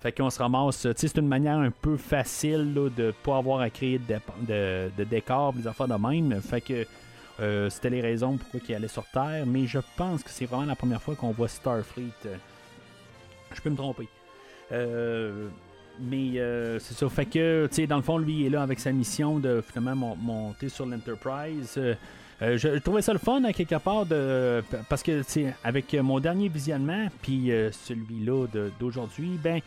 Fait 0.00 0.12
qu'on 0.12 0.30
se 0.30 0.38
ramasse. 0.38 0.86
C'est 0.96 1.18
une 1.18 1.28
manière 1.28 1.58
un 1.58 1.70
peu 1.70 1.98
facile 1.98 2.72
de 2.72 2.88
de 2.88 3.14
pas 3.22 3.36
avoir 3.36 3.60
à 3.60 3.68
créer 3.68 3.98
de, 3.98 4.14
de, 4.48 4.90
de 4.96 5.04
décor, 5.04 5.52
des 5.52 5.66
affaires 5.66 5.88
de 5.88 5.94
même. 5.94 6.40
Fait 6.40 6.62
que 6.62 6.86
euh, 7.40 7.68
c'était 7.68 7.90
les 7.90 8.00
raisons 8.00 8.36
pourquoi 8.36 8.60
il 8.68 8.74
allait 8.74 8.88
sur 8.88 9.04
Terre, 9.06 9.44
mais 9.46 9.66
je 9.66 9.78
pense 9.96 10.22
que 10.22 10.30
c'est 10.30 10.46
vraiment 10.46 10.64
la 10.64 10.76
première 10.76 11.02
fois 11.02 11.14
qu'on 11.14 11.32
voit 11.32 11.48
Starfleet. 11.48 12.12
Euh, 12.24 12.36
je 13.52 13.60
peux 13.60 13.70
me 13.70 13.76
tromper. 13.76 14.08
Euh, 14.72 15.48
mais 16.00 16.32
c'est 16.78 16.94
ça. 16.94 17.08
Fait 17.08 17.26
que, 17.26 17.68
tu 17.72 17.86
dans 17.86 17.96
le 17.96 18.02
fond, 18.02 18.18
lui, 18.18 18.46
est 18.46 18.50
là 18.50 18.62
avec 18.62 18.80
sa 18.80 18.92
mission 18.92 19.38
de 19.38 19.62
finalement 19.62 20.16
monter 20.16 20.68
sur 20.68 20.84
l'Enterprise. 20.84 21.80
je, 22.40 22.78
trouvais 22.78 23.00
ça 23.00 23.14
le 23.14 23.18
fun 23.18 23.42
à 23.44 23.52
quelque 23.54 23.76
part 23.76 24.04
de 24.04 24.62
parce 24.90 25.02
que 25.02 25.22
avec 25.64 25.94
mon 25.94 26.20
dernier 26.20 26.48
visionnement 26.50 27.06
puis 27.22 27.50
celui-là 27.72 28.46
d'aujourd'hui 28.78 29.40
ben 29.42 29.62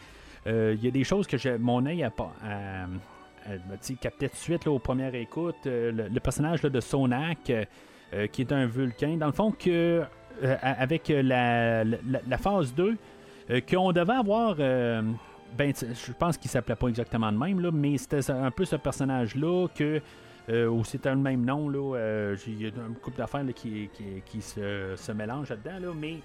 il 0.45 0.83
y 0.83 0.87
a 0.87 0.91
des 0.91 1.03
choses 1.03 1.25
que 1.25 1.57
mon 1.57 1.83
œil 1.87 2.03
a 2.03 2.11
pas 2.11 2.31
elle 3.47 3.61
m'a 3.69 3.77
dit 3.77 3.97
de 4.01 4.29
suite 4.33 4.65
là, 4.65 4.71
aux 4.71 4.79
premières 4.79 5.15
écoutes 5.15 5.65
euh, 5.65 5.91
le, 5.91 6.19
personnage 6.19 6.61
de 6.61 6.79
Sonak, 6.79 7.49
euh, 7.49 7.65
euh, 8.13 8.27
qui 8.27 8.41
est 8.41 8.51
un 8.51 8.65
vulcain. 8.65 9.17
Dans 9.17 9.27
le 9.27 9.33
fond, 9.33 9.51
que 9.51 10.03
avec 10.41 11.09
la, 11.09 11.83
phase 12.37 12.73
2, 12.73 12.95
qu'on 13.69 13.91
devait 13.91 14.13
avoir. 14.13 14.55
ben, 14.55 15.73
je 15.75 16.13
pense 16.13 16.37
qu'il 16.37 16.49
s'appelait 16.49 16.77
pas 16.77 16.87
exactement 16.87 17.29
de 17.29 17.37
même, 17.37 17.59
là, 17.59 17.71
mais 17.71 17.97
c'était 17.97 18.31
un 18.31 18.49
peu 18.49 18.63
ce 18.63 18.77
personnage-là 18.77 19.67
que. 19.75 20.01
ou 20.49 20.85
c'était 20.85 21.09
le 21.09 21.17
même 21.17 21.43
nom, 21.43 21.67
là. 21.67 22.33
Il 22.47 22.61
y 22.61 22.67
a 22.67 22.69
un 22.69 22.93
couple 23.01 23.17
d'affaires 23.17 23.43
qui, 23.53 23.89
qui, 24.25 24.41
se, 24.41 24.93
se 24.95 25.11
mélangent 25.11 25.49
là-dedans, 25.49 25.87
là, 25.87 25.93
mais 25.93 26.19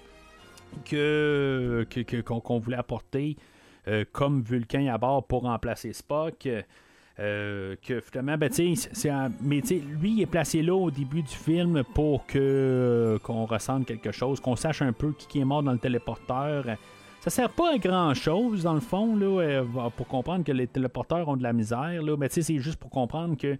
que, 0.85 1.85
qu'on, 2.21 2.59
voulait 2.59 2.77
apporter 2.77 3.35
comme 4.13 4.43
Vulcain 4.43 4.87
à 4.87 4.97
bord 4.97 5.27
pour 5.27 5.41
remplacer 5.41 5.91
Spock. 5.91 6.47
Euh, 7.17 7.77
que 7.81 8.01
finalement, 8.01 8.37
ben, 8.37 8.49
lui, 8.49 10.11
il 10.11 10.21
est 10.21 10.25
placé 10.25 10.61
là 10.61 10.75
au 10.75 10.91
début 10.91 11.21
du 11.21 11.33
film 11.33 11.83
pour 11.93 12.25
que 12.25 13.17
qu'on 13.23 13.45
ressente 13.45 13.85
quelque 13.85 14.11
chose, 14.11 14.41
qu'on 14.41 14.57
sache 14.57 14.81
un 14.81 14.91
peu 14.91 15.13
qui, 15.13 15.39
est 15.39 15.45
mort 15.45 15.63
dans 15.63 15.71
le 15.71 15.77
téléporteur. 15.77 16.65
Ça 17.21 17.29
sert 17.29 17.49
pas 17.49 17.75
à 17.75 17.77
grand 17.77 18.13
chose, 18.13 18.63
dans 18.63 18.73
le 18.73 18.81
fond, 18.81 19.15
là, 19.15 19.41
euh, 19.41 19.63
pour 19.95 20.07
comprendre 20.07 20.43
que 20.43 20.51
les 20.51 20.67
téléporteurs 20.67 21.29
ont 21.29 21.37
de 21.37 21.43
la 21.43 21.53
misère. 21.53 22.03
Là, 22.03 22.17
mais 22.17 22.27
c'est 22.29 22.59
juste 22.59 22.79
pour 22.79 22.89
comprendre 22.89 23.37
que 23.37 23.57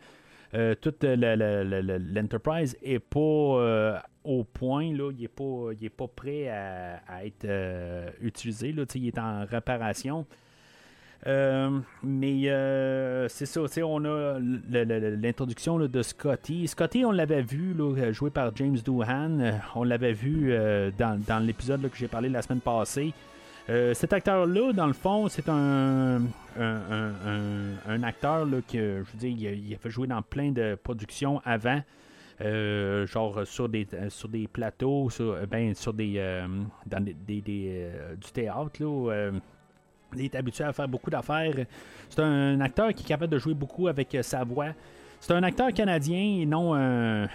euh, 0.53 0.75
toute 0.75 1.05
l'Enterprise 1.05 2.77
est 2.83 2.99
pas 2.99 4.01
au 4.25 4.43
point, 4.43 4.91
là, 4.91 5.11
il 5.11 5.21
n'est 5.21 5.27
pas, 5.29 5.71
est 5.81 5.89
pas 5.89 6.07
prêt 6.07 6.49
à, 6.49 6.99
à 7.07 7.25
être 7.25 7.47
utilisé. 8.21 8.73
Là, 8.73 8.83
il 8.95 9.07
est 9.07 9.17
en 9.17 9.45
réparation. 9.45 10.25
Euh, 11.27 11.79
mais 12.03 12.49
euh, 12.49 13.27
c'est 13.29 13.45
ça, 13.45 13.61
on 13.83 14.05
a 14.05 14.37
l'introduction 14.39 15.79
de 15.79 16.01
Scotty. 16.01 16.67
Scotty, 16.67 17.03
on 17.03 17.11
l'avait 17.11 17.41
vu 17.41 17.73
là, 17.73 18.11
joué 18.11 18.29
par 18.29 18.55
James 18.55 18.77
Doohan. 18.77 19.39
Euh, 19.39 19.51
on 19.75 19.83
l'avait 19.83 20.13
vu 20.13 20.53
dans, 20.97 21.45
l'épisode 21.45 21.81
que 21.89 21.97
j'ai 21.97 22.07
parlé 22.07 22.29
la 22.29 22.41
semaine 22.41 22.61
passée. 22.61 23.13
cet 23.67 24.13
acteur-là, 24.13 24.73
dans 24.73 24.87
le 24.87 24.93
fond, 24.93 25.27
c'est 25.27 25.49
un, 25.49 26.21
un, 26.59 28.03
acteur 28.03 28.45
là, 28.45 28.57
que, 28.61 29.03
je 29.03 29.11
veux 29.11 29.17
dire, 29.17 29.53
il 29.53 29.73
a, 29.73 29.77
fait 29.77 29.89
jouer 29.89 30.07
dans 30.07 30.21
plein 30.21 30.51
de 30.51 30.77
productions 30.83 31.41
avant. 31.43 31.81
genre 32.39 33.41
sur 33.45 33.67
des 33.67 33.87
sur 34.09 34.29
des 34.29 34.47
plateaux, 34.47 35.09
sur, 35.09 35.35
ben, 35.47 35.73
sur 35.73 35.93
des 35.93 36.21
dans 36.85 37.03
des, 37.03 37.13
du 37.15 38.31
théâtre 38.31 38.83
là, 38.83 39.31
il 40.15 40.25
est 40.25 40.35
habitué 40.35 40.63
à 40.63 40.73
faire 40.73 40.87
beaucoup 40.87 41.09
d'affaires. 41.09 41.53
C'est 42.09 42.21
un 42.21 42.59
acteur 42.61 42.93
qui 42.93 43.03
est 43.03 43.07
capable 43.07 43.31
de 43.31 43.37
jouer 43.37 43.53
beaucoup 43.53 43.87
avec 43.87 44.13
euh, 44.15 44.23
sa 44.23 44.43
voix. 44.43 44.67
C'est 45.19 45.33
un 45.33 45.43
acteur 45.43 45.73
canadien 45.73 46.41
et 46.41 46.45
non 46.45 46.75
un, 46.75 47.27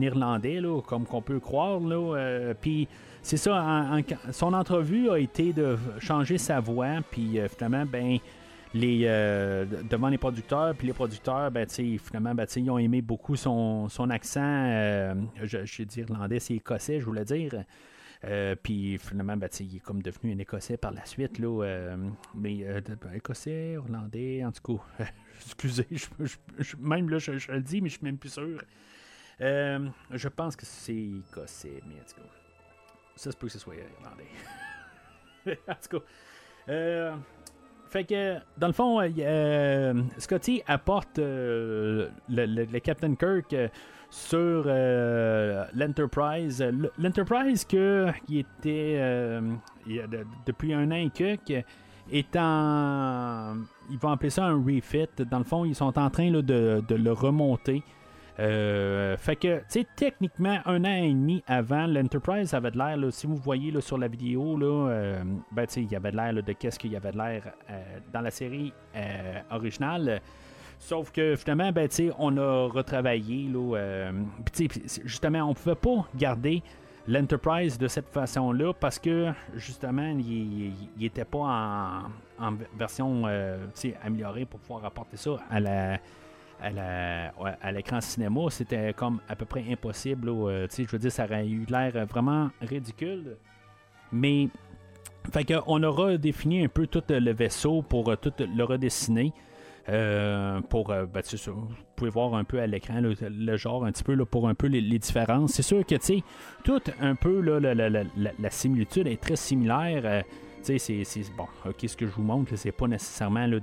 Irlandais, 0.00 0.60
comme 0.86 1.04
qu'on 1.04 1.22
peut 1.22 1.38
croire. 1.38 1.78
Euh, 1.82 2.54
puis 2.60 2.88
c'est 3.22 3.36
ça, 3.36 3.90
son 4.32 4.52
entrevue 4.52 5.10
a 5.10 5.18
été 5.18 5.52
de 5.52 5.76
changer 6.00 6.38
sa 6.38 6.58
voix, 6.58 6.96
puis 7.10 7.38
euh, 7.38 7.48
finalement, 7.48 7.84
ben, 7.86 8.18
les, 8.74 9.04
devant 9.88 10.08
les 10.08 10.18
producteurs, 10.18 10.74
puis 10.74 10.88
les 10.88 10.92
producteurs, 10.92 11.50
ben, 11.50 11.66
finalement, 11.68 12.34
ben, 12.34 12.46
ils 12.56 12.70
ont 12.70 12.78
aimé 12.78 13.02
beaucoup 13.02 13.36
son, 13.36 13.88
accent, 14.10 15.14
je, 15.42 15.64
je 15.64 15.82
dis 15.84 16.00
irlandais, 16.00 16.40
c'est 16.40 16.54
écossais, 16.54 16.98
je 16.98 17.04
voulais 17.04 17.24
dire. 17.24 17.52
Euh, 18.24 18.54
puis 18.60 18.98
finalement, 18.98 19.36
ben, 19.36 19.48
il 19.60 19.76
est 19.76 19.80
comme 19.80 20.02
devenu 20.02 20.32
un 20.32 20.38
Écossais 20.38 20.76
par 20.76 20.92
la 20.92 21.04
suite. 21.04 21.38
Là, 21.38 21.64
euh, 21.64 21.96
mais 22.34 22.64
euh, 22.64 22.80
Écossais, 23.14 23.76
Hollandais, 23.76 24.44
en 24.44 24.52
tout 24.52 24.78
cas. 24.98 25.04
excusez, 25.36 25.86
même 26.78 27.10
là, 27.10 27.18
je, 27.18 27.32
le 27.32 27.60
dis, 27.60 27.80
mais 27.80 27.88
je 27.88 27.96
suis 27.96 28.04
même 28.04 28.18
plus 28.18 28.32
sûr. 28.32 28.62
je 29.38 30.28
pense 30.28 30.56
que 30.56 30.64
c'est 30.64 30.94
Écossais, 30.94 31.82
mais 31.86 31.94
en 31.94 32.04
tout 32.04 32.20
cas. 32.20 32.28
Ça 33.16 33.32
se 33.32 33.36
peut 33.36 33.46
que 33.46 33.52
ce 33.52 33.58
soit 33.58 33.74
Irlandais. 33.76 34.28
en 35.68 35.74
tout 35.74 35.98
cas. 35.98 37.16
fait 37.88 38.04
que, 38.04 38.38
dans 38.58 38.66
le 38.66 38.72
fond, 38.72 39.00
Scotty 40.18 40.62
apporte 40.66 41.18
le, 41.18 42.78
Captain 42.80 43.14
Kirk 43.14 43.54
sur 44.10 44.64
euh, 44.66 45.64
l'Enterprise. 45.74 46.64
L'Enterprise 46.98 47.64
que, 47.64 48.08
qui 48.26 48.40
était 48.40 48.96
euh, 48.98 49.40
depuis 50.46 50.72
un 50.72 50.90
an 50.90 50.96
et 50.96 51.10
quelques 51.10 51.64
est 52.10 52.36
en. 52.36 53.56
Ils 53.90 53.98
vont 53.98 54.10
appeler 54.10 54.30
ça 54.30 54.46
un 54.46 54.62
refit. 54.62 55.08
Dans 55.30 55.38
le 55.38 55.44
fond, 55.44 55.64
ils 55.64 55.74
sont 55.74 55.98
en 55.98 56.10
train 56.10 56.30
de, 56.30 56.82
le 56.88 57.12
remonter. 57.12 57.82
Euh, 58.38 59.16
fait 59.16 59.36
que, 59.36 59.58
tu 59.60 59.64
sais, 59.68 59.86
techniquement, 59.96 60.58
un 60.66 60.84
an 60.84 60.94
et 60.94 61.08
demi 61.08 61.42
avant, 61.46 61.86
l'Enterprise 61.86 62.52
avait 62.52 62.70
de 62.70 62.76
l'air, 62.76 62.98
si 63.10 63.26
vous 63.26 63.36
voyez 63.36 63.70
là, 63.70 63.80
sur 63.80 63.96
la 63.96 64.08
vidéo, 64.08 64.58
là, 64.58 65.22
ben, 65.52 65.66
il 65.76 65.90
y 65.90 65.96
avait 65.96 66.10
de 66.10 66.16
l'air 66.16 66.34
de 66.34 66.52
qu'est-ce 66.52 66.78
qu'il 66.78 66.92
y 66.92 66.96
avait 66.96 67.12
de 67.12 67.16
l'air 67.16 67.54
dans 68.12 68.20
la 68.20 68.30
série 68.30 68.72
originale. 69.50 70.20
Sauf 70.78 71.10
que 71.10 71.36
finalement, 71.36 71.72
ben, 71.72 71.88
on 72.18 72.36
a 72.36 72.68
retravaillé. 72.68 73.48
Là, 73.48 73.76
euh, 73.76 74.12
justement, 75.04 75.42
on 75.42 75.54
pouvait 75.54 75.74
pas 75.74 76.06
garder 76.14 76.62
l'Enterprise 77.08 77.78
de 77.78 77.88
cette 77.88 78.08
façon-là 78.08 78.72
parce 78.72 78.98
que 78.98 79.32
justement, 79.54 80.14
il 80.18 80.72
n'était 80.98 81.24
pas 81.24 82.08
en, 82.38 82.52
version 82.76 83.22
euh, 83.26 83.58
améliorée 84.02 84.44
pour 84.44 84.60
pouvoir 84.60 84.84
apporter 84.84 85.16
ça 85.16 85.36
à 85.50 85.60
la 85.60 85.98
à 86.60 87.72
l'écran 87.72 88.00
cinéma, 88.00 88.48
c'était 88.48 88.94
comme 88.94 89.20
à 89.28 89.36
peu 89.36 89.44
près 89.44 89.64
impossible. 89.70 90.30
Euh, 90.30 90.66
je 90.70 90.90
veux 90.90 90.98
dire, 90.98 91.12
ça 91.12 91.24
aurait 91.24 91.46
eu 91.46 91.66
l'air 91.68 92.06
vraiment 92.06 92.50
ridicule. 92.62 93.36
Mais, 94.10 94.48
fait 95.32 95.44
que, 95.44 95.54
on 95.66 95.82
a 95.82 95.88
redéfini 95.88 96.64
un 96.64 96.68
peu 96.68 96.86
tout 96.86 97.02
le 97.08 97.32
vaisseau 97.32 97.82
pour 97.82 98.16
tout 98.16 98.32
le 98.38 98.64
redessiner. 98.64 99.32
Euh, 99.88 100.60
pour, 100.62 100.90
euh, 100.90 101.06
ben, 101.06 101.22
vous 101.46 101.68
pouvez 101.94 102.10
voir 102.10 102.34
un 102.34 102.44
peu 102.44 102.60
à 102.60 102.66
l'écran 102.66 103.00
le, 103.00 103.56
genre, 103.56 103.84
un 103.84 103.92
petit 103.92 104.02
peu 104.02 104.16
pour 104.24 104.48
un 104.48 104.54
peu 104.54 104.66
les, 104.66 104.98
différences. 104.98 105.52
C'est 105.52 105.62
sûr 105.62 105.84
que, 105.86 105.94
tu 105.94 106.00
sais, 106.00 106.22
tout 106.64 106.80
un 107.00 107.14
peu, 107.14 107.40
là, 107.40 107.74
la, 107.74 108.50
similitude 108.50 109.06
est 109.06 109.20
très 109.20 109.36
similaire. 109.36 110.02
Euh, 110.04 110.22
c'est 110.62 111.04
bon, 111.36 111.46
ok, 111.64 111.76
ce 111.86 111.96
que 111.96 112.06
je 112.06 112.12
vous 112.12 112.22
montre, 112.22 112.56
c'est 112.56 112.72
pas 112.72 112.88
nécessairement 112.88 113.46
des, 113.48 113.58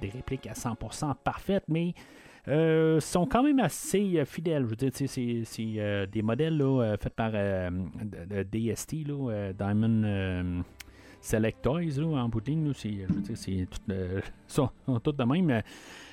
des 0.00 0.08
répliques 0.08 0.46
à 0.46 0.52
100% 0.52 1.14
parfaites, 1.24 1.64
mais 1.68 1.94
euh, 2.48 3.00
sont 3.00 3.24
quand 3.24 3.42
même 3.42 3.60
assez 3.60 4.22
fidèles. 4.26 4.64
Je 4.64 4.68
veux 4.68 4.76
dire, 4.76 4.90
c'est 4.94 6.06
des 6.12 6.22
modèles 6.22 6.62
faits 7.00 7.14
par 7.14 7.30
DST, 7.32 8.94
Diamond 9.58 10.62
Select 11.26 11.60
Toys, 11.60 11.98
en 11.98 12.28
bout 12.28 12.40
de 12.40 12.50
ligne, 12.50 12.72
c'est, 12.72 12.92
je 12.92 13.12
veux 13.12 13.20
dire, 13.20 13.36
c'est 13.36 13.66
tout, 13.68 13.80
euh, 13.90 14.20
de 15.12 15.24
même. 15.24 15.62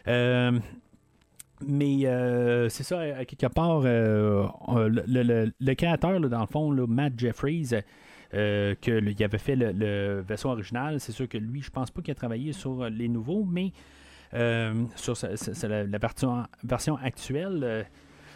Euh, 0.08 0.60
Mais 1.68 2.70
c'est 2.70 2.84
ça, 2.84 3.24
quelque 3.26 3.54
part, 3.54 3.82
le, 3.84 5.74
créateur, 5.76 6.20
dans 6.20 6.40
le 6.40 6.48
fond, 6.48 6.72
Matt 6.88 7.14
Jeffries, 7.18 7.70
euh, 8.34 8.74
qu'il 8.82 9.24
avait 9.24 9.38
fait 9.38 9.56
le, 9.56 10.22
vaisseau 10.28 10.50
original. 10.50 11.00
C'est 11.00 11.12
sûr 11.12 11.30
que 11.30 11.38
lui, 11.38 11.62
je 11.62 11.70
pense 11.70 11.92
pas 11.92 12.02
qu'il 12.02 12.12
a 12.12 12.16
travaillé 12.16 12.52
sur 12.52 12.90
les 12.90 13.08
nouveaux, 13.08 13.44
mais 13.44 13.72
sur 14.96 15.16
la, 15.64 15.98
version, 16.00 16.98
actuelle. 16.98 17.86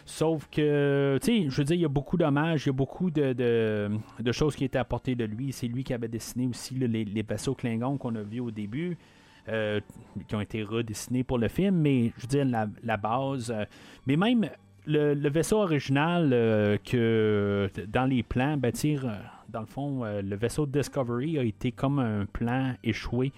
Sauf 0.08 0.48
que, 0.50 1.18
tu 1.20 1.26
sais, 1.42 1.50
je 1.50 1.56
veux 1.58 1.64
dire, 1.64 1.76
il 1.76 1.82
y 1.82 1.84
a 1.84 1.88
beaucoup 1.88 2.16
d'hommages, 2.16 2.64
il 2.64 2.68
y 2.68 2.70
a 2.70 2.72
beaucoup 2.72 3.10
de, 3.10 3.90
choses 4.32 4.56
qui 4.56 4.64
étaient 4.64 4.78
apportées 4.78 5.14
de 5.14 5.24
lui. 5.24 5.52
C'est 5.52 5.68
lui 5.68 5.84
qui 5.84 5.92
avait 5.92 6.08
dessiné 6.08 6.46
aussi 6.46 6.74
les, 6.76 7.22
vaisseaux 7.22 7.54
Klingons 7.54 7.98
qu'on 7.98 8.14
a 8.14 8.22
vus 8.22 8.40
au 8.40 8.50
début, 8.50 8.96
euh, 9.50 9.80
qui 10.26 10.34
ont 10.34 10.40
été 10.40 10.62
redessinés 10.62 11.24
pour 11.24 11.36
le 11.36 11.48
film, 11.48 11.76
mais 11.76 12.14
je 12.16 12.22
veux 12.22 12.42
dire, 12.42 12.66
la, 12.82 12.96
base. 12.96 13.50
Euh, 13.50 13.66
mais 14.06 14.16
même 14.16 14.48
le, 14.86 15.28
vaisseau 15.28 15.58
original 15.58 16.30
euh, 16.32 16.78
que 16.78 17.70
dans 17.86 18.06
les 18.06 18.22
plans, 18.22 18.56
ben, 18.56 18.72
dans 19.50 19.60
le 19.60 19.66
fond, 19.66 20.04
le 20.04 20.36
vaisseau 20.36 20.64
Discovery 20.64 21.38
a 21.38 21.42
été 21.42 21.70
comme 21.70 21.98
un 21.98 22.24
plan 22.24 22.72
échoué 22.82 23.30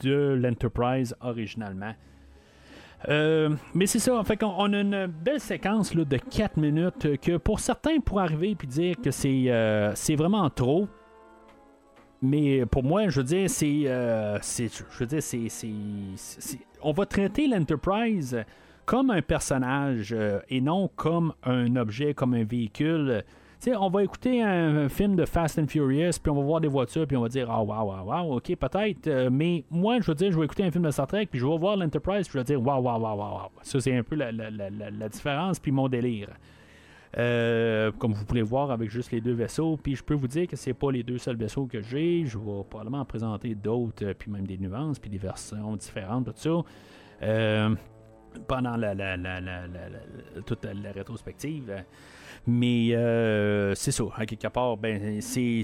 de 0.00 0.38
l'Enterprise 0.38 1.16
originalement. 1.22 1.94
Euh, 3.08 3.50
mais 3.74 3.86
c'est 3.86 3.98
ça, 3.98 4.16
en 4.16 4.24
fait, 4.24 4.42
on, 4.42 4.72
a 4.72 4.80
une 4.80 5.06
belle 5.06 5.40
séquence 5.40 5.94
là, 5.94 6.04
de 6.04 6.16
4 6.16 6.56
minutes 6.56 7.20
que 7.20 7.36
pour 7.36 7.60
certains 7.60 8.00
pourraient 8.00 8.24
arriver 8.24 8.56
et 8.62 8.66
dire 8.66 8.96
que 8.96 9.10
euh, 9.48 9.92
c'est 9.94 10.16
vraiment 10.16 10.48
trop. 10.50 10.88
Mais 12.22 12.64
pour 12.64 12.82
moi, 12.82 13.08
je 13.08 13.20
veux 13.20 13.26
dire, 13.26 13.50
c'est. 13.50 13.82
Euh, 13.86 14.38
je 14.40 14.98
veux 14.98 15.06
dire, 15.06 15.22
c'est. 15.22 15.48
On 16.82 16.92
va 16.92 17.06
traiter 17.06 17.46
l'Enterprise 17.46 18.44
comme 18.86 19.10
un 19.10 19.22
personnage 19.22 20.14
et 20.48 20.60
non 20.60 20.90
comme 20.94 21.34
un 21.42 21.76
objet, 21.76 22.14
comme 22.14 22.34
un 22.34 22.44
véhicule 22.44 23.24
on 23.72 23.88
va 23.88 24.02
écouter 24.02 24.42
un, 24.42 24.88
film 24.88 25.16
de 25.16 25.24
Fast 25.24 25.58
and 25.58 25.66
Furious, 25.66 26.12
puis 26.22 26.30
on 26.30 26.36
va 26.36 26.42
voir 26.42 26.60
des 26.60 26.68
voitures, 26.68 27.06
puis 27.06 27.16
on 27.16 27.22
va 27.22 27.28
dire 27.28 27.50
Ah, 27.50 27.62
waouh, 27.62 27.88
waouh, 27.88 28.06
waouh, 28.06 28.36
ok, 28.36 28.56
peut-être. 28.56 29.06
Euh, 29.06 29.30
mais 29.30 29.64
moi, 29.70 30.00
je 30.00 30.06
veux 30.06 30.14
dire, 30.14 30.32
je 30.32 30.38
vais 30.38 30.44
écouter 30.44 30.64
un 30.64 30.70
film 30.70 30.84
de 30.84 30.90
Star 30.90 31.06
Trek, 31.06 31.26
puis 31.26 31.38
je 31.40 31.46
vais 31.46 31.58
voir 31.58 31.76
l'Enterprise, 31.76 32.28
puis 32.28 32.32
je 32.34 32.38
vais 32.38 32.44
dire 32.44 32.60
Waouh, 32.60 32.82
waouh, 32.82 33.00
waouh, 33.00 33.18
waouh. 33.18 33.50
Ça, 33.62 33.80
c'est 33.80 33.96
un 33.96 34.02
peu 34.02 34.16
la, 34.16 35.08
différence, 35.08 35.58
puis 35.58 35.72
mon 35.72 35.88
délire. 35.88 36.28
Euh, 37.16 37.92
comme 37.92 38.12
vous 38.12 38.24
pouvez 38.24 38.42
voir 38.42 38.72
avec 38.72 38.90
juste 38.90 39.12
les 39.12 39.20
deux 39.20 39.34
vaisseaux, 39.34 39.78
puis 39.80 39.94
je 39.94 40.02
peux 40.02 40.14
vous 40.14 40.26
dire 40.26 40.48
que 40.48 40.56
c'est 40.56 40.74
pas 40.74 40.90
les 40.90 41.04
deux 41.04 41.18
seuls 41.18 41.36
vaisseaux 41.36 41.66
que 41.66 41.80
j'ai. 41.80 42.24
Je 42.26 42.36
vais 42.36 42.64
probablement 42.68 43.00
en 43.00 43.04
présenter 43.04 43.54
d'autres, 43.54 44.04
euh, 44.04 44.14
puis 44.18 44.30
même 44.30 44.46
des 44.46 44.58
nuances, 44.58 44.98
puis 44.98 45.10
des 45.10 45.18
versions 45.18 45.76
différentes, 45.76 46.26
tout 46.26 46.64
ça. 47.20 47.70
pendant 48.48 48.76
la, 48.76 48.94
toute 50.44 50.64
la 50.64 50.92
rétrospective. 50.92 51.84
Mais 52.46 52.94
euh, 52.94 53.74
c'est 53.74 53.92
ça, 53.92 54.04
à 54.16 54.26
quelque 54.26 54.48
part, 54.48 54.76
ben, 54.76 55.20
c'est. 55.20 55.62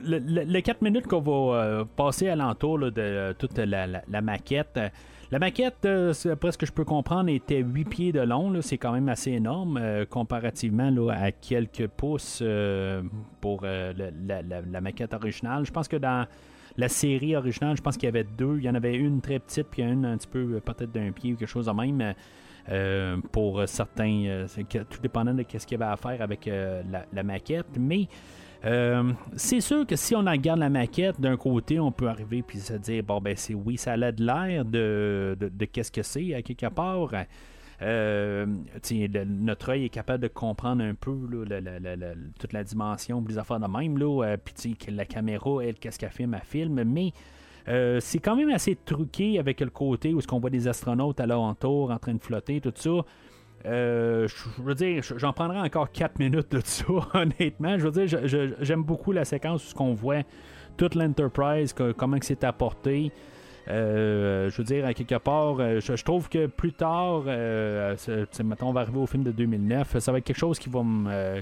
Les 0.00 0.62
4 0.62 0.80
minutes 0.80 1.06
qu'on 1.06 1.20
va 1.20 1.56
euh, 1.56 1.84
passer 1.84 2.28
alentour 2.28 2.78
de 2.78 2.92
euh, 2.96 3.34
toute 3.34 3.58
la, 3.58 4.02
maquette. 4.22 4.80
La 5.30 5.38
maquette, 5.38 5.86
après 5.86 6.52
ce 6.52 6.58
que 6.58 6.64
je 6.64 6.72
peux 6.72 6.84
comprendre, 6.84 7.28
était 7.28 7.60
8 7.60 7.84
pieds 7.84 8.12
de 8.12 8.20
long. 8.20 8.60
C'est 8.62 8.78
quand 8.78 8.92
même 8.92 9.08
assez 9.08 9.32
énorme 9.32 9.80
comparativement 10.08 10.90
à 11.10 11.32
quelques 11.32 11.86
pouces 11.88 12.42
pour 13.40 13.62
la, 13.62 14.80
maquette 14.80 15.12
originale. 15.12 15.66
Je 15.66 15.72
pense 15.72 15.88
que 15.88 15.96
dans 15.96 16.26
la 16.76 16.88
série 16.88 17.36
originale, 17.36 17.76
je 17.76 17.82
pense 17.82 17.96
qu'il 17.96 18.06
y 18.06 18.08
avait 18.08 18.24
deux. 18.24 18.56
Il 18.58 18.64
y 18.64 18.70
en 18.70 18.74
avait 18.74 18.94
une 18.94 19.20
très 19.20 19.38
petite, 19.38 19.66
puis 19.70 19.82
une 19.82 20.06
un 20.06 20.16
petit 20.16 20.28
peu 20.28 20.60
peut-être 20.60 20.92
d'un 20.92 21.12
pied 21.12 21.34
ou 21.34 21.36
quelque 21.36 21.48
chose 21.48 21.66
de 21.66 21.72
même. 21.72 22.14
Euh, 22.70 23.18
pour 23.30 23.62
certains, 23.68 24.24
euh, 24.26 24.46
tout 24.68 25.00
dépendant 25.02 25.34
de 25.34 25.42
ce 25.42 25.66
qu'il 25.66 25.78
y 25.78 25.82
avait 25.82 25.92
à 25.92 25.96
faire 25.96 26.22
avec 26.22 26.48
euh, 26.48 26.82
la, 27.12 27.22
maquette. 27.22 27.66
Mais 27.78 28.08
c'est 29.36 29.60
sûr 29.60 29.86
que 29.86 29.96
si 29.96 30.16
on 30.16 30.24
regarde 30.24 30.60
la 30.60 30.70
maquette, 30.70 31.20
d'un 31.20 31.36
côté, 31.36 31.78
on 31.78 31.92
peut 31.92 32.08
arriver 32.08 32.42
puis 32.42 32.58
se 32.58 32.72
dire 32.74 33.02
bon 33.02 33.20
ben 33.20 33.34
c'est 33.36 33.52
oui, 33.52 33.76
ça 33.76 33.92
a 33.92 34.12
de 34.12 34.24
l'air 34.24 34.64
de, 34.64 35.36
de, 35.38 35.64
qu'est-ce 35.66 35.92
que 35.92 36.02
c'est 36.02 36.32
à 36.32 36.40
quelque 36.40 36.70
part. 36.70 37.10
notre 37.82 39.68
œil 39.68 39.84
est 39.84 39.90
capable 39.90 40.22
de 40.22 40.28
comprendre 40.28 40.82
un 40.82 40.94
peu 40.94 41.14
toute 42.38 42.52
la 42.54 42.64
dimension 42.64 43.20
des 43.20 43.36
affaires 43.36 43.60
de 43.60 43.66
même. 43.66 43.98
Là, 43.98 44.38
puis 44.38 44.74
la 44.88 45.04
caméra, 45.04 45.62
elle, 45.62 45.74
qu'est-ce 45.74 45.98
qu'elle 45.98 46.08
filme, 46.08 46.32
elle 46.32 46.40
filme. 46.46 46.82
Mais 46.84 47.12
euh, 47.68 47.98
c'est 48.00 48.18
quand 48.18 48.36
même 48.36 48.50
assez 48.50 48.76
truqué 48.76 49.38
avec 49.38 49.60
le 49.60 49.70
côté 49.70 50.12
où 50.12 50.18
est-ce 50.18 50.28
qu'on 50.28 50.40
voit 50.40 50.50
des 50.50 50.68
astronautes 50.68 51.20
à 51.20 51.26
l'alentour 51.26 51.90
en 51.90 51.98
train 51.98 52.14
de 52.14 52.22
flotter, 52.22 52.60
tout 52.60 52.72
ça. 52.74 52.90
Euh, 53.66 54.28
je 54.28 54.62
veux 54.62 54.74
dire, 54.74 55.02
j'en 55.16 55.32
prendrai 55.32 55.58
encore 55.58 55.90
4 55.90 56.18
minutes 56.18 56.52
de 56.52 56.60
ça, 56.62 56.84
honnêtement. 57.14 57.78
Je 57.78 57.88
veux 57.88 58.06
dire, 58.06 58.54
j'aime 58.60 58.82
beaucoup 58.82 59.12
la 59.12 59.24
séquence 59.24 59.64
où 59.64 59.68
ce 59.70 59.74
qu'on 59.74 59.94
voit 59.94 60.22
toute 60.76 60.94
l'Enterprise, 60.94 61.74
comment 61.96 62.18
c'est 62.20 62.44
apporté. 62.44 63.10
Euh, 63.68 64.50
je 64.50 64.58
veux 64.58 64.64
dire, 64.64 64.84
à 64.84 64.92
quelque 64.92 65.14
part, 65.14 65.56
je, 65.58 66.04
trouve 66.04 66.28
que 66.28 66.46
plus 66.46 66.74
tard, 66.74 67.22
mettons, 67.24 68.68
on 68.68 68.72
va 68.72 68.82
arriver 68.82 68.98
au 68.98 69.06
film 69.06 69.22
de 69.22 69.32
2009, 69.32 69.98
ça 69.98 70.12
va 70.12 70.18
être 70.18 70.24
quelque 70.24 70.36
chose 70.36 70.58
qui 70.58 70.68
va 70.68 70.82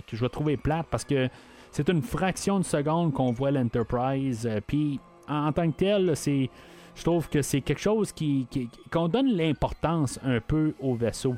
que 0.06 0.16
je 0.16 0.20
vais 0.20 0.28
trouver 0.28 0.56
plate 0.56 0.86
parce 0.88 1.04
que 1.04 1.28
c'est 1.72 1.88
une 1.88 2.02
fraction 2.02 2.60
de 2.60 2.64
seconde 2.64 3.12
qu'on 3.12 3.32
voit 3.32 3.50
l'Enterprise. 3.50 4.48
Puis 4.68 5.00
en, 5.28 5.52
tant 5.52 5.70
que 5.70 5.76
tel, 5.76 6.16
c'est, 6.16 6.48
je 6.94 7.02
trouve 7.02 7.28
que 7.28 7.42
c'est 7.42 7.60
quelque 7.60 7.80
chose 7.80 8.12
qui, 8.12 8.46
qu'on 8.90 9.08
donne 9.08 9.32
l'importance 9.32 10.18
un 10.24 10.40
peu 10.40 10.74
au 10.80 10.94
vaisseau. 10.94 11.34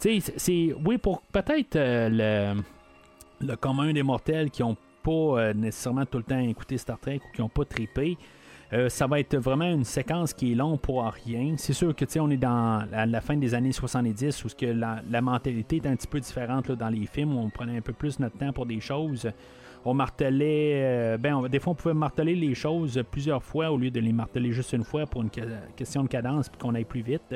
Tu 0.00 0.20
sais, 0.20 0.32
c'est, 0.36 0.74
oui, 0.84 0.98
pour 0.98 1.22
peut-être 1.22 1.76
euh, 1.76 2.54
le, 2.54 2.62
le 3.46 3.56
commun 3.56 3.92
des 3.92 4.02
mortels 4.02 4.50
qui 4.50 4.62
n'ont 4.62 4.76
pas 5.02 5.10
euh, 5.10 5.54
nécessairement 5.54 6.06
tout 6.06 6.18
le 6.18 6.24
temps 6.24 6.38
écouté 6.38 6.78
Star 6.78 6.98
Trek 6.98 7.20
ou 7.24 7.34
qui 7.34 7.40
n'ont 7.40 7.48
pas 7.48 7.64
trippé. 7.64 8.16
Euh, 8.72 8.90
ça 8.90 9.06
va 9.06 9.18
être 9.18 9.36
vraiment 9.38 9.64
une 9.64 9.84
séquence 9.84 10.34
qui 10.34 10.52
est 10.52 10.54
longue 10.54 10.78
pour 10.78 11.02
rien. 11.02 11.54
C'est 11.56 11.72
sûr 11.72 11.94
que 11.96 12.04
on 12.18 12.30
est 12.30 12.36
dans 12.36 12.86
la, 12.90 13.20
fin 13.20 13.36
des 13.36 13.54
années 13.54 13.72
70 13.72 14.44
où 14.44 14.48
que 14.48 14.66
la, 14.66 15.22
mentalité 15.22 15.76
est 15.76 15.86
un 15.86 15.96
petit 15.96 16.06
peu 16.06 16.20
différente 16.20 16.70
dans 16.72 16.90
les 16.90 17.06
films 17.06 17.34
où 17.34 17.40
on 17.40 17.48
prenait 17.48 17.78
un 17.78 17.80
peu 17.80 17.94
plus 17.94 18.18
notre 18.18 18.36
temps 18.36 18.52
pour 18.52 18.66
des 18.66 18.80
choses 18.80 19.30
on 19.84 19.94
martelait, 19.94 20.82
euh, 20.84 21.18
ben, 21.18 21.48
des 21.48 21.60
fois 21.60 21.72
on 21.72 21.76
pouvait 21.76 21.94
marteler 21.94 22.34
les 22.34 22.54
choses 22.54 23.02
plusieurs 23.10 23.42
fois 23.42 23.70
au 23.70 23.78
lieu 23.78 23.90
de 23.90 24.00
les 24.00 24.12
marteler 24.12 24.52
juste 24.52 24.72
une 24.72 24.84
fois 24.84 25.06
pour 25.06 25.22
une 25.22 25.30
question 25.76 26.02
de 26.02 26.08
cadence 26.08 26.48
puis 26.48 26.58
qu'on 26.58 26.74
aille 26.74 26.84
plus 26.84 27.02
vite. 27.02 27.34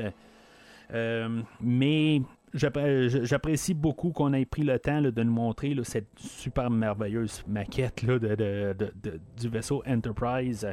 Euh, 0.92 1.42
mais 1.60 2.20
j'apprécie 2.54 3.74
beaucoup 3.74 4.10
qu'on 4.10 4.32
ait 4.32 4.44
pris 4.44 4.62
le 4.62 4.78
temps 4.78 5.00
de 5.00 5.22
nous 5.22 5.32
montrer 5.32 5.74
cette 5.84 6.18
super 6.18 6.70
merveilleuse 6.70 7.42
maquette 7.46 8.04
de, 8.04 8.74
du 9.36 9.48
vaisseau 9.48 9.82
Enterprise. 9.86 10.66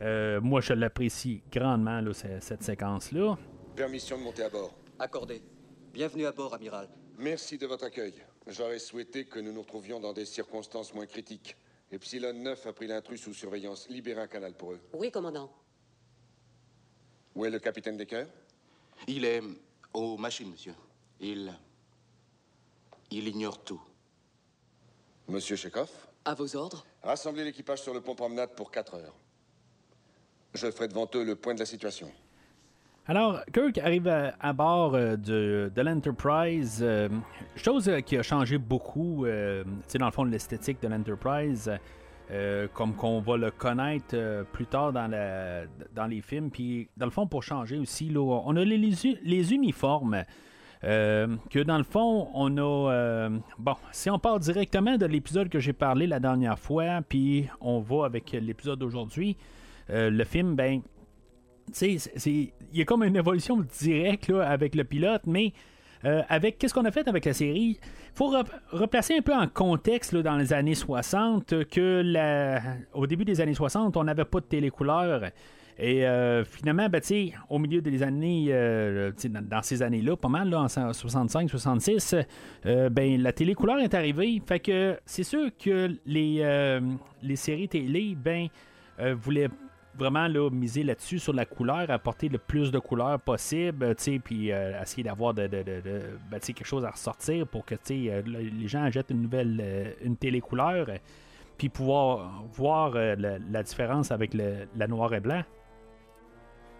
Euh, 0.00 0.40
moi, 0.40 0.60
je 0.60 0.72
l'apprécie 0.72 1.42
grandement, 1.52 2.00
cette 2.40 2.62
séquence-là. 2.62 3.36
Permission 3.76 4.18
de 4.18 4.24
monter 4.24 4.42
à 4.42 4.48
bord. 4.48 4.74
Accordé. 4.98 5.42
Bienvenue 5.92 6.26
à 6.26 6.32
bord, 6.32 6.54
amiral. 6.54 6.88
Merci 7.18 7.56
de 7.56 7.66
votre 7.66 7.84
accueil. 7.84 8.14
J'aurais 8.46 8.78
souhaité 8.78 9.24
que 9.24 9.38
nous 9.38 9.52
nous 9.52 9.62
retrouvions 9.62 10.00
dans 10.00 10.12
des 10.12 10.24
circonstances 10.24 10.92
moins 10.94 11.06
critiques. 11.06 11.56
Epsilon 11.90 12.32
9 12.32 12.66
a 12.66 12.72
pris 12.72 12.86
l'intrus 12.86 13.20
sous 13.20 13.34
surveillance. 13.34 13.88
Libérez 13.88 14.22
un 14.22 14.26
canal 14.26 14.54
pour 14.54 14.72
eux. 14.72 14.80
Oui, 14.94 15.10
commandant. 15.10 15.52
Où 17.34 17.44
est 17.44 17.50
le 17.50 17.58
capitaine 17.58 17.96
Decker 17.96 18.26
Il 19.06 19.24
est 19.24 19.42
aux 19.92 20.16
machines, 20.16 20.50
monsieur. 20.50 20.74
Il. 21.20 21.52
Il 23.10 23.28
ignore 23.28 23.62
tout. 23.62 23.80
Monsieur 25.28 25.56
Chekhov? 25.56 25.90
À 26.24 26.34
vos 26.34 26.56
ordres 26.56 26.84
Rassemblez 27.02 27.44
l'équipage 27.44 27.82
sur 27.82 27.94
le 27.94 28.00
pont 28.00 28.14
promenade 28.14 28.54
pour 28.54 28.70
4 28.70 28.94
heures. 28.94 29.14
Je 30.54 30.70
ferai 30.70 30.88
devant 30.88 31.08
eux 31.14 31.24
le 31.24 31.36
point 31.36 31.54
de 31.54 31.60
la 31.60 31.66
situation. 31.66 32.10
Alors, 33.08 33.40
Kirk 33.52 33.78
arrive 33.78 34.06
à, 34.06 34.52
bord 34.52 34.94
euh, 34.94 35.16
de, 35.16 35.82
l'Enterprise, 35.82 36.78
euh, 36.82 37.08
chose 37.56 37.88
euh, 37.88 37.98
qui 37.98 38.16
a 38.16 38.22
changé 38.22 38.58
beaucoup, 38.58 39.26
c'est 39.88 39.98
dans 39.98 40.06
le 40.06 40.12
fond, 40.12 40.22
l'esthétique 40.22 40.80
de 40.80 40.86
l'Enterprise, 40.86 41.70
comme 42.72 42.94
qu'on 42.94 43.20
va 43.20 43.36
le 43.36 43.50
connaître 43.50 44.44
plus 44.52 44.66
tard 44.66 44.92
dans, 44.92 46.08
les 46.08 46.20
films. 46.22 46.50
Puis, 46.50 46.88
dans 46.96 47.06
le 47.06 47.10
fond, 47.10 47.26
pour 47.26 47.42
changer 47.42 47.76
aussi, 47.76 48.12
on 48.16 48.56
a 48.56 48.64
les, 48.64 48.78
les 48.78 49.52
uniformes. 49.52 50.22
que 50.80 51.62
dans 51.62 51.78
le 51.78 51.84
fond, 51.84 52.28
on 52.32 52.56
a. 52.56 53.28
bon, 53.58 53.74
si 53.90 54.08
on 54.08 54.18
part 54.18 54.38
directement 54.38 54.96
de 54.96 55.06
l'épisode 55.06 55.48
que 55.48 55.58
j'ai 55.58 55.74
parlé 55.74 56.06
la 56.06 56.20
dernière 56.20 56.58
fois, 56.58 57.00
puis 57.06 57.48
on 57.60 57.80
va 57.80 58.06
avec 58.06 58.32
l'épisode 58.32 58.78
d'aujourd'hui, 58.78 59.36
le 59.90 60.24
film, 60.24 60.54
ben, 60.54 60.80
il 61.80 62.52
y 62.72 62.80
a 62.80 62.84
comme 62.84 63.02
une 63.04 63.16
évolution 63.16 63.64
directe 63.80 64.30
avec 64.30 64.74
le 64.74 64.84
pilote, 64.84 65.22
mais 65.26 65.52
euh, 66.04 66.22
avec 66.28 66.58
qu'est-ce 66.58 66.74
qu'on 66.74 66.84
a 66.84 66.90
fait 66.90 67.06
avec 67.06 67.24
la 67.24 67.32
série, 67.32 67.78
il 67.80 68.14
faut 68.14 68.34
replacer 68.70 69.16
un 69.16 69.22
peu 69.22 69.34
en 69.34 69.46
contexte 69.46 70.14
dans 70.16 70.36
les 70.36 70.52
années 70.52 70.74
60 70.74 71.64
que 71.68 72.02
au 72.92 73.06
début 73.06 73.24
des 73.24 73.40
années 73.40 73.54
60, 73.54 73.96
on 73.96 74.04
n'avait 74.04 74.24
pas 74.24 74.40
de 74.40 74.46
télécouleur. 74.46 75.30
Et 75.78 76.06
euh, 76.06 76.44
finalement, 76.44 76.88
ben, 76.88 77.00
au 77.48 77.58
milieu 77.58 77.80
des 77.80 78.02
années, 78.02 78.46
euh, 78.50 79.10
dans, 79.24 79.62
ces 79.62 79.82
années-là, 79.82 80.16
pas 80.16 80.28
mal, 80.28 80.50
là, 80.50 80.60
en 80.60 80.66
65-66, 80.66 82.24
euh, 82.66 82.88
ben, 82.90 83.20
la 83.20 83.32
télé 83.32 83.54
couleur 83.54 83.78
est 83.78 83.94
arrivée. 83.94 84.40
Fait 84.46 84.60
que 84.60 84.98
c'est 85.06 85.24
sûr 85.24 85.50
que 85.58 85.96
les, 86.04 86.80
les 87.22 87.36
séries 87.36 87.68
télé 87.68 88.16
ben, 88.16 88.48
voulaient 89.14 89.48
vraiment 89.94 90.26
là, 90.26 90.50
miser 90.50 90.82
là-dessus, 90.82 91.18
sur 91.18 91.32
la 91.32 91.44
couleur, 91.44 91.90
apporter 91.90 92.28
le 92.28 92.38
plus 92.38 92.70
de 92.70 92.78
couleurs 92.78 93.20
possible, 93.20 93.94
puis 94.24 94.48
essayer 94.48 95.02
d'avoir 95.02 95.34
de, 95.34 95.46
de, 95.46 95.62
ben, 96.30 96.40
quelque 96.40 96.64
chose 96.64 96.84
à 96.84 96.90
ressortir 96.90 97.46
pour 97.46 97.64
que 97.64 97.74
les 97.88 98.68
gens 98.68 98.84
achètent 98.84 99.10
une 99.10 99.22
nouvelle 99.22 99.94
une 100.02 100.16
télé 100.16 100.40
couleur, 100.40 100.86
puis 101.58 101.68
pouvoir 101.68 102.42
voir 102.52 102.94
la, 102.94 103.62
différence 103.62 104.10
avec 104.10 104.34
le, 104.34 104.66
la 104.76 104.86
noir 104.86 105.12
et 105.14 105.20
blanc. 105.20 105.42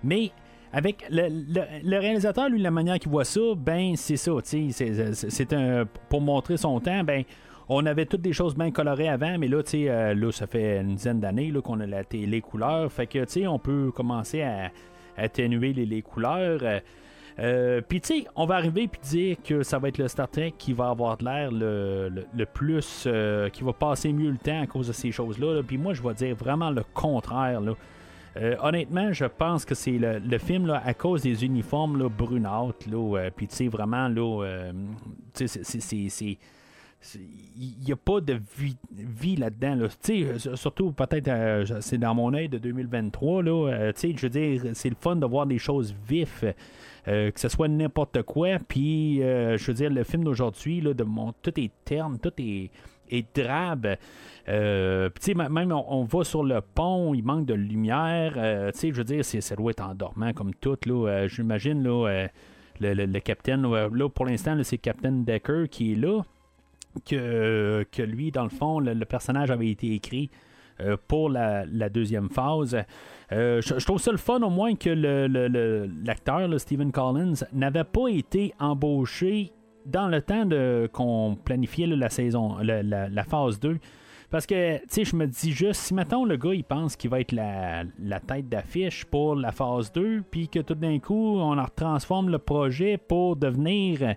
Mais 0.03 0.33
avec 0.73 1.05
le, 1.11 1.99
réalisateur, 1.99 2.49
lui, 2.49 2.61
la 2.61 2.71
manière 2.71 2.99
qu'il 2.99 3.11
voit 3.11 3.25
ça, 3.25 3.41
ben 3.57 3.95
c'est 3.97 4.17
ça, 4.17 4.33
c'est 4.43 5.53
un 5.53 5.87
pour 6.09 6.21
montrer 6.21 6.57
son 6.57 6.81
temps, 6.81 7.05
ben 7.05 7.25
on 7.69 7.85
avait 7.87 8.07
toutes 8.07 8.23
des 8.23 8.33
choses 8.33 8.55
bien 8.55 8.71
colorées 8.71 9.09
avant, 9.09 9.39
mais 9.39 9.49
là, 9.49 9.63
tu 9.63 9.71
sais, 9.71 9.89
euh, 9.89 10.15
là, 10.15 10.33
ça 10.33 10.47
fait 10.47 10.81
une 10.81 10.97
dizaine 10.97 11.21
d'années 11.21 11.53
qu'on 11.65 11.81
a 11.81 11.87
la 11.87 12.05
télé 12.05 12.41
couleurs, 12.41 12.91
fait 12.93 13.07
que, 13.07 13.25
tu 13.25 13.33
sais, 13.33 13.47
on 13.47 13.59
peut 13.59 13.91
commencer 13.95 14.43
à, 14.43 14.71
atténuer 15.17 15.73
les, 15.73 16.03
couleurs. 16.03 16.61
Euh, 16.63 16.81
euh, 17.39 17.81
puis, 17.87 18.01
tu 18.01 18.21
sais, 18.21 18.27
on 18.37 18.47
va 18.47 18.57
arriver 18.57 18.89
puis 18.89 19.01
dire 19.03 19.37
que 19.43 19.63
ça 19.63 19.79
va 19.79 19.89
être 19.89 19.99
le 19.99 20.09
Star 20.09 20.29
Trek 20.29 20.55
qui 20.57 20.73
va 20.73 20.89
avoir 20.89 21.17
de 21.19 21.25
l'air 21.25 21.51
le, 21.51 22.45
plus, 22.45 23.09
qui 23.53 23.65
va 23.65 23.73
passer 23.73 24.13
mieux 24.13 24.31
le 24.31 24.39
temps 24.39 24.63
à 24.63 24.67
cause 24.67 24.89
de 24.89 24.93
ces 24.93 25.13
choses-là. 25.13 25.63
Puis 25.67 25.79
moi, 25.79 25.95
je 25.95 26.03
vais 26.03 26.15
dire 26.15 26.35
vraiment 26.35 26.71
le 26.71 26.83
contraire. 26.95 27.61
Là. 27.61 27.75
Euh, 28.37 28.57
honnêtement, 28.63 29.13
je 29.13 29.27
pense 29.27 29.65
que 29.65 29.75
c'est 29.75 29.99
le, 29.99 30.39
film 30.39 30.67
là, 30.67 30.83
à 30.85 30.95
cause 30.95 31.23
des 31.23 31.45
uniformes 31.45 31.99
là. 31.99 32.09
Euh, 32.09 33.31
Puis 33.35 33.47
tu 33.47 33.57
sais, 33.57 33.69
vraiment, 33.69 34.09
là, 34.09 34.45
euh, 34.45 34.73
c'est. 35.35 36.39
Il 37.14 37.84
n'y 37.84 37.92
a 37.92 37.96
pas 37.96 38.20
de 38.20 38.40
vie, 38.94 39.36
là-dedans. 39.36 39.74
Là. 39.74 40.57
Surtout, 40.57 40.92
peut-être, 40.92 41.80
c'est 41.80 41.98
dans 41.98 42.14
mon 42.14 42.32
œil 42.34 42.48
de 42.48 42.59
2023. 42.59 43.42
Là, 43.42 43.92
je 43.94 44.20
veux 44.20 44.28
dire, 44.28 44.62
c'est 44.74 44.90
le 44.90 44.96
fun 44.98 45.16
de 45.16 45.26
voir 45.26 45.46
des 45.46 45.59
choses 45.59 45.94
vives. 46.09 46.55
que 47.05 47.32
ce 47.34 47.48
soit 47.48 47.68
n'importe 47.68 48.22
quoi. 48.22 48.59
Puis, 48.66 49.18
je 49.18 49.66
veux 49.66 49.74
dire, 49.74 49.90
le 49.90 50.05
film 50.05 50.24
d'aujourd'hui, 50.24 50.82
tout 51.42 51.61
est 51.61 51.70
terne, 51.84 52.18
tout 52.18 52.32
est, 52.38 52.70
est 53.12 53.36
drabe. 53.36 53.96
Euh, 54.48 55.09
même 55.28 55.72
on, 55.72 56.05
va 56.05 56.24
sur 56.24 56.42
le 56.42 56.61
pont, 56.61 57.14
il 57.14 57.22
manque 57.22 57.46
de 57.46 57.55
lumière. 57.55 58.34
Euh, 58.36 58.70
je 58.74 58.90
veux 58.90 59.05
dire, 59.05 59.24
ça 59.24 59.57
doit 59.57 59.70
être 59.70 59.84
endormant 59.84 60.32
comme 60.32 60.55
tout. 60.55 60.76
Euh, 60.88 61.28
j'imagine 61.28 61.82
le, 61.82 62.28
le, 62.80 63.18
capitaine, 63.20 63.62
là, 63.62 64.09
pour 64.09 64.26
l'instant, 64.26 64.59
c'est 64.62 64.78
Captain 64.78 65.12
Decker 65.12 65.68
qui 65.70 65.92
est 65.92 65.96
là. 65.96 66.22
Que, 67.07 67.86
que 67.90 68.03
lui, 68.03 68.30
dans 68.30 68.45
le 68.45 68.51
fond, 68.51 68.78
le, 68.78 69.05
personnage 69.05 69.51
avait 69.51 69.70
été 69.70 69.95
écrit 69.95 70.30
pour 71.09 71.30
la, 71.30 71.64
deuxième 71.88 72.28
phase. 72.28 72.76
je, 73.30 73.84
trouve 73.84 74.01
ça 74.01 74.11
le 74.11 74.18
fun 74.18 74.43
au 74.43 74.51
moins 74.51 74.74
que 74.74 74.90
l'acteur, 76.05 76.61
Stephen 76.61 76.93
Collins, 76.93 77.45
n'avait 77.53 77.84
pas 77.84 78.09
été 78.09 78.53
embauché 78.59 79.53
dans 79.86 80.09
le 80.09 80.20
temps 80.20 80.49
qu'on 80.93 81.36
planifiait 81.43 81.86
la 81.86 82.09
saison, 82.09 82.59
la, 82.59 83.24
phase 83.24 83.59
2. 83.61 83.78
Parce 84.30 84.47
que, 84.47 84.78
tu 84.78 84.84
sais, 84.88 85.05
je 85.05 85.14
me 85.14 85.26
dis 85.26 85.53
juste, 85.53 85.82
si 85.82 85.93
mettons 85.95 86.24
le 86.24 86.38
gars, 86.38 86.55
il 86.55 86.64
pense 86.64 86.97
qu'il 86.97 87.11
va 87.11 87.20
être 87.20 87.32
la, 87.32 87.84
tête 88.26 88.49
d'affiche 88.49 89.05
pour 89.05 89.36
la 89.36 89.53
phase 89.53 89.93
2, 89.93 90.22
puis 90.30 90.49
que 90.49 90.61
tout 90.61 90.74
d'un 90.74 90.99
coup, 90.99 91.38
on 91.38 91.62
transforme 91.76 92.30
le 92.30 92.38
projet 92.38 92.97
pour 92.97 93.36
devenir 93.36 94.14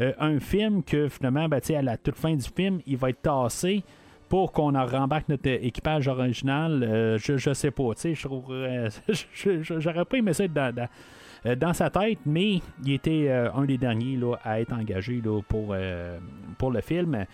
euh, 0.00 0.12
un 0.18 0.38
film 0.38 0.82
que 0.82 1.08
finalement, 1.08 1.48
ben, 1.48 1.60
à 1.76 1.82
la 1.82 1.96
toute 1.96 2.16
fin 2.16 2.34
du 2.34 2.46
film, 2.48 2.80
il 2.86 2.96
va 2.96 3.10
être 3.10 3.22
tassé 3.22 3.82
pour 4.28 4.52
qu'on 4.52 4.74
en 4.74 4.86
rembarque 4.86 5.28
notre 5.28 5.48
équipage 5.48 6.06
original. 6.06 6.82
Euh, 6.82 7.18
je, 7.18 7.36
je 7.36 7.52
sais 7.52 7.70
pas. 7.70 7.90
Euh, 8.04 8.90
j'aurais 9.62 10.04
pas 10.04 10.16
aimé 10.18 10.32
ça 10.32 10.44
être 10.44 10.52
dans, 10.52 10.88
dans 11.58 11.72
sa 11.72 11.90
tête, 11.90 12.18
mais 12.26 12.60
il 12.84 12.92
était 12.92 13.30
un 13.30 13.64
des 13.64 13.78
derniers 13.78 14.16
là, 14.16 14.36
à 14.44 14.60
être 14.60 14.72
engagé 14.72 15.20
là, 15.24 15.40
pour, 15.48 15.74
pour 16.58 16.70
le 16.70 16.80
film. 16.80 17.24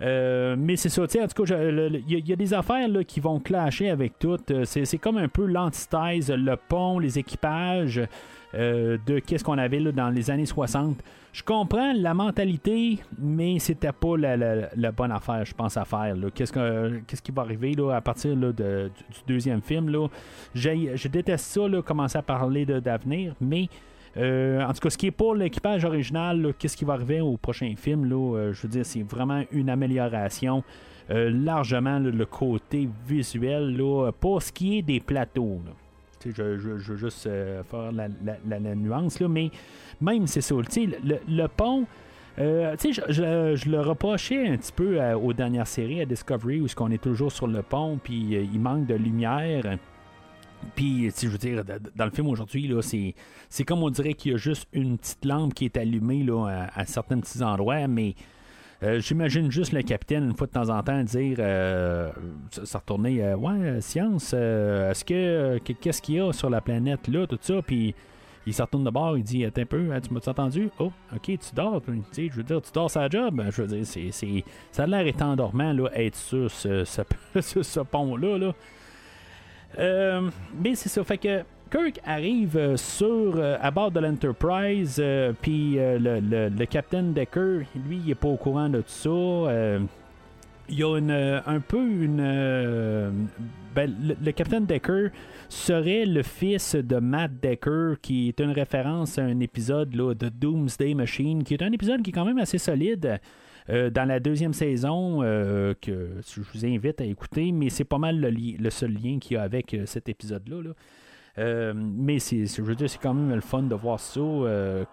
Mais 0.00 0.76
c'est 0.76 0.88
ça, 0.88 1.02
en 1.02 1.06
tout 1.06 1.44
cas, 1.44 1.56
il 1.58 2.28
y, 2.28 2.32
a 2.32 2.36
des 2.36 2.54
affaires 2.54 2.88
là, 2.88 3.04
qui 3.04 3.20
vont 3.20 3.38
clasher 3.38 3.90
avec 3.90 4.18
tout. 4.18 4.38
C'est 4.64 4.98
comme 4.98 5.18
un 5.18 5.28
peu 5.28 5.44
l'antithèse, 5.44 6.30
le 6.30 6.56
pont, 6.56 6.98
les 6.98 7.18
équipages 7.18 8.00
euh, 8.54 8.98
de 9.06 9.20
qu'est-ce 9.20 9.44
qu'on 9.44 9.58
avait 9.58 9.78
là, 9.78 9.92
dans 9.92 10.10
les 10.10 10.30
années 10.30 10.46
60. 10.46 10.96
Je 11.32 11.42
comprends 11.44 11.92
la 11.92 12.12
mentalité, 12.12 12.98
mais 13.16 13.60
c'était 13.60 13.92
pas 13.92 14.16
la, 14.16 14.90
bonne 14.90 15.12
affaire, 15.12 15.44
je 15.44 15.54
pense, 15.54 15.76
à 15.76 15.84
faire. 15.84 16.16
Qu'est-ce, 16.34 17.22
qui 17.22 17.30
va 17.30 17.42
arriver 17.42 17.74
là, 17.74 17.92
à 17.92 18.00
partir 18.00 18.34
du, 18.34 18.52
deuxième 19.28 19.62
film? 19.62 20.08
Je 20.54 21.08
déteste 21.08 21.44
ça, 21.44 21.60
commencer 21.86 22.18
à 22.18 22.22
parler 22.22 22.66
d'avenir, 22.66 23.34
mais 23.40 23.68
euh, 24.16 24.64
en 24.64 24.72
tout 24.72 24.80
cas, 24.80 24.90
ce 24.90 24.98
qui 24.98 25.06
est 25.06 25.12
pour 25.12 25.36
l'équipage 25.36 25.84
original, 25.84 26.52
qu'est-ce 26.58 26.76
qui 26.76 26.84
va 26.84 26.94
arriver 26.94 27.20
au 27.20 27.36
prochain 27.36 27.72
film, 27.76 28.12
euh, 28.12 28.52
je 28.52 28.62
veux 28.62 28.68
dire, 28.68 28.84
c'est 28.84 29.04
vraiment 29.04 29.44
une 29.52 29.70
amélioration. 29.70 30.64
Largement 31.12 31.98
le 31.98 32.24
côté 32.24 32.88
visuel 33.04 33.82
pour 34.20 34.40
ce 34.40 34.52
qui 34.52 34.78
est 34.78 34.82
des 34.82 35.00
plateaux. 35.00 35.60
Je, 36.24 36.42
veux 36.42 36.96
juste 36.96 37.28
faire 37.70 37.92
la, 37.92 38.74
nuance, 38.74 39.20
là, 39.20 39.28
mais 39.28 39.50
même 40.00 40.26
c'est 40.26 40.40
ça. 40.40 40.54
Le, 40.54 41.18
le 41.28 41.46
pont, 41.48 41.86
je, 42.38 43.00
je, 43.08 43.70
le 43.70 43.80
reprochais 43.80 44.48
un 44.48 44.56
petit 44.56 44.72
peu 44.72 45.00
aux 45.14 45.32
dernières 45.32 45.66
séries, 45.66 46.00
à 46.00 46.06
Discovery, 46.06 46.60
où 46.60 46.66
-ce 46.66 46.74
on 46.78 46.90
est 46.90 47.02
toujours 47.02 47.32
sur 47.32 47.46
le 47.46 47.62
pont, 47.62 47.98
puis 48.02 48.36
il 48.52 48.60
manque 48.60 48.86
de 48.86 48.94
lumière. 48.94 49.78
Puis, 50.74 51.10
je 51.10 51.28
veux 51.28 51.38
dire, 51.38 51.64
dans 51.96 52.04
le 52.04 52.10
film 52.10 52.28
aujourd'hui, 52.28 52.70
c'est 53.48 53.64
comme 53.64 53.82
on 53.82 53.90
dirait 53.90 54.14
qu'il 54.14 54.32
y 54.32 54.34
a 54.34 54.38
juste 54.38 54.68
une 54.72 54.98
petite 54.98 55.24
lampe 55.24 55.54
qui 55.54 55.64
est 55.64 55.76
allumée 55.76 56.22
là, 56.22 56.68
à, 56.74 56.84
certains 56.86 57.18
petits 57.18 57.42
endroits, 57.42 57.86
mais 57.88 58.14
euh, 58.82 59.00
j'imagine 59.00 59.50
juste 59.50 59.72
le 59.72 59.82
capitaine, 59.82 60.24
une 60.24 60.36
fois 60.36 60.46
de 60.46 60.52
temps 60.52 60.70
en 60.70 60.82
temps, 60.82 61.02
dire 61.02 61.36
euh, 61.38 62.10
ça, 62.50 62.78
retourner 62.78 63.22
euh, 63.22 63.36
Ouais, 63.36 63.80
science, 63.80 64.32
est-ce 64.32 65.04
que. 65.04 65.58
qu'est-ce 65.58 66.00
qu'il 66.00 66.16
y 66.16 66.20
a 66.20 66.32
sur 66.32 66.50
la 66.50 66.60
planète 66.60 67.08
là, 67.08 67.26
tout 67.26 67.38
ça, 67.40 67.62
puis. 67.62 67.94
Il 68.46 68.54
se 68.54 68.62
retourne 68.62 68.84
de 68.84 68.90
bord, 68.90 69.18
il 69.18 69.22
dit 69.22 69.44
Attends 69.44 69.60
un 69.60 69.66
peu, 69.66 69.92
hein, 69.92 70.00
tu 70.00 70.14
m'as 70.14 70.20
entendu 70.26 70.70
Oh, 70.78 70.90
ok, 71.14 71.24
tu 71.24 71.54
dors. 71.54 71.82
je 71.86 72.32
veux 72.32 72.42
dire, 72.42 72.62
tu 72.62 72.72
dors 72.72 72.90
sa 72.90 73.06
job. 73.06 73.44
Je 73.50 73.62
veux 73.62 73.68
dire, 73.68 73.86
c'est, 73.86 74.44
ça 74.72 74.84
a 74.84 74.86
l'air 74.86 75.06
étant 75.06 75.32
endormant, 75.32 75.74
là, 75.74 75.90
être 75.94 76.16
sur 76.16 76.50
ce, 76.50 76.84
ce 77.40 77.80
pont-là. 77.80 78.38
Là. 78.38 78.54
Euh, 79.78 80.30
mais 80.58 80.74
c'est 80.74 80.88
ça, 80.88 81.04
fait 81.04 81.18
que 81.18 81.44
Kirk 81.70 82.00
arrive 82.04 82.56
euh, 82.56 82.76
sur 82.76 83.36
euh, 83.36 83.56
à 83.60 83.70
bord 83.70 83.90
de 83.90 84.00
l'Enterprise, 84.00 85.02
puis 85.40 85.74
le, 85.74 86.48
le, 86.48 86.64
Captain 86.66 87.02
Decker, 87.02 87.60
lui, 87.86 88.00
il 88.04 88.10
est 88.10 88.14
pas 88.14 88.28
au 88.28 88.36
courant 88.36 88.68
de 88.68 88.80
tout 88.80 88.88
ça. 88.88 89.78
il 90.68 90.78
y 90.78 90.82
a 90.82 90.98
une, 90.98 91.10
un 91.10 91.60
peu 91.60 91.78
une. 91.78 92.22
Ben, 93.74 93.94
le, 94.24 94.32
Captain 94.32 94.62
Decker 94.62 95.10
serait 95.48 96.06
le 96.06 96.22
fils 96.22 96.74
de 96.74 96.96
Matt 96.96 97.32
Decker, 97.40 97.94
qui 98.02 98.28
est 98.28 98.40
une 98.40 98.50
référence 98.50 99.18
à 99.18 99.22
un 99.22 99.40
épisode 99.40 99.94
là, 99.94 100.14
de 100.14 100.28
Doomsday 100.28 100.94
Machine, 100.94 101.44
qui 101.44 101.54
est 101.54 101.62
un 101.62 101.72
épisode 101.72 102.02
qui 102.02 102.10
est 102.10 102.12
quand 102.12 102.24
même 102.24 102.38
assez 102.38 102.58
solide. 102.58 103.20
Euh, 103.68 103.90
dans 103.90 104.04
la 104.04 104.18
deuxième 104.18 104.52
saison, 104.52 105.22
euh, 105.22 105.74
que 105.80 106.08
je 106.26 106.40
vous 106.40 106.66
invite 106.66 107.00
à 107.00 107.04
écouter, 107.04 107.52
mais 107.52 107.68
c'est 107.70 107.84
pas 107.84 107.98
mal 107.98 108.18
le, 108.20 108.70
seul 108.70 108.92
lien 108.92 109.18
qu'il 109.18 109.34
y 109.34 109.36
a 109.36 109.42
avec 109.42 109.74
euh, 109.74 109.86
cet 109.86 110.08
épisode-là. 110.08 110.72
Mais 111.36 112.18
c'est, 112.18 112.46
je 112.46 112.62
veux 112.62 112.74
dire, 112.74 112.88
c'est 112.88 113.00
quand 113.00 113.14
même 113.14 113.34
le 113.34 113.40
fun 113.40 113.62
de 113.62 113.74
voir 113.74 113.98
ça 113.98 114.20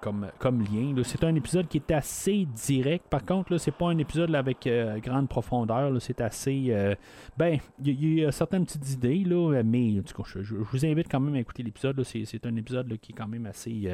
comme, 0.02 0.28
comme 0.40 0.62
lien. 0.62 0.94
C'est 1.04 1.24
un 1.24 1.36
épisode 1.36 1.68
qui 1.68 1.78
est 1.78 1.92
assez 1.92 2.48
direct. 2.56 3.06
Par 3.10 3.26
contre, 3.26 3.54
là, 3.54 3.60
c'est 3.60 3.72
pas 3.72 3.88
un 3.88 3.98
épisode 3.98 4.34
avec 4.36 4.70
grande 5.04 5.28
profondeur. 5.28 6.02
c'est 6.02 6.22
assez. 6.22 6.96
ben, 7.38 7.58
il 7.84 8.20
y, 8.20 8.26
a 8.26 8.32
certaines 8.32 8.66
petites 8.66 8.92
idées, 8.94 9.24
mais 9.66 9.96
je, 9.96 10.56
vous 10.56 10.86
invite 10.86 11.10
quand 11.10 11.20
même 11.20 11.36
à 11.36 11.40
écouter 11.40 11.64
l'épisode. 11.64 12.02
C'est, 12.04 12.46
un 12.46 12.56
épisode 12.56 12.98
qui 13.00 13.12
est 13.12 13.16
quand 13.16 13.28
même 13.28 13.46
assez, 13.46 13.90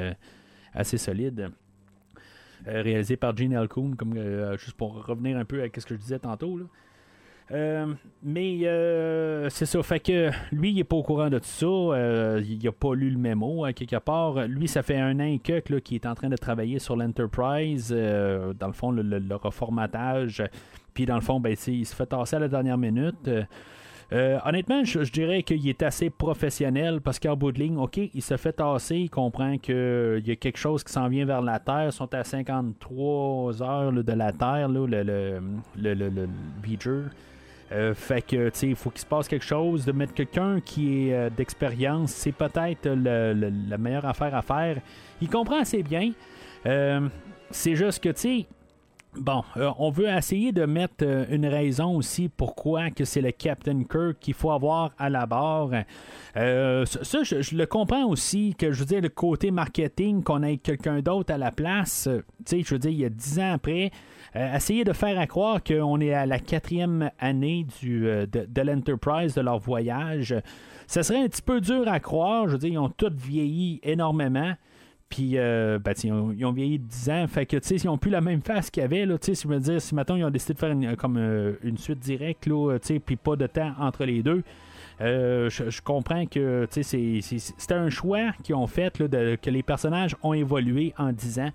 assez 0.74 0.98
solide. 0.98 1.50
Euh, 2.66 2.80
réalisé 2.80 3.16
par 3.16 3.36
Gene 3.36 3.54
Alcoon, 3.54 3.94
comme, 3.94 4.16
euh, 4.16 4.56
juste 4.56 4.76
pour 4.76 5.04
revenir 5.04 5.36
un 5.36 5.44
peu 5.44 5.62
à 5.62 5.66
ce 5.66 5.84
que 5.84 5.94
je 5.94 6.00
disais 6.00 6.18
tantôt. 6.18 6.58
Euh, 6.58 6.66
mais 7.50 8.60
c'est 9.50 9.66
ça, 9.66 9.82
fait 9.82 10.00
que 10.00 10.30
lui, 10.52 10.70
il 10.72 10.78
est 10.80 10.84
pas 10.84 10.96
au 10.96 11.02
courant 11.02 11.30
de 11.30 11.38
tout 11.38 11.44
ça. 11.44 12.40
il 12.40 12.66
a 12.66 12.72
pas 12.72 12.94
lu 12.94 13.10
le 13.10 13.18
mémo 13.18 13.64
à 13.64 13.72
quelque 13.72 13.96
part. 13.96 14.46
Lui, 14.46 14.68
ça 14.68 14.82
fait 14.82 14.98
un 14.98 15.18
an 15.20 15.36
que 15.42 15.78
qui 15.78 15.94
est 15.94 16.06
en 16.06 16.14
train 16.14 16.28
de 16.28 16.36
travailler 16.36 16.78
sur 16.78 16.96
l'Enterprise, 16.96 17.90
dans 17.90 18.66
le 18.66 18.72
fond, 18.72 18.90
le, 18.90 19.36
reformatage. 19.36 20.42
Puis 20.94 21.06
dans 21.06 21.16
le 21.16 21.20
fond, 21.20 21.40
ben, 21.40 21.56
il 21.66 21.86
se 21.86 21.94
fait 21.94 22.06
tasser 22.06 22.36
à 22.36 22.38
la 22.38 22.48
dernière 22.48 22.78
minute. 22.78 23.28
Euh, 24.12 24.38
honnêtement, 24.44 24.84
je, 24.84 25.00
dirais 25.10 25.42
qu'il 25.42 25.66
est 25.68 25.82
assez 25.82 26.10
professionnel 26.10 27.00
parce 27.00 27.18
qu'en 27.18 27.36
bout 27.36 27.52
de 27.52 27.58
ligne, 27.58 27.78
OK, 27.78 27.96
il 27.96 28.22
se 28.22 28.36
fait 28.36 28.52
tasser, 28.52 28.96
il 28.96 29.10
comprend 29.10 29.58
qu'il 29.58 30.22
y 30.24 30.30
a 30.30 30.36
quelque 30.36 30.58
chose 30.58 30.84
qui 30.84 30.92
s'en 30.92 31.08
vient 31.08 31.24
vers 31.24 31.42
la 31.42 31.58
Terre. 31.58 31.86
Ils 31.86 31.92
sont 31.92 32.12
à 32.14 32.22
53 32.22 33.62
heures 33.62 33.92
de 33.92 34.12
la 34.12 34.32
Terre, 34.32 34.68
le, 34.68 34.86
le, 34.86 35.02
le, 35.02 35.94
le, 35.94 36.28
Beecher. 36.62 37.04
Euh, 37.72 37.94
fait 37.94 38.22
que, 38.22 38.48
tu 38.50 38.58
sais, 38.58 38.68
il 38.68 38.76
faut 38.76 38.90
qu'il 38.90 39.00
se 39.00 39.06
passe 39.06 39.28
quelque 39.28 39.44
chose. 39.44 39.84
De 39.84 39.92
mettre 39.92 40.14
quelqu'un 40.14 40.60
qui 40.60 41.08
est 41.08 41.14
euh, 41.14 41.30
d'expérience, 41.30 42.12
c'est 42.12 42.32
peut-être 42.32 42.88
la 42.88 43.78
meilleure 43.78 44.06
affaire 44.06 44.34
à 44.34 44.42
faire. 44.42 44.80
Il 45.20 45.28
comprend 45.28 45.60
assez 45.60 45.82
bien. 45.82 46.12
c'est 47.50 47.76
juste 47.76 48.02
que, 48.02 48.10
tu 48.10 48.20
sais, 48.20 48.46
Bon, 49.16 49.44
euh, 49.56 49.70
on 49.78 49.90
veut 49.90 50.08
essayer 50.08 50.50
de 50.50 50.64
mettre 50.64 51.04
euh, 51.04 51.24
une 51.30 51.46
raison 51.46 51.96
aussi 51.96 52.28
pourquoi 52.28 52.90
que 52.90 53.04
c'est 53.04 53.20
le 53.20 53.30
Captain 53.30 53.84
Kirk 53.84 54.18
qu'il 54.18 54.34
faut 54.34 54.50
avoir 54.50 54.90
à 54.98 55.08
la 55.08 55.24
barre. 55.24 55.70
Euh, 56.36 56.84
ça, 56.84 57.22
je, 57.22 57.54
le 57.54 57.66
comprends 57.66 58.06
aussi, 58.06 58.56
que 58.58 58.72
je 58.72 58.80
veux 58.80 58.86
dire, 58.86 59.00
le 59.00 59.08
côté 59.08 59.52
marketing, 59.52 60.24
qu'on 60.24 60.42
ait 60.42 60.56
quelqu'un 60.56 61.00
d'autre 61.00 61.32
à 61.32 61.38
la 61.38 61.52
place, 61.52 62.08
tu 62.44 62.56
sais, 62.58 62.62
je 62.64 62.74
veux 62.74 62.80
dire, 62.80 62.90
il 62.90 63.00
y 63.00 63.04
a 63.04 63.08
dix 63.08 63.38
ans 63.38 63.52
après, 63.52 63.92
essayer 64.34 64.84
de 64.84 64.92
faire 64.92 65.18
à 65.18 65.26
croire 65.26 65.62
qu'on 65.62 66.00
est 66.00 66.12
à 66.12 66.26
la 66.26 66.38
quatrième 66.38 67.10
année 67.18 67.66
du, 67.80 68.00
de, 68.00 68.26
de 68.26 68.62
l'Enterprise, 68.62 69.34
de 69.34 69.40
leur 69.40 69.58
voyage, 69.58 70.34
ça 70.86 71.02
serait 71.02 71.20
un 71.20 71.28
petit 71.28 71.42
peu 71.42 71.60
dur 71.60 71.84
à 71.86 72.00
croire. 72.00 72.46
Je 72.46 72.52
veux 72.52 72.58
dire, 72.58 72.72
ils 72.72 72.78
ont 72.78 72.88
tous 72.88 73.12
vieilli 73.14 73.80
énormément. 73.82 74.54
Puis, 75.08 75.38
euh, 75.38 75.78
ben, 75.78 75.94
ils, 76.02 76.12
ont, 76.12 76.52
vieilli 76.52 76.78
de 76.78 76.86
10 76.86 77.10
ans. 77.10 77.26
Fait 77.28 77.46
que, 77.46 77.56
tu 77.56 77.68
sais, 77.68 77.76
ils 77.76 77.88
ont 77.88 77.98
plus 77.98 78.10
la 78.10 78.20
même 78.20 78.40
face 78.40 78.70
qu'il 78.70 78.82
y 78.82 78.84
avait. 78.84 79.06
Là, 79.06 79.16
si, 79.20 79.46
me 79.46 79.58
dire, 79.58 79.80
si 79.80 79.94
maintenant 79.94 80.16
ils 80.16 80.24
ont 80.24 80.30
décidé 80.30 80.54
de 80.54 80.58
faire 80.58 80.72
une, 80.72 80.96
comme 80.96 81.16
euh, 81.18 81.52
une 81.62 81.78
suite 81.78 82.00
directe, 82.00 82.46
là, 82.46 82.78
puis 83.04 83.16
pas 83.16 83.36
de 83.36 83.46
temps 83.46 83.72
entre 83.78 84.04
les 84.04 84.22
deux. 84.22 84.42
Euh, 85.00 85.50
je, 85.50 85.80
comprends 85.82 86.24
que 86.26 86.66
c'est 86.70 87.72
un 87.72 87.90
choix 87.90 88.32
qu'ils 88.42 88.54
ont 88.54 88.66
fait, 88.66 89.00
de, 89.02 89.36
que 89.40 89.50
les 89.50 89.62
personnages 89.62 90.16
ont 90.22 90.34
évolué 90.34 90.94
en 90.98 91.12
10 91.12 91.38
ans. 91.40 91.50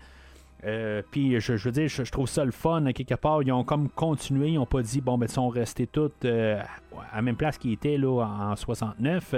Puis 1.12 1.40
je, 1.40 1.54
veux 1.54 1.72
dire, 1.72 1.88
je, 1.88 2.12
trouve 2.12 2.28
ça 2.28 2.44
le 2.44 2.52
fun, 2.52 2.92
quelque 2.94 3.16
part. 3.16 3.42
Ils 3.44 3.52
ont 3.52 3.64
comme 3.64 3.90
continué, 3.90 4.50
ils 4.50 4.56
n'ont 4.56 4.66
pas 4.66 4.82
dit, 4.82 5.02
bon, 5.02 5.18
ben, 5.18 5.26
ils 5.28 5.32
sont 5.32 5.50
restés 5.50 5.88
tous 5.88 6.12
à 6.24 7.16
la 7.16 7.22
même 7.22 7.36
place 7.36 7.58
qu'ils 7.58 7.74
étaient 7.74 7.98
là, 7.98 8.26
en 8.26 8.56
69. 8.56 9.36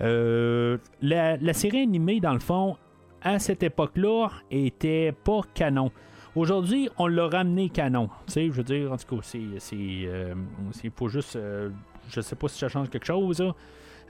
la, 0.00 1.36
la, 1.36 1.52
série 1.52 1.82
animée, 1.82 2.20
dans 2.20 2.34
le 2.34 2.40
fond, 2.40 2.76
à 3.22 3.38
cette 3.38 3.62
époque-là, 3.62 4.28
était 4.50 5.12
pas 5.12 5.40
canon. 5.54 5.90
Aujourd'hui, 6.36 6.88
on 6.98 7.06
l'a 7.06 7.28
ramené 7.28 7.68
canon. 7.68 8.08
Tu 8.26 8.32
sais, 8.32 8.46
je 8.46 8.52
veux 8.52 8.64
dire, 8.64 8.90
en 8.92 8.96
tout 8.96 9.16
cas, 9.16 9.22
c'est. 9.22 9.76
Euh, 9.76 10.34
il 10.82 10.90
faut 10.90 11.08
juste. 11.08 11.36
Euh, 11.36 11.70
je 12.10 12.20
sais 12.20 12.34
pas 12.34 12.48
si 12.48 12.58
ça 12.58 12.68
change 12.68 12.90
quelque 12.90 13.06
chose, 13.06 13.42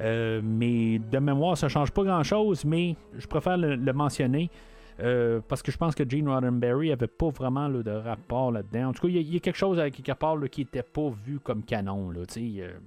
euh, 0.00 0.40
mais 0.42 0.98
de 0.98 1.18
mémoire, 1.18 1.58
ça 1.58 1.68
change 1.68 1.90
pas 1.90 2.02
grand-chose, 2.02 2.64
mais 2.64 2.96
je 3.16 3.26
préfère 3.26 3.58
le, 3.58 3.92
mentionner. 3.92 4.50
Parce 4.96 5.62
que 5.62 5.72
je 5.72 5.76
pense 5.76 5.94
que 5.94 6.08
Gene 6.08 6.28
Roddenberry 6.28 6.92
avait 6.92 7.06
pas 7.06 7.30
vraiment 7.30 7.68
de 7.68 7.90
rapport 7.90 8.52
là-dedans. 8.52 8.88
En 8.88 8.92
tout 8.92 9.02
cas, 9.02 9.08
il 9.08 9.34
y, 9.34 9.36
a 9.36 9.40
quelque 9.40 9.56
chose 9.56 9.78
avec 9.78 9.94
quelque 9.94 10.18
part 10.18 10.38
qui 10.50 10.62
était 10.62 10.82
pas 10.82 11.10
vu 11.24 11.40
comme 11.40 11.62
canon. 11.62 12.10
Là, 12.10 12.20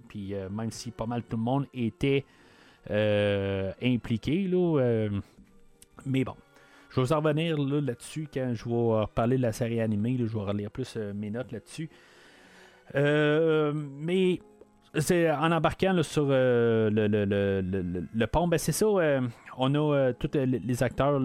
puis 0.07 0.33
même 0.51 0.71
si 0.71 0.91
pas 0.91 1.05
mal 1.05 1.23
tout 1.23 1.37
le 1.37 1.43
monde 1.43 1.65
était 1.73 2.25
impliqué, 3.81 4.47
là, 4.47 5.09
mais 6.05 6.23
bon. 6.23 6.35
Je 6.89 7.01
vais 7.01 7.13
en 7.13 7.21
revenir 7.21 7.57
là-dessus 7.57 8.27
quand 8.33 8.53
je 8.53 8.67
vais 8.67 9.05
parler 9.13 9.37
de 9.37 9.41
la 9.41 9.51
série 9.51 9.81
animée. 9.81 10.17
je 10.17 10.23
vais 10.25 10.39
relire 10.39 10.71
plus 10.71 10.95
euh, 10.97 11.13
mes 11.13 11.29
notes 11.29 11.51
là-dessus. 11.51 11.89
Euh, 12.95 13.73
mais 13.75 14.39
c'est 14.97 15.31
en 15.31 15.51
embarquant 15.51 16.01
sur 16.03 16.27
euh, 16.29 16.89
le, 16.91 18.25
pont, 18.25 18.47
ben 18.47 18.57
c'est 18.57 18.71
ça. 18.71 18.85
on 19.57 19.75
a 19.75 20.13
tous 20.13 20.31
les 20.35 20.83
acteurs 20.83 21.19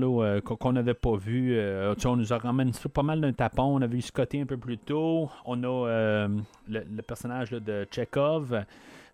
qu'on 0.44 0.72
n'avait 0.72 0.94
pas 0.94 1.16
vus. 1.16 1.58
on 2.04 2.16
nous 2.16 2.32
a 2.32 2.38
ramené 2.38 2.72
pas 2.92 3.02
mal 3.02 3.20
d'un 3.20 3.32
tapon. 3.32 3.76
On 3.76 3.82
avait 3.82 3.96
vu 3.96 4.02
Scotty 4.02 4.40
un 4.40 4.46
peu 4.46 4.56
plus 4.56 4.78
tôt. 4.78 5.30
On 5.44 5.62
a 5.64 6.28
le, 6.68 7.02
personnage 7.02 7.50
de 7.50 7.86
Chekhov. 7.90 8.64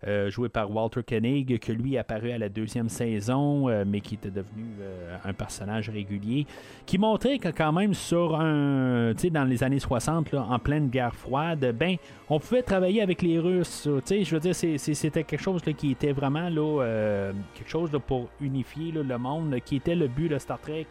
Euh, 0.07 0.29
joué 0.29 0.47
par 0.47 0.73
Walter 0.73 1.01
Koenig, 1.03 1.59
que 1.59 1.73
lui 1.73 1.97
apparu 1.97 2.31
à 2.31 2.37
la 2.37 2.47
deuxième 2.47 2.87
saison, 2.87 3.67
euh, 3.67 3.83
mais 3.85 3.99
qui 3.99 4.15
était 4.15 4.29
devenu 4.29 4.63
euh, 4.79 5.17
un 5.25 5.33
personnage 5.33 5.89
régulier, 5.89 6.47
qui 6.85 6.97
montrait 6.97 7.37
que 7.37 7.49
quand 7.49 7.73
même 7.73 7.93
sur 7.93 8.39
un, 8.39 9.11
dans 9.11 9.43
les 9.43 9.61
années 9.61 9.79
60, 9.79 10.33
en 10.35 10.57
pleine 10.57 10.87
guerre 10.87 11.13
froide, 11.13 11.75
ben, 11.77 11.97
on 12.29 12.39
pouvait 12.39 12.61
travailler 12.61 13.01
avec 13.01 13.21
les 13.21 13.39
Russes. 13.39 13.89
Je 14.09 14.33
veux 14.33 14.39
dire, 14.39 14.55
c'était 14.55 15.25
quelque 15.25 15.41
chose 15.41 15.61
qui 15.77 15.91
était 15.91 16.13
vraiment 16.13 16.47
là, 16.47 17.33
quelque 17.53 17.69
chose 17.69 17.91
pour 18.07 18.29
unifier 18.39 18.93
le 18.93 19.17
monde, 19.17 19.57
qui 19.65 19.75
était 19.75 19.95
le 19.95 20.07
but 20.07 20.29
de 20.29 20.37
Star 20.37 20.59
Trek. 20.61 20.87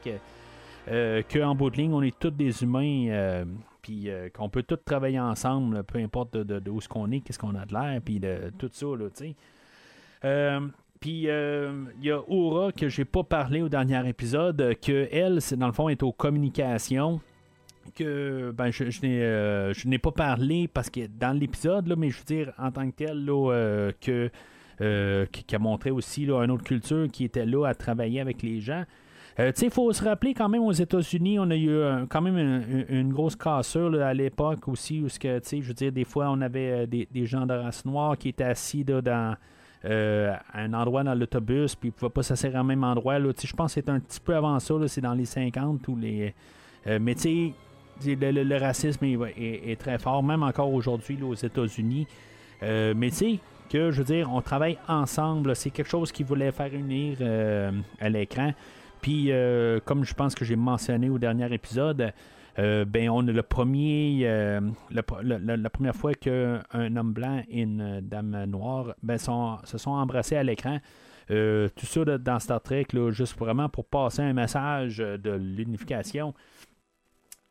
qu'en 1.32 1.54
bout 1.54 1.70
de 1.70 1.76
ligne, 1.76 1.94
on 1.94 2.02
est 2.02 2.18
tous 2.18 2.30
des 2.30 2.62
humains 2.62 3.46
puis 3.88 4.10
euh, 4.10 4.28
qu'on 4.28 4.50
peut 4.50 4.62
tous 4.62 4.76
travailler 4.84 5.18
ensemble, 5.18 5.82
peu 5.82 5.98
importe 5.98 6.36
de, 6.36 6.70
où 6.70 6.78
ce 6.78 6.88
qu'on 6.88 7.10
est, 7.10 7.20
qu'est-ce 7.20 7.38
qu'on 7.38 7.54
a 7.54 7.64
de 7.64 7.72
l'air, 7.72 8.02
puis 8.04 8.20
de, 8.20 8.52
tout 8.58 8.68
ça, 8.70 8.84
là, 8.84 9.06
tu 9.08 9.28
sais. 9.28 9.34
Euh, 10.26 10.60
puis 11.00 11.24
euh, 11.28 11.84
il 11.98 12.04
y 12.04 12.10
a 12.10 12.20
Aura 12.28 12.70
que 12.70 12.90
j'ai 12.90 13.06
pas 13.06 13.22
parlé 13.22 13.62
au 13.62 13.70
dernier 13.70 14.06
épisode, 14.06 14.74
que 14.84 15.08
elle, 15.10 15.40
c'est 15.40 15.56
dans 15.56 15.68
le 15.68 15.72
fond, 15.72 15.88
est 15.88 16.02
aux 16.02 16.12
communications. 16.12 17.18
Que 17.94 18.50
ben, 18.54 18.70
je, 18.70 18.90
je 18.90 19.88
n'ai 19.88 19.98
pas 19.98 20.12
parlé 20.12 20.68
parce 20.68 20.90
que 20.90 21.06
dans 21.06 21.32
l'épisode, 21.32 21.94
mais 21.96 22.10
je 22.10 22.18
veux 22.18 22.24
dire, 22.26 22.52
en 22.58 22.70
tant 22.70 22.90
que 22.90 22.94
tel, 22.94 23.24
là, 23.24 23.90
que, 24.02 24.30
qui, 25.32 25.54
a 25.54 25.58
montré 25.58 25.90
aussi 25.90 26.26
là, 26.26 26.42
une 26.44 26.50
autre 26.50 26.64
culture 26.64 27.08
qui 27.10 27.24
était 27.24 27.46
là 27.46 27.64
à 27.64 27.74
travailler 27.74 28.20
avec 28.20 28.42
les 28.42 28.60
gens. 28.60 28.84
Euh, 29.40 29.52
il 29.62 29.70
faut 29.70 29.92
se 29.92 30.02
rappeler 30.02 30.34
quand 30.34 30.48
même 30.48 30.62
aux 30.62 30.72
États-Unis, 30.72 31.38
on 31.38 31.48
a 31.50 31.56
eu 31.56 31.70
euh, 31.70 32.06
quand 32.08 32.20
même 32.20 32.86
une, 32.88 33.12
grosse 33.12 33.36
cassure 33.36 33.94
à 34.02 34.12
l'époque 34.12 34.66
aussi, 34.66 35.00
où 35.00 35.06
que, 35.06 35.40
je 35.40 35.60
veux 35.60 35.74
dire, 35.74 35.92
des 35.92 36.04
fois, 36.04 36.28
on 36.30 36.40
avait 36.40 36.86
euh, 36.86 36.86
des, 36.86 37.26
gens 37.26 37.46
de 37.46 37.54
race 37.54 37.84
noire 37.84 38.18
qui 38.18 38.30
étaient 38.30 38.44
assis 38.44 38.84
dans 38.84 39.36
un 39.84 40.74
endroit 40.74 41.04
dans 41.04 41.14
l'autobus, 41.14 41.76
puis 41.76 41.90
ils 41.90 41.92
ne 41.92 41.96
pouvaient 41.96 42.10
pas 42.10 42.24
s'asseoir 42.24 42.62
au 42.62 42.66
même 42.66 42.82
endroit. 42.82 43.18
Je 43.20 43.52
pense 43.52 43.74
que 43.74 43.80
c'est 43.80 43.88
un 43.88 44.00
petit 44.00 44.18
peu 44.18 44.34
avant 44.34 44.58
ça, 44.58 44.74
c'est 44.88 45.00
dans 45.00 45.14
les 45.14 45.24
50 45.24 45.86
ou 45.86 45.96
les. 45.96 46.34
mais 46.84 47.14
tu 47.14 47.52
sais, 48.00 48.16
le, 48.16 48.58
racisme 48.58 49.04
est, 49.04 49.80
très 49.80 49.98
fort, 49.98 50.24
même 50.24 50.42
encore 50.42 50.72
aujourd'hui 50.72 51.16
aux 51.22 51.34
États-Unis. 51.34 52.08
mais 52.60 53.10
tu 53.10 53.16
sais, 53.16 53.38
que 53.70 53.92
je 53.92 53.98
veux 53.98 54.04
dire, 54.04 54.28
on 54.32 54.40
travaille 54.40 54.78
ensemble, 54.88 55.54
c'est 55.54 55.70
quelque 55.70 55.90
chose 55.90 56.10
qui 56.10 56.24
voulait 56.24 56.50
faire 56.50 56.74
unir 56.74 57.18
à 58.00 58.08
l'écran. 58.08 58.52
Euh, 59.08 59.80
comme 59.84 60.04
je 60.04 60.14
pense 60.14 60.34
que 60.34 60.44
j'ai 60.44 60.56
mentionné 60.56 61.08
au 61.08 61.18
dernier 61.18 61.52
épisode, 61.52 62.12
euh, 62.58 62.84
ben, 62.84 63.08
on 63.10 63.26
a 63.26 63.32
le 63.32 63.42
premier, 63.42 64.20
euh, 64.24 64.60
la 64.90 65.70
première 65.70 65.94
fois 65.94 66.14
qu'un 66.14 66.62
homme 66.74 67.12
blanc 67.12 67.42
et 67.48 67.62
une 67.62 68.00
dame 68.00 68.44
noire 68.46 68.94
ben, 69.02 69.18
se 69.18 69.78
sont 69.78 69.90
embrassés 69.90 70.36
à 70.36 70.42
l'écran. 70.42 70.78
tout 71.28 71.86
ça 71.86 72.04
dans 72.18 72.38
Star 72.38 72.60
Trek, 72.60 72.86
juste 73.10 73.38
vraiment 73.38 73.68
pour 73.68 73.84
passer 73.84 74.22
un 74.22 74.32
message 74.32 74.98
de 74.98 75.30
l'unification. 75.30 76.34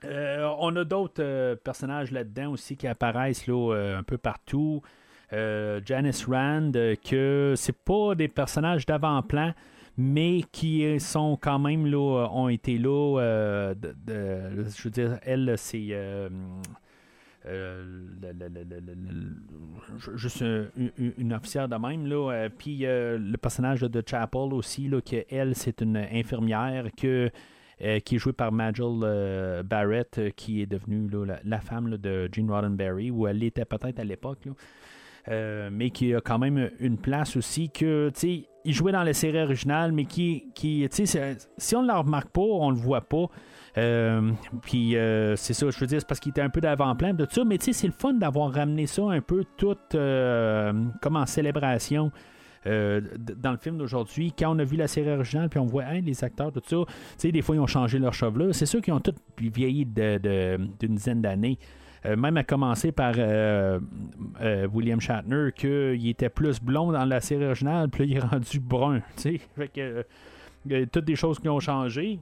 on 0.04 0.76
a 0.76 0.84
d'autres 0.84 1.56
personnages 1.64 2.12
là-dedans 2.12 2.52
aussi 2.52 2.76
qui 2.76 2.88
apparaissent 2.88 3.48
là, 3.48 3.96
un 3.98 4.04
peu 4.04 4.18
partout. 4.18 4.82
Janice 5.32 6.26
Rand, 6.26 6.72
que 6.74 7.54
c'est 7.56 7.78
pas 7.78 8.16
des 8.16 8.28
personnages 8.28 8.86
d'avant-plan, 8.86 9.54
mais 9.98 10.44
qui 10.52 11.00
sont 11.00 11.38
quand 11.42 11.58
même 11.58 11.88
là, 11.88 12.30
ont 12.32 12.50
été 12.50 12.78
là. 12.78 13.20
Euh, 13.20 13.74
je 14.08 14.84
veux 14.84 14.92
dire, 14.92 15.20
elle, 15.24 15.56
c'est. 15.58 15.88
Euh, 15.92 16.30
euh, 17.48 17.96
juste 20.16 20.44
une, 21.18 21.34
officière 21.34 21.68
de 21.68 21.76
même. 21.76 22.06
Là. 22.06 22.50
puis 22.56 22.80
le 22.82 23.36
personnage 23.38 23.82
de 23.82 24.04
Chapel 24.06 24.54
aussi, 24.54 24.88
là, 24.88 25.02
que 25.02 25.26
elle, 25.30 25.56
c'est 25.56 25.82
une 25.82 25.98
infirmière 25.98 26.88
que, 26.96 27.32
qui 28.04 28.16
est 28.16 28.18
jouée 28.18 28.34
par 28.34 28.52
Majel 28.52 29.64
Barrett, 29.64 30.36
qui 30.36 30.62
est 30.62 30.66
devenue 30.66 31.10
la, 31.44 31.62
femme 31.62 31.96
de 31.96 32.30
Gene 32.32 32.52
Roddenberry, 32.52 33.12
ou 33.12 33.28
elle 33.28 33.38
l'était 33.38 33.66
peut-être 33.66 34.00
à 34.00 34.04
l'époque. 34.04 34.46
Euh, 35.30 35.70
mais 35.72 35.90
qui 35.90 36.14
a 36.14 36.22
quand 36.22 36.40
même 36.40 36.70
une 36.80 36.98
place 36.98 37.36
aussi 37.36 37.70
que, 37.70 38.10
tu 38.14 38.20
sais, 38.20 38.50
il 38.68 38.74
jouait 38.74 38.92
dans 38.92 39.04
la 39.04 39.14
série 39.14 39.42
originale, 39.42 39.94
mais 39.94 40.04
qui, 40.04 40.52
qui 40.54 40.88
tu 40.92 41.08
sais, 41.08 41.38
si 41.58 41.76
on 41.76 41.82
ne 41.82 41.88
la 41.88 42.00
remarque 42.00 42.30
pas, 42.30 42.42
on 42.42 42.70
le 42.70 42.76
voit 42.76 43.02
pas. 43.02 43.28
Euh, 43.78 44.32
puis 44.62 44.98
euh, 44.98 45.38
c'est 45.38 45.54
ça, 45.54 45.70
je 45.70 45.80
veux 45.80 45.88
dire, 45.88 46.02
c'est 46.02 46.08
parce 46.08 46.20
qu'il 46.20 46.32
était 46.32 46.42
un 46.42 46.50
peu 46.50 46.60
d'avant-plan 46.60 47.14
de 47.14 47.24
tout 47.24 47.36
ça, 47.36 47.46
mais 47.46 47.58
tu 47.58 47.66
sais, 47.66 47.74
c'est 47.74 47.88
le 47.88 47.94
fun 47.94 48.14
d'avoir 48.14 48.52
ramené 48.52 48.86
ça 48.86 49.04
un 49.04 49.22
peu 49.22 49.46
tout 49.56 49.78
comme 49.94 51.16
en 51.16 51.26
célébration. 51.26 52.12
dans 52.66 53.52
le 53.52 53.58
film 53.58 53.78
d'aujourd'hui, 53.78 54.34
quand 54.38 54.54
on 54.54 54.60
a 54.60 54.66
vu 54.66 54.76
la 54.76 54.88
série 54.88 55.12
originale, 55.12 55.48
puis 55.48 55.60
on 55.60 55.66
voit 55.66 55.86
les 55.94 56.24
acteurs, 56.26 56.52
tout 56.52 56.62
ça, 56.66 56.76
tu 56.86 56.94
sais, 57.18 57.32
des 57.32 57.42
fois 57.42 57.56
ils 57.56 57.60
ont 57.62 57.68
changé 57.68 58.00
leur 58.00 58.14
chevelure. 58.14 58.54
C'est 58.54 58.66
sûr 58.66 58.82
qu'ils 58.82 58.94
ont 58.94 59.00
tous 59.00 59.16
vieilli 59.40 59.86
d'une 59.86 60.96
dizaine 60.96 61.22
d'années. 61.22 61.58
Même 62.06 62.38
à 62.38 62.44
commencer 62.44 62.92
par 62.92 63.14
William 64.74 65.00
Shatner, 65.00 65.50
qu'il 65.56 66.08
était 66.08 66.30
plus 66.30 66.62
blond 66.62 66.92
dans 66.92 67.06
la 67.06 67.20
série 67.20 67.46
originale, 67.46 67.90
puis 67.90 68.06
il 68.06 68.18
est 68.18 68.20
rendu 68.20 68.60
brun. 68.60 69.02
Fait 69.18 69.68
que, 69.68 70.06
toutes 70.86 71.06
des 71.06 71.16
choses 71.16 71.40
qui 71.40 71.50
ont 71.50 71.60
changé. 71.60 72.20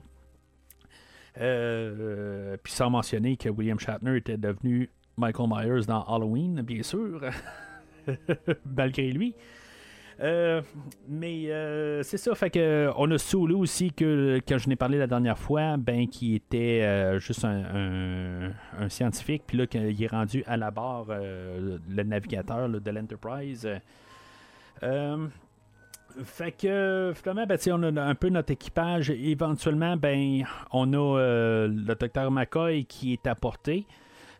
puis 1.34 2.72
sans 2.72 2.90
mentionner 2.90 3.36
que 3.36 3.48
William 3.48 3.78
Shatner 3.78 4.16
était 4.16 4.36
devenu 4.36 4.90
Michael 5.16 5.48
Myers 5.48 5.86
dans 5.86 6.02
Halloween, 6.02 6.62
bien 6.62 6.82
sûr, 6.82 7.20
malgré 8.76 9.10
lui. 9.10 9.34
Euh, 10.20 10.62
mais 11.08 11.50
euh, 11.50 12.02
c'est 12.02 12.16
ça, 12.16 12.34
fait 12.34 12.48
que 12.48 12.90
on 12.96 13.10
a 13.10 13.18
Sulu 13.18 13.54
aussi 13.54 13.92
que 13.92 14.40
quand 14.48 14.56
je 14.56 14.68
n'ai 14.68 14.76
parlé 14.76 14.98
la 14.98 15.06
dernière 15.06 15.38
fois, 15.38 15.76
ben 15.76 16.08
qui 16.08 16.34
était 16.34 16.82
euh, 16.82 17.18
juste 17.18 17.44
un, 17.44 18.52
scientifique, 18.88 19.42
puis 19.46 19.58
là 19.58 19.66
qu'il 19.66 20.02
est 20.02 20.06
rendu 20.06 20.42
à 20.46 20.56
la 20.56 20.70
barre 20.70 21.06
le 21.08 22.02
navigateur 22.02 22.68
de 22.68 22.90
l'Enterprise. 22.90 23.68
fait 26.24 26.52
que 26.52 27.12
finalement, 27.14 27.46
ben, 27.46 27.58
on 27.72 27.96
a 27.96 28.02
un 28.02 28.14
peu 28.14 28.30
notre 28.30 28.52
équipage. 28.52 29.10
Éventuellement, 29.10 29.96
ben 29.96 30.44
on 30.72 30.92
a 30.94 31.66
le 31.66 31.94
docteur 31.94 32.30
McCoy 32.30 32.86
qui 32.86 33.12
est 33.12 33.26
apporté. 33.26 33.86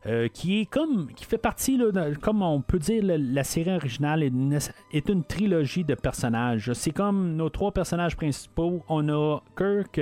Euh, 0.06 0.28
qui 0.28 0.60
est 0.60 0.66
comme 0.66 1.08
qui 1.14 1.24
fait 1.24 1.38
partie, 1.38 1.80
comme 2.20 2.40
on 2.40 2.60
peut 2.60 2.78
dire, 2.78 3.02
la, 3.04 3.42
série 3.42 3.74
originale 3.74 4.22
est 4.22 5.08
une, 5.08 5.24
trilogie 5.24 5.82
de 5.82 5.94
personnages. 5.94 6.72
C'est 6.74 6.92
comme 6.92 7.34
nos 7.34 7.48
trois 7.48 7.72
personnages 7.72 8.14
principaux. 8.14 8.84
On 8.88 9.08
a 9.08 9.40
Kirk, 9.56 10.00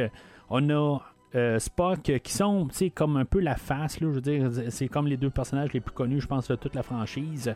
on 0.51 0.69
a 0.69 0.99
euh, 1.35 1.59
Spock, 1.59 2.13
qui 2.23 2.33
sont 2.33 2.69
comme 2.95 3.17
un 3.17 3.25
peu 3.25 3.41
la 3.41 3.57
face. 3.57 3.99
Là, 4.01 4.09
je 4.11 4.15
veux 4.15 4.21
dire, 4.21 4.51
c'est 4.69 4.89
comme 4.89 5.07
les 5.07 5.17
deux 5.17 5.31
personnages 5.31 5.73
les 5.73 5.81
plus 5.81 5.95
connus, 5.95 6.21
je 6.21 6.27
pense, 6.27 6.49
de 6.49 6.57
toute 6.57 6.75
la 6.75 6.83
franchise. 6.83 7.55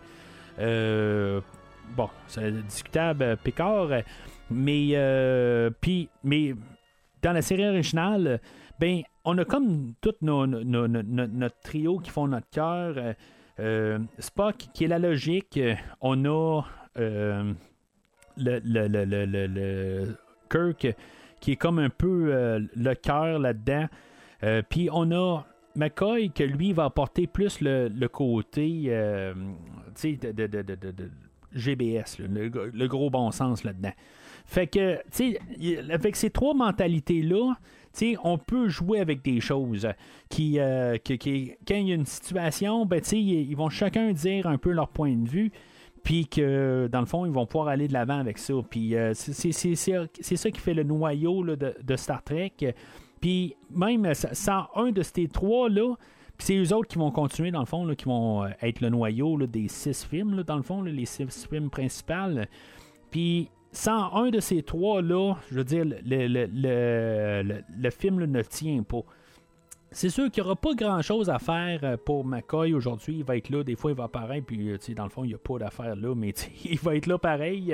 Euh, 0.58 1.42
bon, 1.94 2.08
c'est 2.28 2.50
discutable, 2.64 3.36
Picard, 3.44 3.90
mais 4.50 5.70
puis, 5.82 6.08
mais 6.24 6.54
dans 7.20 7.32
la 7.32 7.42
série 7.42 7.68
originale, 7.68 8.40
ben 8.80 9.02
on 9.28 9.36
a 9.36 9.44
comme 9.44 9.92
tout 10.00 10.14
notre 10.22 11.60
trio 11.60 11.98
qui 11.98 12.10
font 12.10 12.28
notre 12.28 12.48
cœur. 12.48 12.94
Euh, 12.96 13.12
euh, 13.60 13.98
Spock, 14.18 14.68
qui 14.72 14.84
est 14.84 14.88
la 14.88 14.98
logique. 14.98 15.60
On 16.00 16.24
a 16.24 16.62
euh, 16.98 17.52
le, 18.38 20.14
Kirk, 20.48 20.96
qui 21.40 21.52
est 21.52 21.56
comme 21.56 21.78
un 21.78 21.90
peu 21.90 22.58
le 22.74 22.94
cœur 22.94 23.38
là-dedans. 23.38 23.88
Puis 24.70 24.88
on 24.90 25.12
a 25.12 25.44
McCoy, 25.76 26.30
que 26.30 26.44
lui 26.44 26.72
va 26.72 26.84
apporter 26.84 27.26
plus 27.26 27.60
le, 27.60 28.06
côté 28.06 28.84
de, 28.84 29.34
GBS, 31.52 32.18
le, 32.18 32.86
gros 32.86 33.10
bon 33.10 33.30
sens 33.30 33.62
là-dedans. 33.62 33.92
Fait 34.46 34.68
que, 34.68 34.96
tu 35.12 35.36
sais, 35.60 35.90
avec 35.90 36.16
ces 36.16 36.30
trois 36.30 36.54
mentalités-là, 36.54 37.56
on 38.24 38.38
peut 38.38 38.68
jouer 38.68 39.00
avec 39.00 39.22
des 39.22 39.40
choses 39.40 39.88
qui, 40.28 40.58
euh, 40.58 40.96
quand 41.06 41.26
il 41.26 41.56
y 41.68 41.92
a 41.92 41.94
une 41.94 42.06
situation, 42.06 42.86
ben, 42.86 43.00
ils 43.12 43.56
vont 43.56 43.68
chacun 43.68 44.12
dire 44.12 44.46
un 44.46 44.58
peu 44.58 44.70
leur 44.70 44.88
point 44.88 45.14
de 45.14 45.28
vue 45.28 45.52
puis 46.02 46.26
que 46.26 46.88
dans 46.90 47.00
le 47.00 47.06
fond, 47.06 47.26
ils 47.26 47.32
vont 47.32 47.46
pouvoir 47.46 47.68
aller 47.68 47.88
de 47.88 47.92
l'avant 47.92 48.18
avec 48.18 48.38
ça. 48.38 48.54
Puis 48.70 48.96
euh, 48.96 49.12
c'est 49.14 49.52
ça 49.52 50.50
qui 50.50 50.60
fait 50.60 50.74
le 50.74 50.82
noyau 50.82 51.44
de, 51.44 51.96
Star 51.96 52.22
Trek. 52.22 52.74
Puis 53.20 53.56
même 53.70 54.14
sans 54.14 54.68
un 54.74 54.90
de 54.90 55.02
ces 55.02 55.28
trois-là, 55.28 55.96
c'est 56.38 56.56
eux 56.56 56.72
autres 56.72 56.88
qui 56.88 56.98
vont 56.98 57.10
continuer, 57.10 57.50
dans 57.50 57.60
le 57.60 57.66
fond, 57.66 57.94
qui 57.94 58.04
vont 58.04 58.44
euh, 58.44 58.48
être 58.62 58.80
le 58.80 58.90
noyau 58.90 59.36
des 59.46 59.68
six 59.68 60.04
films, 60.04 60.44
dans 60.44 60.56
le 60.56 60.62
fond, 60.62 60.82
les 60.82 61.04
six 61.04 61.46
films 61.50 61.68
principaux. 61.68 62.40
Puis 63.10 63.50
sans 63.78 64.12
un 64.12 64.30
de 64.30 64.40
ces 64.40 64.64
trois-là, 64.64 65.34
je 65.52 65.54
veux 65.54 65.64
dire, 65.64 65.84
le, 65.86 67.90
film 67.90 68.24
ne 68.24 68.42
tient 68.42 68.82
pas. 68.82 69.02
C'est 69.92 70.08
sûr 70.08 70.32
qu'il 70.32 70.42
n'y 70.42 70.48
aura 70.48 70.56
pas 70.56 70.74
grand-chose 70.74 71.30
à 71.30 71.38
faire 71.38 71.78
euh, 71.84 71.96
pour 71.96 72.24
McCoy 72.24 72.74
aujourd'hui. 72.74 73.18
Il 73.18 73.24
va 73.24 73.36
être 73.36 73.50
là, 73.50 73.62
des 73.62 73.76
fois 73.76 73.92
il 73.92 73.96
va 73.96 74.04
apparaître, 74.04 74.46
puis 74.46 74.70
euh, 74.70 74.78
dans 74.96 75.04
le 75.04 75.10
fond, 75.10 75.22
il 75.22 75.28
n'y 75.28 75.34
a 75.34 75.38
pas 75.38 75.58
d'affaire 75.58 75.94
là, 75.94 76.12
mais 76.16 76.34
il 76.64 76.78
va 76.80 76.96
être 76.96 77.06
là 77.06 77.18
pareil. 77.18 77.72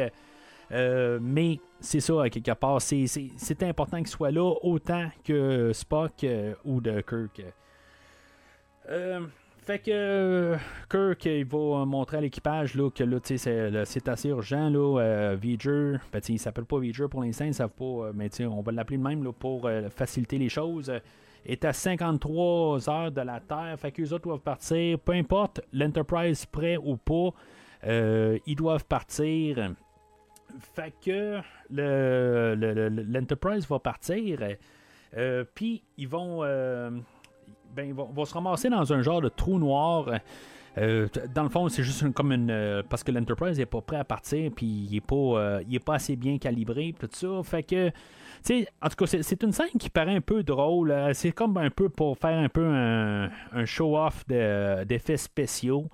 Euh, 0.73 1.19
mais 1.23 1.59
c'est 1.81 2.01
ça, 2.01 2.23
à 2.23 2.29
quelque 2.29 2.53
part, 2.53 2.83
c'est 2.83 3.63
important 3.63 3.97
qu'il 3.97 4.09
soit 4.09 4.31
là 4.31 4.55
autant 4.63 5.09
que 5.25 5.73
Spock 5.73 6.27
ou 6.67 6.83
de 6.83 7.01
Kirk. 7.01 7.43
Fait 9.65 9.79
que 9.79 9.91
euh, 9.91 10.57
Kirk 10.91 11.25
il 11.25 11.47
va 11.47 11.87
montrer 11.87 12.19
à 12.19 12.21
l'équipage 12.21 12.75
que 12.75 13.03
là, 13.03 13.19
c'est, 13.25 14.09
assez 14.09 14.29
urgent. 14.29 14.69
Là, 14.69 15.01
euh, 15.01 15.37
V'ger, 15.41 15.99
ben, 16.13 16.21
il 16.29 16.39
s'appelle 16.39 16.67
pas 16.67 16.79
V'ger 16.79 17.09
pour 17.09 17.23
l'instant, 17.23 17.47
ils 17.47 17.55
savent 17.55 17.71
pas, 17.71 17.85
euh, 17.85 18.13
mais 18.15 18.29
on 18.45 18.61
va 18.61 18.73
l'appeler 18.73 18.99
le 18.99 19.03
même 19.03 19.25
là, 19.25 19.33
pour 19.33 19.71
faciliter 19.97 20.37
les 20.37 20.51
choses. 20.51 20.93
est 21.47 21.65
à 21.65 21.73
53 21.73 22.91
heures 22.91 23.11
de 23.11 23.23
la 23.23 23.41
Terre, 23.41 23.77
fait 23.79 23.91
qu'eux 23.91 24.13
autres 24.13 24.25
doivent 24.25 24.41
partir. 24.41 24.99
Peu 24.99 25.13
importe 25.13 25.63
l'Enterprise 25.73 26.45
prêt 26.45 26.77
ou 26.77 26.99
pas, 26.99 27.31
ils 27.87 28.57
doivent 28.57 28.85
partir. 28.85 29.73
Fait 30.75 30.93
que 31.03 31.41
le, 31.71 32.55
l'Enterprise 33.09 33.67
va 33.67 33.79
partir. 33.79 34.41
Puis 35.55 35.83
ils 35.97 36.09
vont 36.09 36.43
ben, 37.75 37.87
ils 37.89 37.95
vont, 37.95 38.25
se 38.25 38.35
ramasser 38.35 38.69
dans 38.69 38.93
un 38.93 39.03
genre 39.03 39.21
de 39.21 39.29
trou 39.29 39.59
noir. 39.59 40.09
Euh, 40.79 41.07
dans 41.35 41.45
le 41.45 41.49
fond, 41.49 41.69
c'est 41.69 41.83
juste 41.83 42.13
comme 42.13 42.33
une. 42.33 42.51
Euh, 42.51 42.83
parce 42.89 43.05
que 43.05 43.13
l'Enterprise 43.13 43.59
n'est 43.59 43.67
pas 43.67 43.81
prêt 43.81 43.97
à 43.97 44.05
partir, 44.05 44.51
puis 44.55 44.67
il 44.67 44.93
n'est 44.93 45.01
pas, 45.01 45.15
euh, 45.15 45.63
est 45.71 45.79
pas 45.79 45.95
assez 45.95 46.17
bien 46.17 46.39
calibré, 46.39 46.95
tout 46.99 47.09
ça. 47.13 47.43
Fait 47.45 47.63
que. 47.63 47.89
en 47.89 48.89
tout 48.89 48.97
cas, 48.97 49.07
c'est 49.07 49.43
une 49.43 49.53
scène 49.53 49.69
qui 49.79 49.91
paraît 49.91 50.17
un 50.17 50.21
peu 50.21 50.43
drôle. 50.43 50.95
C'est 51.15 51.33
comme 51.33 51.57
un 51.57 51.71
peu 51.71 51.89
pour 51.89 52.19
faire 52.19 52.39
un 52.39 52.49
peu 52.49 52.65
un, 52.65 53.31
show-off 53.65 54.25
d'effets 54.27 55.17
spéciaux. 55.17 55.89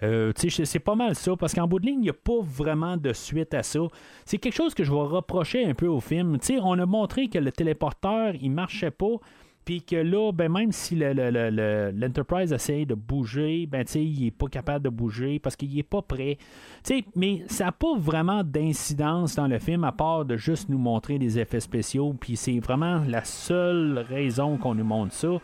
c'est 0.00 0.78
pas 0.78 0.94
mal 0.94 1.16
ça, 1.16 1.36
parce 1.36 1.52
qu'en 1.52 1.66
bout 1.66 1.80
de 1.80 1.86
ligne, 1.86 2.00
il 2.00 2.04
n'y 2.04 2.10
a 2.10 2.14
pas 2.14 2.40
vraiment 2.40 2.96
de 2.96 3.12
suite 3.12 3.52
à 3.52 3.64
ça. 3.64 3.80
C'est 4.24 4.38
quelque 4.38 4.54
chose 4.54 4.74
que 4.74 4.84
je 4.84 4.92
vais 4.92 4.98
reprocher 4.98 5.64
un 5.64 5.74
peu 5.74 5.88
au 5.88 6.00
film. 6.00 6.38
on 6.62 6.78
a 6.78 6.86
montré 6.86 7.28
que 7.28 7.38
le 7.38 7.50
téléporteur, 7.50 8.34
il 8.40 8.50
marchait 8.50 8.92
pas. 8.92 9.16
Puis 9.64 9.82
que 9.82 9.96
là, 9.96 10.32
ben, 10.32 10.50
même 10.50 10.72
si 10.72 10.96
l'Enterprise 10.96 12.52
essaye 12.52 12.86
de 12.86 12.94
bouger, 12.94 13.66
ben, 13.66 13.84
il 13.94 14.24
n'est 14.24 14.30
pas 14.30 14.48
capable 14.48 14.84
de 14.84 14.88
bouger 14.88 15.38
parce 15.38 15.54
qu'il 15.54 15.74
n'est 15.74 15.82
pas 15.82 16.02
prêt. 16.02 16.38
mais 17.14 17.42
ça 17.46 17.66
n'a 17.66 17.72
pas 17.72 17.96
vraiment 17.96 18.42
d'incidence 18.42 19.34
dans 19.36 19.46
le 19.46 19.58
film 19.58 19.84
à 19.84 19.92
part 19.92 20.24
de 20.24 20.36
juste 20.36 20.68
nous 20.68 20.78
montrer 20.78 21.18
des 21.18 21.38
effets 21.38 21.60
spéciaux. 21.60 22.14
Puis 22.18 22.36
c'est 22.36 22.58
vraiment 22.58 23.02
la 23.06 23.24
seule 23.24 23.98
raison 23.98 24.56
qu'on 24.56 24.74
nous 24.74 24.84
montre 24.84 25.12
ça. 25.12 25.38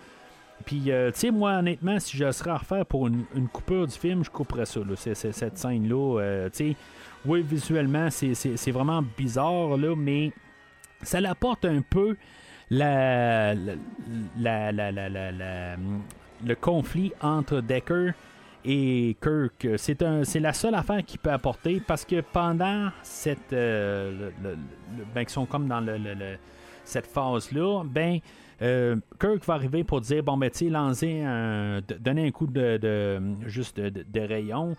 Puis, 0.64 0.90
euh, 0.90 1.10
tu 1.12 1.20
sais, 1.20 1.30
moi, 1.30 1.58
honnêtement, 1.58 1.98
si 2.00 2.16
je 2.16 2.32
serais 2.32 2.50
à 2.50 2.56
refaire 2.56 2.86
pour 2.86 3.06
une, 3.06 3.24
coupure 3.52 3.86
du 3.86 3.94
film, 3.94 4.24
je 4.24 4.30
couperais 4.30 4.64
ça, 4.64 4.80
cette 4.96 5.58
scène-là. 5.58 6.20
Euh, 6.20 6.48
tu 6.48 6.70
sais, 6.70 6.76
oui, 7.26 7.42
visuellement, 7.42 8.08
c'est 8.10 8.70
vraiment 8.70 9.02
bizarre, 9.16 9.76
là, 9.76 9.94
mais 9.96 10.32
ça 11.02 11.20
l'apporte 11.20 11.64
un 11.64 11.82
peu 11.82 12.16
la, 12.70 13.54
la, 13.54 14.72
la, 14.72 15.76
le 16.44 16.54
conflit 16.54 17.12
entre 17.20 17.60
Decker 17.60 18.12
et 18.64 19.16
Kirk. 19.20 19.66
C'est, 19.76 20.00
la 20.40 20.52
seule 20.52 20.74
affaire 20.74 21.04
qu'il 21.04 21.20
peut 21.20 21.30
apporter 21.30 21.80
parce 21.86 22.04
que 22.04 22.20
pendant 22.20 22.90
cette. 23.02 23.52
Euh, 23.52 24.30
ben, 25.14 25.24
qu'ils 25.24 25.30
sont 25.30 25.46
comme 25.46 25.68
dans 25.68 25.80
le, 25.80 26.36
cette 26.84 27.06
phase-là, 27.06 27.84
ben. 27.84 28.18
Euh, 28.62 28.96
Kirk 29.20 29.44
va 29.44 29.52
arriver 29.52 29.84
pour 29.84 30.00
dire 30.00 30.22
bon 30.22 30.38
ben 30.38 30.48
tu 30.48 30.70
lancer 30.70 31.20
un 31.20 31.82
donner 32.00 32.26
un 32.26 32.30
coup 32.30 32.46
de, 32.46 33.20
juste 33.44 33.78
de, 33.78 33.90
de, 34.02 34.20
rayon 34.20 34.74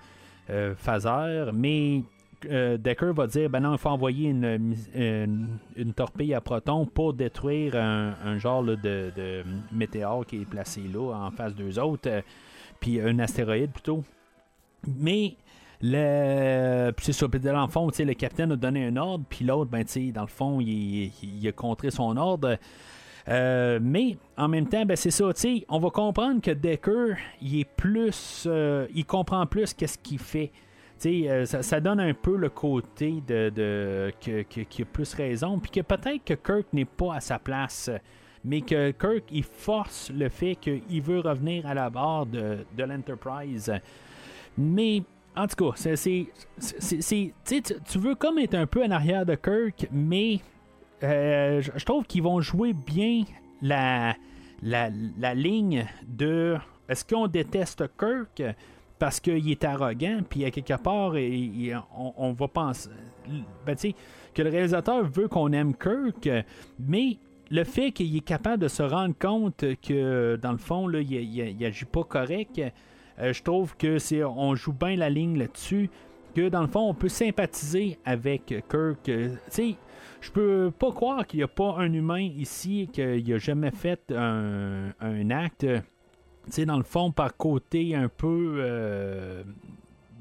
euh, 0.50 0.74
phaser 0.76 1.52
mais 1.54 2.02
euh, 2.46 2.78
Decker 2.78 3.14
va 3.14 3.28
dire 3.28 3.50
ben 3.50 3.62
non, 3.62 3.74
il 3.74 3.78
faut 3.78 3.90
envoyer 3.90 4.30
une, 4.30 4.76
une, 5.76 5.94
torpille 5.94 6.34
à 6.34 6.42
proton 6.42 6.86
pour 6.86 7.14
détruire 7.14 7.76
un, 7.76 8.38
genre 8.38 8.64
de, 8.64 9.44
météore 9.72 10.26
qui 10.26 10.42
est 10.42 10.46
placé 10.46 10.82
là 10.82 11.14
en 11.14 11.32
face 11.32 11.56
d'eux 11.56 11.80
autres, 11.80 12.10
euh, 12.10 12.22
puis 12.80 13.02
un 13.02 13.18
astéroïde 13.20 13.72
plutôt. 13.72 14.04
Mais 14.88 15.36
le, 15.82 16.92
c'est 17.02 17.14
ça, 17.14 17.28
dans 17.28 17.66
le 17.66 17.72
fond, 17.72 17.90
le 17.98 18.14
capitaine 18.14 18.52
a 18.52 18.56
donné 18.56 18.86
un 18.86 18.98
ordre, 18.98 19.26
puis 19.28 19.44
l'autre, 19.44 19.72
ben, 19.72 19.84
dans 20.14 20.22
le 20.22 20.28
fond, 20.28 20.60
il, 20.62 21.12
a 21.48 21.52
contré 21.52 21.92
son 21.92 22.16
ordre. 22.18 22.58
Euh, 23.30 23.80
mais 23.82 24.18
en 24.38 24.48
même 24.48 24.68
temps, 24.68 24.86
ben, 24.86 24.96
c'est 24.96 25.12
ça, 25.12 25.26
on 25.70 25.80
va 25.80 25.90
comprendre 25.90 26.42
que 26.42 26.52
Decker, 26.52 27.16
il 27.42 27.60
est 27.62 27.70
plus, 27.76 28.48
il 28.94 29.06
comprend 29.06 29.46
plus 29.48 29.74
qu'est-ce 29.74 29.98
qu'il 29.98 30.20
fait. 30.20 30.52
Euh, 31.06 31.45
ça, 31.45 31.80
donne 31.80 32.00
un 32.00 32.14
peu 32.14 32.36
le 32.38 32.50
côté 32.50 33.22
de, 33.28 33.50
de 33.50 34.14
qui 34.20 34.82
a 34.82 34.86
plus 34.86 35.14
raison, 35.14 35.60
puis 35.60 35.72
que 35.72 35.82
peut-être 35.82 36.24
que 36.24 36.34
Kirk 36.34 36.68
n'est 36.74 36.86
pas 36.86 37.16
à 37.16 37.20
sa 37.20 37.39
place 37.39 37.89
mais 38.43 38.62
que 38.62 38.91
Kirk, 38.91 39.26
il 39.32 39.43
force 39.43 40.10
le 40.10 40.30
fait 40.30 40.56
qu'il 40.56 41.02
veut 41.02 41.20
revenir 41.20 41.66
à 41.68 41.74
la 41.74 41.89
barre 41.89 42.26
de, 42.26 42.60
de 42.78 42.84
l'Enterprise. 42.84 43.74
Mais 44.58 45.04
en 45.36 45.48
tout 45.48 45.72
cas, 45.72 45.93
c'est, 45.95 46.28
tu 46.60 48.00
veux 48.00 48.16
comme 48.16 48.39
être 48.39 48.56
un 48.56 48.66
peu 48.66 48.84
en 48.84 48.91
arrière 48.91 49.26
de 49.26 49.36
Kirk, 49.36 49.88
mais 49.91 50.39
euh, 51.04 51.62
je 51.62 51.86
trouve 51.86 52.06
qu'ils 52.06 52.24
vont 52.24 52.39
jouer 52.39 52.74
bien 52.74 53.24
la 53.62 54.16
ligne 55.36 55.86
de 56.08 56.58
est-ce 56.88 57.04
qu'on 57.04 57.28
déteste 57.28 57.84
Kirk? 58.00 58.56
Parce 59.00 59.20
qu'il 59.20 59.50
est 59.50 59.64
arrogant, 59.64 60.22
puis 60.28 60.45
à 60.45 60.52
quelque 60.52 60.78
part, 60.82 61.14
on, 62.18 62.34
va 62.34 62.48
penser 62.48 62.89
ben, 63.66 63.76
que 64.34 64.41
le 64.41 64.50
réalisateur 64.50 65.04
veut 65.04 65.28
qu'on 65.28 65.52
aime 65.52 65.76
Kirk, 65.76 66.30
mais 66.80 67.18
le 67.50 67.64
fait 67.64 67.91
qu'il 67.91 68.16
est 68.16 68.22
capable 68.22 68.64
de 68.64 68.68
se 68.68 68.84
rendre 68.84 69.16
compte 69.18 69.64
que, 69.82 70.36
dans 70.38 70.52
le 70.52 70.58
fond, 70.58 70.89
il 70.91 71.58
n'agit 71.60 71.86
pas 71.86 72.04
correct, 72.04 72.62
euh, 73.20 73.34
je 73.34 73.41
trouve 73.43 73.76
que 73.78 73.98
c'est 73.98 74.24
on 74.24 74.56
joue 74.56 74.74
bien 74.74 74.95
la 74.95 75.10
ligne 75.10 75.38
là-dessus, 75.38 75.89
que 76.36 76.50
dans 76.50 76.62
le 76.62 76.68
fond, 76.68 76.89
on 76.89 76.93
peut 76.93 77.10
sympathiser 77.10 77.98
avec 78.06 78.54
Kirk. 78.70 79.04
Tu 79.04 79.32
sais, 79.48 79.76
je 80.22 80.32
peux 80.32 80.72
pas 80.78 80.91
croire 80.91 81.26
qu'il 81.26 81.39
n'y 81.39 81.43
a 81.43 81.48
pas 81.48 81.76
un 81.78 81.91
humain 81.93 82.20
ici 82.20 82.89
qui 82.91 83.02
a 83.02 83.38
jamais 83.38 83.72
fait 83.72 84.12
un 84.12 85.30
acte 85.32 85.66
sais, 86.50 86.66
dans 86.66 86.78
le 86.78 86.84
fond, 86.84 87.12
par 87.12 87.36
côté 87.36 87.95
un 87.95 88.10
peu 88.10 88.58
euh, 88.60 89.43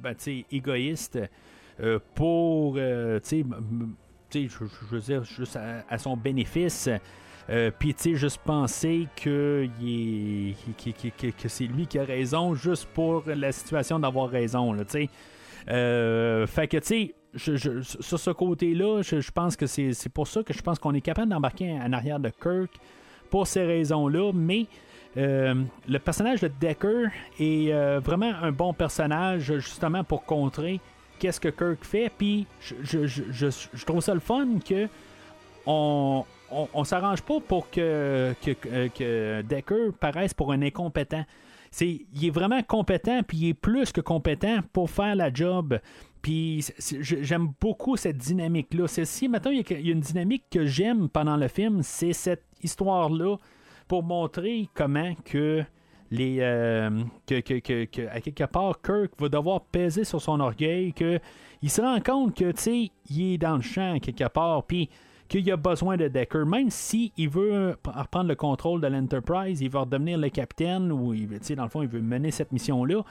ben, 0.03 0.15
égoïste 0.51 1.19
euh, 1.81 1.99
pour, 2.15 2.75
euh, 2.77 3.21
je, 3.25 4.49
veux 4.91 5.01
dire, 5.01 5.25
juste 5.25 5.59
à, 5.89 5.99
son 5.99 6.17
bénéfice. 6.17 6.89
Puis, 7.79 7.95
tu 7.95 8.03
sais, 8.03 8.15
juste 8.17 8.41
penser 8.45 9.07
que, 9.17 9.69
que, 11.41 11.49
c'est 11.49 11.67
lui 11.67 11.87
qui 11.87 11.99
a 11.99 12.05
raison 12.05 12.55
juste 12.55 12.87
pour 12.93 13.23
la 13.27 13.53
situation 13.53 14.01
d'avoir 14.01 14.29
raison, 14.29 14.77
sais. 14.89 15.09
fait 15.67 16.69
que, 16.69 16.79
tu 16.79 16.87
sais, 16.87 17.15
sur 17.37 18.19
ce 18.19 18.31
côté-là, 18.31 19.03
je, 19.03 19.31
pense 19.31 19.57
que 19.57 19.67
c'est 19.67 20.09
pour 20.13 20.27
ça 20.27 20.43
que 20.43 20.53
je 20.53 20.63
pense 20.63 20.79
qu'on 20.79 20.95
est 20.95 21.01
capable 21.01 21.31
d'embarquer 21.31 21.73
en 21.73 21.93
arrière 21.93 22.19
de 22.19 22.31
Kirk 22.31 22.71
pour 23.31 23.47
ces 23.47 23.65
raisons-là, 23.65 24.33
mais 24.35 24.63
euh, 24.63 24.65
le 25.17 25.99
personnage 25.99 26.41
de 26.41 26.49
Decker 26.49 27.09
est 27.39 27.73
euh, 27.73 28.01
vraiment 28.01 28.33
un 28.43 28.53
bon 28.53 28.75
personnage, 28.75 29.45
justement, 29.59 30.05
pour 30.05 30.25
contrer 30.25 30.81
qu'est-ce 31.19 31.41
que 31.41 31.49
Kirk 31.49 31.85
fait. 31.85 32.11
Puis, 32.17 32.47
je, 32.61 33.85
trouve 33.85 34.01
ça 34.01 34.15
le 34.15 34.21
fun 34.21 34.47
que 34.67 34.89
on, 35.67 36.25
s'arrange 36.85 37.23
pas 37.23 37.41
pour 37.41 37.71
que, 37.71 38.35
que, 38.45 39.43
Decker 39.43 39.93
paraisse 39.99 40.35
pour 40.35 40.53
un 40.53 40.63
incompétent. 40.63 41.25
C'est, 41.71 42.07
il 42.15 42.27
est 42.27 42.31
vraiment 42.31 42.63
compétent, 42.63 43.23
puis 43.27 43.39
il 43.39 43.49
est 43.49 43.55
plus 43.55 43.93
que 43.93 44.01
compétent 44.01 44.61
pour 44.73 44.91
faire 44.91 45.17
la 45.17 45.33
job. 45.33 45.79
Puis 46.23 46.67
j'aime 47.01 47.53
beaucoup 47.61 47.97
cette 47.97 48.19
dynamique-là. 48.19 48.87
C'est 48.87 49.05
si 49.05 49.29
maintenant 49.29 49.51
il 49.51 49.65
y 49.71 49.91
a 49.91 49.93
une 49.93 50.01
dynamique 50.01 50.45
que 50.51 50.67
j'aime 50.67 51.09
pendant 51.09 51.37
le 51.37 51.49
film, 51.49 51.83
c'est 51.83 52.13
cette 52.13 52.45
histoire-là 52.63 53.37
pour 53.89 54.03
montrer 54.03 54.69
comment 54.75 55.15
que 55.25 55.65
les 56.11 56.39
euh, 56.41 56.91
que, 57.27 58.09
à 58.09 58.21
quelque 58.21 58.45
part 58.45 58.81
Kirk 58.81 59.13
va 59.19 59.29
devoir 59.29 59.61
peser 59.63 60.05
sur 60.05 60.21
son 60.21 60.41
orgueil 60.41 60.93
que 60.93 61.19
il 61.63 61.71
se 61.71 61.81
rend 61.81 62.01
compte 62.01 62.37
que 62.37 62.53
tu 62.53 62.61
sais 62.61 62.91
il 63.11 63.35
est 63.35 63.39
dans 63.39 63.57
le 63.57 63.63
champ 63.63 63.99
quelque 63.99 64.29
part 64.29 64.65
puis 64.65 64.89
qu'il 65.29 65.51
a 65.51 65.57
besoin 65.57 65.97
de 65.97 66.07
Decker. 66.07 66.45
Même 66.47 66.71
si 66.71 67.13
il 67.17 67.29
veut 67.29 67.77
reprendre 67.85 68.29
le 68.29 68.37
contrôle 68.37 68.81
de 68.81 68.87
l'Enterprise 68.87 69.61
il 69.61 69.71
va 69.71 69.81
redevenir 69.81 70.19
le 70.19 70.29
capitaine 70.29 70.93
ou 70.93 71.13
il 71.13 71.29
dans 71.57 71.65
le 71.65 71.71
fond 71.71 71.83
il 71.83 71.89
veut 71.89 72.03
mener 72.03 72.31
cette 72.31 72.53
mission 72.53 72.85
là 72.85 73.03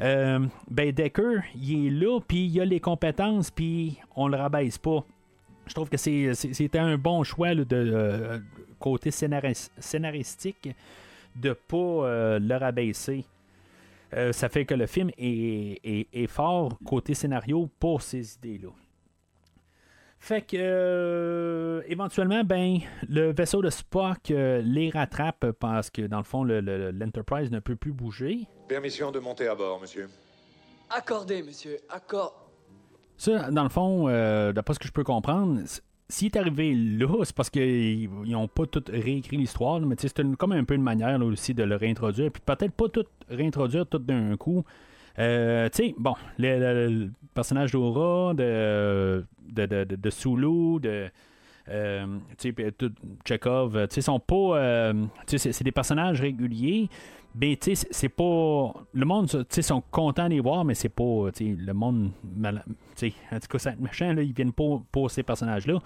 euh, 0.00 0.40
ben 0.68 0.90
Decker 0.90 1.42
il 1.54 1.86
est 1.86 1.90
là 1.90 2.18
puis 2.26 2.46
il 2.46 2.60
a 2.60 2.64
les 2.64 2.80
compétences 2.80 3.50
puis 3.50 3.98
on 4.16 4.26
le 4.26 4.36
rabaisse 4.36 4.78
pas 4.78 5.04
je 5.66 5.74
trouve 5.74 5.88
que 5.88 5.96
c'était 5.96 6.78
un 6.78 6.98
bon 6.98 7.22
choix 7.22 7.54
de, 7.54 7.66
euh, 7.72 8.38
côté 8.78 9.10
scénaristique 9.10 10.68
de 11.36 11.52
pas 11.52 11.76
euh, 11.76 12.38
le 12.38 12.56
rabaisser. 12.56 13.24
Euh, 14.14 14.32
ça 14.32 14.48
fait 14.48 14.66
que 14.66 14.74
le 14.74 14.86
film 14.86 15.10
est, 15.16 16.26
fort 16.26 16.78
côté 16.84 17.14
scénario 17.14 17.70
pour 17.78 18.02
ces 18.02 18.34
idées-là. 18.34 18.68
Fait 20.18 20.42
que 20.42 21.82
éventuellement, 21.88 22.44
ben, 22.44 22.78
le 23.08 23.32
vaisseau 23.32 23.60
de 23.60 23.70
Spock 23.70 24.28
les 24.28 24.90
rattrape 24.90 25.50
parce 25.58 25.90
que 25.90 26.02
dans 26.02 26.18
le 26.18 26.24
fond, 26.24 26.44
l'Enterprise 26.44 27.50
ne 27.50 27.58
peut 27.58 27.74
plus 27.74 27.92
bouger. 27.92 28.46
Permission 28.68 29.10
de 29.10 29.18
monter 29.18 29.48
à 29.48 29.54
bord, 29.56 29.80
monsieur. 29.80 30.08
Accordé, 30.90 31.42
monsieur. 31.42 31.78
Accord. 31.88 32.41
Ça, 33.22 33.52
dans 33.52 33.62
le 33.62 33.68
fond, 33.68 34.08
euh, 34.08 34.52
d'après 34.52 34.74
ce 34.74 34.80
que 34.80 34.88
je 34.88 34.92
peux 34.92 35.04
comprendre, 35.04 35.60
s'il 36.08 36.26
est 36.26 36.36
arrivé 36.36 36.74
là, 36.74 37.22
c'est 37.22 37.36
parce 37.36 37.50
qu'ils 37.50 38.10
n'ont 38.10 38.48
pas 38.48 38.66
tout 38.66 38.82
réécrit 38.88 39.36
l'histoire, 39.36 39.78
mais 39.78 39.94
c'est 39.96 40.36
comme 40.36 40.50
un 40.50 40.64
peu 40.64 40.74
une 40.74 40.82
manière 40.82 41.22
aussi 41.22 41.54
de 41.54 41.62
le 41.62 41.76
réintroduire, 41.76 42.32
puis 42.32 42.42
peut-être 42.44 42.72
pas 42.72 42.88
tout 42.88 43.04
réintroduire 43.28 43.86
tout 43.86 44.00
d'un 44.00 44.36
coup. 44.36 44.64
Euh, 45.20 45.68
tu 45.72 45.94
bon, 45.98 46.14
le, 46.36 47.10
personnage 47.32 47.70
d'Aura, 47.70 48.34
de, 48.34 49.24
de, 49.48 49.66
de, 49.66 49.84
de, 49.84 50.10
Sulu, 50.10 50.80
de. 50.80 51.08
Euh, 51.68 52.18
Chekhov, 53.24 53.86
sont 53.88 54.18
pas. 54.18 54.58
Euh, 54.58 55.04
c'est 55.28 55.62
des 55.62 55.70
personnages 55.70 56.20
réguliers, 56.20 56.88
ben, 57.34 57.56
tu 57.56 57.74
sais, 57.74 57.88
c'est 57.90 58.08
pas. 58.10 58.74
Le 58.92 59.04
monde, 59.06 59.28
tu 59.28 59.38
sais, 59.48 59.62
sont 59.62 59.82
contents 59.90 60.24
de 60.24 60.34
les 60.34 60.40
voir, 60.40 60.64
mais 60.64 60.74
c'est 60.74 60.90
pas. 60.90 61.30
Tu 61.34 61.56
sais, 61.56 61.56
le 61.58 61.72
monde. 61.72 62.10
Tu 62.96 63.08
sais, 63.10 63.14
en 63.30 63.40
tout 63.40 63.48
cas, 63.48 63.58
ça 63.58 63.72
machin, 63.80 64.12
là, 64.12 64.22
ils 64.22 64.34
viennent 64.34 64.52
pas 64.52 64.82
pour 64.90 65.10
ces 65.10 65.22
personnages-là. 65.22 65.80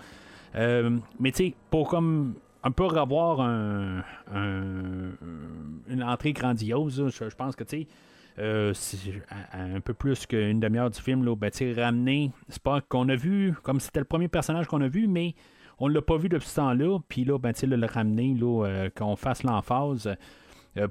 Euh, 0.57 0.99
mais, 1.20 1.30
tu 1.30 1.49
sais, 1.49 1.55
pour 1.70 1.88
comme. 1.88 2.34
Un 2.62 2.72
peu 2.72 2.86
revoir 2.86 3.40
un, 3.42 4.03
une 5.88 6.03
entrée 6.03 6.32
grandiose, 6.32 7.11
je, 7.11 7.34
pense 7.36 7.55
que, 7.55 7.62
tu 7.62 7.82
sais. 7.82 7.86
Euh, 8.38 8.74
un 9.53 9.80
peu 9.80 9.94
plus 9.94 10.26
qu'une 10.26 10.59
demi-heure 10.59 10.90
du 10.90 11.01
film, 11.01 11.24
là, 11.24 11.36
ben, 11.36 11.51
ramener 11.76 12.32
pas 12.64 12.80
qu'on 12.80 13.09
a 13.09 13.14
vu, 13.14 13.55
comme 13.62 13.78
c'était 13.78 14.01
le 14.01 14.05
premier 14.05 14.26
personnage 14.26 14.66
qu'on 14.66 14.80
a 14.80 14.88
vu, 14.88 15.07
mais 15.07 15.36
on 15.78 15.86
l'a 15.86 16.03
pas 16.03 16.16
vu 16.16 16.28
depuis 16.28 16.49
ce 16.49 16.57
temps-là, 16.57 16.99
puis 17.09 17.24
là, 17.24 17.38
ben, 17.38 17.53
le 17.62 17.86
ramener, 17.86 18.34
là, 18.34 18.66
euh, 18.66 18.90
qu'on 18.90 19.14
fasse 19.14 19.44
l'emphase, 19.44 20.11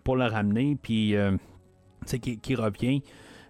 pour 0.03 0.15
le 0.15 0.25
ramener, 0.25 0.77
puis 0.81 1.15
euh, 1.15 1.31
qui, 2.21 2.39
qui 2.39 2.55
revient. 2.55 3.01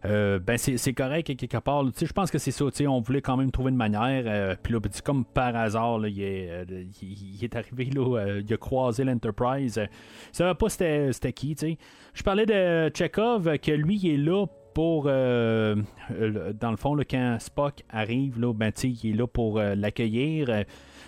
Euh, 0.06 0.38
ben 0.38 0.56
c'est 0.58 0.94
correct 0.94 1.36
quelque 1.36 1.58
part. 1.58 1.84
Je 2.00 2.14
pense 2.14 2.30
que 2.30 2.38
c'est 2.38 2.52
ça. 2.52 2.66
On 2.88 3.02
voulait 3.02 3.22
quand 3.22 3.38
même 3.38 3.50
trouver 3.50 3.72
une 3.72 3.78
manière. 3.78 4.56
puis 4.62 4.74
là, 4.74 4.80
ben, 4.80 4.92
comme 5.04 5.26
par 5.26 5.56
hasard, 5.56 6.06
il, 6.06 6.22
est, 6.22 6.66
il, 7.02 7.44
est, 7.44 7.56
arrivé, 7.56 7.86
là, 7.86 8.40
il 8.40 8.54
a 8.54 8.58
croisé 8.58 9.04
l'Enterprise. 9.04 9.82
Je 10.32 10.38
savais 10.38 10.54
pas 10.54 10.70
c'était 10.70 11.34
qui. 11.34 11.56
Je 12.14 12.24
parlais 12.24 12.46
de 12.46 12.92
Chekhov, 12.96 13.58
que 13.58 13.72
lui, 13.72 13.98
il 13.98 14.14
est 14.14 14.18
là 14.18 14.46
pour. 14.76 15.06
dans 15.06 16.72
le 16.72 16.78
fond, 16.78 16.96
quand 17.10 17.38
Spock 17.40 17.82
arrive, 17.90 18.40
là, 18.40 18.54
ben, 18.54 18.72
il 18.84 19.10
est 19.10 19.16
là 19.16 19.26
pour 19.26 19.60
l'accueillir. 19.60 20.66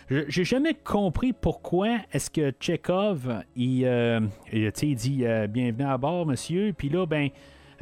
J'ai 0.09 0.45
jamais 0.45 0.73
compris 0.73 1.33
pourquoi 1.33 1.97
est-ce 2.13 2.29
que 2.31 2.53
Chekhov, 2.61 3.43
il, 3.57 3.83
euh, 3.85 4.21
il, 4.53 4.71
dit 4.71 5.25
euh, 5.25 5.47
bienvenue 5.47 5.83
à 5.83 5.97
bord, 5.97 6.25
monsieur, 6.25 6.73
puis 6.73 6.89
là, 6.89 7.05
ben. 7.05 7.29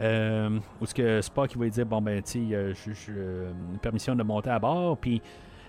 Euh, 0.02 0.50
ou 0.82 0.84
est-ce 0.84 0.94
que 0.94 1.22
Spock 1.22 1.56
va 1.56 1.70
dire 1.70 1.86
bon 1.86 2.02
ben 2.02 2.22
tu 2.22 2.50
sais 2.52 2.74
une 3.08 3.80
permission 3.82 4.14
de 4.14 4.24
monter 4.24 4.50
à 4.50 4.60
bord. 4.60 4.98
Puis 4.98 5.22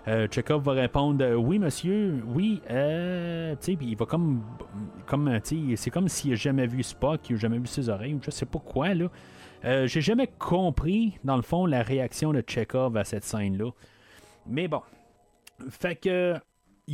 Chekhov 0.05 0.63
va 0.63 0.73
répondre 0.73 1.25
oui 1.35 1.59
monsieur 1.59 2.21
oui 2.27 2.61
euh, 2.69 3.55
tu 3.61 3.71
sais 3.71 3.77
il 3.79 3.95
va 3.95 4.05
comme 4.05 4.43
comme 5.05 5.39
c'est 5.41 5.89
comme 5.89 6.09
s'il 6.09 6.31
n'a 6.31 6.35
jamais 6.35 6.67
vu 6.67 6.83
Spock 6.83 7.29
il 7.29 7.35
n'a 7.35 7.39
jamais 7.39 7.57
vu 7.57 7.67
ses 7.67 7.87
oreilles 7.87 8.15
ou 8.15 8.19
je 8.21 8.29
sais 8.29 8.45
pas 8.45 8.59
quoi 8.59 8.93
là. 8.93 9.07
J'ai 9.85 10.01
jamais 10.01 10.27
compris 10.27 11.17
dans 11.23 11.37
le 11.37 11.41
fond 11.41 11.65
la 11.65 11.81
réaction 11.81 12.33
de 12.33 12.43
Chekhov 12.45 12.97
à 12.97 13.05
cette 13.05 13.23
scène 13.23 13.57
là 13.57 13.71
mais 14.45 14.67
bon 14.67 14.81
fait 15.69 15.95
que 15.95 16.35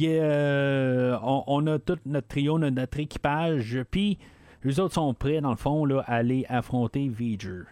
euh, 0.02 1.18
on, 1.22 1.68
a 1.68 1.78
tout 1.80 2.00
notre 2.06 2.28
trio, 2.28 2.58
notre, 2.58 3.00
équipage, 3.00 3.80
puis 3.92 4.18
les 4.64 4.80
autres 4.80 4.96
sont 4.96 5.14
prêts, 5.14 5.42
dans 5.42 5.52
le 5.52 5.58
fond, 5.58 5.86
là, 5.86 6.04
à 6.08 6.16
aller 6.16 6.46
affronter 6.50 7.10
V'ger. 7.10 7.66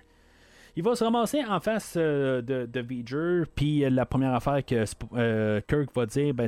Il 0.77 0.83
va 0.83 0.95
se 0.95 1.03
ramasser 1.03 1.43
en 1.43 1.59
face 1.59 1.95
euh, 1.97 2.41
de, 2.41 2.65
de 2.65 3.45
puis 3.55 3.81
la 3.89 4.05
première 4.05 4.33
affaire 4.33 4.65
que 4.65 4.85
euh, 5.15 5.59
Kirk 5.67 5.93
va 5.93 6.05
dire, 6.05 6.33
ben, 6.33 6.47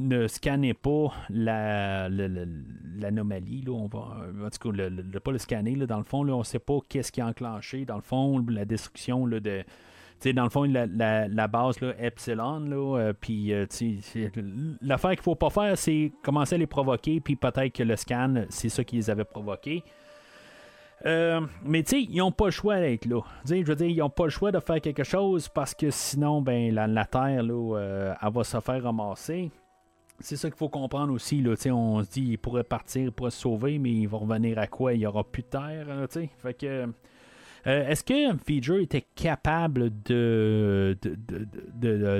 ne 0.00 0.26
scannez 0.26 0.74
pas 0.74 1.12
l'anomalie. 1.28 3.62
La, 3.64 3.72
on 3.72 3.86
va, 3.86 4.16
en 4.44 4.50
tout 4.50 4.72
cas, 4.72 5.20
pas 5.20 5.30
le 5.30 5.38
scanner, 5.38 5.76
dans 5.76 5.98
le 5.98 6.04
fond, 6.04 6.24
là, 6.24 6.34
on 6.34 6.40
ne 6.40 6.44
sait 6.44 6.58
pas 6.58 6.78
qu'est-ce 6.88 7.12
qui 7.12 7.20
a 7.20 7.26
enclenché, 7.26 7.84
dans 7.84 7.96
le 7.96 8.02
fond, 8.02 8.44
la 8.48 8.64
destruction 8.64 9.28
de, 9.28 9.62
dans 10.24 10.44
le 10.44 10.50
fond, 10.50 10.64
la, 10.64 10.86
la, 11.28 11.48
base, 11.48 11.80
là, 11.80 11.92
Epsilon, 11.98 12.60
là, 12.60 13.12
puis 13.18 13.52
l'affaire 14.82 15.10
qu'il 15.10 15.22
faut 15.22 15.34
pas 15.34 15.50
faire, 15.50 15.76
c'est 15.76 16.12
commencer 16.22 16.54
à 16.54 16.58
les 16.58 16.66
provoquer, 16.66 17.20
puis 17.20 17.36
peut-être 17.36 17.72
que 17.72 17.82
le 17.82 17.96
scan, 17.96 18.44
c'est 18.48 18.68
ça 18.68 18.84
qui 18.84 18.96
les 18.96 19.10
avait 19.10 19.24
provoqués. 19.24 19.82
mais 21.04 21.82
tu 21.82 21.90
sais, 21.90 22.02
ils 22.02 22.18
n'ont 22.18 22.32
pas 22.32 22.46
le 22.46 22.50
choix 22.50 22.78
d'être 22.78 23.06
là. 23.06 23.20
je 23.46 23.64
veux 23.64 23.76
dire, 23.76 23.88
ils 23.88 23.98
n'ont 23.98 24.10
pas 24.10 24.24
le 24.24 24.30
choix 24.30 24.52
de 24.52 24.60
faire 24.60 24.80
quelque 24.80 25.04
chose 25.04 25.48
parce 25.48 25.74
que 25.74 25.90
sinon, 25.90 26.42
ben, 26.42 26.74
la, 26.74 27.04
Terre, 27.06 27.42
là, 27.42 28.14
elle 28.20 28.32
va 28.32 28.44
se 28.44 28.60
faire 28.60 28.82
ramasser 28.82 29.50
c'est 30.20 30.36
ça 30.36 30.48
qu'il 30.48 30.58
faut 30.58 30.68
comprendre 30.68 31.12
aussi. 31.12 31.40
Là, 31.40 31.54
on 31.72 32.02
se 32.02 32.10
dit 32.10 32.24
qu'il 32.26 32.38
pourrait 32.38 32.64
partir, 32.64 33.12
pour 33.12 33.32
se 33.32 33.38
sauver, 33.38 33.78
mais 33.78 33.90
il 33.90 34.06
va 34.06 34.18
revenir 34.18 34.58
à 34.58 34.66
quoi? 34.66 34.92
Il 34.92 34.98
n'y 34.98 35.06
aura 35.06 35.24
plus 35.24 35.42
de 35.42 35.48
terre. 35.48 35.86
fait 36.38 36.54
que. 36.54 36.86
Euh, 37.66 37.88
est-ce 37.88 38.02
que 38.02 38.36
Feature 38.46 38.80
était 38.80 39.04
capable 39.14 39.90
de, 40.04 40.96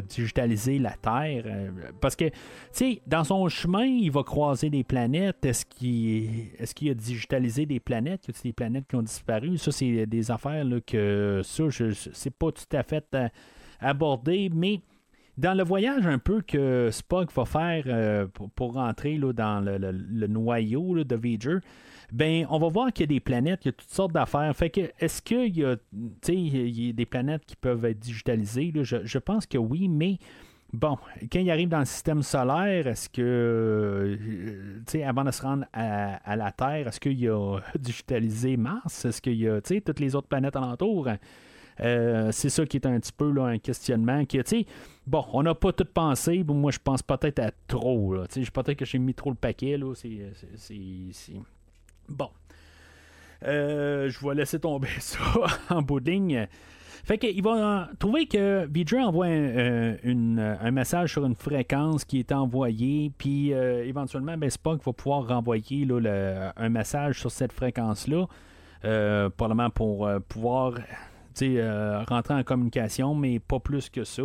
digitaliser 0.08 0.78
la 0.78 0.92
Terre? 0.92 1.44
Euh, 1.46 1.70
parce 2.00 2.16
que, 2.16 2.26
tu 2.26 2.34
sais, 2.72 3.02
dans 3.06 3.24
son 3.24 3.48
chemin, 3.48 3.84
il 3.84 4.10
va 4.10 4.22
croiser 4.22 4.70
des 4.70 4.84
planètes. 4.84 5.44
Est-ce 5.44 5.64
qu'il 5.64 6.52
est 6.58 6.74
qu'il 6.74 6.90
a 6.90 6.94
digitalisé 6.94 7.66
des 7.66 7.80
planètes? 7.80 8.28
Y 8.28 8.30
a 8.30 8.34
des 8.44 8.52
planètes 8.52 8.86
qui 8.88 8.96
ont 8.96 9.02
disparu? 9.02 9.56
Ça, 9.56 9.72
c'est 9.72 10.06
des 10.06 10.30
affaires 10.30 10.64
que 10.86 11.40
ça, 11.42 11.68
je 11.68 11.92
sais 11.92 12.30
pas 12.30 12.52
tout 12.52 12.76
à 12.76 12.82
fait 12.82 13.06
euh, 13.14 13.28
abordé, 13.80 14.50
mais 14.54 14.80
dans 15.38 15.54
le 15.56 15.64
voyage 15.64 16.06
un 16.06 16.18
peu 16.18 16.42
que 16.42 16.90
Spock 16.92 17.32
va 17.32 17.46
faire 17.46 18.28
pour, 18.54 18.74
rentrer 18.74 19.16
là, 19.16 19.32
dans 19.32 19.64
le, 19.64 20.26
noyau 20.26 21.02
de 21.02 21.16
Voyager, 21.16 21.60
ben 22.12 22.46
on 22.50 22.58
va 22.58 22.68
voir 22.68 22.92
qu'il 22.92 23.04
y 23.04 23.04
a 23.04 23.14
des 23.14 23.20
planètes, 23.20 23.60
il 23.64 23.68
y 23.68 23.70
a 23.70 23.72
toutes 23.72 23.90
sortes 23.90 24.12
d'affaires. 24.12 24.54
Fait 24.56 24.70
que 24.70 24.80
est-ce 24.98 25.22
qu'il 25.22 25.56
y 25.56 25.64
a, 25.64 25.76
y 26.28 26.90
a 26.90 26.92
des 26.92 27.06
planètes 27.06 27.44
qui 27.46 27.56
peuvent 27.56 27.84
être 27.84 27.98
digitalisées? 27.98 28.72
Je, 28.82 29.18
pense 29.18 29.46
que 29.46 29.58
oui, 29.58 29.88
mais 29.88 30.18
bon, 30.72 30.96
quand 31.30 31.38
il 31.38 31.50
arrive 31.50 31.68
dans 31.68 31.80
le 31.80 31.84
système 31.84 32.22
solaire, 32.22 32.86
est-ce 32.86 33.08
que 33.08 34.18
euh, 34.92 35.04
avant 35.06 35.24
de 35.24 35.30
se 35.30 35.42
rendre 35.42 35.66
à, 35.72 36.36
la 36.36 36.52
Terre, 36.52 36.88
est-ce 36.88 37.00
qu'il 37.00 37.18
y 37.18 37.28
a 37.28 37.60
digitalisé 37.78 38.56
Mars? 38.56 39.04
Est-ce 39.04 39.22
qu'il 39.22 39.36
y 39.36 39.48
a 39.48 39.60
toutes 39.60 40.00
les 40.00 40.14
autres 40.14 40.28
planètes 40.28 40.56
alentours? 40.56 41.08
Euh, 41.82 42.30
c'est 42.32 42.50
ça 42.50 42.66
qui 42.66 42.76
est 42.76 42.86
un 42.86 43.00
petit 43.00 43.12
peu 43.12 43.30
là, 43.30 43.44
un 43.44 43.58
questionnement. 43.58 44.24
Qui, 44.26 44.66
bon, 45.06 45.24
on 45.32 45.42
n'a 45.42 45.54
pas 45.54 45.72
tout 45.72 45.86
pensé. 45.86 46.44
moi, 46.44 46.70
je 46.70 46.78
pense 46.82 47.02
peut-être 47.02 47.38
à 47.38 47.50
trop. 47.66 48.16
Peut-être 48.28 48.74
que 48.74 48.84
j'ai 48.84 48.98
mis 48.98 49.14
trop 49.14 49.30
le 49.30 49.36
paquet. 49.36 49.78
Là. 49.78 49.94
C'est, 49.94 50.82
Bon. 52.10 52.28
Euh, 53.46 54.10
je 54.10 54.26
vais 54.26 54.34
laisser 54.34 54.58
tomber 54.58 54.88
ça 54.98 55.18
en 55.70 55.80
bout 55.80 56.02
Fait 57.04 57.16
qu'il 57.16 57.42
va 57.42 57.88
trouver 57.98 58.26
que 58.26 58.66
Vidra 58.70 59.06
envoie 59.06 59.26
un, 59.26 60.70
message 60.70 61.12
sur 61.12 61.24
une 61.24 61.34
fréquence 61.34 62.04
qui 62.04 62.18
est 62.18 62.32
envoyée, 62.32 63.12
puis 63.16 63.54
euh, 63.54 63.86
éventuellement, 63.86 64.36
ben, 64.36 64.50
Spock 64.50 64.84
va 64.84 64.92
pouvoir 64.92 65.26
renvoyer 65.26 65.86
là, 65.86 66.52
un 66.56 66.68
message 66.68 67.20
sur 67.20 67.30
cette 67.30 67.52
fréquence-là, 67.52 68.26
probablement 69.36 69.70
pour 69.70 70.08
pouvoir 70.28 70.74
euh, 71.42 72.04
rentrer 72.08 72.34
en 72.34 72.42
communication, 72.42 73.14
mais 73.14 73.38
pas 73.38 73.60
plus 73.60 73.88
que 73.88 74.04
ça. 74.04 74.22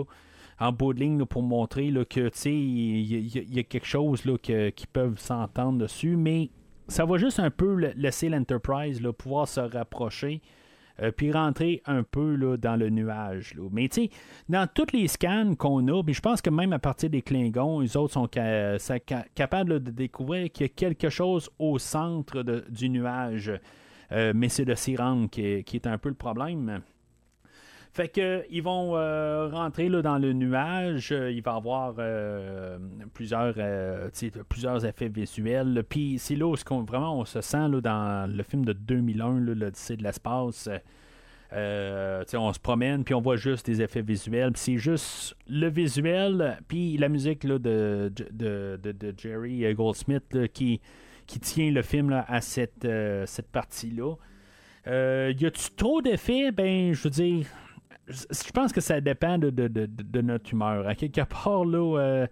En 0.60 0.72
bout 0.72 0.94
de 0.94 0.99
ligne, 0.99 1.26
pour 1.26 1.44
montrer 1.44 1.91
là, 1.91 2.06
que 2.06 2.30
il 2.48 3.56
y, 3.56 3.60
a 3.60 3.64
quelque 3.64 3.86
chose 3.86 4.24
là, 4.26 4.38
qui 4.38 4.88
peuvent 4.88 5.20
s'entendre 5.20 5.80
dessus, 5.80 6.16
mais 6.16 6.49
ça 6.88 7.06
va 7.06 7.18
juste 7.18 7.40
un 7.40 7.52
peu 7.52 7.91
laisser 7.95 8.30
l'Enterprise 8.30 9.02
pouvoir 9.18 9.48
se 9.48 9.60
rapprocher. 9.60 10.41
Euh, 11.02 11.12
puis 11.12 11.30
rentrer 11.30 11.82
un 11.86 12.03
peu 12.03 12.36
là, 12.36 12.56
dans 12.56 12.78
le 12.78 12.90
nuage. 12.90 13.53
Mais 13.72 13.90
tu 13.90 14.03
sais, 14.03 14.10
dans 14.48 14.66
tous 14.66 14.94
les 14.94 15.10
scans 15.10 15.53
qu'on 15.56 15.86
a, 15.90 16.02
je 16.07 16.22
pense 16.22 16.41
que 16.41 16.49
même 16.49 16.72
à 16.72 16.80
partir 16.80 17.10
des 17.10 17.22
Klingons, 17.22 17.82
les 17.82 17.98
autres 17.98 18.14
sont 18.14 18.30
capables 18.30 19.84
de 19.84 19.91
découvrir 19.91 20.49
qu'il 20.49 20.68
y 20.68 20.70
a 20.70 20.74
quelque 20.74 21.10
chose 21.10 21.49
au 21.60 21.80
centre 21.80 22.44
du 22.70 22.90
nuage. 22.90 23.52
Euh, 24.14 24.32
mais 24.34 24.48
c'est 24.48 24.64
le 24.64 24.76
Siran 24.76 25.28
qui, 25.28 25.66
qui, 25.66 25.76
est 25.76 25.88
un 25.88 25.98
peu 25.98 26.07
le 26.07 26.16
problème. 26.16 26.82
Fait 27.96 28.10
que 28.10 28.44
ils 28.50 28.62
vont 28.62 28.98
euh, 28.98 29.48
rentrer 29.48 29.88
là, 29.88 30.02
dans 30.02 30.18
le 30.18 30.34
nuage. 30.34 31.14
Euh, 31.14 31.32
il 31.32 31.42
va 31.42 31.54
y 31.54 31.56
avoir 31.56 31.96
euh, 31.98 32.78
plusieurs, 33.14 33.56
plusieurs 34.50 34.86
effets 34.86 35.08
visuels. 35.08 35.82
Puis 35.88 36.18
c'est 36.20 36.36
là 36.36 36.46
où 36.46 36.56
vraiment 36.86 37.18
on 37.18 37.24
se 37.24 37.40
sent 37.40 37.70
là, 37.70 37.80
dans 37.80 38.30
le 38.30 38.44
film 38.44 38.66
de 38.66 38.74
2001, 38.74 39.40
l'Odyssée 39.40 39.96
de 39.96 40.04
l'espace. 40.04 40.68
on 41.54 42.54
se 42.54 42.60
promène, 42.60 43.06
puis 43.06 43.14
on 43.14 43.22
voit 43.22 43.38
juste 43.38 43.66
des 43.66 43.82
effets 43.82 44.02
visuels. 44.02 44.52
c'est 44.56 44.78
juste 44.78 45.38
le 45.48 45.70
visuel, 45.70 46.58
puis 46.68 46.98
la 46.98 47.08
musique 47.08 47.46
là, 47.46 47.60
de, 47.60 48.12
de, 48.30 48.78
de, 48.84 49.14
Jerry 49.18 49.74
Goldsmith 49.74 50.52
qui, 50.52 50.82
tient 51.28 51.72
le 51.72 51.82
film 51.82 52.12
à 52.28 52.42
cette, 52.42 52.86
cette 53.26 53.52
partie-là. 53.54 54.16
y 54.86 55.46
a-tu 55.46 55.72
trop 55.78 56.02
d'effets? 56.02 56.52
Ben, 56.52 56.92
je 56.92 57.04
veux 57.04 57.10
dire, 57.10 57.46
je 58.07 58.52
pense 58.52 58.72
que 58.72 58.82
ça 58.82 59.02
dépend 59.02 59.38
de, 59.38 60.22
notre 60.22 60.53
humeur. 60.53 60.88
À 60.88 60.95
quelque 60.95 61.22
part, 61.22 61.65
là, 61.65 61.99
euh, 61.99 62.27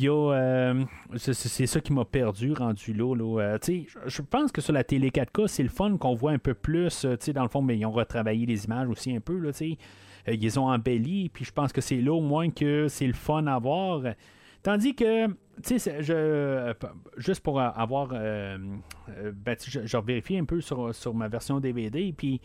euh, 0.00 0.84
c'est, 1.16 1.66
ça 1.66 1.80
qui 1.80 1.92
m'a 1.92 2.04
perdu, 2.04 2.52
rendu 2.52 2.92
là. 2.92 3.14
Euh, 3.14 3.58
je 4.06 4.22
pense 4.22 4.52
que 4.52 4.60
sur 4.60 4.72
la 4.72 4.84
télé 4.84 5.10
4K, 5.10 5.48
c'est 5.48 5.62
le 5.62 5.68
fun 5.68 5.96
qu'on 5.96 6.14
voit 6.14 6.32
un 6.32 6.38
peu 6.38 6.54
plus. 6.54 7.04
dans 7.04 7.42
le 7.42 7.48
fond, 7.48 7.62
mais 7.62 7.76
ils 7.76 7.86
ont 7.86 7.90
retravaillé 7.90 8.46
les 8.46 8.64
images 8.64 8.88
aussi 8.88 9.14
un 9.14 9.20
peu. 9.20 9.38
Là, 9.38 9.50
ils 9.60 10.40
les 10.40 10.58
ont 10.58 10.68
embellis. 10.68 11.30
Puis 11.30 11.44
je 11.44 11.52
pense 11.52 11.72
que 11.72 11.80
c'est 11.80 12.00
là 12.00 12.12
au 12.12 12.20
moins 12.20 12.50
que 12.50 12.86
c'est 12.88 13.06
le 13.06 13.14
fun 13.14 13.46
à 13.46 13.58
voir. 13.58 14.02
Tandis 14.62 14.94
que, 14.94 15.28
je, 15.64 16.74
juste 17.16 17.42
pour 17.42 17.60
avoir. 17.60 18.08
ben, 18.08 19.56
je, 19.66 19.80
je 19.84 19.98
vérifie 19.98 20.38
un 20.38 20.44
peu 20.44 20.60
sur, 20.60 20.94
sur 20.94 21.14
ma 21.14 21.28
version 21.28 21.58
DVD. 21.58 22.12
Puis 22.16 22.40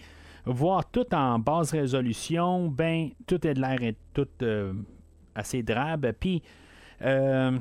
voir 0.45 0.89
tout 0.89 1.13
en 1.13 1.39
basse 1.39 1.71
résolution, 1.71 2.67
ben, 2.67 3.09
tout 3.27 3.45
est 3.47 3.53
de 3.53 3.61
l'air 3.61 3.81
est 3.81 3.97
tout 4.13 4.27
euh, 4.41 4.73
assez 5.35 5.63
drabe. 5.63 6.11
Puis, 6.19 6.41
euh, 7.01 7.57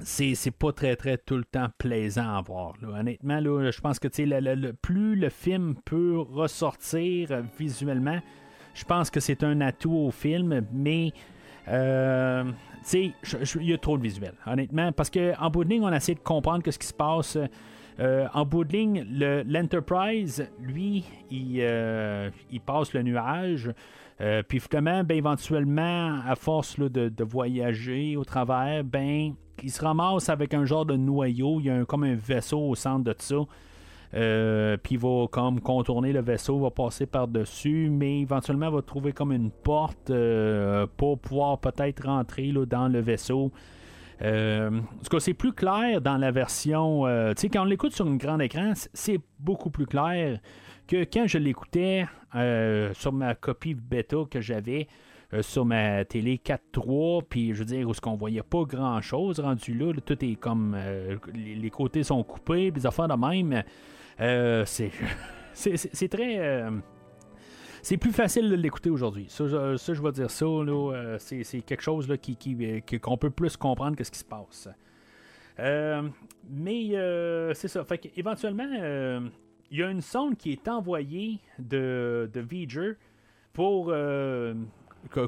c'est 0.00 0.50
pas 0.50 0.72
très, 0.72 0.96
très 0.96 1.18
tout 1.18 1.36
le 1.36 1.44
temps 1.44 1.68
plaisant 1.78 2.36
à 2.36 2.42
voir. 2.42 2.74
Honnêtement, 2.82 3.40
là, 3.40 3.70
je 3.70 3.80
pense 3.80 3.98
que 3.98 4.08
le, 4.18 4.72
plus 4.72 5.16
le 5.16 5.28
film 5.28 5.76
peut 5.84 6.18
ressortir 6.18 7.42
visuellement, 7.58 8.20
je 8.74 8.84
pense 8.84 9.10
que 9.10 9.20
c'est 9.20 9.44
un 9.44 9.60
atout 9.60 9.94
au 9.94 10.10
film, 10.10 10.66
mais. 10.72 11.12
Euh, 11.68 12.50
il 12.92 13.14
y 13.60 13.72
a 13.72 13.78
trop 13.78 13.96
de 13.96 14.02
visuels, 14.02 14.34
honnêtement, 14.44 14.90
parce 14.90 15.08
qu'en 15.08 15.50
bout 15.50 15.62
de 15.62 15.70
ligne, 15.70 15.84
on 15.84 15.92
essaie 15.92 16.14
de 16.14 16.20
comprendre 16.20 16.68
ce 16.68 16.76
qui 16.76 16.86
se 16.88 16.92
passe. 16.92 17.38
Euh, 18.00 18.26
en 18.32 18.44
bout 18.44 18.64
de 18.64 18.72
ligne, 18.72 19.06
l'Enterprise, 19.46 20.48
lui, 20.60 21.04
euh, 21.32 22.30
il, 22.50 22.60
passe 22.60 22.92
le 22.94 23.02
nuage. 23.02 23.70
Euh, 24.20 24.42
puis 24.46 24.60
finalement, 24.60 25.04
ben, 25.04 25.16
éventuellement, 25.16 26.20
à 26.26 26.34
force 26.34 26.78
de, 26.78 27.24
voyager 27.24 28.16
au 28.16 28.24
travers, 28.24 28.84
ben, 28.84 29.34
il 29.62 29.70
se 29.70 29.82
ramasse 29.82 30.28
avec 30.28 30.54
un 30.54 30.64
genre 30.64 30.86
de 30.86 30.96
noyau. 30.96 31.60
Il 31.60 31.66
y 31.66 31.70
a 31.70 31.84
comme 31.84 32.04
un 32.04 32.14
vaisseau 32.14 32.60
au 32.60 32.74
centre 32.74 33.04
de 33.04 33.14
ça. 33.18 33.36
puis 34.82 34.94
il 34.94 34.98
va 34.98 35.26
comme 35.30 35.60
contourner 35.60 36.12
le 36.12 36.20
vaisseau, 36.20 36.58
va 36.60 36.70
passer 36.70 37.06
par-dessus, 37.06 37.88
mais 37.90 38.20
éventuellement 38.20 38.70
va 38.70 38.82
trouver 38.82 39.12
comme 39.12 39.32
une 39.32 39.50
porte 39.50 40.12
pour 40.96 41.18
pouvoir 41.18 41.58
peut-être 41.58 42.06
rentrer 42.06 42.52
dans 42.66 42.88
le 42.88 43.00
vaisseau. 43.00 43.52
Euh, 44.22 44.70
en 44.70 45.02
tout 45.02 45.10
cas, 45.10 45.20
c'est 45.20 45.34
plus 45.34 45.52
clair 45.52 46.00
dans 46.00 46.16
la 46.16 46.30
version. 46.30 47.06
Euh, 47.06 47.34
tu 47.34 47.42
sais, 47.42 47.48
quand 47.48 47.62
on 47.62 47.66
l'écoute 47.66 47.92
sur 47.92 48.06
un 48.06 48.16
grand 48.16 48.38
écran, 48.38 48.72
c'est 48.92 49.18
beaucoup 49.38 49.70
plus 49.70 49.86
clair 49.86 50.38
que 50.86 51.04
quand 51.04 51.26
je 51.26 51.38
l'écoutais 51.38 52.06
euh, 52.34 52.92
sur 52.94 53.12
ma 53.12 53.34
copie 53.34 53.74
bêta 53.74 54.18
que 54.30 54.40
j'avais 54.40 54.86
sur 55.40 55.64
ma 55.64 56.04
télé 56.04 56.38
4.3, 56.44 57.22
puis 57.26 57.54
je 57.54 57.60
veux 57.60 57.64
dire, 57.64 57.88
où 57.88 57.94
ce 57.94 58.02
qu'on 58.02 58.16
voyait 58.16 58.42
pas 58.42 58.64
grand 58.64 59.00
chose 59.00 59.40
rendu 59.40 59.72
là, 59.72 59.94
tout 60.04 60.22
est 60.22 60.34
comme. 60.34 60.76
les, 61.32 61.70
côtés 61.70 62.02
sont 62.02 62.22
coupés, 62.22 62.70
des 62.70 62.84
affaires 62.84 63.08
de 63.08 63.14
même. 63.14 63.62
c'est 65.54 66.08
très 66.08 66.62
c'est 67.82 67.96
plus 67.96 68.12
facile 68.12 68.48
de 68.48 68.54
l'écouter 68.54 68.90
aujourd'hui. 68.90 69.26
Ça, 69.28 69.44
je 69.44 70.02
vais 70.02 70.12
dire 70.12 70.30
ça. 70.30 70.46
Euh, 70.46 71.16
c'est, 71.18 71.60
quelque 71.62 71.82
chose 71.82 72.08
qui, 72.22 72.36
qu'on 73.02 73.16
peut 73.16 73.30
plus 73.30 73.56
comprendre 73.56 73.96
que 73.96 74.04
ce 74.04 74.10
qui 74.10 74.20
se 74.20 74.24
passe. 74.24 74.68
Euh, 75.58 76.08
mais 76.48 76.90
euh, 76.94 77.52
c'est 77.54 77.68
ça. 77.68 77.84
Fait 77.84 78.10
éventuellement, 78.16 78.68
il 79.70 79.78
y 79.78 79.82
a 79.82 79.90
une 79.90 80.00
sonde 80.00 80.36
qui 80.36 80.52
est 80.52 80.68
envoyée 80.68 81.40
de, 81.58 82.30
de 82.32 82.96
pour 83.52 83.92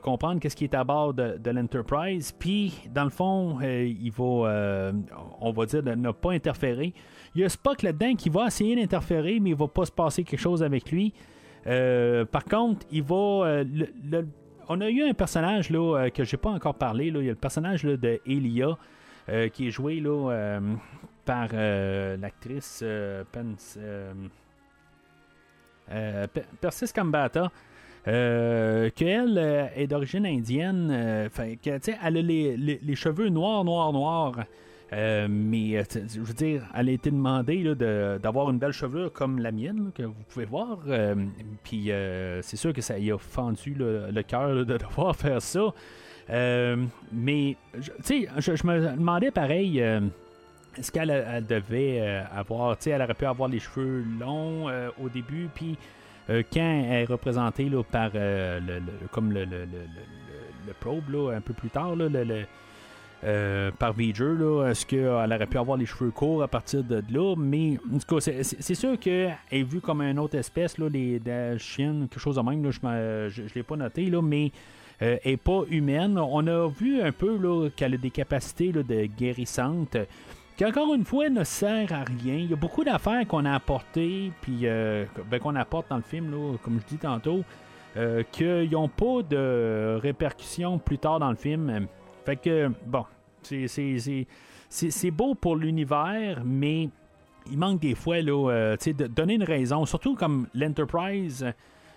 comprendre 0.01 0.41
qu'est-ce 0.41 0.55
qui 0.55 0.65
est 0.65 0.75
à 0.75 0.85
bord 0.85 1.13
de, 1.13 1.51
l'Enterprise. 1.51 2.31
Puis, 2.39 2.89
dans 2.95 3.05
le 3.05 3.11
fond, 3.11 3.59
il 3.63 4.13
va, 4.13 4.93
on 5.41 5.51
va 5.51 5.67
dire, 5.67 5.83
ne 5.83 6.13
pas 6.13 6.31
interférer. 6.31 6.95
Il 7.35 7.41
y 7.41 7.45
a 7.45 7.49
Spock 7.49 7.83
là-dedans 7.83 8.15
qui 8.15 8.29
va 8.29 8.47
essayer 8.47 8.77
d'interférer, 8.77 9.41
mais 9.41 9.51
il 9.51 9.57
va 9.57 9.67
pas 9.67 9.87
se 9.87 9.93
passer 9.93 10.23
quelque 10.23 10.39
chose 10.39 10.63
avec 10.63 10.93
lui. 10.93 11.13
Euh, 11.67 12.25
par 12.25 12.45
contre, 12.45 12.87
il 12.91 13.03
va. 13.03 13.15
Euh, 13.47 13.65
on 14.69 14.81
a 14.81 14.89
eu 14.89 15.03
un 15.03 15.15
personnage 15.15 15.71
là, 15.71 16.11
que 16.11 16.25
j'ai 16.25 16.37
pas 16.37 16.51
encore 16.51 16.75
parlé. 16.75 17.07
Il 17.07 17.17
y 17.17 17.29
a 17.29 17.33
le 17.33 17.35
personnage 17.35 17.85
là, 17.85 17.97
de 17.97 18.21
Elia 18.27 18.77
qui 19.53 19.69
est 19.69 19.71
joué 19.71 20.03
par 21.25 21.49
l'actrice. 21.53 22.85
Persis 26.61 26.93
Kambata. 26.93 27.51
Euh, 28.07 28.91
qu'elle 28.95 29.39
euh, 29.39 29.67
est 29.75 29.87
d'origine 29.87 30.27
indienne, 30.27 30.91
euh, 30.93 31.29
elle 31.65 32.17
a 32.19 32.23
les, 32.23 32.95
cheveux 32.95 33.31
noirs, 33.31 33.65
noirs, 33.65 33.93
noirs. 33.95 34.45
Mais 34.95 35.83
je 35.93 36.21
veux 36.21 36.35
dire, 36.35 36.63
elle 36.75 36.89
a 36.89 36.93
été 36.93 37.11
demandée 37.11 37.75
d'avoir 37.75 38.51
une 38.51 38.59
belle 38.59 38.73
chevelure 38.73 39.13
comme 39.13 39.39
la 39.39 39.53
mienne, 39.53 39.91
que 39.95 40.05
vous 40.05 40.15
pouvez 40.29 40.45
voir. 40.45 40.79
Puis 41.63 41.91
c'est 42.43 42.57
sûr 42.57 42.73
que 42.73 42.81
ça 42.81 42.99
y 42.99 43.11
a 43.11 43.19
fendu 43.19 43.75
le 43.79 44.23
cœur 44.23 44.55
de 44.55 44.65
devoir 44.79 45.17
faire 45.17 45.43
ça. 45.43 45.73
mais, 46.31 47.57
tu 47.73 47.91
sais, 48.03 48.29
je, 48.39 48.67
me 48.67 48.97
demandais 48.97 49.31
pareil. 49.31 49.79
est-ce 50.77 50.93
qu'elle 50.93 51.45
devait 51.49 52.25
avoir, 52.33 52.77
tu 52.77 52.85
sais, 52.85 52.91
elle 52.91 53.03
aurait 53.03 53.15
pu 53.15 53.27
avoir 53.27 53.49
les 53.49 53.61
cheveux 53.61 54.05
longs 54.19 54.69
au 55.03 55.09
début, 55.09 55.49
puis 55.55 55.77
euh, 56.31 56.43
quand 56.53 56.85
elle 56.89 57.03
est 57.03 57.05
représentée 57.05 57.69
là, 57.69 57.83
par 57.83 58.11
euh, 58.15 58.59
le, 58.61 58.81
comme 59.11 59.33
le, 59.33 59.45
le, 59.45 59.67
le, 59.67 60.73
probe 60.81 61.31
un 61.35 61.41
peu 61.41 61.53
plus 61.53 61.69
tard, 61.69 61.97
là, 61.97 62.09
euh, 63.25 63.71
par 63.79 63.93
V'ger, 63.93 64.37
est-ce 64.69 64.85
qu'elle 64.85 65.07
aurait 65.09 65.47
pu 65.47 65.59
avoir 65.59 65.79
les 65.79 65.87
cheveux 65.87 66.11
courts 66.11 66.43
à 66.43 66.49
partir 66.49 66.85
de 66.85 67.03
là? 67.11 67.35
Mais 67.37 67.79
en 67.93 67.99
tout 67.99 68.17
cas, 68.17 68.31
c'est 68.43 68.75
sûr 68.75 68.99
qu'elle 68.99 69.37
est 69.51 69.63
vue 69.63 69.81
comme 69.81 70.03
une 70.03 70.19
autre 70.19 70.37
espèce, 70.37 70.79
là, 70.79 70.89
les, 70.89 71.21
chiennes, 71.59 72.09
quelque 72.09 72.21
chose 72.21 72.37
de 72.37 72.43
même, 72.43 72.63
là, 72.63 72.71
je 73.29 73.43
ne 73.43 73.49
l'ai 73.55 73.63
pas 73.63 73.77
noté, 73.77 74.07
là, 74.07 74.21
mais 74.21 74.53
elle 75.01 75.19
n'est 75.25 75.37
pas 75.37 75.63
humaine. 75.71 76.19
On 76.19 76.47
a 76.47 76.69
vu 76.69 77.01
un 77.01 77.13
peu 77.13 77.71
qu'elle 77.77 77.95
a 77.95 77.99
des 77.99 78.11
capacités 78.11 78.73
là, 78.73 78.83
de 78.83 79.07
guérissantes 79.07 79.97
qui 80.57 80.65
encore 80.65 80.95
une 80.95 81.05
fois 81.05 81.29
ne 81.29 81.45
sert 81.45 81.93
à 81.93 82.05
rien. 82.05 82.35
Il 82.35 82.51
y 82.51 82.53
a 82.53 82.57
beaucoup 82.57 82.85
d'affaires 82.85 83.27
qu'on 83.27 83.45
a 83.45 83.55
apportées, 83.55 84.33
puis 84.41 84.61
euh, 84.65 85.05
ben, 85.31 85.41
qu'on 85.41 85.57
apporte 85.57 85.91
dans 85.91 85.97
le 85.97 86.03
film, 86.03 86.31
là, 86.31 86.57
comme 86.63 86.81
je 86.81 86.87
dis 86.87 86.99
tantôt, 86.99 87.43
euh, 87.97 88.23
qu'ils 88.31 88.71
n'ont 88.71 88.89
pas 88.89 89.23
de 89.29 89.99
répercussions 90.01 90.79
plus 90.79 90.99
tard 90.99 91.19
dans 91.19 91.31
le 91.31 91.37
film. 91.37 91.87
Fait 92.25 92.37
que, 92.37 92.71
bon, 92.87 93.05
c'est 93.43 95.11
beau 95.11 95.35
pour 95.35 95.57
l'univers, 95.57 96.43
mais 96.45 96.89
il 97.51 97.59
manque 97.59 97.81
des 97.81 97.95
fois 97.95 98.21
là, 98.21 98.51
euh, 98.51 98.77
de 98.77 99.07
donner 99.07 99.35
une 99.35 99.45
raison, 99.45 99.85
surtout 99.85 100.15
comme 100.15 100.47
l'Enterprise 100.55 101.45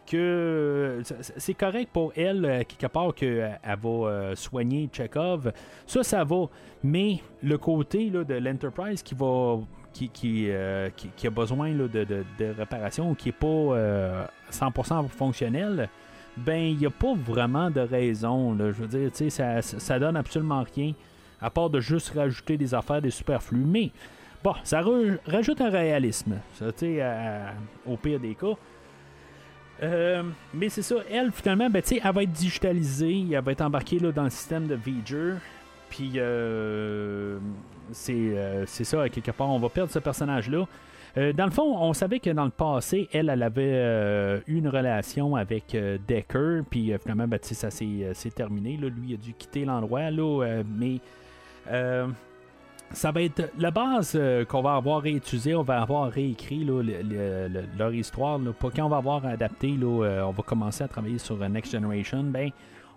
que 0.07 1.01
c'est 1.37 1.53
correct 1.53 1.89
pour 1.91 2.13
elle, 2.15 2.45
euh, 2.45 2.63
quelque 2.63 2.87
part, 2.91 3.13
qu'elle 3.13 3.59
va 3.63 3.89
euh, 3.89 4.35
soigner 4.35 4.89
Chekhov. 4.91 5.51
Ça, 5.85 6.01
ça 6.01 6.23
va. 6.23 6.45
Mais 6.83 7.19
le 7.43 7.57
côté 7.57 8.09
là, 8.09 8.23
de 8.23 8.35
l'Enterprise 8.35 9.03
qui 9.03 9.13
va. 9.13 9.59
Qui, 9.93 10.09
qui, 10.09 10.45
euh, 10.51 10.89
a 11.23 11.29
besoin 11.31 11.71
de, 11.71 11.87
de, 11.87 12.45
réparation, 12.55 13.15
qui 13.15 13.29
n'est 13.29 13.31
pas 13.31 14.27
100% 14.51 15.07
fonctionnel, 15.07 15.89
ben, 16.37 16.61
il 16.61 16.77
n'y 16.77 16.85
a 16.85 16.91
pas 16.91 17.13
vraiment 17.15 17.69
de 17.69 17.81
raison. 17.81 18.55
Je 18.57 18.83
veux 18.83 18.87
dire, 18.87 19.31
ça, 19.31 19.61
ça 19.61 19.99
donne 19.99 20.15
absolument 20.15 20.63
rien, 20.75 20.93
à 21.41 21.49
part 21.49 21.69
de 21.69 21.79
juste 21.79 22.13
rajouter 22.15 22.57
des 22.57 22.73
affaires, 22.73 23.01
des 23.01 23.09
superflus. 23.09 23.65
Mais, 23.65 23.91
bon, 24.43 24.53
ça 24.63 24.81
rajoute 25.25 25.61
un 25.61 25.69
réalisme, 25.69 26.39
ça, 26.53 26.67
au 27.85 27.97
pire 27.97 28.19
des 28.19 28.35
cas. 28.35 28.55
Euh, 29.83 30.23
mais 30.53 30.69
c'est 30.69 30.81
ça, 30.81 30.95
elle, 31.11 31.31
finalement, 31.31 31.69
ben, 31.69 31.83
elle 31.89 32.13
va 32.13 32.23
être 32.23 32.31
digitalisée, 32.31 33.27
elle 33.31 33.43
va 33.43 33.51
être 33.51 33.61
embarquée 33.61 33.99
là, 33.99 34.11
dans 34.11 34.23
le 34.23 34.29
système 34.29 34.67
de 34.67 34.75
V'ger. 34.75 35.35
Puis, 35.89 36.13
euh, 36.15 37.37
euh, 38.09 38.63
c'est 38.65 38.83
ça, 38.83 39.09
quelque 39.09 39.31
part, 39.31 39.49
on 39.49 39.59
va 39.59 39.69
perdre 39.69 39.91
ce 39.91 39.99
personnage-là. 39.99 40.65
Dans 41.17 41.45
le 41.45 41.51
fond, 41.51 41.75
on 41.77 41.93
savait 41.93 42.19
que 42.19 42.29
dans 42.29 42.45
le 42.45 42.51
passé, 42.51 43.09
elle, 43.11 43.29
elle 43.29 43.41
avait 43.41 44.41
eu 44.47 44.57
une 44.57 44.67
relation 44.67 45.35
avec 45.35 45.75
Decker, 46.07 46.61
puis 46.69 46.93
finalement, 47.01 47.27
ben, 47.27 47.39
ça 47.41 47.71
s'est 47.71 48.31
terminé. 48.35 48.77
Lui, 48.77 49.13
a 49.13 49.17
dû 49.17 49.33
quitter 49.33 49.65
l'endroit, 49.65 50.11
mais 50.11 50.99
ça 52.91 53.11
va 53.11 53.21
être 53.21 53.51
la 53.57 53.71
base 53.71 54.13
euh, 54.15 54.45
qu'on 54.45 54.61
va 54.61 54.75
avoir 54.75 55.01
réutilisée, 55.01 55.55
on 55.55 55.63
va 55.63 55.81
avoir 55.81 56.09
réécrit 56.09 56.65
leur 56.65 57.93
histoire. 57.93 58.39
Pour 58.59 58.71
quand 58.71 58.85
on 58.85 58.89
va 58.89 58.97
avoir 58.97 59.25
adapté, 59.25 59.77
euh, 59.81 60.23
on 60.23 60.31
va 60.31 60.43
commencer 60.43 60.83
à 60.83 60.87
travailler 60.87 61.17
sur 61.17 61.37
Next 61.49 61.71
Generation, 61.71 62.23
ben, 62.23 62.49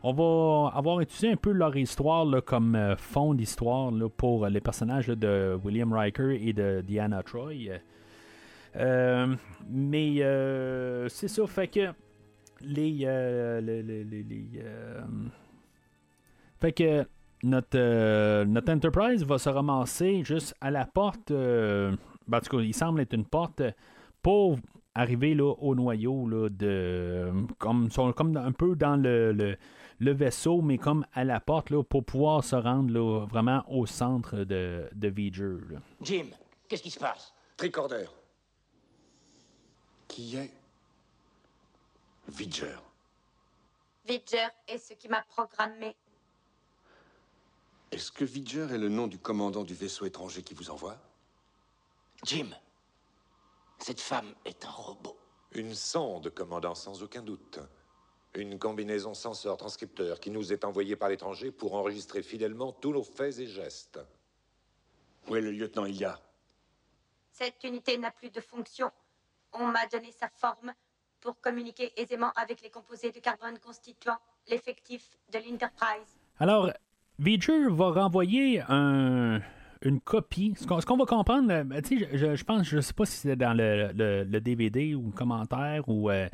on 0.03 0.13
va 0.13 0.77
avoir 0.77 1.01
utilisé 1.01 1.33
un 1.33 1.37
peu 1.37 1.51
leur 1.51 1.77
histoire 1.77 2.27
comme 2.45 2.75
euh, 2.75 2.97
fond 2.97 3.35
d'histoire 3.35 3.93
pour 4.17 4.47
les 4.47 4.61
personnages 4.61 5.09
de 5.09 5.59
William 5.65 5.93
Riker 5.93 6.39
et 6.41 6.53
de 6.53 6.83
Diana 6.87 7.23
Troy. 7.23 7.71
Mais 8.75 10.17
c'est 11.09 11.29
ça, 11.29 11.47
fait 11.47 11.69
que 11.69 11.93
les, 12.63 13.07
fait 16.61 16.73
que 16.73 17.07
notre, 17.43 17.69
euh, 17.79 18.45
notre 18.45 18.73
Enterprise 18.73 19.25
va 19.25 19.39
se 19.39 19.49
ramasser 19.49 20.23
juste 20.25 20.55
à 20.61 20.71
la 20.71 20.85
porte. 20.85 21.31
Euh, 21.31 21.97
ben, 22.29 22.39
en 22.39 22.41
tout 22.41 22.57
cas, 22.57 22.63
il 22.63 22.75
semble 22.75 23.01
être 23.01 23.15
une 23.15 23.25
porte 23.25 23.63
pour 24.23 24.59
arriver 24.95 25.35
là, 25.35 25.55
au 25.59 25.75
noyau 25.75 26.29
là, 26.29 26.49
de 26.51 27.33
comme, 27.59 27.89
comme 28.15 28.37
un 28.37 28.53
peu 28.53 28.77
dans 28.77 28.97
le, 28.97 29.33
le, 29.33 30.13
vaisseau, 30.13 30.61
mais 30.61 30.77
comme 30.77 31.07
à 31.15 31.25
la 31.25 31.41
porte 31.41 31.71
là, 31.71 31.83
pour 31.83 32.05
pouvoir 32.05 32.45
se 32.45 32.57
rendre 32.57 32.93
là, 32.93 33.27
vraiment 33.27 33.65
au 33.69 33.87
centre 33.87 34.45
de, 34.45 34.89
de 34.93 35.09
V'ger. 35.09 35.79
Jim, 36.03 36.27
qu'est-ce 36.69 36.83
qui 36.83 36.91
se 36.91 36.99
passe? 36.99 37.33
Tricorder. 37.57 38.05
Qui 40.11 40.37
est 40.37 40.53
V'ger? 42.29 42.77
V'ger 44.05 44.49
est 44.69 44.79
ce 44.79 44.93
qui 44.95 45.09
m'a 45.09 45.23
programmé 45.23 45.97
est-ce 47.93 48.13
que 48.13 48.25
Vidger 48.25 48.69
est 48.71 48.79
le 48.79 48.89
nom 48.89 49.09
du 49.09 49.19
commandant 49.19 49.65
du 49.65 49.75
vaisseau 49.75 50.07
étranger 50.07 50.45
qui 50.45 50.55
vous 50.55 50.71
envoie? 50.71 50.97
Jim, 52.23 52.51
cette 53.79 54.01
femme 54.01 54.33
est 54.45 54.65
un 54.65 54.71
robot. 54.71 55.19
Une 55.53 55.75
sonde, 55.75 56.31
commandant, 56.31 56.77
sans 56.77 57.03
aucun 57.03 57.23
doute. 57.23 57.59
Une 58.35 58.61
combinaison 58.61 59.13
senseur-transcripteur 59.13 60.21
qui 60.21 60.31
nous 60.31 60.53
est 60.53 60.65
envoyée 60.65 60.95
par 60.95 61.09
l'étranger 61.09 61.51
pour 61.51 61.75
enregistrer 61.75 62.23
fidèlement 62.23 62.71
tous 62.71 62.93
nos 62.93 63.03
faits 63.03 63.41
et 63.41 63.49
gestes. 63.49 63.99
Où 65.27 65.35
est 65.35 65.41
le 65.41 65.51
lieutenant 65.51 65.87
Ilia 65.87 66.21
Cette 67.33 67.65
unité 67.65 67.99
n'a 67.99 68.13
plus 68.13 68.31
de 68.31 68.41
fonction. 68.41 68.93
On 69.53 69.67
m'a 69.67 69.87
donné 69.87 70.13
sa 70.13 70.29
forme 70.29 70.73
pour 71.21 71.41
communiquer 71.41 71.93
aisément 72.01 72.33
avec 72.37 72.63
les 72.63 72.71
composés 72.71 73.11
de 73.11 73.19
carbone 73.19 73.59
constituant 73.59 74.19
l'effectif 74.49 75.09
de 75.33 75.39
l'Enterprise. 75.39 76.19
Alors, 76.39 76.71
V'ger 77.19 77.69
va 77.69 77.91
renvoyer 77.91 78.63
une 79.83 80.01
copie. 80.05 80.55
Ce 80.57 80.67
qu'on, 80.67 80.97
va 80.97 81.05
comprendre, 81.05 81.53
euh, 81.53 81.65
ben, 81.65 81.83
je, 81.85 82.35
je, 82.35 82.45
pense, 82.45 82.67
je 82.67 82.81
sais 82.81 82.93
pas 82.93 83.05
si 83.05 83.17
c'est 83.17 83.37
dans 83.37 83.57
le, 83.57 84.41
DVD 84.41 84.95
ou 84.95 85.07
le 85.07 85.13
commentaire 85.13 85.89
ou 85.89 86.11
euh, 86.11 86.29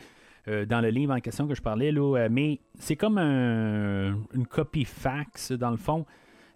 euh, 0.49 0.65
dans 0.65 0.81
le 0.81 0.91
livre 0.91 1.13
en 1.15 1.21
question 1.21 1.47
que 1.47 1.55
je 1.55 1.63
parlais, 1.63 1.91
là, 1.91 2.29
mais 2.29 2.61
c'est 2.79 2.97
comme 2.97 3.19
une 3.19 4.47
copie 4.49 4.85
fax, 4.85 5.53
dans 5.53 5.71
le 5.71 5.77
fond, 5.77 6.07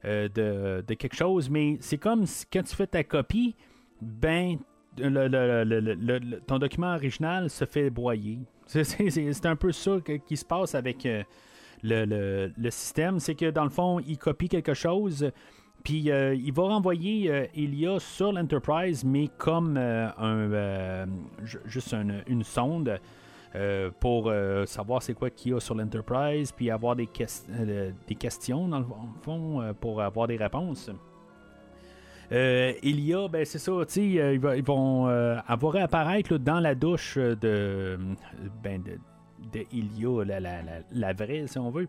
de, 0.05 0.95
quelque 0.95 1.16
chose, 1.16 1.51
mais 1.51 1.77
c'est 1.81 1.99
comme 1.99 2.24
quand 2.53 2.62
tu 2.62 2.77
fais 2.77 2.87
ta 2.87 3.05
copie, 3.05 3.57
ben, 4.01 4.59
ton 4.97 6.59
document 6.59 6.95
original 6.95 7.51
se 7.51 7.65
fait 7.65 7.91
broyer. 7.91 8.39
C'est, 8.67 9.47
un 9.47 9.57
peu 9.57 9.73
ça 9.73 9.99
qui 10.27 10.37
se 10.37 10.45
passe 10.45 10.75
avec 10.75 11.07
le, 11.83 12.51
le, 12.57 12.71
système, 12.71 13.19
c'est 13.19 13.35
que 13.35 13.51
dans 13.51 13.65
le 13.65 13.71
fond, 13.71 14.01
il 14.01 14.19
copie 14.19 14.49
quelque 14.49 14.75
chose. 14.75 15.33
Puis 15.83 16.11
euh, 16.11 16.35
il 16.35 16.53
va 16.53 16.65
renvoyer 16.65 17.31
euh, 17.31 17.47
Elia 17.55 17.99
sur 17.99 18.33
l'Enterprise, 18.33 19.05
mais 19.05 19.29
comme 19.39 19.77
euh, 19.79 20.09
un, 20.19 21.07
juste 21.65 21.95
une 22.27 22.45
sonde 22.45 22.99
pour 23.99 24.33
savoir 24.67 25.03
c'est 25.03 25.12
quoi 25.12 25.29
qu'il 25.29 25.51
y 25.51 25.55
a 25.57 25.59
sur 25.59 25.75
l'Enterprise, 25.75 26.53
puis 26.53 26.71
avoir 26.71 26.95
des 26.95 27.07
questions 27.07 28.69
dans 28.69 28.79
le 28.79 28.87
fond 29.23 29.75
pour 29.81 30.01
avoir 30.01 30.29
des 30.29 30.37
réponses. 30.37 30.89
Elia, 32.31 33.28
ben 33.28 33.44
c'est 33.44 33.59
ça, 33.59 33.73
ils, 33.97 34.15
ils, 34.57 34.65
vont 34.65 35.07
avoir 35.07 35.73
réapparaître 35.73 36.39
dans 36.39 36.61
la 36.61 36.74
douche 36.74 37.19
de, 37.19 37.98
ben, 38.62 38.82
de, 38.82 38.98
de 39.52 39.65
Ilia, 39.73 40.40
la, 40.40 40.61
la, 40.93 41.12
vraie, 41.12 41.47
si 41.47 41.59
on 41.59 41.70
veut. 41.70 41.89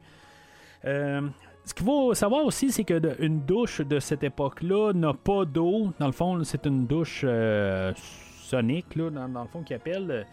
Euh, 0.86 1.22
ce 1.66 1.74
qu'il 1.74 1.86
faut 1.86 2.14
savoir 2.14 2.46
aussi, 2.46 2.72
c'est 2.72 2.84
qu'une 2.84 3.42
douche 3.42 3.82
de 3.82 4.00
cette 4.00 4.24
époque-là 4.24 4.94
n'a 4.94 5.14
pas 5.14 5.46
d'eau. 5.46 5.94
Dans 6.00 6.08
le 6.08 6.12
fond, 6.12 6.44
c'est 6.44 6.66
une 6.66 6.88
douche 6.88 7.22
euh, 7.24 7.94
sonique, 7.96 8.96
là, 8.96 9.10
dans, 9.10 9.44
le 9.44 9.48
fond, 9.48 9.62
qui 9.62 9.74
appelle. 9.74 10.26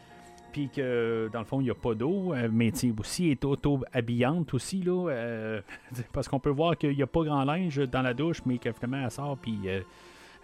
Puis 0.52 0.68
que 0.68 1.28
dans 1.32 1.40
le 1.40 1.44
fond, 1.44 1.60
il 1.60 1.64
n'y 1.64 1.70
a 1.70 1.74
pas 1.74 1.94
d'eau, 1.94 2.34
mais 2.50 2.72
aussi 2.98 3.30
est 3.30 3.44
auto-habillante 3.44 4.54
aussi, 4.54 4.82
là, 4.82 5.60
parce 6.12 6.28
qu'on 6.28 6.40
peut 6.40 6.50
voir 6.50 6.76
qu'il 6.76 6.96
n'y 6.96 7.02
a 7.02 7.06
pas 7.06 7.22
grand 7.22 7.44
linge 7.44 7.78
dans 7.88 8.02
la 8.02 8.14
douche, 8.14 8.42
mais 8.46 8.58
que 8.58 8.72
finalement 8.72 9.04
elle 9.04 9.10
sort, 9.10 9.38
puis 9.38 9.58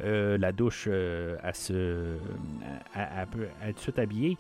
la 0.01 0.53
douche, 0.53 0.87
elle, 0.89 1.55
se, 1.55 2.17
elle, 2.95 3.27
peut 3.31 3.49
être 3.63 3.69
tout 3.69 3.73
de 3.73 3.81
suite 3.81 3.99
habillée. 3.99 4.37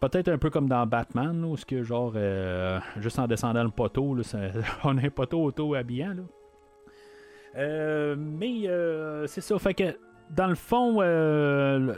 Peut-être 0.00 0.28
un 0.28 0.38
peu 0.38 0.50
comme 0.50 0.68
dans 0.68 0.86
Batman, 0.86 1.44
où 1.44 1.56
ce 1.56 1.66
que 1.66 1.82
genre 1.82 2.14
juste 2.98 3.18
en 3.18 3.26
descendant 3.26 3.64
le 3.64 3.70
poteau, 3.70 4.16
on 4.84 4.98
a 4.98 5.06
un 5.06 5.10
poteau 5.10 5.44
auto-habillant. 5.44 6.16
mais 7.54 8.68
c'est 9.26 9.40
ça, 9.40 9.58
fait 9.58 9.74
que 9.74 10.07
dans 10.34 10.46
le 10.46 10.54
fond, 10.54 10.98
euh, 11.00 11.94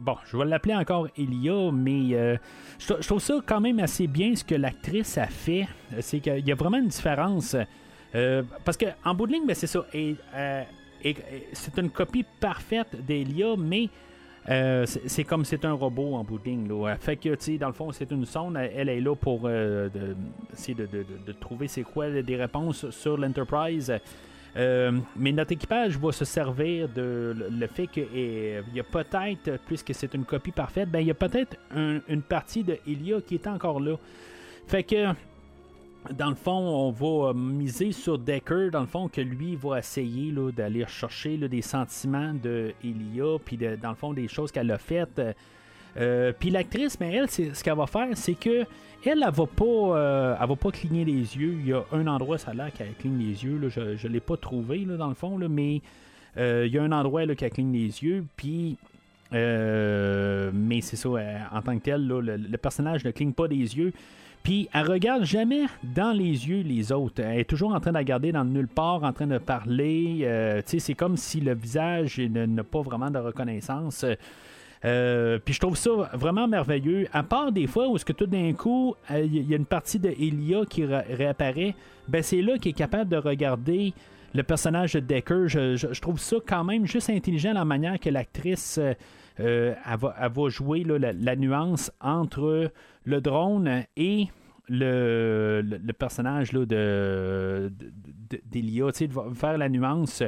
bon, 0.00 0.16
je 0.26 0.36
vais 0.36 0.44
l'appeler 0.44 0.74
encore 0.74 1.08
Elia, 1.16 1.70
mais 1.72 2.14
euh, 2.14 2.36
je, 2.78 2.94
trouve 2.94 3.20
ça 3.20 3.34
quand 3.44 3.60
même 3.60 3.78
assez 3.78 4.06
bien 4.06 4.34
ce 4.34 4.44
que 4.44 4.54
l'actrice 4.54 5.18
a 5.18 5.26
fait. 5.26 5.66
C'est 6.00 6.20
qu'il 6.20 6.46
y 6.46 6.52
a 6.52 6.54
vraiment 6.54 6.78
une 6.78 6.88
différence. 6.88 7.56
Euh, 8.14 8.42
parce 8.64 8.76
qu'en 8.76 9.14
bout 9.14 9.26
de 9.26 9.32
ligne, 9.32 9.46
ben, 9.46 9.54
c'est 9.54 9.66
ça. 9.66 9.84
Et, 9.92 10.16
c'est 11.52 11.78
une 11.78 11.90
copie 11.90 12.24
parfaite 12.40 12.96
d'Elia, 13.06 13.54
mais 13.56 13.88
c'est 15.06 15.24
comme 15.24 15.44
c'est 15.44 15.64
un 15.64 15.72
robot 15.72 16.14
en 16.14 16.24
bout 16.24 16.38
de 16.38 16.44
ligne. 16.44 16.66
Que, 16.66 17.56
dans 17.58 17.68
le 17.68 17.72
fond, 17.72 17.92
c'est 17.92 18.10
une 18.10 18.24
sonde. 18.24 18.56
Elle 18.56 18.88
est 18.88 19.00
là 19.00 19.14
pour 19.14 19.48
essayer 19.48 20.74
de, 20.74 20.86
de, 21.26 21.32
trouver 21.32 21.68
c'est 21.68 21.82
quoi 21.82 22.10
des 22.10 22.36
réponses 22.36 22.90
sur 22.90 23.16
l'Enterprise. 23.16 23.92
Euh, 24.56 24.92
mais 25.16 25.32
notre 25.32 25.52
équipage 25.52 25.98
va 25.98 26.12
se 26.12 26.24
servir 26.24 26.88
de 26.88 27.36
le 27.50 27.66
fait 27.66 27.86
qu'il 27.86 28.64
y 28.74 28.80
a 28.80 28.84
peut-être, 28.84 29.58
puisque 29.66 29.94
c'est 29.94 30.14
une 30.14 30.24
copie 30.24 30.52
parfaite, 30.52 30.90
ben, 30.90 31.00
il 31.00 31.08
y 31.08 31.10
a 31.10 31.14
peut-être 31.14 31.56
une 31.74 32.22
partie 32.22 32.64
de 32.64 32.78
Elia 32.86 33.20
qui 33.20 33.34
est 33.34 33.46
encore 33.46 33.80
là. 33.80 33.96
Fait 34.66 34.82
que, 34.82 35.08
dans 36.12 36.30
le 36.30 36.34
fond, 36.34 36.52
on 36.52 36.90
va 36.90 37.34
miser 37.34 37.92
sur 37.92 38.18
Decker, 38.18 38.70
dans 38.70 38.80
le 38.80 38.86
fond, 38.86 39.08
que 39.08 39.20
lui 39.20 39.56
va 39.56 39.78
essayer 39.78 40.32
d'aller 40.56 40.84
chercher 40.88 41.36
des 41.36 41.62
sentiments 41.62 42.32
de 42.32 42.72
Elia, 42.82 43.38
puis 43.44 43.58
dans 43.58 43.90
le 43.90 43.96
fond, 43.96 44.14
des 44.14 44.28
choses 44.28 44.50
qu'elle 44.50 44.70
a 44.70 44.78
faites. 44.78 45.20
Euh, 45.98 46.32
puis 46.38 46.50
l'actrice, 46.50 46.98
mais 46.98 47.12
elle, 47.14 47.30
ce 47.30 47.62
qu'elle 47.62 47.76
va 47.76 47.86
faire, 47.86 48.08
c'est 48.14 48.34
que 48.34 48.64
elle, 49.06 49.24
elle 49.26 49.32
va 49.32 49.46
pas, 49.46 49.64
euh, 49.64 50.36
elle 50.40 50.48
va 50.48 50.56
pas 50.56 50.70
cligner 50.70 51.04
les 51.04 51.36
yeux. 51.36 51.56
Il 51.60 51.66
y 51.66 51.72
a 51.72 51.82
un 51.92 52.06
endroit, 52.06 52.38
ça 52.38 52.52
l'air 52.54 52.72
qu'elle 52.72 52.94
cligne 52.94 53.18
les 53.18 53.44
yeux. 53.44 53.60
Je 53.68 54.06
ne 54.06 54.12
l'ai 54.12 54.20
pas 54.20 54.36
trouvé 54.36 54.84
là, 54.84 54.96
dans 54.96 55.08
le 55.08 55.14
fond, 55.14 55.38
là, 55.38 55.48
mais 55.48 55.82
euh, 56.36 56.64
il 56.66 56.72
y 56.72 56.78
a 56.78 56.82
un 56.82 56.92
endroit 56.92 57.24
là, 57.26 57.34
qu'elle 57.34 57.50
cligne 57.50 57.72
les 57.72 58.02
yeux. 58.02 58.24
Puis, 58.36 58.76
mais 59.32 60.80
c'est 60.80 60.96
ça, 60.96 61.08
en 61.52 61.62
tant 61.62 61.76
que 61.78 61.82
tel, 61.82 62.06
le, 62.06 62.56
personnage 62.56 63.04
ne 63.04 63.10
cligne 63.10 63.32
pas 63.32 63.48
des 63.48 63.56
yeux. 63.56 63.92
Puis 64.42 64.68
elle 64.72 64.88
regarde 64.88 65.24
jamais 65.24 65.64
dans 65.82 66.12
les 66.12 66.48
yeux 66.48 66.60
les 66.60 66.92
autres. 66.92 67.20
Elle 67.20 67.40
est 67.40 67.44
toujours 67.44 67.74
en 67.74 67.80
train 67.80 67.90
de 67.90 67.98
regarder 67.98 68.30
dans 68.30 68.44
nulle 68.44 68.68
part, 68.68 69.02
en 69.02 69.12
train 69.12 69.26
de 69.26 69.38
parler. 69.38 70.62
c'est 70.66 70.94
comme 70.94 71.16
si 71.16 71.40
le 71.40 71.54
visage 71.54 72.20
n'a 72.20 72.62
pas 72.62 72.80
vraiment 72.80 73.10
de 73.10 73.18
reconnaissance. 73.18 74.04
Euh, 74.84 75.38
puis 75.44 75.54
je 75.54 75.60
trouve 75.60 75.76
ça 75.76 75.90
vraiment 76.12 76.46
merveilleux. 76.48 77.06
À 77.12 77.22
part 77.22 77.52
des 77.52 77.66
fois 77.66 77.88
où 77.88 77.98
ce 77.98 78.04
que 78.04 78.12
tout 78.12 78.26
d'un 78.26 78.52
coup, 78.52 78.94
il 79.10 79.16
euh, 79.16 79.24
y 79.26 79.54
a 79.54 79.56
une 79.56 79.66
partie 79.66 79.98
de 79.98 80.08
Elia 80.08 80.64
qui 80.68 80.84
réapparaît, 80.84 81.74
ben 82.08 82.22
c'est 82.22 82.42
là 82.42 82.58
qu'il 82.58 82.70
est 82.70 82.74
capable 82.74 83.10
de 83.10 83.16
regarder 83.16 83.94
le 84.34 84.42
personnage 84.42 84.94
de 84.94 85.00
Decker. 85.00 85.48
Je, 85.48 86.00
trouve 86.00 86.20
ça 86.20 86.36
quand 86.46 86.64
même 86.64 86.86
juste 86.86 87.10
intelligent 87.10 87.52
la 87.52 87.64
manière 87.64 87.98
que 87.98 88.10
l'actrice 88.10 88.78
euh, 89.40 89.74
va, 89.98 90.48
jouer 90.48 90.84
la, 90.84 91.36
nuance 91.36 91.90
entre 92.00 92.70
le 93.04 93.20
drone 93.20 93.84
et 93.96 94.28
le, 94.68 95.62
personnage 95.98 96.52
là, 96.52 96.66
de, 96.66 97.72
d'Elia, 98.44 98.86
de, 98.86 99.06
de 99.06 99.34
faire 99.34 99.56
la 99.56 99.68
nuance. 99.68 100.22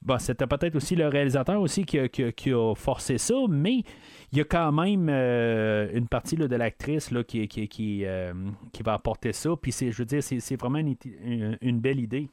Bon, 0.00 0.18
c'était 0.18 0.46
peut-être 0.46 0.76
aussi 0.76 0.94
le 0.94 1.08
réalisateur 1.08 1.60
aussi 1.60 1.84
qui 1.84 1.98
a, 1.98 2.74
forcé 2.76 3.18
ça, 3.18 3.34
mais 3.48 3.82
il 4.32 4.38
y 4.38 4.40
a 4.40 4.44
quand 4.44 4.70
même 4.70 5.08
euh, 5.10 5.88
une 5.92 6.06
partie 6.06 6.36
de 6.36 6.56
l'actrice 6.56 7.10
qui, 7.26 7.48
qui, 7.48 8.04
euh, 8.04 8.32
qui, 8.72 8.82
va 8.82 8.94
apporter 8.94 9.32
ça. 9.32 9.50
Puis 9.60 9.72
je 9.72 9.96
veux 9.96 10.04
dire, 10.04 10.22
c'est 10.22 10.60
vraiment 10.60 10.78
une, 10.78 11.80
belle 11.80 11.98
idée. 11.98 12.28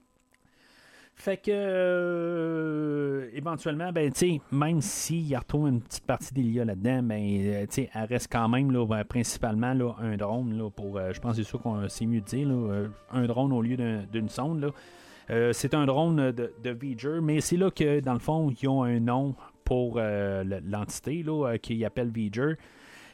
Fait 1.17 1.37
que 1.37 1.49
euh, 1.49 3.29
éventuellement, 3.33 3.91
ben 3.93 4.11
tu 4.11 4.41
même 4.51 4.81
s'il 4.81 5.27
y 5.27 5.35
retrouve 5.35 5.69
une 5.69 5.81
petite 5.81 6.05
partie 6.05 6.33
d'Elia 6.33 6.65
là-dedans, 6.65 7.03
ben 7.03 7.17
elle 7.19 8.05
reste 8.09 8.29
quand 8.29 8.49
même 8.49 8.69
là, 8.71 8.85
principalement 9.05 9.73
là, 9.73 9.93
un 10.01 10.17
drone 10.17 10.57
là, 10.57 10.69
pour 10.69 10.99
je 10.99 11.19
pense 11.21 11.37
c'est 11.37 11.43
sûr 11.43 11.61
qu'on 11.61 11.87
c'est 11.87 12.05
mieux 12.05 12.19
de 12.19 12.25
dire 12.25 12.49
un 13.11 13.25
drone 13.27 13.53
au 13.53 13.61
lieu 13.61 13.77
d'une 14.11 14.27
sonde. 14.27 14.59
Là. 14.59 14.71
Euh, 15.29 15.53
c'est 15.53 15.73
un 15.73 15.85
drone 15.85 16.31
de, 16.31 16.53
de 16.63 17.19
mais 17.21 17.41
c'est 17.41 17.57
là 17.57 17.71
que, 17.71 17.99
dans 17.99 18.13
le 18.13 18.19
fond, 18.19 18.51
ils 18.61 18.67
ont 18.67 18.83
un 18.83 18.99
nom 18.99 19.35
pour 19.63 19.95
euh, 19.97 20.43
l'entité 20.65 21.23
euh, 21.27 21.57
qu'ils 21.57 21.83
appellent 21.85 22.11
V'ger. 22.11 22.55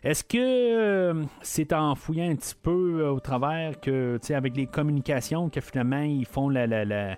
Est-ce 0.04 0.24
que 0.24 1.24
c'est 1.42 1.74
en 1.74 1.94
fouillant 1.96 2.30
un 2.32 2.36
petit 2.36 2.56
peu 2.62 3.08
au 3.08 3.20
travers 3.20 3.80
que, 3.80 4.20
avec 4.34 4.58
les 4.58 4.66
communications, 4.66 5.50
que 5.50 5.62
finalement 5.62 6.02
ils 6.02 6.26
font 6.26 6.50
la, 6.50 6.66
la 6.66 7.18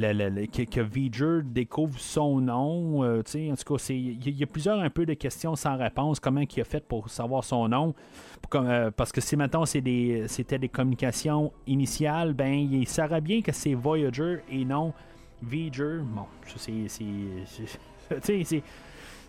que, 0.00 0.62
que 0.64 1.40
découvre 1.42 1.98
son 1.98 2.40
nom. 2.40 3.04
Euh, 3.04 3.20
en 3.20 3.54
tout 3.54 3.76
cas, 3.76 3.86
il 3.90 4.38
y, 4.38 4.42
a 4.42 4.46
plusieurs 4.46 4.80
un 4.80 4.90
peu 4.90 5.06
de 5.06 5.14
questions 5.14 5.56
sans 5.56 5.76
réponse. 5.76 6.20
Comment 6.20 6.40
il 6.40 6.60
a 6.60 6.64
fait 6.64 6.86
pour 6.86 7.08
savoir 7.08 7.44
son 7.44 7.68
nom? 7.68 7.94
Euh, 8.54 8.90
parce 8.90 9.12
que 9.12 9.20
si 9.20 9.36
maintenant 9.36 9.66
c'était 9.66 10.58
des, 10.58 10.68
communications 10.68 11.52
initiales, 11.66 12.32
ben 12.34 12.52
il 12.52 12.88
saurait 12.88 13.20
bien 13.20 13.42
que 13.42 13.52
c'est 13.52 13.74
Voyager 13.74 14.38
et 14.50 14.64
non 14.64 14.92
V'ger. 15.42 16.00
Bon, 16.02 16.26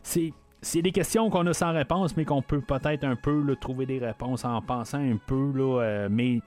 c'est. 0.04 0.34
c'est 0.62 0.82
des 0.82 0.92
questions 0.92 1.30
qu'on 1.30 1.48
a 1.48 1.54
sans 1.54 1.74
réponse, 1.74 2.18
mais 2.18 2.26
qu'on 2.26 2.42
peut 2.42 2.62
peut-être 2.62 3.04
un 3.04 3.16
peu 3.16 3.56
trouver 3.60 3.86
des 3.86 4.00
réponses 4.00 4.46
en 4.46 4.62
pensant 4.62 5.00
un 5.00 5.18
peu. 5.18 5.52
Là, 5.54 5.82
euh, 5.82 6.10
mais 6.12 6.40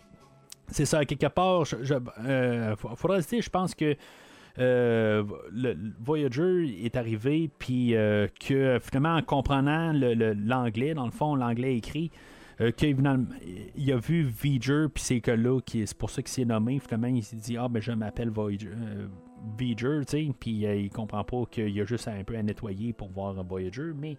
c'est 0.68 0.86
ça, 0.86 1.04
quelque 1.04 1.26
part, 1.26 1.64
je, 1.64 1.76
je 1.82 1.94
euh, 2.26 2.74
je 2.76 3.50
pense 3.50 3.74
que 3.74 3.96
euh, 4.58 5.24
le 5.52 5.76
Voyager 6.00 6.84
est 6.84 6.96
arrivé, 6.96 7.50
puis 7.58 7.94
euh, 7.94 8.28
que 8.40 8.78
finalement, 8.80 9.16
en 9.16 9.22
comprenant 9.22 9.92
l'anglais, 9.92 10.94
dans 10.94 11.06
le 11.06 11.10
fond, 11.10 11.34
l'anglais 11.34 11.76
écrit, 11.76 12.10
qu'il 12.76 12.96
il 13.76 13.92
a 13.92 13.96
vu 13.96 14.22
Voyager, 14.22 14.86
puis 14.92 15.02
c'est 15.02 15.20
que 15.20 15.32
là, 15.32 15.58
c'est 15.66 15.94
pour 15.94 16.10
ça 16.10 16.22
qu'il 16.22 16.30
s'est 16.30 16.44
nommé. 16.44 16.78
Finalement, 16.78 17.08
il 17.08 17.24
s'est 17.24 17.36
dit 17.36 17.56
Ah, 17.56 17.68
ben 17.68 17.82
je 17.82 17.90
m'appelle 17.92 18.30
Voyager. 18.30 18.70
Voyager, 19.58 20.04
tu 20.06 20.26
sais, 20.26 20.32
puis 20.38 20.52
il 20.52 20.88
comprend 20.90 21.24
pas 21.24 21.42
qu'il 21.50 21.70
y 21.70 21.80
a 21.80 21.84
juste 21.84 22.06
un 22.06 22.22
peu 22.22 22.36
à 22.36 22.42
nettoyer 22.42 22.92
pour 22.92 23.08
voir 23.10 23.34
Voyager, 23.42 23.90
mais 23.94 24.16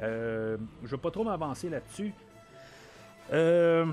je 0.00 0.56
vais 0.90 0.98
pas 0.98 1.12
trop 1.12 1.22
m'avancer 1.22 1.68
là-dessus. 1.68 2.12
Euh, 3.32 3.86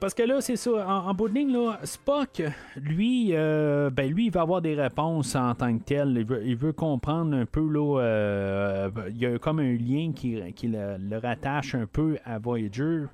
parce 0.00 0.14
que 0.14 0.22
là, 0.22 0.40
c'est 0.40 0.56
ça, 0.56 0.70
en, 0.88 1.12
bout 1.12 1.28
de 1.28 1.34
ligne, 1.34 1.56
Spock, 1.84 2.42
lui, 2.76 3.30
euh, 3.32 3.90
ben 3.90 4.10
lui, 4.10 4.26
il 4.26 4.32
va 4.32 4.40
avoir 4.40 4.62
des 4.62 4.74
réponses 4.74 5.36
en 5.36 5.54
tant 5.54 5.76
que 5.76 5.82
tel. 5.84 6.26
Il 6.44 6.56
veut, 6.56 6.72
comprendre 6.72 7.36
un 7.36 7.44
peu, 7.44 7.68
euh, 7.76 8.88
il 9.10 9.18
y 9.18 9.26
a 9.26 9.38
comme 9.38 9.58
un 9.58 9.74
lien 9.74 10.12
qui, 10.14 10.40
le, 10.62 11.18
rattache 11.18 11.74
un 11.74 11.84
peu 11.84 12.16
à 12.24 12.38
Voyager. 12.38 13.04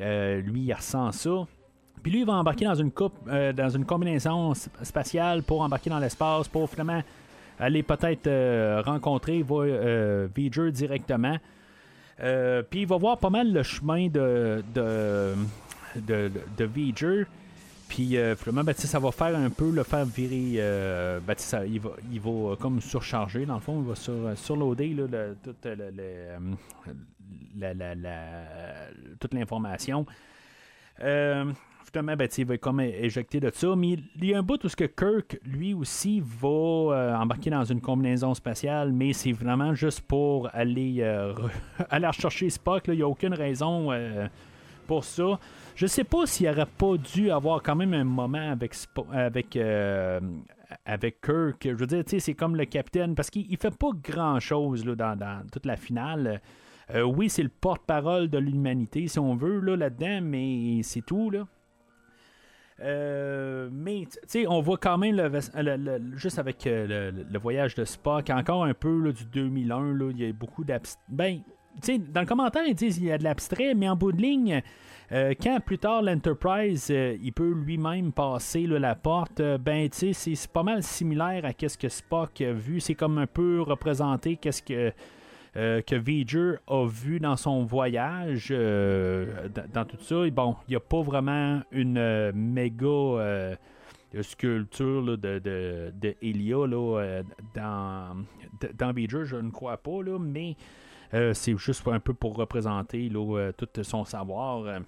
Euh, 0.00 0.40
lui, 0.40 0.60
il 0.60 0.72
ressent 0.72 1.10
ça. 1.10 1.46
Puis 2.04 2.12
lui, 2.12 2.20
il 2.20 2.26
va 2.26 2.34
embarquer 2.34 2.66
dans 2.66 2.76
une 2.76 2.92
coupe, 2.92 3.14
dans 3.28 3.68
une 3.70 3.84
combinaison 3.84 4.54
spatiale 4.54 5.42
pour 5.42 5.62
embarquer 5.62 5.90
dans 5.90 5.98
l'espace, 5.98 6.46
pour 6.46 6.70
finalement 6.70 7.02
aller 7.58 7.82
peut-être 7.82 8.82
rencontrer 8.84 9.42
Voyager 9.42 10.70
directement. 10.70 11.36
puis 12.16 12.80
il 12.82 12.86
va 12.86 12.96
voir 12.96 13.18
pas 13.18 13.30
mal 13.30 13.52
le 13.52 13.64
chemin 13.64 14.06
de, 14.06 14.62
de 15.96 16.64
V'ger. 16.64 17.26
Puis 17.88 18.16
euh, 18.16 18.36
finalement, 18.36 18.70
ça 18.76 18.98
va 18.98 19.10
faire 19.10 19.36
un 19.36 19.50
peu 19.50 19.70
le 19.70 19.82
faire 19.82 20.04
virer. 20.04 20.60
Euh, 20.60 21.20
ça, 21.38 21.64
il, 21.64 21.80
va, 21.80 21.90
il 22.12 22.20
va 22.20 22.30
euh, 22.30 22.56
comme 22.56 22.80
surcharger, 22.80 23.46
dans 23.46 23.54
le 23.54 23.60
fond, 23.60 23.80
il 23.80 23.88
va 23.88 23.94
sur, 23.94 24.36
surloader 24.36 24.94
là, 24.94 25.06
toute, 25.42 25.66
l'information. 29.32 30.04
ben, 31.00 31.54
il 32.36 32.44
va 32.44 32.58
comme 32.58 32.80
éjecter 32.80 33.40
de 33.40 33.50
ça. 33.54 33.74
Mais 33.74 33.96
il 34.16 34.24
y 34.26 34.34
a 34.34 34.38
un 34.38 34.42
bout 34.42 34.62
où 34.62 34.68
ce 34.68 34.76
que 34.76 34.84
Kirk, 34.84 35.40
lui 35.46 35.72
aussi, 35.72 36.22
va 36.22 37.18
embarquer 37.18 37.48
dans 37.48 37.64
une 37.64 37.80
combinaison 37.80 38.34
spatiale, 38.34 38.92
mais 38.92 39.14
c'est 39.14 39.32
vraiment 39.32 39.74
juste 39.74 40.02
pour 40.02 40.50
aller, 40.52 41.02
aller 41.90 42.06
Spock. 42.50 42.88
Il 42.88 42.96
n'y 42.96 43.02
a 43.02 43.08
aucune 43.08 43.32
raison 43.32 43.88
pour 44.86 45.04
ça. 45.04 45.38
Je 45.78 45.86
sais 45.86 46.02
pas 46.02 46.26
s'il 46.26 46.48
aurait 46.48 46.66
pas 46.66 46.96
dû 46.96 47.30
avoir 47.30 47.62
quand 47.62 47.76
même 47.76 47.94
un 47.94 48.02
moment 48.02 48.50
avec 48.50 48.74
avec 49.12 49.54
euh, 49.54 50.18
avec 50.84 51.20
Kirk. 51.20 51.62
Je 51.62 51.74
veux 51.76 51.86
dire, 51.86 52.02
c'est 52.04 52.34
comme 52.34 52.56
le 52.56 52.64
capitaine 52.64 53.14
parce 53.14 53.30
qu'il 53.30 53.56
fait 53.56 53.78
pas 53.78 53.90
grand 54.02 54.40
chose 54.40 54.84
là, 54.84 54.96
dans, 54.96 55.46
toute 55.52 55.66
la 55.66 55.76
finale. 55.76 56.40
oui, 56.92 57.30
c'est 57.30 57.44
le 57.44 57.48
porte-parole 57.48 58.28
de 58.28 58.38
l'humanité, 58.38 59.06
si 59.06 59.20
on 59.20 59.36
veut, 59.36 59.60
là, 59.60 59.76
là-dedans, 59.76 60.18
mais 60.20 60.80
c'est 60.82 61.06
tout, 61.06 61.30
là. 61.30 61.46
mais 62.80 64.08
tu 64.10 64.18
sais, 64.26 64.48
on 64.48 64.60
voit 64.60 64.78
quand 64.78 64.98
même 64.98 65.14
le, 65.14 66.16
juste 66.16 66.40
avec 66.40 66.64
le, 66.64 67.38
voyage 67.38 67.76
de 67.76 67.84
Spock, 67.84 68.30
encore 68.30 68.64
un 68.64 68.74
peu 68.74 69.00
là, 69.00 69.12
du 69.12 69.26
2001, 69.26 69.94
là, 69.94 70.10
il 70.10 70.20
y 70.20 70.28
a 70.28 70.32
beaucoup 70.32 70.64
d'abstrait. 70.64 71.00
Ben, 71.08 71.40
dans 72.12 72.20
le 72.20 72.26
commentaire, 72.26 72.64
ils 72.66 72.74
disent 72.74 72.96
qu'il 72.96 73.06
y 73.06 73.12
a 73.12 73.18
de 73.18 73.22
l'abstrait, 73.22 73.74
mais 73.74 73.88
en 73.88 73.94
bout 73.94 74.10
de 74.10 74.20
ligne, 74.20 74.54
euh, 74.54 74.60
quand 75.10 75.60
plus 75.60 75.78
tard 75.78 76.02
l'Enterprise, 76.02 76.88
euh, 76.90 77.16
il 77.22 77.32
peut 77.32 77.50
lui-même 77.50 78.12
passer 78.12 78.66
la 78.66 78.94
porte, 78.94 79.40
euh, 79.40 79.56
ben 79.56 79.88
tu 79.88 80.12
sais, 80.12 80.34
c'est 80.34 80.50
pas 80.50 80.62
mal 80.62 80.82
similaire 80.82 81.46
à 81.46 81.52
ce 81.66 81.78
que 81.78 81.88
Spock 81.88 82.40
a 82.42 82.52
vu. 82.52 82.80
C'est 82.80 82.94
comme 82.94 83.16
un 83.16 83.26
peu 83.26 83.62
représenté 83.62 84.36
qu'est-ce 84.36 84.62
que 84.62 84.92
que 85.54 85.96
V'ger 85.96 86.58
a 86.68 86.86
vu 86.86 87.18
dans 87.18 87.36
son 87.36 87.64
voyage, 87.64 88.50
dans, 88.50 89.84
tout 89.84 89.96
ça. 90.00 90.30
bon, 90.30 90.54
il 90.68 90.72
n'y 90.72 90.76
a 90.76 90.80
pas 90.80 91.02
vraiment 91.02 91.62
une 91.72 92.30
méga 92.32 93.56
sculpture 94.20 95.18
de, 95.18 95.40
de, 95.40 95.92
de, 96.00 96.14
Elia 96.22 96.58
dans, 97.56 98.24
dans 98.78 99.24
je 99.24 99.36
ne 99.36 99.50
crois 99.50 99.78
pas, 99.78 100.00
là, 100.04 100.16
mais 100.20 100.54
c'est 101.10 101.58
juste 101.58 101.88
un 101.88 101.98
peu 101.98 102.14
pour 102.14 102.36
représenter 102.36 103.10
tout 103.56 103.82
son 103.82 104.04
savoir. 104.04 104.80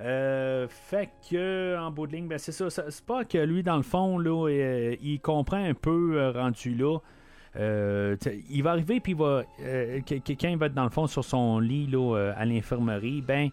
Euh, 0.00 0.66
fait 0.68 1.10
que 1.30 1.78
en 1.78 1.90
bout 1.90 2.06
de 2.06 2.12
ligne, 2.12 2.28
ben 2.28 2.38
c'est 2.38 2.52
ça, 2.52 2.68
C'est 2.70 3.04
pas 3.04 3.24
que 3.24 3.38
lui, 3.38 3.62
dans 3.62 3.76
le 3.76 3.82
fond, 3.82 4.18
là, 4.18 4.48
euh, 4.48 4.96
il 5.00 5.20
comprend 5.20 5.62
un 5.62 5.74
peu 5.74 6.16
euh, 6.16 6.32
rendu 6.32 6.74
là. 6.74 6.98
il 7.56 8.62
va 8.62 8.70
arriver 8.72 8.98
puis 8.98 9.12
il 9.12 9.18
va 9.18 9.44
quelqu'un 10.04 10.56
va 10.56 10.66
être 10.66 10.74
dans 10.74 10.84
le 10.84 10.90
fond 10.90 11.06
sur 11.06 11.24
son 11.24 11.60
lit 11.60 11.86
là, 11.86 12.32
à 12.36 12.44
l'infirmerie, 12.44 13.22
ben 13.22 13.50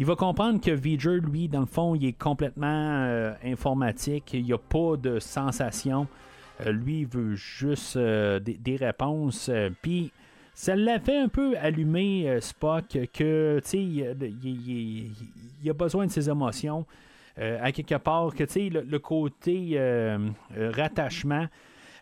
il 0.00 0.06
va 0.06 0.16
comprendre 0.16 0.60
que 0.60 0.72
V'ger, 0.72 1.20
lui, 1.20 1.48
dans 1.48 1.60
le 1.60 1.66
fond, 1.66 1.94
il 1.94 2.04
est 2.04 2.18
complètement 2.18 3.32
informatique, 3.44 4.34
il 4.34 4.42
n'y 4.42 4.52
a 4.52 4.58
pas 4.58 4.96
de 4.96 5.20
sensation. 5.20 6.08
lui, 6.66 7.02
il 7.02 7.06
veut 7.06 7.36
juste 7.36 7.96
des, 7.96 8.58
des, 8.58 8.74
réponses. 8.74 9.48
Puis 9.82 10.10
ça 10.54 10.76
l'a 10.76 11.00
fait 11.00 11.18
un 11.18 11.28
peu 11.28 11.56
allumer 11.58 12.28
euh, 12.28 12.40
Spock 12.40 12.98
que, 13.12 13.60
tu 13.64 13.68
sais, 13.68 13.82
il, 13.82 15.68
a 15.68 15.72
besoin 15.72 16.06
de 16.06 16.10
ses 16.10 16.30
émotions. 16.30 16.86
Euh, 17.40 17.58
à 17.60 17.72
quelque 17.72 17.96
part, 17.96 18.32
que, 18.32 18.44
tu 18.44 18.52
sais, 18.52 18.68
le, 18.68 18.98
côté 19.00 19.70
euh, 19.72 20.28
rattachement. 20.56 21.46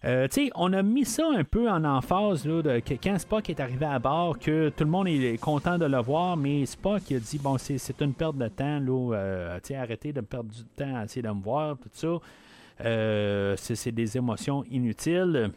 sais, 0.02 0.50
on 0.54 0.74
a 0.74 0.82
mis 0.82 1.06
ça 1.06 1.26
un 1.34 1.42
peu 1.42 1.70
en 1.70 1.82
emphase 1.84 2.44
là, 2.46 2.60
de, 2.60 2.80
que 2.80 2.92
quand 3.02 3.18
Spock 3.18 3.48
est 3.48 3.58
arrivé 3.58 3.86
à 3.86 3.98
bord, 3.98 4.38
que 4.38 4.68
tout 4.68 4.84
le 4.84 4.90
monde 4.90 5.08
est 5.08 5.40
content 5.40 5.78
de 5.78 5.86
le 5.86 6.02
voir, 6.02 6.36
mais 6.36 6.66
Spock 6.66 7.10
a 7.10 7.18
dit 7.18 7.38
bon, 7.38 7.56
c'est, 7.56 8.00
une 8.02 8.12
perte 8.12 8.36
de 8.36 8.48
temps, 8.48 8.78
là, 8.78 9.56
arrêtez 9.74 10.12
de 10.12 10.20
me 10.20 10.26
perdre 10.26 10.50
du 10.50 10.64
temps 10.76 10.96
à 10.96 11.04
essayer 11.04 11.22
de 11.22 11.30
me 11.30 11.42
voir, 11.42 11.78
tout 11.78 11.88
ça. 11.94 13.56
c'est, 13.56 13.92
des 13.92 14.18
émotions 14.18 14.64
inutiles. 14.70 15.50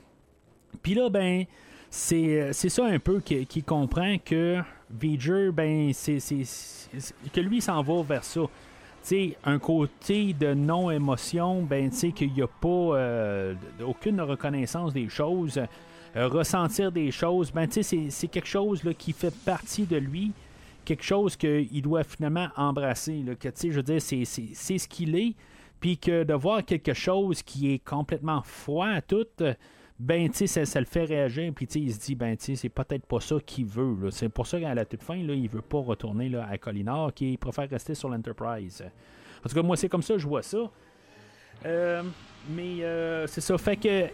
Puis 0.81 0.93
là, 0.93 1.09
ben, 1.09 1.43
euh, 2.13 2.49
c'est 2.51 2.69
ça 2.69 2.85
un 2.85 2.99
peu 2.99 3.19
qui, 3.19 3.63
comprend 3.63 4.17
que 4.23 4.61
V'ger, 4.89 5.51
ben, 5.51 5.91
c'est 5.93 6.19
que 7.34 7.41
lui 7.41 7.61
s'en 7.61 7.81
va 7.81 8.03
vers 8.03 8.23
ça. 8.23 8.41
sais 9.01 9.38
un 9.43 9.59
côté 9.59 10.34
de 10.34 10.53
non-émotion, 10.53 11.63
ben, 11.63 11.89
qu'il 11.89 12.34
n'y 12.34 12.41
a 12.41 12.47
pas 12.47 12.67
euh, 12.67 13.53
aucune 13.85 14.22
reconnaissance 14.22 14.93
des 14.93 15.09
choses. 15.09 15.59
Euh, 16.15 16.27
ressentir 16.30 16.91
des 16.91 17.11
choses, 17.11 17.51
ben, 17.51 17.67
c'est 17.69 18.27
quelque 18.27 18.47
chose 18.47 18.84
là, 18.84 18.93
qui 18.93 19.11
fait 19.11 19.34
partie 19.43 19.84
de 19.84 19.97
lui, 19.97 20.31
quelque 20.85 21.03
chose 21.03 21.35
qu'il 21.35 21.81
doit 21.81 22.03
finalement 22.03 22.47
embrasser. 22.55 23.22
Là, 23.26 23.35
que, 23.35 23.49
je 23.61 23.76
veux 23.76 23.84
dire, 23.84 24.01
c'est 24.01 24.23
ce 24.26 24.88
qu'il 24.88 25.15
est, 25.15 25.34
puis 25.81 25.97
que 25.97 26.23
de 26.23 26.34
voir 26.34 26.63
quelque 26.63 26.93
chose 26.93 27.41
qui 27.41 27.73
est 27.73 27.80
complètement 27.80 28.41
froid 28.43 28.88
à 28.88 29.01
tout, 29.01 29.27
ben, 29.97 30.30
tu 30.30 30.45
sais, 30.47 30.65
ça, 30.65 30.80
le 30.80 30.85
fait 30.85 31.05
réagir, 31.05 31.53
puis 31.55 31.65
il 31.76 31.93
se 31.93 31.99
dit, 31.99 32.15
ben, 32.15 32.35
tu 32.35 32.45
sais, 32.45 32.55
c'est 32.55 32.69
peut-être 32.69 33.05
pas 33.05 33.22
ça 33.22 33.38
qu'il 33.45 33.65
veut. 33.65 34.11
C'est 34.11 34.27
pour 34.27 34.45
ça 34.45 34.59
qu'à 34.59 34.73
la 34.73 34.84
toute 34.84 35.03
fin, 35.03 35.15
là, 35.15 35.34
il 35.34 35.47
veut 35.47 35.61
pas 35.61 35.80
retourner 35.80 36.31
à 36.35 36.57
Collinor, 36.57 37.13
qu'il 37.13 37.38
préfère 37.38 37.69
rester 37.69 37.95
sur 37.95 38.09
l'Enterprise. 38.09 38.84
En 39.45 39.49
tout 39.49 39.55
cas, 39.55 39.61
moi, 39.61 39.77
c'est 39.77 39.88
comme 39.89 40.01
ça 40.01 40.17
je 40.17 40.27
vois 40.27 40.41
ça. 40.41 40.69
Euh, 41.65 42.03
mais 42.49 42.84
euh, 42.84 43.26
c'est 43.27 43.41
ça. 43.41 43.57
Fait 43.57 43.77
que 43.77 44.09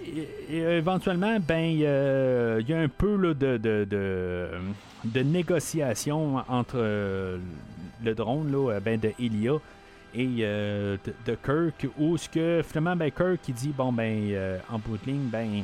éventuellement, 0.77 1.39
ben 1.39 1.63
il 1.63 1.79
y 1.79 1.85
a 1.85 2.77
un 2.77 2.87
peu 2.87 3.33
de, 3.33 5.23
négociation 5.23 6.37
entre 6.47 6.77
le 6.77 8.13
drone 8.13 8.79
ben, 8.83 8.99
de 8.99 9.11
Elia 9.19 9.53
et 10.13 10.37
euh, 10.39 10.97
de, 11.25 11.35
Kirk, 11.35 11.87
où 11.97 12.17
ce 12.17 12.27
que 12.27 12.61
finalement 12.63 12.95
ben, 12.95 13.11
Kirk 13.11 13.41
qui 13.41 13.53
dit 13.53 13.69
bon 13.69 13.93
ben 13.93 14.29
euh, 14.31 14.59
en 14.69 14.79
bout 14.79 14.97
de 14.97 15.05
ligne, 15.11 15.29
ben 15.31 15.63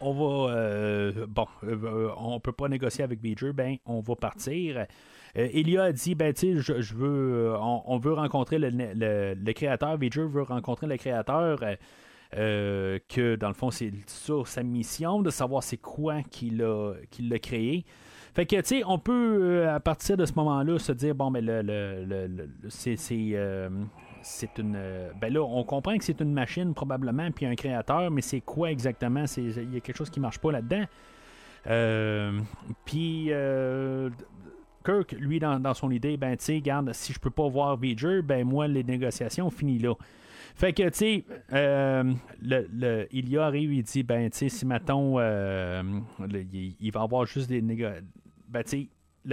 on 0.00 0.12
va 0.12 0.52
euh, 0.54 1.26
bon 1.28 1.46
on 2.16 2.38
peut 2.40 2.52
pas 2.52 2.68
négocier 2.68 3.04
avec 3.04 3.20
Beecher, 3.20 3.52
ben 3.52 3.76
on 3.86 4.00
va 4.00 4.14
partir. 4.16 4.86
Elia 5.34 5.84
a 5.84 5.92
dit 5.92 6.14
ben 6.14 6.32
tu 6.32 6.60
je, 6.60 6.94
veux 6.94 7.52
on, 7.58 7.98
veut 7.98 8.12
rencontrer 8.12 8.58
le, 8.58 8.70
le, 8.70 9.52
créateur, 9.52 9.98
Beecher 9.98 10.26
veut 10.26 10.42
rencontrer 10.42 10.86
le 10.86 10.96
créateur. 10.96 11.58
que 12.30 13.36
dans 13.36 13.48
le 13.48 13.54
fond, 13.54 13.70
c'est 13.70 13.92
ça 14.06 14.34
sa 14.44 14.62
mission 14.62 15.22
de 15.22 15.30
savoir 15.30 15.64
c'est 15.64 15.78
quoi 15.78 16.22
qu'il 16.22 16.62
a, 16.62 16.94
qu'il 17.10 17.32
a 17.34 17.38
créé. 17.40 17.84
Fait 18.34 18.46
que, 18.46 18.56
tu 18.56 18.62
sais, 18.64 18.82
on 18.84 18.98
peut, 18.98 19.38
euh, 19.42 19.76
à 19.76 19.78
partir 19.78 20.16
de 20.16 20.26
ce 20.26 20.32
moment-là, 20.34 20.78
se 20.80 20.90
dire, 20.90 21.14
bon, 21.14 21.30
mais 21.30 21.40
le, 21.40 21.62
le, 21.62 22.48
c'est, 22.68 22.96
euh, 23.12 23.68
c'est, 24.22 24.58
une. 24.58 24.74
Euh, 24.76 25.12
ben 25.20 25.32
là, 25.32 25.40
on 25.40 25.62
comprend 25.62 25.96
que 25.96 26.02
c'est 26.04 26.20
une 26.20 26.32
machine, 26.32 26.74
probablement, 26.74 27.30
puis 27.30 27.46
un 27.46 27.54
créateur, 27.54 28.10
mais 28.10 28.22
c'est 28.22 28.40
quoi 28.40 28.72
exactement? 28.72 29.24
Il 29.36 29.72
y 29.72 29.76
a 29.76 29.80
quelque 29.80 29.96
chose 29.96 30.10
qui 30.10 30.18
marche 30.18 30.38
pas 30.38 30.50
là-dedans. 30.50 30.84
puis. 32.84 33.30
Kirk, 34.84 35.12
lui, 35.12 35.38
dans, 35.38 35.72
son 35.72 35.90
idée, 35.90 36.18
ben, 36.18 36.36
tu 36.36 36.44
sais, 36.44 36.60
garde, 36.60 36.92
si 36.92 37.14
je 37.14 37.18
peux 37.18 37.30
pas 37.30 37.48
voir 37.48 37.78
V'ger, 37.78 38.20
ben, 38.20 38.46
moi, 38.46 38.68
les 38.68 38.84
négociations 38.84 39.48
finissent 39.48 39.80
là. 39.80 39.94
Fait 40.54 40.74
que, 40.74 40.82
tu 40.90 40.98
sais, 40.98 41.24
le, 42.42 43.06
il 43.10 43.30
y 43.30 43.38
arrive, 43.38 43.72
il 43.72 43.82
dit, 43.82 44.02
ben, 44.02 44.28
tu 44.28 44.36
sais, 44.36 44.48
si, 44.50 44.66
mettons, 44.66 45.18
il, 45.18 46.74
il, 46.78 46.92
va 46.92 47.00
avoir 47.00 47.24
juste 47.24 47.48
des 47.48 47.62
négociations 47.62 48.04
ben, 48.54 48.62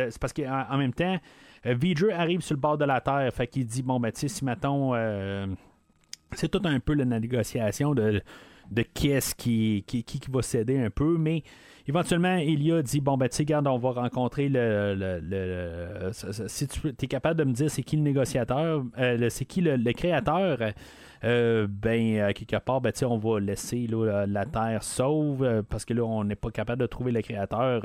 c'est 0.10 0.20
parce 0.20 0.34
qu'en 0.34 0.78
même 0.78 0.94
temps, 0.94 1.18
euh, 1.66 1.74
Vidre 1.74 2.08
arrive 2.14 2.42
sur 2.42 2.56
le 2.56 2.60
bord 2.60 2.78
de 2.78 2.86
la 2.86 3.02
terre. 3.02 3.32
Fait 3.34 3.48
qu'il 3.48 3.66
dit, 3.66 3.84
bon, 3.84 4.00
ben, 4.00 4.12
tu 4.12 4.28
si 4.28 4.44
mettons. 4.46 4.96
Euh, 4.96 5.48
c'est 6.34 6.50
tout 6.50 6.62
un 6.64 6.80
peu 6.80 6.94
la 6.94 7.06
négociation 7.06 7.94
de, 7.94 8.22
de 8.72 8.82
qui 8.82 9.10
est-ce 9.10 9.36
qui, 9.36 9.84
qui, 9.86 10.04
qui, 10.04 10.22
va 10.32 10.42
céder 10.42 10.80
un 10.80 10.90
peu, 10.90 11.18
mais 11.18 11.44
éventuellement, 11.88 12.38
il 12.38 12.72
a 12.72 12.82
dit 12.82 13.02
bon, 13.02 13.18
ben, 13.18 13.28
tu 13.28 13.46
sais, 13.46 13.56
on 13.56 13.78
va 13.78 13.92
rencontrer 13.92 14.48
le. 14.48 14.96
le, 14.96 16.12
si 16.14 16.68
tu 16.68 16.88
es 16.88 17.08
capable 17.08 17.40
de 17.40 17.44
me 17.44 17.52
dire 17.52 17.70
c'est 17.70 17.84
qui 17.84 17.98
le 17.98 18.04
négociateur, 18.04 18.84
euh, 18.98 19.30
c'est 19.30 19.46
qui 19.46 19.62
le, 19.62 19.92
créateur, 19.92 20.58
ben, 21.22 22.34
quelque 22.34 22.60
part, 22.60 22.80
ben, 22.80 22.94
on 23.04 23.18
va 23.18 23.40
laisser 23.42 23.88
la 24.28 24.46
Terre 24.46 24.84
sauve, 24.84 25.64
parce 25.70 25.84
que 25.84 25.94
là, 25.94 26.04
on 26.04 26.24
n'est 26.24 26.36
pas 26.36 26.50
capable 26.50 26.82
de 26.82 26.88
trouver 26.88 27.12
le 27.12 27.22
créateur. 27.22 27.84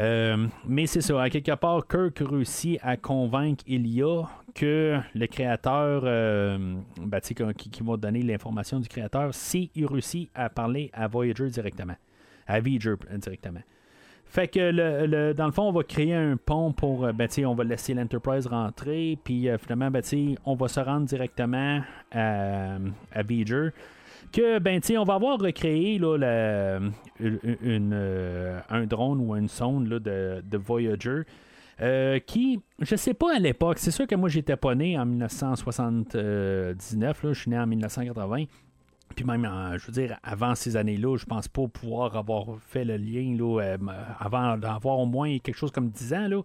Euh, 0.00 0.48
mais 0.66 0.86
c'est 0.86 1.00
ça, 1.00 1.22
à 1.22 1.30
quelque 1.30 1.54
part, 1.54 1.86
Kirk 1.86 2.18
réussit 2.18 2.78
à 2.82 2.96
convaincre 2.96 3.62
Ilia 3.66 4.28
que 4.54 4.98
le 5.14 5.26
créateur, 5.26 6.02
euh, 6.04 6.74
ben, 7.00 7.20
qui, 7.20 7.70
qui, 7.70 7.82
va 7.82 7.96
donner 7.96 8.22
l'information 8.22 8.80
du 8.80 8.88
créateur, 8.88 9.32
s'il 9.32 9.70
réussit 9.86 10.28
à 10.34 10.48
parler 10.48 10.90
à 10.92 11.06
Voyager 11.06 11.48
directement, 11.48 11.94
à 12.46 12.60
Voyager 12.60 12.94
directement. 13.18 13.60
Fait 14.26 14.48
que 14.48 14.58
le, 14.58 15.32
dans 15.32 15.46
le 15.46 15.52
fond, 15.52 15.68
on 15.68 15.72
va 15.72 15.84
créer 15.84 16.14
un 16.14 16.36
pont 16.36 16.72
pour. 16.72 17.04
Euh, 17.04 17.12
ben, 17.12 17.28
on 17.46 17.54
va 17.54 17.62
laisser 17.62 17.94
l'Enterprise 17.94 18.48
rentrer. 18.48 19.16
Puis 19.22 19.48
finalement, 19.60 19.92
ben, 19.92 20.02
on 20.44 20.54
va 20.56 20.66
se 20.66 20.80
rendre 20.80 21.06
directement 21.06 21.82
à, 22.10 22.78
à 23.12 23.22
que, 24.34 24.58
ben, 24.58 24.80
on 24.98 25.04
va 25.04 25.14
avoir 25.14 25.38
recréé 25.38 25.98
là, 25.98 26.18
euh, 26.20 26.90
un 28.68 28.86
drone 28.86 29.20
ou 29.20 29.34
une 29.36 29.48
sonde 29.48 29.88
de, 29.88 30.58
Voyager. 30.58 31.22
Euh, 31.80 32.18
qui, 32.20 32.60
je 32.80 32.94
sais 32.94 33.14
pas 33.14 33.34
à 33.34 33.40
l'époque, 33.40 33.78
c'est 33.78 33.90
sûr 33.90 34.06
que 34.06 34.14
moi 34.14 34.28
j'étais 34.28 34.54
pas 34.56 34.76
né 34.76 34.96
en 34.96 35.04
1979, 35.06 37.24
là, 37.24 37.32
je 37.32 37.40
suis 37.40 37.50
né 37.50 37.58
en 37.58 37.66
1980. 37.66 38.44
Puis 39.16 39.24
même, 39.24 39.42
je 39.76 39.86
veux 39.86 39.92
dire, 39.92 40.16
avant 40.22 40.54
ces 40.54 40.76
années-là, 40.76 41.16
je 41.16 41.24
pense 41.24 41.48
pas 41.48 41.66
pouvoir 41.66 42.16
avoir 42.16 42.46
fait 42.68 42.84
le 42.84 42.96
lien 42.96 43.36
là, 43.36 43.60
euh, 43.60 43.76
avant 44.18 44.56
d'avoir 44.56 45.00
au 45.00 45.06
moins 45.06 45.36
quelque 45.38 45.56
chose 45.56 45.72
comme 45.72 45.90
10 45.90 46.14
ans. 46.14 46.28
Là. 46.28 46.42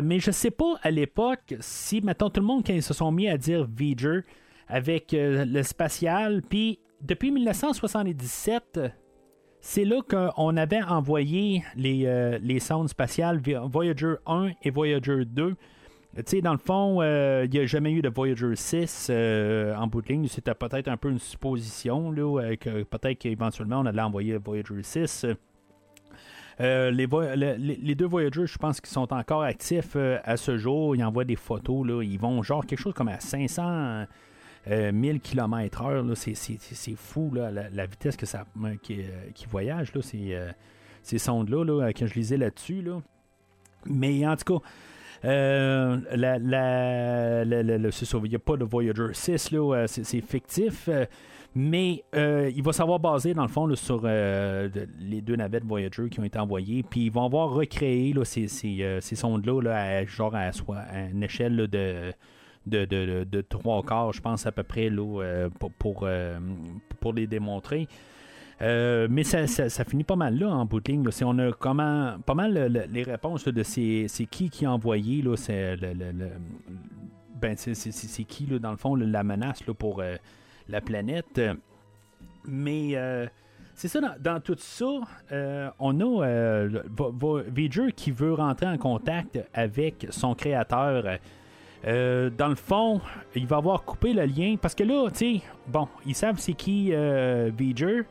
mais 0.00 0.20
je 0.20 0.30
sais 0.30 0.50
pas 0.50 0.76
à 0.82 0.90
l'époque 0.90 1.54
si, 1.60 2.00
mettons, 2.00 2.30
tout 2.30 2.40
le 2.40 2.46
monde, 2.46 2.64
quand 2.66 2.74
ils 2.74 2.82
se 2.82 2.94
sont 2.94 3.12
mis 3.12 3.28
à 3.28 3.36
dire 3.36 3.66
V'ger, 3.66 4.22
avec 4.70 5.12
euh, 5.14 5.44
le 5.44 5.62
spatial. 5.62 6.42
Puis 6.48 6.78
depuis 7.02 7.30
1977, 7.30 8.80
c'est 9.60 9.84
là 9.84 10.00
qu'on 10.08 10.56
avait 10.56 10.82
envoyé 10.82 11.62
les, 11.76 12.38
les 12.40 12.60
sondes 12.60 12.88
spatiales 12.88 13.42
Voyager 13.70 14.14
1 14.26 14.50
et 14.62 14.70
Voyager 14.70 15.24
2 15.26 15.54
tu 16.16 16.22
sais, 16.26 16.40
dans 16.40 16.52
le 16.52 16.58
fond, 16.58 16.98
euh, 17.00 17.44
il 17.44 17.50
n'y 17.50 17.60
a 17.60 17.66
jamais 17.66 17.92
eu 17.92 18.02
de 18.02 18.08
Voyager 18.08 18.56
6 18.56 19.08
euh, 19.10 19.74
en 19.76 19.86
bout 19.86 20.02
de 20.02 20.08
ligne. 20.08 20.26
C'était 20.26 20.54
peut-être 20.54 20.88
un 20.88 20.96
peu 20.96 21.08
une 21.08 21.20
supposition, 21.20 22.10
là, 22.10 22.40
euh, 22.40 22.56
que 22.56 22.82
peut-être 22.82 23.18
qu'éventuellement 23.18 23.80
on 23.80 23.86
allait 23.86 24.02
envoyer 24.02 24.36
Voyager 24.36 24.82
6. 24.82 25.26
Les, 26.58 27.06
deux 27.06 28.06
Voyagers, 28.06 28.46
je 28.46 28.58
pense 28.58 28.80
qu'ils 28.80 28.90
sont 28.90 29.12
encore 29.12 29.42
actifs 29.42 29.96
à 29.96 30.36
ce 30.36 30.58
jour. 30.58 30.96
Ils 30.96 31.04
envoient 31.04 31.24
des 31.24 31.36
photos. 31.36 31.86
Là. 31.86 32.02
Ils 32.02 32.18
vont 32.18 32.42
genre 32.42 32.66
quelque 32.66 32.80
chose 32.80 32.92
comme 32.92 33.08
à 33.08 33.20
500 33.20 34.06
000 34.66 35.18
km/h. 35.22 36.14
C'est 36.14 36.96
fou 36.96 37.30
là, 37.34 37.50
la, 37.50 37.86
vitesse 37.86 38.16
que 38.16 38.26
ça, 38.26 38.44
qui, 38.82 39.00
qui 39.34 39.46
voyage, 39.46 39.94
là, 39.94 40.02
ces, 40.02 40.38
ces 41.02 41.18
sondes-là, 41.18 41.64
là, 41.64 41.92
que 41.92 42.06
je 42.06 42.14
lisais 42.14 42.36
là-dessus. 42.36 42.82
Là. 42.82 43.00
Mais 43.86 44.26
en 44.26 44.36
tout 44.36 44.58
cas, 44.58 44.66
euh, 45.24 45.98
la, 46.14 47.44
il 47.44 48.28
n'y 48.28 48.34
a 48.34 48.38
pas 48.38 48.56
de 48.56 48.64
Voyager 48.64 49.12
6, 49.12 49.50
là, 49.52 49.74
euh, 49.74 49.86
c'est, 49.86 50.20
fictif. 50.20 50.88
Euh, 50.88 51.04
mais 51.54 52.04
il 52.14 52.62
va 52.62 52.72
savoir 52.72 53.00
baser 53.00 53.34
dans 53.34 53.42
le 53.42 53.48
fond 53.48 53.74
sur 53.74 54.02
les 54.04 55.20
deux 55.20 55.34
navettes 55.36 55.64
Voyager 55.64 56.08
qui 56.08 56.20
ont 56.20 56.24
été 56.24 56.38
envoyées. 56.38 56.84
Puis 56.84 57.06
ils 57.06 57.12
vont 57.12 57.24
avoir 57.24 57.50
recréé 57.50 58.12
là, 58.12 58.24
ces, 58.24 58.46
ces, 58.46 58.98
ces 59.00 59.16
sondes-là 59.16 59.74
à, 59.74 60.04
genre 60.04 60.34
à, 60.34 60.50
une 61.10 61.24
échelle 61.24 61.66
de, 61.66 62.12
de, 62.66 62.84
de, 62.84 63.24
de, 63.24 63.40
trois 63.40 63.82
quarts, 63.82 64.12
je 64.12 64.20
pense 64.20 64.46
à 64.46 64.52
peu 64.52 64.62
près 64.62 64.90
là, 64.90 65.48
pour, 65.58 65.72
pour, 65.72 66.08
pour 67.00 67.12
les 67.12 67.26
démontrer. 67.26 67.88
Euh, 68.62 69.08
mais 69.10 69.24
ça, 69.24 69.46
ça, 69.46 69.84
finit 69.84 70.04
pas 70.04 70.16
mal 70.16 70.38
là 70.38 70.48
en 70.48 70.66
bout 70.66 70.80
de 70.80 70.92
ligne. 70.92 71.08
On 71.22 71.38
a 71.38 71.52
comment, 71.52 72.18
pas 72.26 72.34
mal 72.34 72.86
les 72.90 73.02
réponses 73.02 73.48
de 73.48 73.62
c'est, 73.62 74.06
qui 74.30 74.50
qui 74.50 74.66
a 74.66 74.72
envoyé. 74.72 75.22
Là, 75.22 75.36
c'est, 75.36 75.76
ben, 77.40 77.56
qui, 77.56 78.46
là, 78.46 78.58
dans 78.58 78.70
le 78.70 78.76
fond, 78.76 78.94
la 78.96 79.24
menace 79.24 79.66
là, 79.66 79.72
pour 79.72 80.00
euh, 80.00 80.16
la 80.68 80.82
planète. 80.82 81.40
Mais 82.44 82.96
euh, 82.96 83.26
c'est 83.74 83.88
ça, 83.88 84.00
dans, 84.20 84.40
tout 84.40 84.56
ça, 84.58 85.00
on 85.78 86.00
a 86.00 86.66
V'ger 87.48 87.92
qui 87.96 88.10
veut 88.10 88.34
rentrer 88.34 88.66
en 88.66 88.76
contact 88.76 89.40
avec 89.54 90.06
son 90.10 90.34
créateur. 90.34 91.18
Dans 91.84 92.48
le 92.48 92.54
fond, 92.54 93.00
il 93.34 93.46
va 93.46 93.56
avoir 93.56 93.84
coupé 93.84 94.12
le 94.12 94.24
lien 94.24 94.56
parce 94.60 94.74
que 94.74 94.84
là, 94.84 95.08
tu 95.10 95.38
sais, 95.38 95.42
bon, 95.68 95.88
ils 96.06 96.14
savent 96.14 96.38
c'est 96.38 96.52
qui 96.52 96.92
V'ger, 96.92 98.04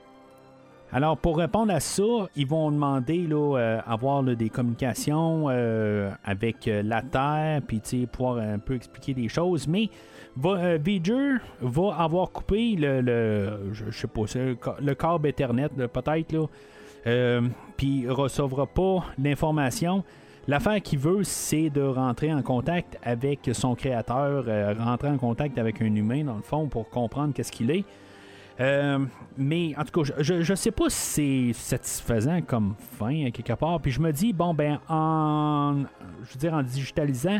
alors, 0.91 1.17
pour 1.17 1.37
répondre 1.37 1.71
à 1.71 1.79
ça, 1.79 2.03
ils 2.35 2.47
vont 2.47 2.71
demander 2.71 3.27
là, 3.27 3.57
euh, 3.57 3.79
avoir 3.85 4.23
des 4.23 4.49
communications 4.49 5.45
euh, 5.49 6.09
avec 6.23 6.67
euh, 6.67 6.81
la 6.81 7.03
Terre, 7.03 7.61
puis 7.67 7.79
pouvoir 8.11 8.37
un 8.37 8.57
peu 8.57 8.73
expliquer 8.73 9.13
des 9.13 9.29
choses. 9.29 9.67
Mais 9.67 9.89
va, 10.35 10.77
va 11.61 11.95
avoir 11.95 12.31
coupé 12.31 12.75
le, 12.75 13.71
je, 13.71 13.91
sais 13.91 14.07
pas, 14.07 14.21
le 14.81 14.93
câble 14.95 15.27
Ethernet, 15.27 15.69
peut-être, 15.69 16.33
là, 16.33 17.41
puis 17.77 18.09
recevra 18.09 18.65
pas 18.65 19.05
l'information. 19.21 20.03
L'affaire 20.47 20.81
qu'il 20.81 20.99
veut, 20.99 21.23
c'est 21.23 21.69
de 21.69 21.81
rentrer 21.81 22.33
en 22.33 22.41
contact 22.41 22.97
avec 23.03 23.49
son 23.53 23.75
créateur, 23.75 24.45
rentrer 24.79 25.09
en 25.09 25.17
contact 25.17 25.57
avec 25.57 25.81
un 25.81 25.93
humain, 25.93 26.23
dans 26.23 26.35
le 26.35 26.41
fond, 26.41 26.67
pour 26.67 26.89
comprendre 26.89 27.33
qu'est-ce 27.33 27.51
qu'il 27.51 27.69
est. 27.71 27.85
Euh, 28.59 28.99
mais 29.37 29.73
en 29.77 29.85
tout 29.85 30.03
cas, 30.03 30.13
je 30.19 30.51
ne 30.51 30.55
sais 30.55 30.71
pas 30.71 30.89
si 30.89 31.51
c'est 31.53 31.77
satisfaisant 31.77 32.41
comme 32.41 32.75
fin, 32.77 33.29
quelque 33.31 33.53
part. 33.53 33.79
Puis 33.79 33.91
je 33.91 34.01
me 34.01 34.11
dis, 34.11 34.33
bon, 34.33 34.53
ben, 34.53 34.79
en, 34.89 35.83
je 36.23 36.33
veux 36.33 36.39
dire, 36.39 36.53
en 36.53 36.63
digitalisant 36.63 37.39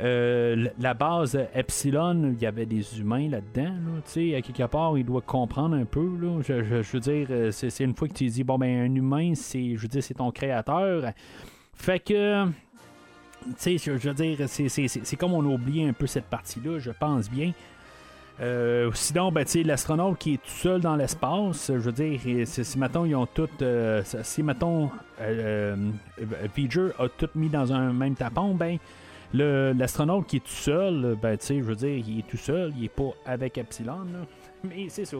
euh, 0.00 0.68
la 0.78 0.94
base 0.94 1.38
Epsilon, 1.54 2.32
il 2.32 2.42
y 2.42 2.46
avait 2.46 2.66
des 2.66 3.00
humains 3.00 3.28
là-dedans. 3.28 3.74
tu 4.04 4.30
sais, 4.30 4.34
à 4.34 4.42
quelque 4.42 4.64
part, 4.64 4.98
il 4.98 5.04
doit 5.04 5.22
comprendre 5.22 5.76
un 5.76 5.84
peu. 5.84 6.08
Là, 6.20 6.40
je, 6.42 6.92
veux 6.92 7.00
dire, 7.00 7.28
euh, 7.30 7.50
c'est, 7.52 7.84
une 7.84 7.94
fois 7.94 8.08
que 8.08 8.14
tu 8.14 8.26
dis, 8.26 8.42
bon, 8.42 8.58
ben, 8.58 8.90
un 8.90 8.94
humain, 8.94 9.34
c'est, 9.34 9.76
je 9.76 9.82
veux 9.82 9.88
dire, 9.88 10.02
c'est 10.02 10.14
ton 10.14 10.32
créateur. 10.32 11.12
Fait 11.78 12.00
que. 12.00 12.44
Tu 13.60 13.78
sais, 13.78 13.78
je 13.78 14.08
veux 14.08 14.14
dire, 14.14 14.36
c'est, 14.48 15.16
comme 15.16 15.32
on 15.32 15.42
a 15.42 15.54
oublié 15.54 15.88
un 15.88 15.92
peu 15.92 16.06
cette 16.06 16.26
partie-là, 16.26 16.78
je 16.80 16.90
pense 16.90 17.30
bien. 17.30 17.52
Euh, 18.40 18.90
sinon, 18.94 19.32
ben, 19.32 19.44
l'astronaute 19.64 20.18
qui 20.18 20.34
est 20.34 20.42
tout 20.42 20.50
seul 20.50 20.80
dans 20.80 20.96
l'espace, 20.96 21.68
je 21.68 21.78
veux 21.78 21.92
dire, 21.92 22.46
si, 22.46 22.78
mettons, 22.78 23.04
ils 23.04 23.14
ont 23.14 23.26
tout. 23.26 23.48
Euh, 23.62 24.02
si, 24.22 24.42
mettons, 24.42 24.90
euh, 25.20 25.76
euh 26.20 26.90
a 26.98 27.08
tout 27.08 27.30
mis 27.36 27.48
dans 27.48 27.72
un 27.72 27.92
même 27.92 28.14
tapon, 28.14 28.54
ben, 28.54 28.78
l'astronaute 29.32 30.26
qui 30.26 30.36
est 30.36 30.40
tout 30.44 30.50
seul, 30.50 31.16
ben, 31.20 31.38
tu 31.38 31.46
sais, 31.46 31.58
je 31.58 31.64
veux 31.64 31.76
dire, 31.76 32.04
il 32.06 32.18
est 32.18 32.28
tout 32.28 32.36
seul, 32.36 32.72
il 32.76 32.84
est 32.84 32.88
pas 32.88 33.10
avec 33.24 33.56
Epsilon, 33.56 34.06
mais 34.64 34.88
c'est 34.88 35.04
ça. 35.04 35.16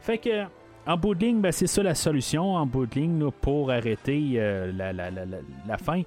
Fait 0.00 0.18
que. 0.18 0.44
En 0.90 0.96
bout 0.96 1.14
de 1.14 1.24
ligne, 1.24 1.40
ben, 1.40 1.52
c'est 1.52 1.68
ça 1.68 1.84
la 1.84 1.94
solution 1.94 2.56
en 2.56 2.66
bout 2.66 2.86
de 2.86 2.96
ligne 2.96 3.30
pour 3.40 3.70
arrêter 3.70 4.18
la, 4.74 4.92
la, 4.92 5.10
la, 5.10 5.24
la, 5.68 5.78
fin. 5.78 6.02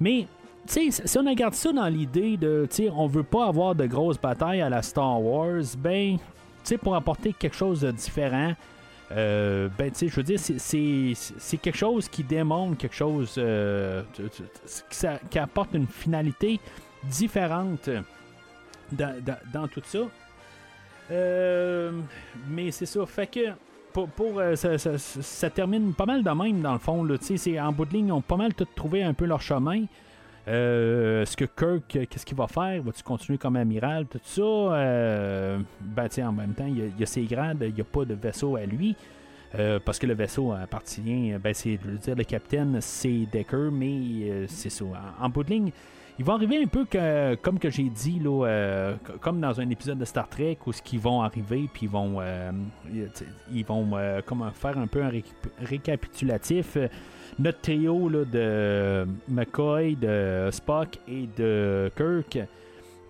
Mais 0.00 0.26
si 0.66 0.90
on 1.16 1.24
regarde 1.24 1.54
ça 1.54 1.72
dans 1.72 1.86
l'idée 1.86 2.36
de, 2.36 2.66
on 2.96 3.06
veut 3.06 3.22
pas 3.22 3.46
avoir 3.46 3.76
de 3.76 3.86
grosses 3.86 4.20
batailles 4.20 4.60
à 4.60 4.68
la 4.68 4.82
Star 4.82 5.22
Wars, 5.22 5.62
ben, 5.78 6.16
pour 6.82 6.96
apporter 6.96 7.32
quelque 7.32 7.54
chose 7.54 7.82
de 7.82 7.92
différent, 7.92 8.54
euh, 9.12 9.68
ben, 9.78 9.92
tu 9.92 10.08
je 10.08 10.16
veux 10.16 10.24
dire, 10.24 10.40
c'est 10.40 11.56
quelque 11.58 11.76
chose 11.76 12.08
qui 12.08 12.24
démontre 12.24 12.76
quelque 12.76 12.96
chose 12.96 13.36
euh, 13.38 14.02
qui, 15.30 15.38
apporte 15.38 15.74
une 15.74 15.86
finalité 15.86 16.58
différente 17.04 17.88
dans, 18.90 19.68
tout 19.68 19.82
ça. 19.84 20.00
Euh, 21.10 21.92
mais 22.48 22.72
c'est 22.72 22.86
ça, 22.86 23.04
fait 23.06 23.26
que 23.26 23.50
pour, 23.94 24.42
ça, 24.56 25.50
termine 25.50 25.94
pas 25.94 26.06
mal 26.06 26.22
de 26.22 26.30
même 26.30 26.60
dans 26.60 26.72
le 26.72 26.78
fond. 26.78 27.06
c'est 27.20 27.60
en 27.60 27.72
bout 27.72 27.84
de 27.84 27.92
ligne, 27.92 28.08
ils 28.08 28.12
ont 28.12 28.20
pas 28.20 28.36
mal 28.36 28.52
tout 28.54 28.66
trouvé 28.74 29.02
un 29.02 29.14
peu 29.14 29.24
leur 29.24 29.40
chemin. 29.40 29.84
Euh, 30.46 31.22
est-ce 31.22 31.36
que 31.36 31.44
Kirk, 31.44 32.06
qu'est-ce 32.08 32.26
qu'il 32.26 32.36
va 32.36 32.46
faire? 32.46 32.82
Va-tu 32.82 33.02
continuer 33.02 33.38
comme 33.38 33.56
amiral? 33.56 34.06
Tout 34.06 34.20
ça? 34.22 34.42
Euh, 34.42 35.58
ben, 35.80 36.08
en 36.18 36.32
même 36.32 36.52
temps, 36.52 36.66
il 36.66 36.92
y, 36.98 37.02
a, 37.02 37.06
ses 37.06 37.22
grades, 37.22 37.62
il 37.62 37.74
n'y 37.74 37.80
a 37.80 37.84
pas 37.84 38.04
de 38.04 38.14
vaisseau 38.14 38.56
à 38.56 38.66
lui. 38.66 38.94
Euh, 39.56 39.78
parce 39.82 39.98
que 39.98 40.06
le 40.06 40.14
vaisseau 40.14 40.52
appartient, 40.52 41.32
ben, 41.42 41.54
c'est, 41.54 41.76
veux 41.76 41.96
dire, 41.96 42.16
le 42.16 42.24
capitaine, 42.24 42.78
c'est 42.80 43.26
Decker, 43.32 43.70
mais 43.72 44.46
c'est 44.48 44.70
ça. 44.70 44.84
En, 45.20 45.28
bout 45.28 45.44
de 45.44 45.50
ligne, 45.50 45.72
il 46.18 46.24
va 46.24 46.34
arriver 46.34 46.62
un 46.62 46.66
peu 46.66 46.86
comme 47.42 47.58
que 47.58 47.70
j'ai 47.70 47.90
dit, 47.90 48.20
là, 48.20 48.94
comme 49.20 49.40
dans 49.40 49.60
un 49.60 49.68
épisode 49.70 49.98
de 49.98 50.04
Star 50.04 50.28
Trek, 50.28 50.58
où 50.66 50.72
ce 50.72 50.80
qu'ils 50.80 51.00
vont 51.00 51.22
arriver, 51.22 51.68
puis 51.72 51.86
ils 51.86 51.88
vont, 51.88 52.20
ils 53.52 53.64
vont 53.64 53.90
comme 54.24 54.50
faire 54.54 54.78
un 54.78 54.86
peu 54.86 55.02
un 55.02 55.10
récapitulatif 55.58 56.76
notre 57.38 57.60
trio 57.60 58.08
de 58.10 59.06
McCoy, 59.28 59.96
de 59.96 60.48
Spock 60.52 60.98
et 61.08 61.28
de 61.36 61.90
Kirk. 61.96 62.38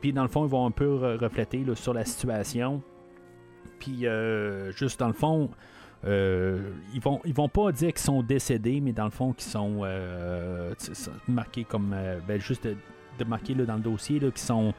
Puis 0.00 0.12
dans 0.12 0.22
le 0.22 0.28
fond, 0.28 0.44
ils 0.44 0.50
vont 0.50 0.66
un 0.66 0.70
peu 0.70 1.16
refléter 1.16 1.64
sur 1.74 1.94
la 1.94 2.04
situation. 2.04 2.82
Puis 3.78 4.06
euh, 4.06 4.72
juste 4.72 5.00
dans 5.00 5.08
le 5.08 5.14
fond, 5.14 5.50
euh, 6.06 6.72
ils 6.94 7.00
vont 7.00 7.20
ils 7.24 7.34
vont 7.34 7.48
pas 7.48 7.72
dire 7.72 7.92
qu'ils 7.92 8.04
sont 8.04 8.22
décédés, 8.22 8.80
mais 8.80 8.92
dans 8.92 9.04
le 9.04 9.10
fond 9.10 9.32
qu'ils 9.32 9.50
sont 9.50 9.80
euh, 9.82 10.74
marqués 11.28 11.64
comme 11.64 11.94
ben, 12.26 12.40
juste 12.40 12.68
de, 13.18 13.24
marquer 13.24 13.54
dans 13.54 13.76
le 13.76 13.80
dossier 13.80 14.18
qu'ils 14.18 14.38
sont 14.38 14.74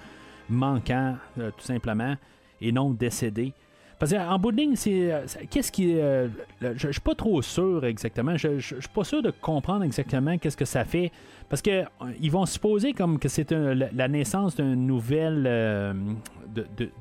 manquants 0.50 1.18
tout 1.36 1.66
simplement 1.66 2.16
et 2.62 2.72
non 2.72 2.92
décédés. 2.92 3.54
Parce 3.98 4.12
qu'en 4.12 4.38
bout 4.40 4.52
de 4.52 4.58
ligne, 4.58 4.76
c'est. 4.76 5.12
Euh, 5.12 5.26
qu'est-ce 5.50 5.72
qui. 5.72 5.98
Euh, 5.98 6.28
je 6.62 6.92
suis 6.92 7.02
pas 7.02 7.16
trop 7.16 7.42
sûr 7.42 7.86
exactement. 7.86 8.36
Je 8.36 8.60
suis 8.60 8.76
pas 8.94 9.04
sûr 9.04 9.22
de 9.22 9.32
comprendre 9.32 9.84
exactement 9.84 10.38
qu'est-ce 10.38 10.58
que 10.58 10.66
ça 10.66 10.84
fait. 10.84 11.12
Parce 11.48 11.62
que 11.62 11.72
euh, 11.72 11.86
ils 12.20 12.32
vont 12.32 12.46
supposer 12.46 12.94
comme 12.94 13.20
que 13.20 13.30
c'est 13.30 13.52
la 13.52 14.08
naissance 14.08 14.56
d'une 14.56 14.86
nouvelle. 14.86 15.44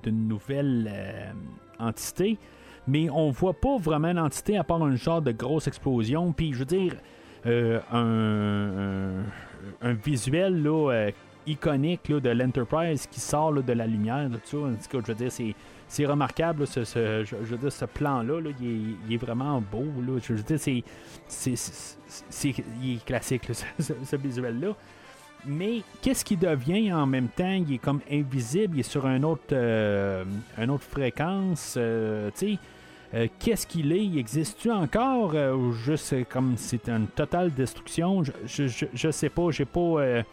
d'une 0.03 0.29
nouvelle 0.29 1.35
entité. 1.79 2.39
Mais 2.87 3.09
on 3.11 3.31
voit 3.31 3.55
pas 3.55 3.79
vraiment 3.79 4.13
l'entité 4.13 4.59
à 4.59 4.63
part 4.63 4.87
une 4.87 4.97
genre 4.97 5.23
de 5.23 5.33
grosse 5.33 5.67
explosion. 5.67 6.33
Puis 6.33 6.53
je 6.53 6.59
veux 6.61 6.65
dire. 6.65 6.95
un, 7.93 9.25
un, 9.83 9.93
visuel 9.95 10.63
là, 10.63 11.11
iconique 11.47 12.09
là, 12.09 12.21
de 12.21 12.31
l'Enterprise 12.31 13.07
qui 13.11 13.21
sort 13.21 13.53
de 13.53 13.73
la 13.73 13.87
lumière, 13.87 14.29
tout 14.51 14.67
ça. 14.67 14.89
Je 14.93 15.13
veux 15.13 15.15
dire, 15.15 15.55
c'est 15.89 16.07
remarquable, 16.07 16.67
ce, 16.67 16.85
je, 16.85 17.37
veux 17.37 17.57
dire, 17.57 17.73
ce 17.73 17.85
plan-là, 17.85 18.41
il, 18.61 18.97
est, 19.15 19.17
vraiment 19.17 19.61
beau. 19.61 19.85
je 20.23 20.33
veux 20.33 20.43
dire, 20.43 20.59
c'est, 20.59 20.83
il 22.83 22.95
est 22.95 23.05
classique, 23.05 23.43
ce, 23.79 24.17
visuel-là. 24.17 24.75
Mais 25.47 25.83
qu'est-ce 26.01 26.25
qui 26.25 26.37
devient 26.37 26.91
en 26.93 27.05
même 27.05 27.29
temps? 27.29 27.53
Il 27.53 27.75
est 27.75 27.79
comme 27.79 28.01
invisible, 28.11 28.79
il 28.79 28.81
est 28.81 28.83
sur 28.83 29.05
un 29.05 29.23
autre, 29.23 29.53
euh, 29.53 30.25
une 30.57 30.71
autre 30.71 30.85
fréquence. 30.85 31.75
Euh, 31.77 32.31
qu'est-ce 33.39 33.67
qu'il 33.67 33.93
est? 33.93 34.05
Il 34.07 34.19
existe-tu 34.19 34.71
encore 34.71 35.35
Ou 35.35 35.73
juste 35.73 36.27
comme 36.31 36.55
c'est 36.57 36.89
une 36.89 37.09
totale 37.09 37.53
destruction? 37.53 38.23
Je, 38.47 38.67
je, 38.67 39.11
sais 39.11 39.29
pas, 39.29 39.51
j'ai 39.51 39.67
pas. 39.67 40.25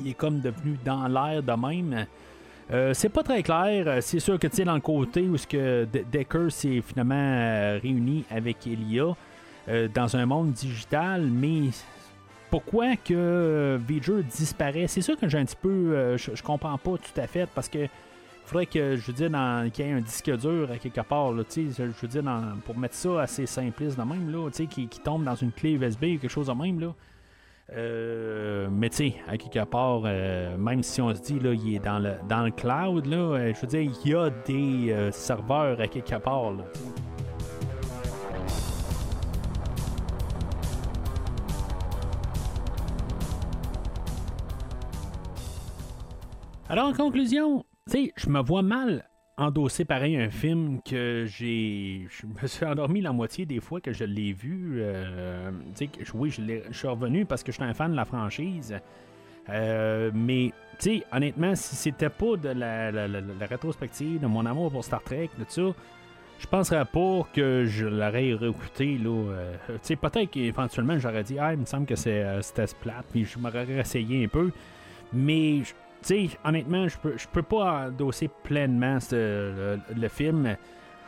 Il 0.00 0.10
est 0.10 0.14
comme 0.14 0.40
devenu 0.40 0.78
dans 0.84 1.06
l'air 1.08 1.42
de 1.42 1.52
même. 1.52 2.06
c'est 2.94 3.08
pas 3.08 3.22
très 3.22 3.42
clair. 3.42 4.02
C'est 4.02 4.20
sûr 4.20 4.38
que 4.38 4.46
tu 4.46 4.64
dans 4.64 4.74
le 4.74 4.80
côté 4.80 5.22
où 5.22 5.36
ce 5.36 5.46
que 5.46 5.86
Decker 6.12 6.50
s'est 6.50 6.80
finalement 6.80 7.78
réuni 7.82 8.24
avec 8.30 8.66
Elia 8.66 9.14
dans 9.94 10.16
un 10.16 10.26
monde 10.26 10.52
digital, 10.52 11.22
mais 11.22 11.70
pourquoi 12.50 12.96
que 12.96 13.14
euh, 13.14 13.78
V'ger 13.88 14.24
disparaît? 14.24 14.88
C'est 14.88 15.02
sûr 15.02 15.16
que 15.16 15.28
j'ai 15.28 15.38
un 15.38 15.44
petit 15.44 15.56
peu. 15.56 15.68
Euh, 15.68 16.18
je, 16.18 16.42
comprends 16.42 16.76
pas 16.76 16.96
tout 16.98 17.20
à 17.20 17.26
fait 17.28 17.48
parce 17.54 17.68
que 17.68 17.86
faudrait 18.44 18.66
que 18.66 18.96
je 18.96 19.06
veux 19.06 19.12
dire 19.12 19.30
qu'il 19.72 19.86
y 19.86 19.88
ait 19.88 19.92
un 19.92 20.00
disque 20.00 20.36
dur 20.36 20.68
à 20.70 20.76
quelque 20.76 21.00
part. 21.02 21.32
Je 21.32 21.82
veux 21.82 22.08
dire 22.08 22.22
pour 22.64 22.76
mettre 22.76 22.96
ça 22.96 23.22
assez 23.22 23.46
simpliste 23.46 23.96
de 23.96 24.02
même, 24.02 24.30
là, 24.32 24.50
qui, 24.50 24.66
qui 24.88 25.00
tombe 25.00 25.22
dans 25.22 25.36
une 25.36 25.52
clé 25.52 25.72
USB 25.72 26.02
ou 26.02 26.18
quelque 26.18 26.28
chose 26.28 26.48
de 26.48 26.52
même. 26.52 26.80
Là. 26.80 26.92
Euh, 27.72 28.68
mais 28.70 28.88
tu 28.90 28.96
sais, 28.96 29.14
à 29.28 29.36
quelque 29.36 29.64
part, 29.64 30.02
même 30.02 30.82
si 30.82 31.00
on 31.00 31.14
se 31.14 31.20
dit 31.20 31.38
là, 31.38 31.52
il 31.52 31.76
est 31.76 31.78
dans 31.78 31.98
le, 31.98 32.14
dans 32.28 32.44
le 32.44 32.50
cloud, 32.50 33.06
là, 33.06 33.52
je 33.52 33.60
veux 33.60 33.66
dire, 33.66 33.92
il 34.04 34.10
y 34.10 34.14
a 34.14 34.30
des 34.30 35.10
serveurs 35.12 35.80
à 35.80 35.86
quelque 35.86 36.16
part. 36.16 36.52
Alors, 46.68 46.86
en 46.86 46.92
conclusion, 46.92 47.64
tu 47.90 48.12
je 48.16 48.28
me 48.28 48.40
vois 48.40 48.62
mal 48.62 49.09
endosser 49.40 49.84
pareil 49.84 50.16
un 50.16 50.30
film 50.30 50.80
que 50.82 51.26
j'ai. 51.26 52.06
Je 52.08 52.26
me 52.26 52.46
suis 52.46 52.64
endormi 52.64 53.00
la 53.00 53.12
moitié 53.12 53.46
des 53.46 53.60
fois 53.60 53.80
que 53.80 53.92
je 53.92 54.04
l'ai 54.04 54.32
vu. 54.32 54.78
Euh, 54.80 55.50
oui, 56.14 56.30
je, 56.30 56.42
je, 56.70 56.76
suis 56.76 56.88
revenu 56.88 57.24
parce 57.24 57.42
que 57.42 57.50
je 57.52 57.56
suis 57.56 57.64
un 57.64 57.74
fan 57.74 57.90
de 57.90 57.96
la 57.96 58.04
franchise. 58.04 58.78
Euh, 59.48 60.10
mais, 60.14 60.52
tu 60.78 60.98
sais, 60.98 61.02
honnêtement, 61.12 61.54
si 61.54 61.76
c'était 61.76 62.10
pas 62.10 62.36
de 62.36 62.50
la, 62.50 63.46
rétrospective 63.46 64.20
de 64.20 64.26
mon 64.26 64.46
amour 64.46 64.70
pour 64.70 64.84
Star 64.84 65.02
Trek, 65.02 65.30
de 65.38 65.44
ça, 65.48 65.62
je 66.38 66.46
penserais 66.46 66.84
pas 66.84 67.26
que 67.32 67.64
je 67.66 67.86
l'aurais 67.86 68.34
réécouté. 68.34 68.98
Euh, 69.04 69.56
sais, 69.82 69.96
peut-être 69.96 70.30
qu'éventuellement 70.30 70.98
j'aurais 70.98 71.24
dit, 71.24 71.38
ah, 71.38 71.52
il 71.52 71.60
me 71.60 71.66
semble 71.66 71.86
que 71.86 71.96
c'était 71.96 72.66
plate, 72.80 73.06
puis 73.10 73.24
je 73.24 73.38
m'aurais 73.38 73.66
essayé 73.70 74.24
un 74.24 74.28
peu. 74.28 74.50
Mais 75.12 75.62
tu 75.64 75.74
sais, 76.02 76.30
honnêtement, 76.44 76.88
je 76.88 76.98
peux, 76.98 77.14
je 77.16 77.26
peux 77.28 77.42
pas 77.42 77.86
endosser 77.88 78.28
pleinement 78.42 78.98
le, 79.12 80.08
film. 80.08 80.56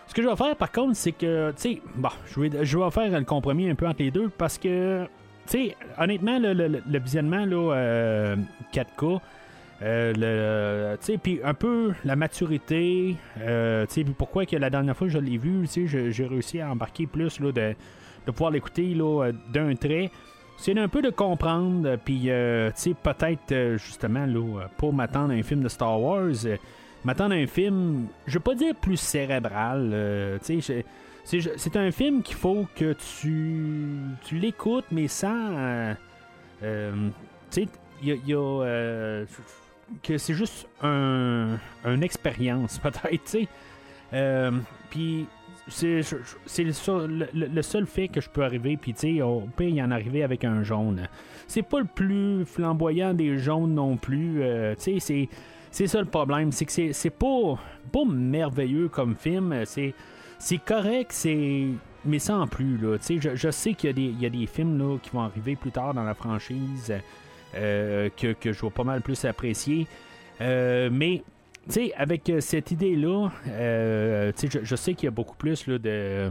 Ce 0.07 0.15
que 0.15 0.23
je 0.23 0.29
vais 0.29 0.37
faire, 0.37 0.57
par 0.57 0.73
contre, 0.73 0.97
c'est 0.97 1.13
que, 1.13 1.51
tu 1.53 1.61
sais, 1.61 1.83
bon, 1.95 2.11
je 2.27 2.41
vais, 2.41 2.65
je 2.65 2.79
vais 2.79 2.91
faire 2.91 3.11
le 3.11 3.25
compromis 3.25 3.69
un 3.71 3.75
peu 3.75 3.87
entre 3.87 4.03
les 4.03 4.11
deux 4.11 4.29
parce 4.29 4.59
que, 4.59 5.05
tu 5.47 5.69
sais, 5.69 5.77
honnêtement, 5.99 6.39
le, 6.39 6.99
visionnement, 6.99 7.45
là, 7.47 8.37
4K, 8.73 9.21
euh, 9.83 10.13
euh, 10.17 10.97
tu 11.01 11.07
sais, 11.07 11.19
puis 11.19 11.41
un 11.43 11.55
peu 11.55 11.93
la 12.05 12.15
maturité, 12.15 13.17
euh, 13.41 13.85
tu 13.87 13.95
sais, 13.95 14.05
pourquoi 14.05 14.47
que 14.47 14.57
la 14.57 14.71
dernière 14.71 14.97
fois 14.97 15.09
que 15.09 15.13
je 15.13 15.19
l'ai 15.19 15.39
vu, 15.39 15.67
tu 15.69 15.89
sais, 15.89 16.13
j'ai 16.13 16.27
réussi 16.27 16.61
à 16.61 16.71
embarquer 16.71 17.07
plus, 17.07 17.41
là, 17.41 17.51
de, 17.51 17.75
de 18.27 18.31
pouvoir 18.31 18.53
l'écouter, 18.53 18.95
là, 18.95 19.33
d'un 19.53 19.75
trait 19.75 20.11
c'est 20.57 20.79
un 20.79 20.89
peu 20.89 21.03
de 21.03 21.11
comprendre, 21.11 21.97
puis 22.05 22.31
euh, 22.31 22.71
tu 22.71 22.75
sais, 22.77 22.95
peut-être 22.95 23.53
euh, 23.53 23.79
justement, 23.79 24.27
là, 24.27 24.69
pour 24.77 24.93
m'attendre 24.93 25.33
à 25.33 25.37
un 25.37 25.43
film 25.43 25.63
de 25.63 25.69
Star 25.69 26.01
Wars, 26.01 26.35
euh, 26.45 26.57
m'attendre 27.05 27.35
à 27.35 27.39
un 27.39 27.47
film, 27.47 28.07
je 28.27 28.35
veux 28.35 28.41
pas 28.41 28.55
dire 28.55 28.75
plus 28.75 28.97
cérébral, 28.97 30.39
c'est 30.43 31.77
un 31.77 31.91
film 31.91 32.23
qu'il 32.23 32.37
faut 32.37 32.67
que 32.77 32.95
tu, 32.95 33.97
tu 34.25 34.39
l'écoutes, 34.39 34.87
mais 34.91 35.09
sans. 35.09 35.95
tu 36.61 36.67
sais, 37.51 37.69
il 38.03 38.21
y 38.27 38.35
a. 38.35 39.25
que 40.03 40.19
c'est 40.19 40.35
juste 40.35 40.69
un, 40.83 41.59
une 41.85 42.03
expérience, 42.03 42.79
peut-être, 42.83 43.25
tu 43.25 43.49
sais. 44.13 44.51
Puis 44.91 45.27
c'est 45.69 46.03
le, 46.65 47.63
seul 47.63 47.87
fait 47.87 48.09
que 48.09 48.21
je 48.21 48.29
peux 48.29 48.43
arriver, 48.43 48.77
puis 48.77 48.95
tu 48.95 49.17
sais, 49.17 49.23
on 49.23 49.47
peut 49.47 49.69
y 49.69 49.83
en 49.83 49.91
arriver 49.91 50.23
avec 50.23 50.45
un 50.45 50.63
jaune. 50.63 51.09
C'est 51.47 51.63
pas 51.63 51.81
le 51.81 51.87
plus 51.87 52.45
flamboyant 52.45 53.15
des 53.15 53.39
jaunes 53.39 53.75
non 53.75 53.97
plus. 53.97 54.43
Euh, 54.43 54.75
sais, 54.77 54.99
c'est 55.71 55.87
ça 55.87 56.01
le 56.01 56.07
problème, 56.07 56.53
c'est 56.53 56.65
que 56.65 56.93
c'est 56.93 57.11
pas, 57.11 57.59
pas 57.93 58.05
merveilleux 58.05 58.89
comme 58.89 59.15
film. 59.15 59.65
C'est 59.65 60.59
correct, 60.65 61.13
c'est. 61.13 61.69
Mais 62.05 62.19
sans 62.19 62.49
plus, 62.49 62.79
là. 62.79 62.97
Je, 63.09 63.37
je, 63.37 63.51
sais 63.51 63.75
qu'il 63.75 63.97
y, 63.97 64.21
y, 64.21 64.27
a 64.27 64.31
des 64.31 64.47
films 64.47 64.77
là, 64.77 64.99
qui 65.01 65.11
vont 65.11 65.21
arriver 65.21 65.55
plus 65.55 65.71
tard 65.71 65.95
dans 65.95 66.03
la 66.03 66.15
franchise 66.15 66.93
euh, 67.55 68.09
que, 68.17 68.33
que 68.33 68.53
je 68.53 68.61
vais 68.61 68.71
pas 68.71 68.83
mal 68.83 69.03
plus 69.03 69.25
apprécier. 69.25 69.87
Euh, 70.41 70.91
mais 70.91 71.23
tu 71.69 71.75
sais, 71.75 71.95
avec 71.95 72.29
euh, 72.29 72.41
cette 72.41 72.71
idée-là, 72.71 73.31
euh, 73.47 74.33
je, 74.37 74.59
je, 74.63 74.77
sais 74.77 74.95
qu'il 74.95 75.05
y 75.05 75.09
a 75.09 75.13
beaucoup 75.13 75.37
plus 75.37 75.67
là, 75.67 75.79
de. 75.79 76.31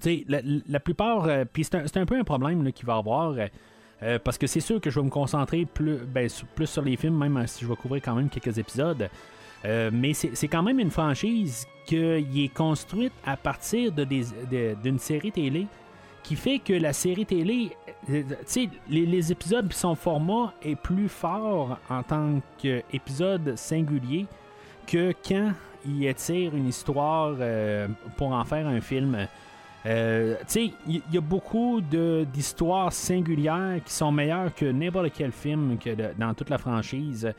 Sais, 0.00 0.24
la, 0.28 0.80
plupart. 0.80 1.26
Euh, 1.26 1.44
puis 1.50 1.64
c'est 1.64 1.96
un, 1.96 2.06
peu 2.06 2.18
un 2.18 2.24
problème 2.24 2.72
qu'il 2.72 2.86
va 2.86 2.96
y 2.96 2.98
avoir. 2.98 3.34
parce 4.24 4.38
que 4.38 4.46
c'est 4.46 4.60
sûr 4.60 4.80
que 4.80 4.90
je 4.90 4.98
vais 4.98 5.04
me 5.04 5.10
concentrer 5.10 5.64
plus, 5.64 5.98
ben, 5.98 6.28
plus 6.56 6.66
sur 6.66 6.82
les 6.82 6.96
films, 6.96 7.16
même 7.18 7.46
si 7.46 7.64
je 7.64 7.68
vais 7.68 7.76
couvrir 7.76 8.02
quand 8.02 8.14
même 8.14 8.28
quelques 8.28 8.58
épisodes. 8.58 9.08
mais 9.64 10.12
c'est 10.14 10.48
quand 10.48 10.62
même 10.62 10.80
une 10.80 10.90
franchise 10.90 11.66
qui 11.86 11.96
est 11.96 12.54
construite 12.54 13.12
à 13.24 13.36
partir 13.36 13.92
d'une 13.92 14.24
de, 14.50 14.98
série 14.98 15.30
télé 15.30 15.66
qui 16.22 16.36
fait 16.36 16.58
que 16.58 16.72
la 16.72 16.92
série 16.92 17.26
télé, 17.26 17.70
tu 18.06 18.24
sais, 18.46 18.68
les, 18.88 19.06
les, 19.06 19.32
épisodes, 19.32 19.72
son 19.72 19.94
format 19.94 20.52
est 20.62 20.76
plus 20.76 21.08
fort 21.08 21.78
en 21.88 22.02
tant 22.02 22.40
qu'épisode 22.58 23.56
singulier 23.56 24.26
que 24.86 25.12
quand 25.26 25.52
il 25.86 26.06
étire 26.06 26.54
une 26.54 26.68
histoire 26.68 27.34
euh, 27.40 27.88
pour 28.16 28.32
en 28.32 28.44
faire 28.44 28.66
un 28.66 28.80
film. 28.80 29.26
Euh, 29.84 30.36
il 30.54 31.02
y, 31.12 31.18
a 31.18 31.20
beaucoup 31.20 31.80
d'histoires 31.80 32.92
singulières 32.92 33.80
qui 33.84 33.92
sont 33.92 34.12
meilleures 34.12 34.54
que 34.54 34.66
n'importe 34.66 35.10
quel 35.12 35.32
film 35.32 35.76
que 35.76 35.90
dans 36.16 36.34
toute 36.34 36.50
la 36.50 36.58
franchise. 36.58 37.32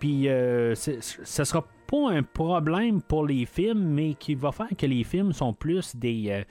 Puis, 0.00 0.28
euh, 0.28 0.74
ce 0.74 1.44
sera 1.44 1.64
pas 1.86 2.10
un 2.10 2.24
problème 2.24 3.00
pour 3.00 3.24
les 3.24 3.46
films, 3.46 3.84
mais 3.94 4.14
qui 4.14 4.34
va 4.34 4.50
faire 4.50 4.70
que 4.76 4.86
les 4.86 5.04
films 5.04 5.32
sont 5.32 5.52
plus 5.52 5.94
des 5.94 6.44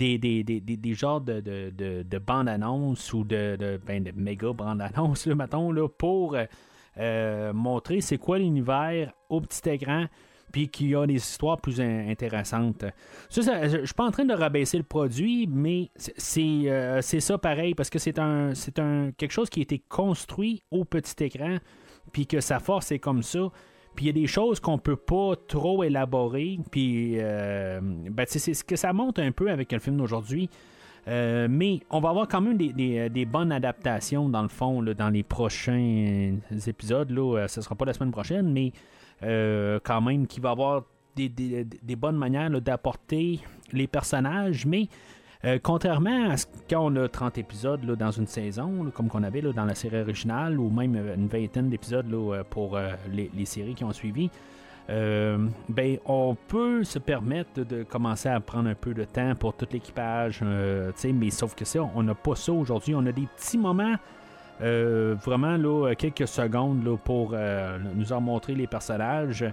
des, 0.00 0.18
des, 0.18 0.60
des, 0.60 0.60
des, 0.60 0.94
genres 0.94 1.20
de, 1.20 1.40
de, 1.40 2.02
de, 2.02 2.18
bandes-annonces 2.18 3.12
ou 3.12 3.22
de, 3.24 3.56
de, 3.56 3.80
ben, 3.86 4.02
de 4.02 4.12
méga 4.16 4.52
bandes-annonces, 4.52 5.26
mettons, 5.26 5.72
là, 5.72 5.88
pour 5.88 6.36
euh, 6.98 7.52
montrer 7.52 8.00
c'est 8.00 8.18
quoi 8.18 8.38
l'univers 8.38 9.12
au 9.28 9.40
petit 9.40 9.68
écran 9.68 10.06
puis 10.52 10.68
qu'il 10.68 10.88
y 10.88 10.96
a 10.96 11.06
des 11.06 11.14
histoires 11.14 11.60
plus 11.60 11.80
intéressantes. 11.80 12.84
Ça, 13.28 13.68
je, 13.68 13.76
ne 13.76 13.84
suis 13.84 13.94
pas 13.94 14.04
en 14.04 14.10
train 14.10 14.24
de 14.24 14.34
rabaisser 14.34 14.78
le 14.78 14.82
produit, 14.82 15.46
mais 15.46 15.90
euh, 16.38 16.98
c'est 17.02 17.20
ça 17.20 17.38
pareil, 17.38 17.76
parce 17.76 17.88
que 17.88 18.00
c'est 18.00 18.18
un, 18.18 18.50
un 18.78 19.12
quelque 19.12 19.30
chose 19.30 19.48
qui 19.48 19.60
a 19.60 19.62
été 19.62 19.78
construit 19.78 20.64
au 20.72 20.84
petit 20.84 21.22
écran, 21.22 21.58
puis 22.10 22.26
que 22.26 22.40
sa 22.40 22.58
force 22.58 22.90
est 22.90 22.98
comme 22.98 23.22
ça. 23.22 23.52
Puis 24.00 24.06
il 24.06 24.16
y 24.16 24.18
a 24.18 24.22
des 24.22 24.28
choses 24.28 24.60
qu'on 24.60 24.78
peut 24.78 24.96
pas 24.96 25.34
trop 25.46 25.84
élaborer. 25.84 26.58
Puis 26.70 27.16
euh, 27.18 27.80
ben, 27.82 28.24
c'est 28.26 28.54
ce 28.54 28.64
que 28.64 28.74
ça 28.74 28.94
monte 28.94 29.18
un 29.18 29.30
peu 29.30 29.50
avec 29.50 29.72
le 29.72 29.78
film 29.78 29.98
d'aujourd'hui. 29.98 30.48
Euh, 31.06 31.48
mais 31.50 31.80
on 31.90 32.00
va 32.00 32.08
avoir 32.08 32.26
quand 32.26 32.40
même 32.40 32.56
des, 32.56 33.26
bonnes 33.26 33.52
adaptations 33.52 34.30
dans 34.30 34.40
le 34.40 34.48
fond 34.48 34.82
dans 34.82 35.10
les 35.10 35.22
prochains 35.22 36.34
épisodes. 36.66 37.10
Là, 37.10 37.40
euh, 37.40 37.46
ce 37.46 37.60
sera 37.60 37.74
pas 37.74 37.84
la 37.84 37.92
semaine 37.92 38.10
prochaine, 38.10 38.50
mais 38.50 38.72
quand 39.20 40.00
même 40.00 40.26
qu'il 40.26 40.42
va 40.42 40.52
avoir 40.52 40.84
des, 41.14 41.66
bonnes 41.94 42.16
manières 42.16 42.48
d'apporter 42.58 43.40
les 43.70 43.86
personnages, 43.86 44.64
mais 44.64 44.88
euh, 45.46 45.58
contrairement 45.62 46.30
à 46.30 46.36
ce 46.36 46.46
qu'on 46.68 46.94
a 46.96 47.08
30 47.08 47.38
épisodes 47.38 47.80
dans 47.80 48.10
une 48.10 48.26
saison, 48.26 48.90
comme 48.94 49.08
qu'on 49.08 49.22
avait 49.22 49.40
dans 49.40 49.64
la 49.64 49.74
série 49.74 50.00
originale, 50.00 50.60
ou 50.60 50.68
même 50.68 50.94
euh, 50.96 51.14
une 51.14 51.28
vingtaine 51.28 51.70
d'épisodes 51.70 52.12
euh, 52.12 52.44
pour 52.48 52.78
les, 53.10 53.46
séries 53.46 53.74
qui 53.74 53.84
ont 53.84 53.92
suivi, 53.92 54.30
ben, 54.88 55.98
on 56.04 56.36
peut 56.48 56.82
se 56.82 56.98
permettre 56.98 57.62
de 57.62 57.84
commencer 57.84 58.28
à 58.28 58.40
prendre 58.40 58.68
un 58.68 58.74
peu 58.74 58.92
de 58.92 59.04
temps 59.04 59.34
pour 59.36 59.54
tout 59.54 59.66
l'équipage, 59.72 60.42
mais 60.42 61.30
sauf 61.30 61.54
que 61.54 61.64
ça, 61.64 61.88
on 61.94 62.02
n'a 62.02 62.14
pas 62.14 62.34
ça 62.34 62.52
aujourd'hui. 62.52 62.96
On 62.96 63.06
a 63.06 63.12
des 63.12 63.28
petits 63.36 63.56
moments, 63.56 63.94
vraiment 64.60 65.56
là, 65.56 65.94
quelques 65.94 66.26
secondes 66.26 66.98
pour 67.04 67.36
nous 67.94 68.12
en 68.12 68.20
montrer 68.20 68.56
les 68.56 68.66
personnages. 68.66 69.44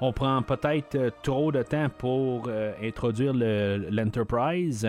On 0.00 0.14
prend 0.14 0.40
peut-être 0.40 1.12
trop 1.22 1.52
de 1.52 1.62
temps 1.62 1.88
pour 1.98 2.48
introduire 2.82 3.34
l'Enterprise. 3.34 4.88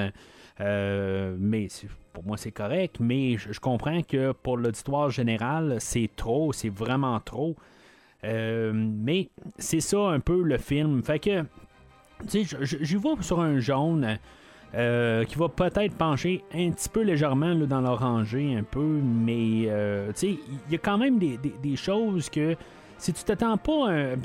Euh, 0.59 1.35
mais 1.39 1.67
pour 2.13 2.23
moi, 2.25 2.37
c'est 2.37 2.51
correct. 2.51 2.97
Mais 2.99 3.37
je, 3.37 3.59
comprends 3.59 4.01
que 4.01 4.31
pour 4.31 4.57
l'auditoire 4.57 5.09
général, 5.09 5.77
c'est 5.79 6.09
trop, 6.15 6.53
c'est 6.53 6.69
vraiment 6.69 7.19
trop. 7.19 7.55
Euh, 8.23 8.71
mais 8.73 9.29
c'est 9.57 9.79
ça 9.79 10.09
un 10.09 10.19
peu 10.19 10.41
le 10.41 10.57
film. 10.57 11.03
Fait 11.03 11.19
que 11.19 11.43
tu 12.27 12.45
sais, 12.45 12.57
j'y 12.81 12.95
vois 12.95 13.15
sur 13.21 13.39
un 13.39 13.59
jaune. 13.59 14.17
Euh, 14.75 15.23
qui 15.23 15.35
va 15.37 15.47
peut-être 15.47 15.95
pencher 15.95 16.43
un 16.53 16.71
petit 16.71 16.89
peu 16.89 17.01
légèrement 17.01 17.55
dans 17.55 17.79
l'oranger, 17.79 18.53
un 18.53 18.63
peu, 18.63 18.99
mais 19.01 19.63
euh, 19.67 20.11
tu 20.11 20.19
sais, 20.19 20.39
il 20.67 20.73
y 20.73 20.75
a 20.75 20.77
quand 20.77 20.97
même 20.97 21.19
des, 21.19 21.75
choses 21.77 22.29
que 22.29 22.53
si 22.97 23.13
tu 23.13 23.23
t'attends 23.23 23.57
pas 23.57 23.89
un. 23.89 24.15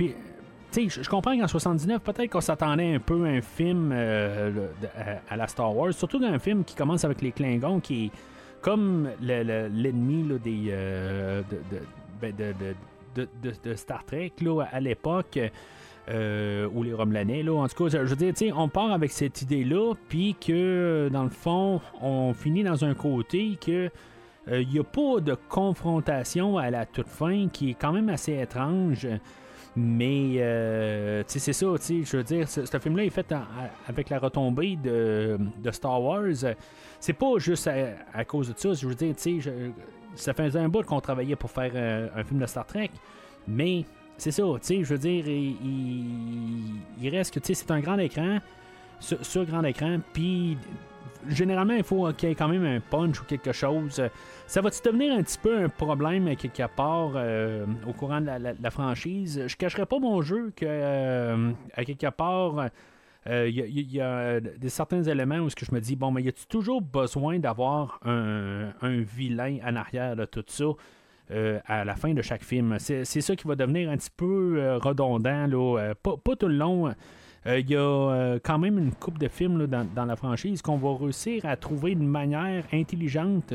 Je 0.74 1.08
comprends 1.08 1.38
qu'en 1.38 1.48
79, 1.48 2.00
peut-être 2.02 2.30
qu'on 2.30 2.40
s'attendait 2.40 2.94
un 2.94 2.98
peu 2.98 3.24
à 3.24 3.28
un 3.28 3.40
film 3.40 3.90
euh, 3.92 4.68
à, 5.28 5.36
la 5.36 5.46
Star 5.46 5.74
Wars, 5.76 5.92
surtout 5.92 6.18
dans 6.18 6.28
un 6.28 6.38
film 6.38 6.64
qui 6.64 6.74
commence 6.74 7.04
avec 7.04 7.22
les 7.22 7.32
Klingons, 7.32 7.80
qui 7.80 8.06
est 8.06 8.10
comme 8.60 9.08
l'ennemi 9.20 10.38
des, 10.42 10.72
de, 13.14 13.74
Star 13.74 14.04
Trek 14.04 14.32
là, 14.40 14.62
à 14.70 14.80
l'époque. 14.80 15.38
Euh, 16.10 16.68
ou 16.74 16.82
les 16.82 16.92
Romelanais. 16.92 17.44
Là. 17.44 17.54
En 17.54 17.68
tout 17.68 17.84
cas, 17.84 18.04
je, 18.04 18.14
veux 18.14 18.32
dire, 18.32 18.58
on 18.58 18.68
part 18.68 18.90
avec 18.90 19.12
cette 19.12 19.40
idée-là, 19.42 19.94
puis 20.08 20.34
que 20.34 21.08
dans 21.12 21.22
le 21.22 21.30
fond, 21.30 21.80
on 22.00 22.34
finit 22.34 22.64
dans 22.64 22.84
un 22.84 22.92
côté 22.94 23.56
que 23.64 23.88
il 24.48 24.52
euh, 24.52 24.64
n'y 24.64 24.78
a 24.80 24.82
pas 24.82 25.20
de 25.20 25.36
confrontation 25.48 26.58
à 26.58 26.70
la 26.70 26.86
toute 26.86 27.06
fin 27.06 27.46
qui 27.48 27.70
est 27.70 27.74
quand 27.74 27.92
même 27.92 28.08
assez 28.08 28.36
étrange. 28.36 29.06
Mais 29.74 30.34
euh, 30.36 31.22
c'est 31.26 31.52
ça, 31.52 31.66
je 31.80 32.16
veux 32.16 32.22
dire, 32.22 32.48
ce, 32.48 32.78
film-là 32.78 33.04
est 33.04 33.10
fait 33.10 33.34
avec 33.88 34.10
la 34.10 34.18
retombée 34.18 34.76
de, 34.76 35.38
Star 35.70 36.02
Wars. 36.02 36.54
C'est 37.00 37.12
pas 37.14 37.38
juste 37.38 37.70
à, 38.12 38.24
cause 38.24 38.52
de 38.52 38.58
ça. 38.58 38.74
Je 38.74 38.86
veux 38.86 38.94
dire, 38.94 39.14
ça 40.14 40.34
faisait 40.34 40.58
un 40.58 40.68
bout 40.68 40.84
qu'on 40.84 41.00
travaillait 41.00 41.36
pour 41.36 41.50
faire 41.50 42.10
un 42.14 42.22
film 42.24 42.40
de 42.40 42.46
Star 42.46 42.66
Trek. 42.66 42.90
Mais 43.48 43.84
c'est 44.22 44.30
ça, 44.30 44.42
tu 44.42 44.58
sais, 44.60 44.84
je 44.84 44.94
veux 44.94 44.98
dire, 44.98 45.24
il, 45.26 47.08
reste 47.08 47.34
que, 47.34 47.40
tu 47.40 47.48
sais, 47.48 47.54
c'est 47.54 47.70
un 47.72 47.80
grand 47.80 47.98
écran, 47.98 48.38
sur, 49.00 49.44
grand 49.44 49.64
écran, 49.64 49.98
puis 50.12 50.56
généralement, 51.28 51.74
il 51.74 51.82
faut 51.82 52.12
qu'il 52.12 52.28
y 52.28 52.32
ait 52.32 52.34
quand 52.36 52.48
même 52.48 52.64
un 52.64 52.78
punch 52.78 53.20
ou 53.20 53.24
quelque 53.24 53.52
chose. 53.52 54.00
Ça 54.52 54.60
va-tu 54.60 54.82
devenir 54.84 55.14
un 55.14 55.22
petit 55.22 55.38
peu 55.38 55.64
un 55.64 55.70
problème 55.70 56.36
quelque 56.36 56.66
part 56.76 57.12
euh, 57.14 57.64
au 57.88 57.94
courant 57.94 58.20
de 58.20 58.26
la, 58.26 58.70
franchise? 58.70 59.44
Je 59.46 59.56
cacherai 59.56 59.86
pas 59.86 59.98
mon 59.98 60.20
jeu 60.20 60.52
que, 60.54 60.66
euh, 60.68 61.52
à 61.72 61.86
quelque 61.86 62.10
part, 62.10 62.68
euh, 63.28 63.48
il 63.48 63.94
y, 63.94 63.98
a 63.98 64.40
des 64.40 64.68
certains 64.68 65.04
éléments 65.04 65.38
où 65.38 65.48
je 65.48 65.74
me 65.74 65.80
dis, 65.80 65.96
bon, 65.96 66.10
mais 66.10 66.22
y 66.22 66.28
a-tu 66.28 66.44
toujours 66.44 66.82
besoin 66.82 67.38
d'avoir 67.38 67.98
un, 68.04 68.72
vilain 68.82 69.56
en 69.66 69.74
arrière 69.74 70.16
de 70.16 70.26
tout 70.26 70.44
ça? 70.46 70.66
Euh, 71.30 71.58
à 71.64 71.86
la 71.86 71.96
fin 71.96 72.12
de 72.12 72.20
chaque 72.20 72.44
film? 72.44 72.76
C'est 72.78 73.04
ça 73.06 73.34
qui 73.34 73.48
va 73.48 73.54
devenir 73.54 73.88
un 73.88 73.96
petit 73.96 74.12
peu 74.14 74.56
euh, 74.58 74.76
redondant, 74.76 75.46
là, 75.46 75.78
euh, 75.78 75.94
pas, 75.94 76.36
tout 76.36 76.48
le 76.48 76.56
long. 76.56 76.92
Il 77.46 77.70
y 77.70 77.74
a 77.74 78.38
quand 78.44 78.58
même 78.58 78.76
une 78.76 78.92
coupe 78.92 79.18
de 79.18 79.28
films 79.28 79.66
dans, 79.66 80.04
la 80.04 80.14
franchise 80.14 80.60
qu'on 80.60 80.76
va 80.76 80.94
réussir 80.94 81.46
à 81.46 81.56
trouver 81.56 81.92
une 81.92 82.06
manière 82.06 82.64
intelligente 82.70 83.54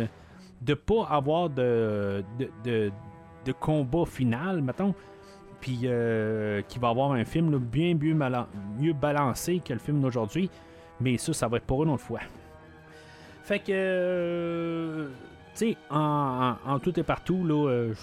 de 0.61 0.73
pas 0.73 1.05
avoir 1.09 1.49
de, 1.49 2.23
de, 2.63 2.91
combat 3.59 4.05
final, 4.05 4.61
mettons, 4.61 4.93
puis 5.61 5.87
qui 6.67 6.79
va 6.79 6.89
avoir 6.89 7.11
un 7.11 7.25
film 7.25 7.57
bien, 7.57 7.95
mieux 7.95 8.93
balancé 8.93 9.61
que 9.63 9.73
le 9.73 9.79
film 9.79 10.01
d'aujourd'hui. 10.01 10.49
Mais 10.99 11.17
ça, 11.17 11.31
ça 11.33 11.47
va 11.47 11.57
être 11.57 11.65
pour 11.65 11.83
une 11.83 11.91
autre 11.91 12.03
fois. 12.03 12.21
Fait 13.43 13.59
que 13.59 15.07
tu 15.57 15.71
sais, 15.71 15.77
en, 15.89 16.79
tout 16.83 16.99
et 16.99 17.03
partout, 17.03 17.43
là, 17.43 17.69
euh, 17.69 17.93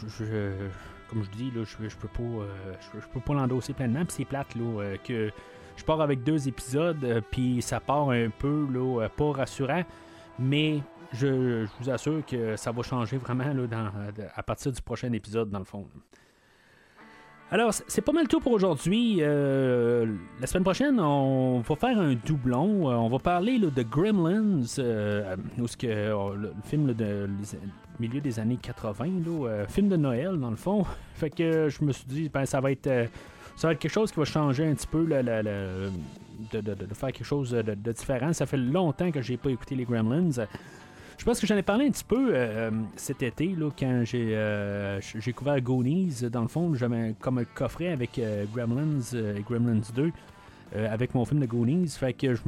comme 1.09 1.23
je 1.23 1.31
dis, 1.31 1.53
là, 1.55 1.63
je, 1.63 1.89
je 1.89 1.97
peux 1.97 2.09
pas, 2.09 2.23
euh, 2.23 3.21
pas 3.25 3.35
l'endosser 3.35 3.73
pleinement. 3.75 4.05
Puis 4.05 4.15
c'est 4.17 4.25
plate 4.25 4.57
là, 4.57 4.81
euh, 4.81 4.97
que 5.05 5.31
je 5.77 5.85
pars 5.85 6.01
avec 6.01 6.25
deux 6.25 6.49
épisodes, 6.49 7.23
puis 7.31 7.63
ça 7.63 7.79
part 7.79 8.11
un 8.11 8.29
peu 8.31 8.67
là, 8.73 9.09
pas 9.09 9.31
rassurant, 9.31 9.85
mais 10.39 10.81
je, 11.15 11.67
vous 11.81 11.91
assure 11.91 12.25
que 12.27 12.57
ça 12.57 12.73
va 12.73 12.83
changer 12.83 13.17
vraiment 13.17 13.53
là, 13.53 13.93
à 14.35 14.43
partir 14.43 14.73
du 14.73 14.83
prochain 14.83 15.13
épisode, 15.13 15.51
dans 15.51 15.59
le 15.59 15.65
fond. 15.65 15.87
Alors, 17.51 17.73
c'est 17.73 18.01
pas 18.01 18.13
mal 18.13 18.27
tout 18.27 18.41
pour 18.41 18.53
aujourd'hui. 18.53 19.19
Euh, 19.21 20.07
la 20.41 20.47
semaine 20.47 20.65
prochaine, 20.65 20.99
on 20.99 21.61
va 21.61 21.77
faire 21.77 21.99
un 22.01 22.15
doublon. 22.15 22.91
Euh, 22.91 22.95
on 22.95 23.09
va 23.09 23.19
parler 23.19 23.59
de 23.59 23.83
Gremlins, 23.83 24.63
euh, 24.79 25.37
que, 25.79 26.35
le, 26.37 26.53
film 26.65 26.95
de 26.95 27.29
milieu 28.01 28.21
des 28.21 28.41
années 28.41 28.59
80, 28.61 29.05
là, 29.25 29.67
film 29.69 29.89
de 29.89 29.97
Noël 29.97 30.39
dans 30.41 30.51
le 30.51 30.57
fond. 30.57 30.85
fait 31.15 31.31
que 31.31 31.69
je 31.69 31.85
me 31.85 31.93
suis 31.93 32.07
dit, 32.07 32.29
ben, 32.29 32.45
ça 32.47 32.61
va 32.61 32.73
être 32.73 32.91
ça 33.57 33.69
va 33.69 33.73
être 33.75 33.79
quelque 33.79 33.93
chose 33.93 34.11
qui 34.11 34.19
va 34.19 34.25
changer 34.25 34.67
un 34.67 34.75
petit 34.75 34.89
peu 34.89 35.05
de, 35.05 35.91
faire 36.95 37.13
quelque 37.13 37.25
chose 37.25 37.53
de, 37.53 37.93
différent. 37.93 38.33
Ça 38.33 38.47
fait 38.47 38.57
longtemps 38.57 39.13
que 39.13 39.23
j'ai 39.23 39.37
pas 39.37 39.51
écouté 39.51 39.77
les 39.77 39.85
Gremlins. 39.85 40.31
Je 41.19 41.25
pense 41.25 41.41
que 41.41 41.47
j'en 41.47 41.57
ai 41.57 41.63
parlé 41.63 41.87
un 41.87 41.91
petit 41.91 42.05
peu 42.05 42.31
euh, 42.33 42.71
cet 42.97 43.23
été, 43.23 43.49
là, 43.49 43.71
quand 43.77 44.03
j'ai 44.05 44.37
euh, 44.37 45.01
j'ai 45.01 45.33
couvert 45.33 45.61
Goonies. 45.61 46.29
Dans 46.31 46.43
le 46.43 46.49
fond, 46.49 46.75
j'avais 46.75 47.15
comme 47.21 47.39
un 47.39 47.45
coffret 47.45 47.89
avec 47.89 48.19
euh, 48.19 48.45
Gremlins 48.53 49.01
et 49.15 49.43
Gremlins 49.43 49.81
2 49.95 50.13
avec 50.91 51.15
mon 51.15 51.25
film 51.25 51.41
de 51.41 51.47
Goonies. 51.47 51.89
Fait 51.89 52.13
que 52.13 52.35
je 52.35 52.43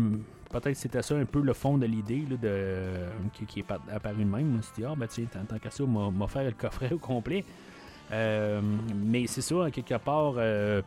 peut-être 0.51 0.77
c'était 0.77 1.03
ça 1.03 1.15
un 1.15 1.25
peu 1.25 1.41
le 1.41 1.53
fond 1.53 1.79
de 1.79 1.87
l'idée 1.87 2.25
de, 2.41 3.37
qui, 3.47 3.61
est 3.61 3.65
apparu 3.93 4.25
de 4.25 4.31
même. 4.31 4.51
Je 4.53 4.57
me 4.57 4.63
suis 4.63 4.73
dit, 4.79 4.85
ah, 4.85 4.95
ben 4.97 5.07
tiens, 5.07 5.27
tant 5.49 5.59
qu'à 5.59 5.71
ça, 5.71 5.85
m'a 5.85 6.27
faire 6.27 6.45
le 6.45 6.53
coffret 6.53 6.93
au 6.93 6.99
complet. 6.99 7.45
mais 8.11 9.27
c'est 9.29 9.43
ça, 9.43 9.71
quelque 9.71 9.97
part, 9.99 10.35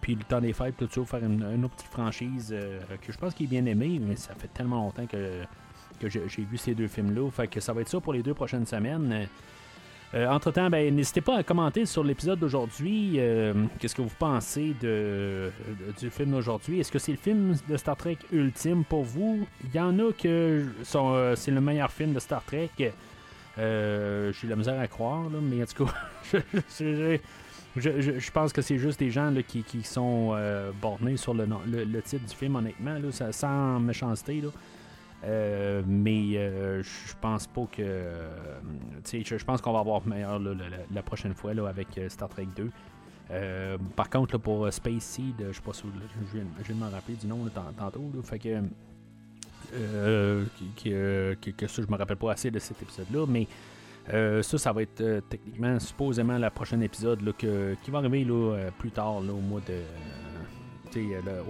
puis 0.02 0.16
le 0.16 0.24
temps 0.24 0.42
des 0.42 0.52
fêtes, 0.52 0.76
tout 0.78 0.90
ça, 0.92 1.18
faire 1.18 1.26
une 1.26 1.64
autre 1.64 1.76
petite 1.76 1.92
franchise 1.92 2.54
que 3.02 3.12
je 3.12 3.18
pense 3.18 3.34
qu'il 3.34 3.46
est 3.46 3.62
bien 3.62 3.66
aimé, 3.66 4.02
mais 4.06 4.18
ça 4.18 4.34
fait 4.36 4.50
tellement 4.50 4.84
longtemps 4.84 5.06
que 5.06 5.46
que 6.00 6.10
j'ai 6.10 6.44
vu 6.44 6.58
ces 6.58 6.74
deux 6.74 6.88
films-là. 6.88 7.30
Fait 7.32 7.48
que 7.48 7.60
ça 7.60 7.74
va 7.74 7.82
être 7.82 7.90
ça 7.90 8.00
pour 8.00 8.14
les 8.14 8.24
deux 8.24 8.34
prochaines 8.34 8.66
semaines. 8.66 9.28
Euh, 10.16 10.28
entre-temps, 10.28 10.70
ben, 10.72 10.94
n'hésitez 10.96 11.22
pas 11.22 11.38
à 11.38 11.44
commenter 11.44 11.86
sur 11.86 12.04
l'épisode 12.04 12.40
d'aujourd'hui. 12.40 13.16
Euh, 13.18 13.54
qu'est-ce 13.78 13.94
que 13.94 14.02
vous 14.02 14.12
pensez 14.18 14.74
de, 14.82 15.52
du 16.00 16.10
film 16.10 16.32
d'aujourd'hui? 16.32 16.80
Est-ce 16.80 16.92
que 16.92 16.98
c'est 16.98 17.12
le 17.12 17.18
film 17.18 17.56
de 17.68 17.78
Star 17.78 17.96
Trek 17.96 18.18
ultime 18.32 18.84
pour 18.84 19.04
vous? 19.04 19.46
Il 19.64 19.76
y 19.76 19.80
en 19.80 20.00
a 20.00 20.12
que 20.12 20.66
euh, 20.96 21.36
c'est 21.36 21.52
le 21.52 21.62
meilleur 21.62 21.92
film 21.92 22.14
de 22.14 22.20
Star 22.20 22.44
Trek. 22.44 22.72
j'ai 22.78 24.48
la 24.48 24.56
misère 24.56 24.80
à 24.80 24.88
croire, 24.88 25.30
mais 25.30 25.62
en 25.62 25.66
tout 25.68 25.86
cas, 25.86 25.94
je, 27.76 28.32
pense 28.32 28.52
que 28.52 28.64
c'est 28.64 28.80
juste 28.80 29.00
des 29.00 29.12
gens 29.12 29.32
qui, 29.48 29.84
sont 29.84 30.36
bornés 30.82 31.18
sur 31.18 31.36
le, 31.36 31.48
le, 31.68 32.02
titre 32.02 32.26
du 32.26 32.36
film, 32.36 32.56
honnêtement, 32.56 32.96
là, 32.96 33.32
sans 33.32 33.80
méchanceté. 33.80 34.42
Là. 34.42 34.50
Euh, 35.26 35.84
mais 35.86 36.38
euh, 36.38 36.82
je 36.82 37.14
pense 37.20 37.48
pas 37.48 37.66
que. 37.72 37.84
je 39.12 39.44
pense 39.44 39.62
qu'on 39.62 39.74
va 39.74 39.80
avoir 39.80 40.06
meilleur 40.08 40.40
la, 40.40 41.04
prochaine 41.04 41.34
fois 41.34 41.54
là, 41.54 41.68
avec 41.68 41.98
euh, 41.98 42.08
Star 42.08 42.30
Trek 42.30 42.48
2. 42.56 42.70
par 43.96 44.10
contre, 44.10 44.38
pour 44.38 44.72
Space 44.72 45.04
Seed, 45.04 45.36
je 45.48 45.52
sais 45.52 45.62
pas 45.62 45.74
si 45.74 45.84
je 46.64 46.74
de 46.74 46.80
m'en 46.80 46.90
rappeler 46.90 47.16
du 47.16 47.28
nom 47.28 47.46
tantôt. 47.78 48.10
fait 48.24 48.40
que. 48.40 48.62
que, 50.82 51.68
ça, 51.68 51.82
je 51.82 51.92
me 51.92 51.98
rappelle 51.98 52.18
pas 52.18 52.32
assez 52.32 52.50
de 52.50 52.60
cet 52.60 52.82
épisode-là, 52.82 53.26
mais 53.28 53.46
ça, 54.08 54.58
ça 54.58 54.72
va 54.72 54.84
être 54.84 55.22
techniquement, 55.30 55.78
supposément, 55.80 56.38
la 56.38 56.50
prochaine 56.50 56.82
épisode 56.82 57.20
qui 57.38 57.92
va 57.92 57.98
arriver 57.98 58.24
là, 58.24 58.70
plus 58.78 58.92
tard, 58.92 59.18
au 59.18 59.22
mois 59.22 59.62
de. 59.68 59.82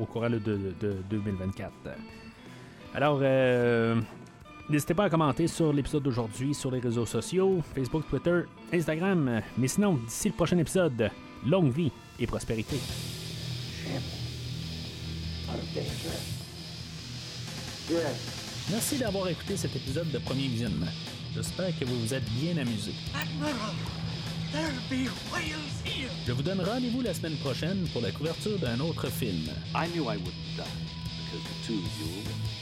au 0.02 0.06
courant 0.06 0.32
de 0.32 0.40
2024. 1.08 1.72
Alors, 2.94 3.20
euh, 3.22 4.02
n'hésitez 4.70 4.94
pas 4.94 5.06
à 5.06 5.10
commenter 5.10 5.48
sur 5.48 5.72
l'épisode 5.72 6.04
d'aujourd'hui 6.04 6.54
sur 6.54 6.72
les 6.72 6.80
réseaux 6.80 7.06
sociaux, 7.06 7.62
Facebook, 7.76 8.04
Twitter, 8.10 8.42
Instagram. 8.74 9.42
Mais 9.58 9.68
sinon, 9.68 9.96
d'ici 9.96 10.30
le 10.30 10.34
prochain 10.34 10.58
épisode, 10.58 11.10
longue 11.46 11.72
vie 11.72 11.92
et 12.20 12.28
prospérité. 12.28 12.78
Merci 18.72 18.98
d'avoir 18.98 19.28
écouté 19.30 19.58
cet 19.58 19.76
épisode 19.76 20.12
de 20.12 20.18
Premier 20.20 20.48
Visionnement. 20.48 20.92
J'espère 21.34 21.78
que 21.78 21.86
vous 21.86 22.00
vous 22.00 22.14
êtes 22.14 22.30
bien 22.32 22.58
amusé. 22.58 22.92
Je 26.26 26.32
vous 26.32 26.42
donne 26.42 26.62
rendez-vous 26.62 27.02
la 27.02 27.14
semaine 27.14 27.38
prochaine 27.38 27.88
pour 27.94 28.02
la 28.02 28.12
couverture 28.12 28.58
d'un 28.60 28.80
autre 28.80 29.08
film. 29.08 29.50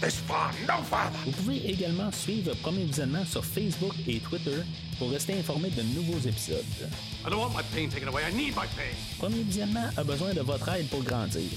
This 0.00 0.16
far, 0.16 0.52
no 0.66 0.82
farther. 0.82 1.18
Vous 1.24 1.32
pouvez 1.32 1.68
également 1.68 2.10
suivre 2.12 2.54
Premier 2.62 2.84
Visionnement 2.84 3.24
sur 3.24 3.44
Facebook 3.44 3.94
et 4.06 4.18
Twitter 4.20 4.62
pour 4.98 5.10
rester 5.10 5.34
informé 5.38 5.70
de 5.70 5.82
nouveaux 5.82 6.18
épisodes. 6.18 6.64
I 7.24 7.30
don't 7.30 7.40
want 7.40 7.50
my 7.54 7.62
pain 7.74 7.88
taken 7.88 8.08
away. 8.08 8.22
I 8.28 8.34
need 8.34 8.54
my 8.54 8.66
pain. 8.76 8.94
Premier 9.18 9.42
Visionnement 9.42 9.88
a 9.96 10.04
besoin 10.04 10.34
de 10.34 10.40
votre 10.40 10.68
aide 10.70 10.88
pour 10.88 11.02
grandir. 11.02 11.50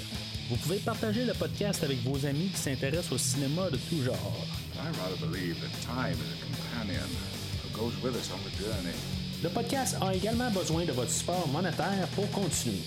Vous 0.49 0.55
pouvez 0.57 0.77
partager 0.77 1.25
le 1.25 1.33
podcast 1.33 1.83
avec 1.83 1.99
vos 2.03 2.25
amis 2.25 2.49
qui 2.49 2.57
s'intéressent 2.57 3.11
au 3.11 3.17
cinéma 3.17 3.69
de 3.69 3.77
tout 3.77 4.01
genre. 4.03 4.45
I 4.75 4.87
rather 4.99 5.17
believe 5.27 5.57
that 5.61 5.71
time 5.85 6.15
is 6.15 6.33
a 6.33 6.45
companion 6.45 7.07
who 7.63 7.77
goes 7.77 7.93
with 8.01 8.15
us 8.15 8.31
on 8.33 8.39
the 8.49 8.55
journey. 8.57 8.95
Le 9.43 9.49
podcast 9.49 9.95
a 10.01 10.13
également 10.13 10.49
besoin 10.51 10.85
de 10.85 10.91
votre 10.91 11.11
support 11.11 11.47
monétaire 11.47 12.07
pour 12.15 12.29
continuer. 12.31 12.81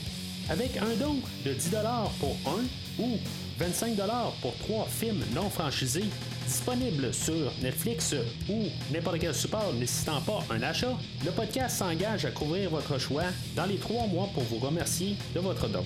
Avec 0.50 0.76
un 0.76 0.94
don 0.98 1.16
de 1.46 1.52
10 1.54 1.70
pour 2.18 2.36
un 2.46 2.64
ou 2.98 3.16
25 3.58 3.96
pour 4.40 4.56
trois 4.58 4.86
films 4.86 5.22
non 5.34 5.48
franchisés 5.50 6.04
disponibles 6.46 7.12
sur 7.14 7.52
Netflix 7.62 8.14
ou 8.48 8.64
n'importe 8.92 9.18
quel 9.20 9.34
support 9.34 9.72
nécessitant 9.74 10.20
pas 10.20 10.44
un 10.50 10.62
achat, 10.62 10.96
le 11.24 11.30
podcast 11.30 11.78
s'engage 11.78 12.24
à 12.24 12.30
couvrir 12.30 12.70
votre 12.70 12.98
choix 12.98 13.24
dans 13.54 13.66
les 13.66 13.76
trois 13.76 14.06
mois 14.06 14.28
pour 14.34 14.42
vous 14.44 14.58
remercier 14.58 15.16
de 15.34 15.40
votre 15.40 15.68
don. 15.68 15.84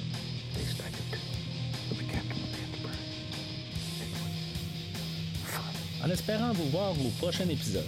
En 6.04 6.10
espérant 6.10 6.52
vous 6.52 6.68
voir 6.70 6.92
au 6.92 7.10
prochain 7.18 7.48
épisode. 7.48 7.84